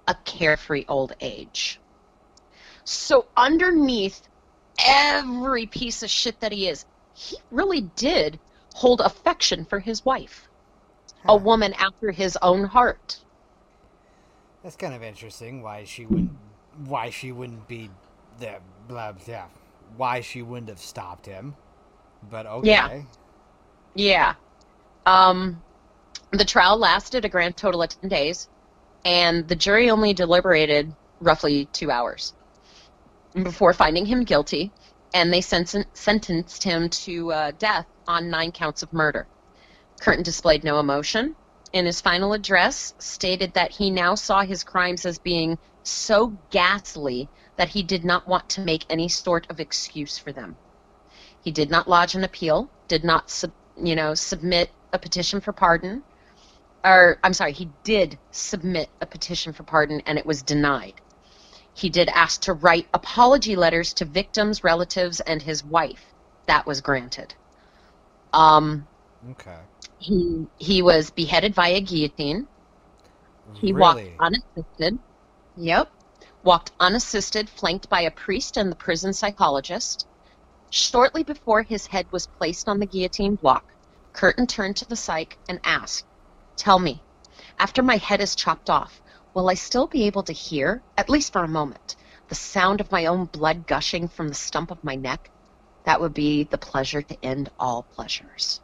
a 0.06 0.14
carefree 0.24 0.84
old 0.88 1.14
age. 1.20 1.80
So, 2.84 3.26
underneath 3.36 4.28
every 4.78 5.66
piece 5.66 6.02
of 6.02 6.10
shit 6.10 6.40
that 6.40 6.52
he 6.52 6.68
is, 6.68 6.86
he 7.14 7.36
really 7.50 7.80
did 7.82 8.40
hold 8.74 9.00
affection 9.00 9.64
for 9.64 9.80
his 9.80 10.04
wife, 10.04 10.48
Huh. 11.24 11.32
a 11.32 11.36
woman 11.36 11.72
after 11.74 12.12
his 12.12 12.38
own 12.42 12.64
heart. 12.64 13.24
That's 14.62 14.76
kind 14.76 14.94
of 14.94 15.02
interesting. 15.02 15.62
Why 15.62 15.84
she 15.84 16.06
wouldn't? 16.06 16.38
Why 16.86 17.10
she 17.10 17.32
wouldn't 17.32 17.66
be 17.68 17.90
the 18.38 18.60
blah 18.86 19.12
blah. 19.12 19.46
Why 19.96 20.20
she 20.20 20.42
wouldn't 20.42 20.68
have 20.68 20.80
stopped 20.80 21.26
him? 21.26 21.56
But 22.30 22.46
okay. 22.46 22.68
Yeah. 22.68 23.02
Yeah. 23.94 24.34
Um, 25.06 25.62
the 26.30 26.44
trial 26.44 26.76
lasted 26.76 27.24
a 27.24 27.28
grand 27.28 27.56
total 27.56 27.82
of 27.82 27.88
10 28.00 28.10
days, 28.10 28.48
and 29.04 29.48
the 29.48 29.56
jury 29.56 29.90
only 29.90 30.12
deliberated 30.12 30.94
roughly 31.20 31.66
two 31.72 31.90
hours 31.90 32.34
before 33.34 33.72
finding 33.72 34.06
him 34.06 34.24
guilty, 34.24 34.72
and 35.14 35.32
they 35.32 35.40
sen- 35.40 35.86
sentenced 35.94 36.62
him 36.62 36.88
to 36.90 37.32
uh, 37.32 37.52
death 37.58 37.86
on 38.06 38.30
nine 38.30 38.52
counts 38.52 38.82
of 38.82 38.92
murder. 38.92 39.26
Kurten 40.00 40.22
displayed 40.22 40.64
no 40.64 40.80
emotion. 40.80 41.34
In 41.72 41.86
his 41.86 42.00
final 42.00 42.32
address, 42.32 42.94
stated 42.98 43.52
that 43.54 43.72
he 43.72 43.90
now 43.90 44.14
saw 44.14 44.42
his 44.42 44.64
crimes 44.64 45.04
as 45.04 45.18
being 45.18 45.58
so 45.82 46.38
ghastly 46.50 47.28
that 47.56 47.68
he 47.68 47.82
did 47.82 48.04
not 48.04 48.26
want 48.26 48.48
to 48.50 48.60
make 48.60 48.84
any 48.88 49.08
sort 49.08 49.46
of 49.50 49.60
excuse 49.60 50.18
for 50.18 50.32
them. 50.32 50.56
He 51.42 51.50
did 51.50 51.70
not 51.70 51.88
lodge 51.88 52.14
an 52.14 52.24
appeal, 52.24 52.68
did 52.88 53.04
not, 53.04 53.30
sub, 53.30 53.52
you 53.76 53.94
know, 53.94 54.14
submit 54.14 54.70
a 54.92 54.98
petition 54.98 55.40
for 55.40 55.52
pardon, 55.52 56.02
or 56.84 57.18
I'm 57.22 57.34
sorry, 57.34 57.52
he 57.52 57.70
did 57.84 58.18
submit 58.30 58.88
a 59.00 59.06
petition 59.06 59.52
for 59.52 59.62
pardon 59.62 60.00
and 60.06 60.18
it 60.18 60.26
was 60.26 60.42
denied. 60.42 61.00
He 61.74 61.88
did 61.90 62.08
ask 62.08 62.40
to 62.42 62.54
write 62.54 62.88
apology 62.92 63.54
letters 63.54 63.92
to 63.94 64.04
victims, 64.04 64.64
relatives, 64.64 65.20
and 65.20 65.40
his 65.40 65.64
wife. 65.64 66.04
That 66.46 66.66
was 66.66 66.80
granted. 66.80 67.34
Um, 68.32 68.86
Okay. 69.30 69.58
he 69.98 70.46
he 70.58 70.82
was 70.82 71.10
beheaded 71.10 71.54
via 71.54 71.80
guillotine. 71.80 72.48
He 73.52 73.72
really? 73.72 74.16
walked 74.18 74.34
unassisted. 74.56 74.98
Yep. 75.56 75.90
Walked 76.42 76.72
unassisted, 76.80 77.48
flanked 77.48 77.88
by 77.88 78.02
a 78.02 78.10
priest 78.10 78.56
and 78.56 78.70
the 78.70 78.76
prison 78.76 79.12
psychologist. 79.12 80.06
Shortly 80.70 81.22
before 81.22 81.62
his 81.62 81.86
head 81.86 82.06
was 82.12 82.26
placed 82.26 82.68
on 82.68 82.78
the 82.78 82.86
guillotine 82.86 83.36
block, 83.36 83.64
Kurten 84.12 84.46
turned 84.46 84.76
to 84.76 84.84
the 84.84 84.96
psych 84.96 85.38
and 85.48 85.60
asked, 85.64 86.04
Tell 86.56 86.78
me, 86.78 87.02
after 87.58 87.82
my 87.82 87.96
head 87.96 88.20
is 88.20 88.34
chopped 88.34 88.68
off, 88.68 89.00
will 89.32 89.48
I 89.48 89.54
still 89.54 89.86
be 89.86 90.04
able 90.04 90.22
to 90.24 90.32
hear, 90.32 90.82
at 90.96 91.08
least 91.08 91.32
for 91.32 91.42
a 91.42 91.48
moment, 91.48 91.96
the 92.28 92.34
sound 92.34 92.80
of 92.80 92.92
my 92.92 93.06
own 93.06 93.24
blood 93.26 93.66
gushing 93.66 94.08
from 94.08 94.28
the 94.28 94.34
stump 94.34 94.70
of 94.70 94.84
my 94.84 94.94
neck? 94.94 95.30
That 95.84 96.00
would 96.00 96.12
be 96.12 96.44
the 96.44 96.58
pleasure 96.58 97.00
to 97.00 97.24
end 97.24 97.50
all 97.58 97.82
pleasures. 97.82 98.60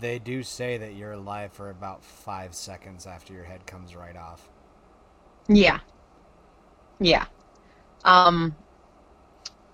They 0.00 0.18
do 0.18 0.42
say 0.42 0.78
that 0.78 0.94
you're 0.94 1.12
alive 1.12 1.52
for 1.52 1.68
about 1.68 2.02
five 2.02 2.54
seconds 2.54 3.06
after 3.06 3.34
your 3.34 3.44
head 3.44 3.66
comes 3.66 3.94
right 3.94 4.16
off. 4.16 4.48
Yeah. 5.48 5.80
Yeah. 6.98 7.26
Um, 8.04 8.56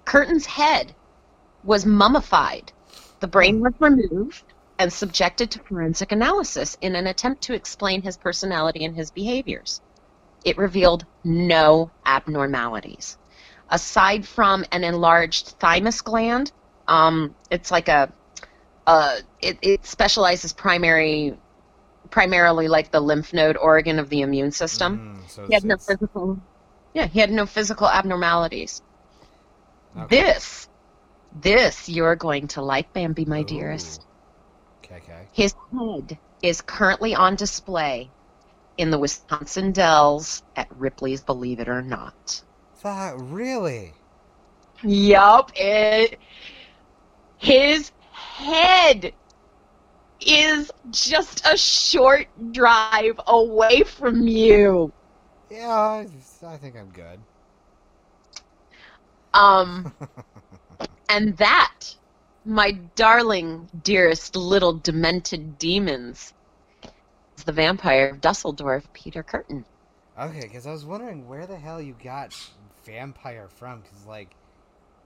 Kurten's 0.05 0.47
head 0.47 0.95
was 1.69 1.85
mummified. 1.85 2.73
The 3.21 3.29
brain 3.29 3.61
was 3.61 3.75
removed 3.79 4.43
and 4.79 4.91
subjected 4.91 5.51
to 5.51 5.59
forensic 5.59 6.13
analysis 6.13 6.79
in 6.81 6.97
an 6.97 7.07
attempt 7.07 7.43
to 7.43 7.55
explain 7.55 8.01
his 8.01 8.17
personality 8.17 8.87
and 8.87 8.97
his 8.97 9.11
behaviors. 9.11 9.83
It 10.45 10.57
revealed 10.57 11.05
no 11.25 11.91
abnormalities. 12.07 13.19
Aside 13.69 14.27
from 14.27 14.65
an 14.73 14.83
enlarged 14.83 15.49
thymus 15.61 16.01
gland, 16.01 16.53
um, 16.87 17.35
it's 17.51 17.71
like 17.71 17.89
a, 17.89 18.11
uh, 18.87 19.19
it, 19.43 19.59
it 19.61 19.85
specializes 19.85 20.55
primary, 20.55 21.37
primarily 22.09 22.69
like 22.69 22.91
the 22.91 23.01
lymph 23.01 23.35
node 23.35 23.59
organ 23.59 23.99
of 23.99 24.09
the 24.09 24.23
immune 24.23 24.53
system. 24.53 25.21
Mm, 25.23 25.31
so 25.31 25.47
He 25.47 25.53
had 25.53 25.65
no 25.65 25.77
physical. 25.77 26.39
Yeah, 26.95 27.09
he 27.09 27.21
had 27.21 27.31
no 27.31 27.45
physical 27.45 27.87
abnormalities. 27.87 28.81
okay. 29.99 30.23
This, 30.23 30.68
this 31.43 31.89
you're 31.89 32.17
going 32.17 32.49
to 32.49 32.63
like, 32.63 32.93
Bambi, 32.93 33.25
my 33.25 33.43
dearest. 33.43 34.07
Okay, 34.85 34.97
okay. 34.97 35.27
His 35.33 35.55
head 35.73 36.19
is 36.43 36.61
currently 36.61 37.15
on 37.15 37.37
display 37.37 38.11
in 38.77 38.91
the 38.91 38.99
Wisconsin 38.99 39.73
Dells 39.73 40.43
at 40.57 40.69
Ripley's 40.77 41.23
Believe 41.23 41.61
It 41.61 41.69
or 41.69 41.83
Not. 41.83 42.43
That 42.83 43.15
really? 43.19 43.93
Yup, 44.83 45.51
it. 45.57 46.19
His 47.39 47.91
head 48.13 49.13
is 50.21 50.71
just 50.91 51.47
a 51.47 51.57
short 51.57 52.27
drive 52.53 53.21
away 53.27 53.83
from 53.83 54.27
you. 54.27 54.93
Yeah, 55.51 55.69
I, 55.69 56.07
I 56.47 56.57
think 56.57 56.77
I'm 56.77 56.91
good. 56.91 57.19
Um, 59.35 59.93
and 61.09 61.37
that, 61.39 61.95
my 62.45 62.73
darling, 62.95 63.69
dearest 63.83 64.37
little 64.37 64.75
demented 64.75 65.59
demons, 65.59 66.35
is 67.37 67.45
the 67.45 67.53
vampire 67.53 68.09
of 68.09 68.21
Dusseldorf, 68.21 68.93
Peter 68.93 69.23
Kurten. 69.23 69.65
Okay, 70.19 70.41
because 70.41 70.67
I 70.67 70.73
was 70.73 70.85
wondering 70.85 71.29
where 71.29 71.47
the 71.47 71.57
hell 71.57 71.81
you 71.81 71.95
got 72.03 72.35
vampire 72.85 73.49
from. 73.49 73.81
Because 73.81 74.07
like, 74.07 74.31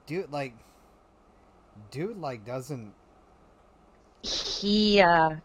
dude, 0.07 0.31
like, 0.31 0.53
dude, 1.91 2.17
like 2.17 2.45
doesn't. 2.45 2.93
He, 4.23 5.01
uh, 5.01 5.35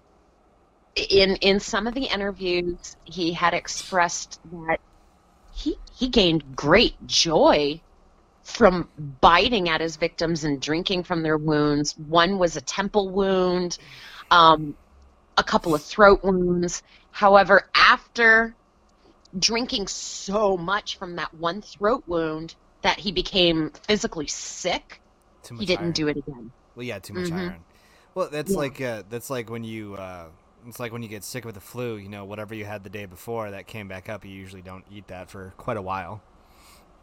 in 0.97 1.36
in 1.36 1.60
some 1.60 1.86
of 1.86 1.94
the 1.94 2.05
interviews, 2.05 2.97
he 3.05 3.32
had 3.32 3.55
expressed 3.55 4.40
that 4.52 4.80
he 5.52 5.76
he 5.94 6.09
gained 6.09 6.56
great 6.56 6.94
joy 7.06 7.80
from 8.48 8.88
biting 9.20 9.68
at 9.68 9.80
his 9.80 9.96
victims 9.96 10.44
and 10.44 10.60
drinking 10.60 11.04
from 11.04 11.22
their 11.22 11.36
wounds. 11.36 11.96
One 11.98 12.38
was 12.38 12.56
a 12.56 12.60
temple 12.62 13.10
wound, 13.10 13.78
um, 14.30 14.76
a 15.36 15.44
couple 15.44 15.74
of 15.74 15.84
throat 15.84 16.22
wounds. 16.24 16.82
However, 17.10 17.68
after 17.74 18.56
drinking 19.38 19.88
so 19.88 20.56
much 20.56 20.98
from 20.98 21.16
that 21.16 21.34
one 21.34 21.62
throat 21.62 22.04
wound 22.06 22.56
that 22.82 22.98
he 22.98 23.12
became 23.12 23.70
physically 23.86 24.28
sick, 24.28 25.02
Too 25.42 25.54
much 25.54 25.64
he 25.64 25.66
didn't 25.66 25.92
iron. 25.92 25.94
do 25.94 26.08
it 26.08 26.16
again. 26.16 26.52
Well, 26.76 26.84
yeah, 26.84 26.98
too 27.00 27.14
much 27.14 27.32
Mhm. 27.32 27.32
iron. 27.32 27.64
Well, 28.14 28.28
that's 28.30 28.54
Yeah. 28.54 28.56
like 28.56 28.80
uh, 28.80 29.04
that's 29.10 29.30
like 29.30 29.50
when 29.50 29.64
you 29.64 29.94
uh, 29.96 30.26
it's 30.66 30.80
like 30.80 30.92
when 30.92 31.02
you 31.02 31.08
get 31.08 31.24
sick 31.24 31.44
with 31.44 31.54
the 31.56 31.60
flu. 31.60 31.96
You 31.96 32.08
know, 32.08 32.24
whatever 32.24 32.54
you 32.54 32.64
had 32.64 32.84
the 32.84 32.90
day 32.90 33.06
before 33.06 33.50
that 33.50 33.66
came 33.66 33.88
back 33.88 34.08
up, 34.08 34.24
you 34.24 34.32
usually 34.32 34.62
don't 34.62 34.84
eat 34.90 35.08
that 35.08 35.30
for 35.30 35.54
quite 35.56 35.76
a 35.76 35.82
while. 35.82 36.22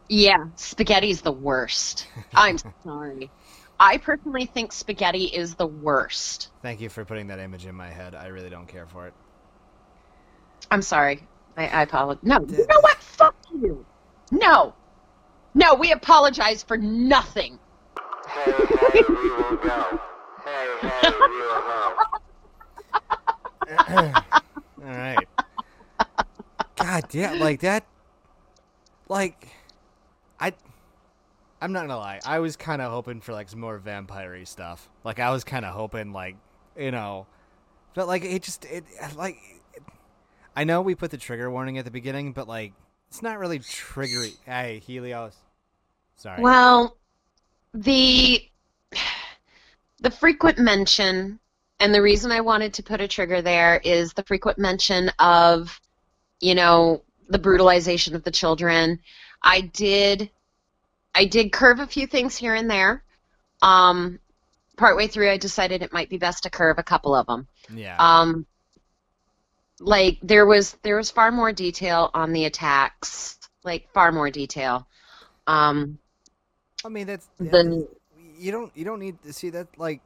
Yeah, 0.07 0.45
spaghetti's 0.55 1.21
the 1.21 1.31
worst. 1.31 2.07
I'm 2.33 2.57
sorry. 2.83 3.29
I 3.79 3.97
personally 3.97 4.45
think 4.45 4.71
spaghetti 4.71 5.25
is 5.25 5.55
the 5.55 5.67
worst. 5.67 6.49
Thank 6.61 6.79
you 6.79 6.89
for 6.89 7.03
putting 7.03 7.27
that 7.27 7.39
image 7.39 7.65
in 7.65 7.75
my 7.75 7.89
head. 7.89 8.15
I 8.15 8.27
really 8.27 8.49
don't 8.49 8.67
care 8.67 8.85
for 8.85 9.07
it. 9.07 9.13
I'm 10.71 10.81
sorry. 10.81 11.27
I, 11.57 11.67
I 11.67 11.81
apologize. 11.83 12.23
No, 12.23 12.39
you 12.39 12.65
know 12.67 12.79
what? 12.81 12.97
Fuck 12.97 13.35
you. 13.51 13.85
No. 14.31 14.73
No, 15.53 15.73
we 15.75 15.91
apologize 15.91 16.63
for 16.63 16.77
nothing. 16.77 17.59
Hey, 18.27 18.51
hey, 18.51 19.01
we 19.07 19.29
will 19.31 19.55
go. 19.57 19.99
Hey, 20.43 20.67
hey, 20.81 21.11
we 21.11 21.37
will 21.41 21.61
go. 21.61 21.95
All 24.83 24.91
right. 24.91 25.27
God 26.75 27.05
damn, 27.09 27.39
like 27.39 27.61
that. 27.61 27.85
Like, 29.07 29.47
I. 30.39 30.53
I'm 31.61 31.71
not 31.71 31.81
gonna 31.81 31.97
lie. 31.97 32.19
I 32.25 32.39
was 32.39 32.55
kind 32.55 32.81
of 32.81 32.91
hoping 32.91 33.21
for 33.21 33.33
like 33.33 33.49
some 33.49 33.59
more 33.59 33.77
vampire 33.77 34.45
stuff. 34.45 34.89
Like 35.03 35.19
I 35.19 35.31
was 35.31 35.43
kind 35.43 35.65
of 35.65 35.73
hoping, 35.73 36.11
like, 36.11 36.35
you 36.77 36.91
know, 36.91 37.27
but 37.93 38.07
like 38.07 38.23
it 38.23 38.43
just 38.43 38.65
it 38.65 38.83
like. 39.15 39.37
It, 39.73 39.83
I 40.55 40.63
know 40.63 40.81
we 40.81 40.95
put 40.95 41.11
the 41.11 41.17
trigger 41.17 41.49
warning 41.49 41.77
at 41.77 41.85
the 41.85 41.91
beginning, 41.91 42.33
but 42.33 42.47
like 42.47 42.73
it's 43.09 43.21
not 43.21 43.39
really 43.39 43.59
triggery. 43.59 44.35
Hey, 44.45 44.81
Helios. 44.85 45.35
Sorry. 46.17 46.41
Well, 46.41 46.97
the 47.73 48.47
the 49.99 50.11
frequent 50.11 50.59
mention 50.59 51.39
and 51.79 51.93
the 51.93 52.01
reason 52.01 52.31
I 52.31 52.41
wanted 52.41 52.73
to 52.75 52.83
put 52.83 53.01
a 53.01 53.07
trigger 53.07 53.41
there 53.41 53.81
is 53.83 54.13
the 54.13 54.23
frequent 54.23 54.57
mention 54.57 55.09
of 55.19 55.79
you 56.39 56.55
know 56.55 57.03
the 57.27 57.39
brutalization 57.39 58.15
of 58.15 58.23
the 58.23 58.31
children. 58.31 58.99
I 59.41 59.61
did 59.61 60.29
I 61.13 61.25
did 61.25 61.51
curve 61.51 61.79
a 61.79 61.87
few 61.87 62.07
things 62.07 62.35
here 62.35 62.55
and 62.55 62.69
there. 62.69 63.03
Um 63.61 64.19
partway 64.75 65.07
through 65.07 65.31
I 65.31 65.37
decided 65.37 65.81
it 65.81 65.93
might 65.93 66.09
be 66.09 66.17
best 66.17 66.43
to 66.43 66.49
curve 66.49 66.77
a 66.77 66.83
couple 66.83 67.15
of 67.15 67.27
them. 67.27 67.47
yeah. 67.73 67.95
Um, 67.97 68.45
like 69.79 70.19
there 70.21 70.45
was 70.45 70.73
there 70.83 70.95
was 70.95 71.11
far 71.11 71.31
more 71.31 71.51
detail 71.51 72.09
on 72.13 72.31
the 72.31 72.45
attacks, 72.45 73.37
like 73.63 73.91
far 73.93 74.11
more 74.11 74.29
detail. 74.29 74.87
Um, 75.47 75.99
I 76.85 76.89
mean 76.89 77.07
that's 77.07 77.27
the 77.39 77.87
you 78.37 78.51
don't 78.51 78.71
you 78.75 78.85
don't 78.85 78.99
need 78.99 79.21
to 79.23 79.33
see 79.33 79.49
that 79.51 79.67
like 79.77 80.01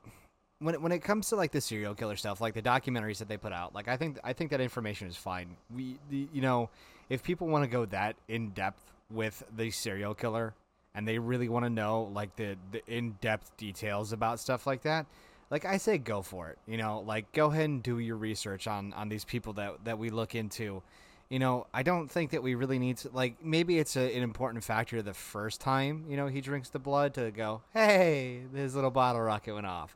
when 0.60 0.76
it, 0.76 0.82
when 0.82 0.92
it 0.92 1.00
comes 1.00 1.30
to 1.30 1.36
like 1.36 1.52
the 1.52 1.62
serial 1.62 1.96
killer 1.96 2.16
stuff 2.16 2.42
like 2.42 2.54
the 2.54 2.62
documentaries 2.62 3.20
that 3.20 3.28
they 3.28 3.38
put 3.38 3.54
out 3.54 3.74
like 3.74 3.88
I 3.88 3.98
think 3.98 4.20
I 4.24 4.34
think 4.34 4.52
that 4.52 4.62
information 4.62 5.08
is 5.08 5.16
fine 5.16 5.56
we 5.74 5.98
the, 6.10 6.28
you 6.34 6.42
know 6.42 6.70
if 7.10 7.24
people 7.24 7.48
want 7.48 7.64
to 7.64 7.70
go 7.70 7.86
that 7.86 8.16
in 8.28 8.50
depth 8.50 8.84
with 9.12 9.44
the 9.56 9.72
serial 9.72 10.14
killer 10.14 10.54
and 10.96 11.08
they 11.08 11.20
really 11.20 11.50
want 11.50 11.66
to 11.66 11.70
know 11.70 12.10
like 12.14 12.36
the 12.36 12.56
the 12.72 12.82
in 12.88 13.12
depth 13.22 13.56
details 13.58 14.12
about 14.12 14.40
stuff 14.40 14.68
like 14.68 14.82
that 14.84 15.06
like 15.50 15.66
I 15.66 15.78
say 15.78 15.98
go 15.98 16.22
for 16.22 16.50
it 16.50 16.58
you 16.68 16.78
know 16.78 17.04
like 17.06 17.32
go 17.32 17.48
ahead 17.48 17.66
and 17.66 17.82
do 17.84 18.00
your 18.00 18.18
research 18.18 18.68
on 18.68 18.94
on 18.94 19.10
these 19.10 19.26
people 19.26 19.54
that 19.54 19.86
that 19.86 19.98
we 19.98 20.10
look 20.10 20.36
into 20.36 20.82
you 21.30 21.38
know, 21.38 21.68
I 21.74 21.84
don't 21.84 22.10
think 22.10 22.32
that 22.32 22.42
we 22.42 22.56
really 22.56 22.80
need 22.80 22.98
to 22.98 23.10
like 23.14 23.44
maybe 23.44 23.78
it's 23.78 23.96
a, 23.96 24.16
an 24.16 24.24
important 24.24 24.64
factor 24.64 25.02
the 25.02 25.14
first 25.14 25.62
time, 25.62 26.06
you 26.10 26.18
know, 26.18 26.28
he 26.28 26.42
drinks 26.42 26.70
the 26.70 26.80
blood 26.80 27.14
to 27.14 27.30
go, 27.30 27.62
"Hey, 27.72 28.42
his 28.54 28.74
little 28.74 28.90
bottle 28.90 29.22
rocket 29.22 29.54
went 29.54 29.68
off." 29.68 29.96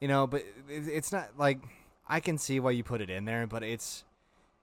You 0.00 0.08
know, 0.08 0.26
but 0.26 0.40
it, 0.68 0.88
it's 0.88 1.12
not 1.12 1.28
like 1.36 1.58
I 2.08 2.20
can 2.20 2.38
see 2.38 2.58
why 2.58 2.70
you 2.70 2.82
put 2.82 3.02
it 3.02 3.10
in 3.10 3.26
there, 3.26 3.46
but 3.46 3.62
it's 3.62 4.04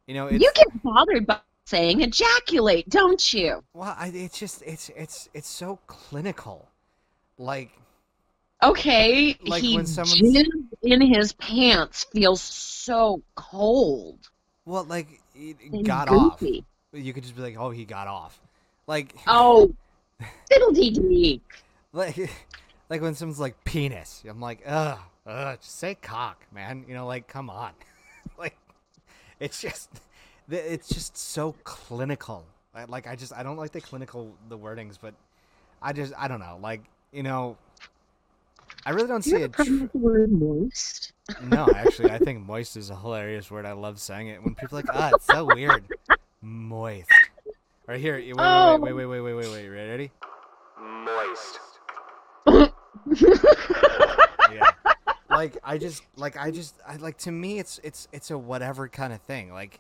you 0.07 0.15
know, 0.15 0.25
it's 0.27 0.43
you 0.43 0.51
get 0.55 0.83
bothered 0.83 1.27
by 1.27 1.39
saying 1.69 2.01
ejaculate, 2.01 2.89
don't 2.89 3.33
you? 3.33 3.63
well, 3.73 3.95
I, 3.97 4.07
it's 4.13 4.39
just 4.39 4.61
it's 4.63 4.89
it's 4.95 5.29
it's 5.33 5.47
so 5.47 5.77
clinical. 5.87 6.67
Like 7.37 7.71
Okay, 8.61 9.37
Like 9.45 9.61
he 9.63 9.75
when 9.77 9.85
someone's- 9.85 10.19
jizz 10.19 10.47
in 10.81 10.99
his 11.01 11.31
pants 11.33 12.05
feels 12.11 12.41
so 12.41 13.21
cold 13.35 14.29
well, 14.65 14.83
like 14.83 15.07
it, 15.35 15.55
and 15.71 15.85
got 15.85 16.09
off. 16.09 16.41
You 16.41 17.13
could 17.13 17.23
just 17.23 17.35
be 17.35 17.41
like, 17.41 17.55
"Oh, 17.57 17.69
he 17.71 17.85
got 17.85 18.07
off." 18.07 18.39
Like 18.87 19.15
Oh, 19.27 19.73
fiddle 20.49 20.71
dee 20.73 20.91
dee. 20.91 21.41
like 21.93 22.17
like 22.89 23.01
when 23.01 23.15
someone's 23.15 23.39
like 23.39 23.63
penis 23.63 24.23
i'm 24.27 24.41
like 24.41 24.59
ugh 24.65 24.97
ugh 25.25 25.57
just 25.61 25.77
say 25.79 25.95
cock 25.95 26.45
man 26.53 26.83
you 26.87 26.93
know 26.93 27.05
like 27.07 27.25
come 27.27 27.49
on 27.49 27.71
like 28.37 28.57
it's 29.39 29.61
just 29.61 29.89
it's 30.49 30.87
just 30.89 31.17
so 31.17 31.55
clinical. 31.63 32.45
I, 32.75 32.85
like 32.85 33.07
i 33.07 33.15
just 33.15 33.33
i 33.33 33.41
don't 33.41 33.57
like 33.57 33.71
the 33.71 33.81
clinical 33.81 34.31
the 34.47 34.57
wordings 34.57 34.99
but 35.01 35.15
i 35.81 35.91
just 35.91 36.13
i 36.15 36.27
don't 36.27 36.39
know 36.39 36.59
like 36.61 36.81
you 37.11 37.23
know 37.23 37.57
i 38.85 38.91
really 38.91 39.07
don't 39.07 39.23
Do 39.23 39.31
you 39.31 39.35
see 39.37 39.41
have 39.41 39.49
it 39.49 39.53
a 39.53 39.63
problem 39.63 39.81
with 39.81 39.91
the 39.91 39.97
word 39.97 40.31
moist? 40.31 41.13
no 41.43 41.67
actually 41.75 42.11
i 42.11 42.19
think 42.19 42.45
moist 42.45 42.77
is 42.77 42.91
a 42.91 42.95
hilarious 42.95 43.49
word. 43.49 43.65
I 43.65 43.71
love 43.71 43.99
saying 43.99 44.27
it. 44.27 44.43
When 44.43 44.53
people 44.53 44.77
are 44.77 44.81
like 44.83 44.95
ah 44.95 45.09
it's 45.15 45.25
so 45.25 45.45
weird. 45.45 45.83
Moist. 46.43 47.09
Right 47.87 47.99
here 47.99 48.15
wait 48.17 48.35
Oh. 48.37 48.77
wait 48.79 48.93
wait 48.93 49.05
wait 49.07 49.19
wait 49.21 49.33
wait 49.33 49.47
wait 49.49 49.51
wait 49.51 49.67
ready? 49.69 50.11
Moist. 50.79 51.59
yeah. 54.53 54.69
Like 55.29 55.57
i 55.63 55.77
just 55.79 56.03
like 56.15 56.37
i 56.37 56.51
just 56.51 56.75
i 56.87 56.95
like 56.97 57.17
to 57.19 57.31
me 57.31 57.57
it's 57.59 57.79
it's 57.83 58.07
it's 58.11 58.29
a 58.31 58.37
whatever 58.37 58.87
kind 58.87 59.11
of 59.11 59.21
thing. 59.21 59.51
Like 59.51 59.79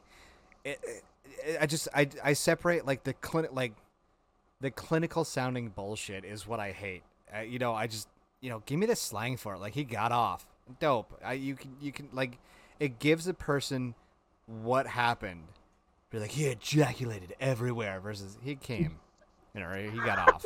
it, 0.63 0.79
it, 0.83 1.57
i 1.59 1.65
just 1.65 1.87
i 1.93 2.07
i 2.23 2.33
separate 2.33 2.85
like 2.85 3.03
the 3.03 3.13
clinic 3.13 3.51
like 3.53 3.73
the 4.61 4.71
clinical 4.71 5.23
sounding 5.23 5.69
bullshit 5.69 6.25
is 6.25 6.45
what 6.47 6.59
i 6.59 6.71
hate. 6.71 7.03
Uh, 7.35 7.41
you 7.41 7.59
know 7.59 7.73
i 7.73 7.87
just 7.87 8.07
you 8.41 8.49
know 8.49 8.61
give 8.65 8.79
me 8.79 8.85
the 8.85 8.95
slang 8.95 9.37
for 9.37 9.55
it. 9.55 9.59
Like 9.59 9.73
he 9.73 9.83
got 9.83 10.11
off. 10.11 10.45
Dope. 10.79 11.19
I, 11.23 11.33
you 11.33 11.55
can 11.55 11.75
you 11.81 11.91
can 11.91 12.09
like 12.13 12.37
it 12.79 12.99
gives 12.99 13.27
a 13.27 13.33
person 13.33 13.95
what 14.45 14.87
happened. 14.87 15.43
Be 16.09 16.19
like 16.19 16.31
he 16.31 16.45
ejaculated 16.45 17.35
everywhere 17.39 17.99
versus 17.99 18.37
he 18.43 18.55
came. 18.55 18.99
You 19.53 19.61
know 19.61 19.73
he 19.73 19.97
got 19.97 20.19
off. 20.19 20.45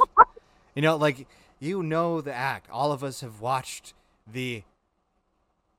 You 0.75 0.81
know 0.81 0.95
like 0.95 1.27
you 1.59 1.83
know 1.83 2.21
the 2.21 2.33
act. 2.33 2.69
All 2.71 2.91
of 2.91 3.03
us 3.03 3.21
have 3.21 3.41
watched 3.41 3.93
the 4.25 4.63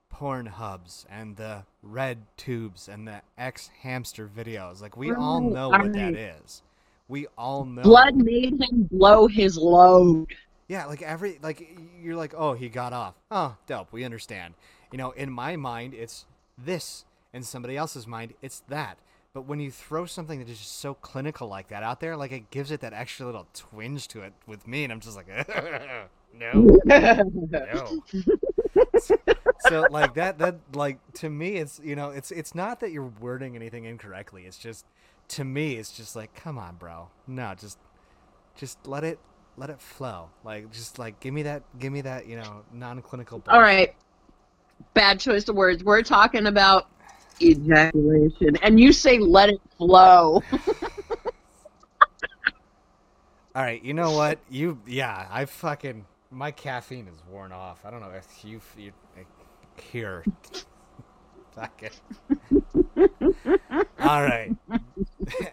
porn 0.09 0.47
hubs 0.47 1.06
and 1.11 1.36
the 1.36 1.65
red 1.85 2.19
tubes 2.36 2.89
and 2.89 3.06
the 3.06 3.20
ex 3.39 3.70
hamster 3.82 4.28
videos 4.35 4.81
like 4.81 4.97
we 4.97 5.12
all 5.12 5.40
know 5.40 5.69
what 5.69 5.93
that 5.93 6.15
is 6.15 6.62
we 7.09 7.27
all 7.36 7.65
know 7.65 7.82
Blood 7.82 8.16
made 8.16 8.61
him 8.61 8.89
blow 8.90 9.27
his 9.27 9.56
load. 9.59 10.27
yeah, 10.69 10.86
like 10.86 11.02
every 11.02 11.39
like 11.43 11.78
you're 12.02 12.16
like, 12.16 12.35
oh, 12.36 12.55
he 12.55 12.69
got 12.69 12.93
off. 12.93 13.15
Oh, 13.31 13.56
dope. 13.66 13.93
We 13.93 14.05
understand. 14.05 14.55
You 14.90 14.98
know, 14.98 15.11
in 15.11 15.31
my 15.31 15.56
mind, 15.56 15.94
it's 15.94 16.27
this. 16.56 17.05
In 17.32 17.43
somebody 17.43 17.77
else's 17.77 18.06
mind, 18.06 18.35
it's 18.43 18.62
that. 18.69 18.97
But 19.32 19.47
when 19.47 19.59
you 19.59 19.73
throw 19.73 20.06
something 20.06 20.39
that 20.39 20.48
is 20.48 20.59
just 20.59 20.78
so 20.78 20.94
clinical 20.94 21.48
like 21.48 21.69
that 21.69 21.82
out 21.82 21.98
there, 21.98 22.16
like 22.16 22.31
it 22.31 22.51
gives 22.51 22.70
it 22.70 22.81
that 22.81 22.93
extra 22.93 23.27
little 23.27 23.48
twinge 23.52 24.06
to 24.09 24.23
it 24.23 24.32
with 24.47 24.66
me, 24.69 24.85
and 24.85 24.93
I'm 24.93 25.01
just 25.01 25.16
like, 25.16 25.27
no, 26.32 26.78
no. 26.86 28.02
so 29.69 29.87
like 29.91 30.15
that, 30.15 30.39
that 30.39 30.57
like 30.75 30.99
to 31.15 31.29
me, 31.31 31.57
it's 31.57 31.81
you 31.83 31.97
know, 31.97 32.11
it's 32.11 32.31
it's 32.31 32.55
not 32.55 32.81
that 32.81 32.93
you're 32.93 33.13
wording 33.21 33.57
anything 33.57 33.85
incorrectly. 33.85 34.45
It's 34.45 34.59
just 34.59 34.87
to 35.29 35.45
me, 35.45 35.75
it's 35.75 35.93
just 35.93 36.17
like, 36.17 36.35
come 36.35 36.59
on, 36.59 36.77
bro. 36.77 37.09
No, 37.27 37.55
just 37.57 37.79
just 38.57 38.87
let 38.87 39.05
it 39.05 39.19
let 39.57 39.71
it 39.71 39.81
flow. 39.81 40.31
Like 40.45 40.71
just 40.73 40.99
like 40.99 41.21
give 41.21 41.33
me 41.35 41.43
that 41.43 41.63
give 41.79 41.93
me 41.93 42.01
that 42.03 42.27
you 42.27 42.37
know 42.37 42.63
non-clinical. 42.73 43.43
All 43.49 43.61
right. 43.61 43.95
Bad 44.93 45.21
choice 45.21 45.49
of 45.49 45.57
words. 45.57 45.85
We're 45.85 46.03
talking 46.03 46.47
about 46.47 46.89
ejaculation, 47.41 48.57
and 48.63 48.79
you 48.79 48.93
say 48.93 49.19
let 49.19 49.49
it 49.49 49.61
flow. 49.79 50.43
All 53.57 53.63
right, 53.63 53.85
you 53.85 53.95
know 53.95 54.11
what? 54.11 54.41
You 54.51 54.81
yeah, 54.85 55.29
I 55.31 55.45
fucking 55.45 56.07
my 56.35 56.51
caffeine 56.51 57.09
is 57.09 57.23
worn 57.31 57.52
off. 57.52 57.85
I 57.85 57.90
don't 57.90 58.01
know 58.01 58.11
if 58.11 58.44
you 58.44 58.61
you 58.77 58.93
here. 59.77 60.24
All 64.01 64.23
right. 64.23 64.55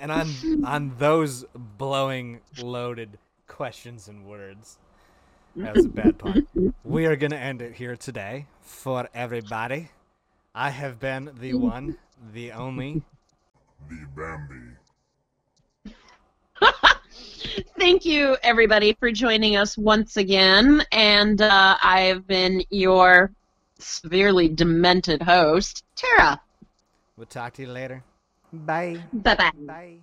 And 0.01 0.11
on 0.11 0.27
on 0.65 0.95
those 0.97 1.45
blowing 1.55 2.41
loaded 2.61 3.17
questions 3.47 4.09
and 4.09 4.25
words. 4.25 4.79
That 5.55 5.75
was 5.75 5.85
a 5.85 5.89
bad 5.89 6.17
pun. 6.17 6.45
We 6.83 7.05
are 7.05 7.15
to 7.31 7.37
end 7.37 7.61
it 7.61 7.75
here 7.75 7.95
today 7.95 8.47
for 8.61 9.07
everybody. 9.13 9.91
I 10.53 10.71
have 10.71 10.99
been 10.99 11.31
the 11.39 11.53
one, 11.53 11.97
the 12.33 12.51
only. 12.51 13.03
The 13.87 14.05
Bambi. 14.13 14.80
Thank 17.77 18.05
you, 18.05 18.37
everybody, 18.43 18.93
for 18.93 19.11
joining 19.11 19.55
us 19.55 19.77
once 19.77 20.17
again. 20.17 20.83
And 20.91 21.41
uh, 21.41 21.77
I've 21.81 22.27
been 22.27 22.63
your 22.69 23.31
severely 23.79 24.47
demented 24.49 25.21
host, 25.21 25.83
Tara. 25.95 26.41
We'll 27.17 27.25
talk 27.27 27.53
to 27.53 27.63
you 27.63 27.69
later. 27.69 28.03
Bye. 28.53 29.01
Bye 29.13 29.35
bye. 29.35 29.51
Bye. 29.65 29.97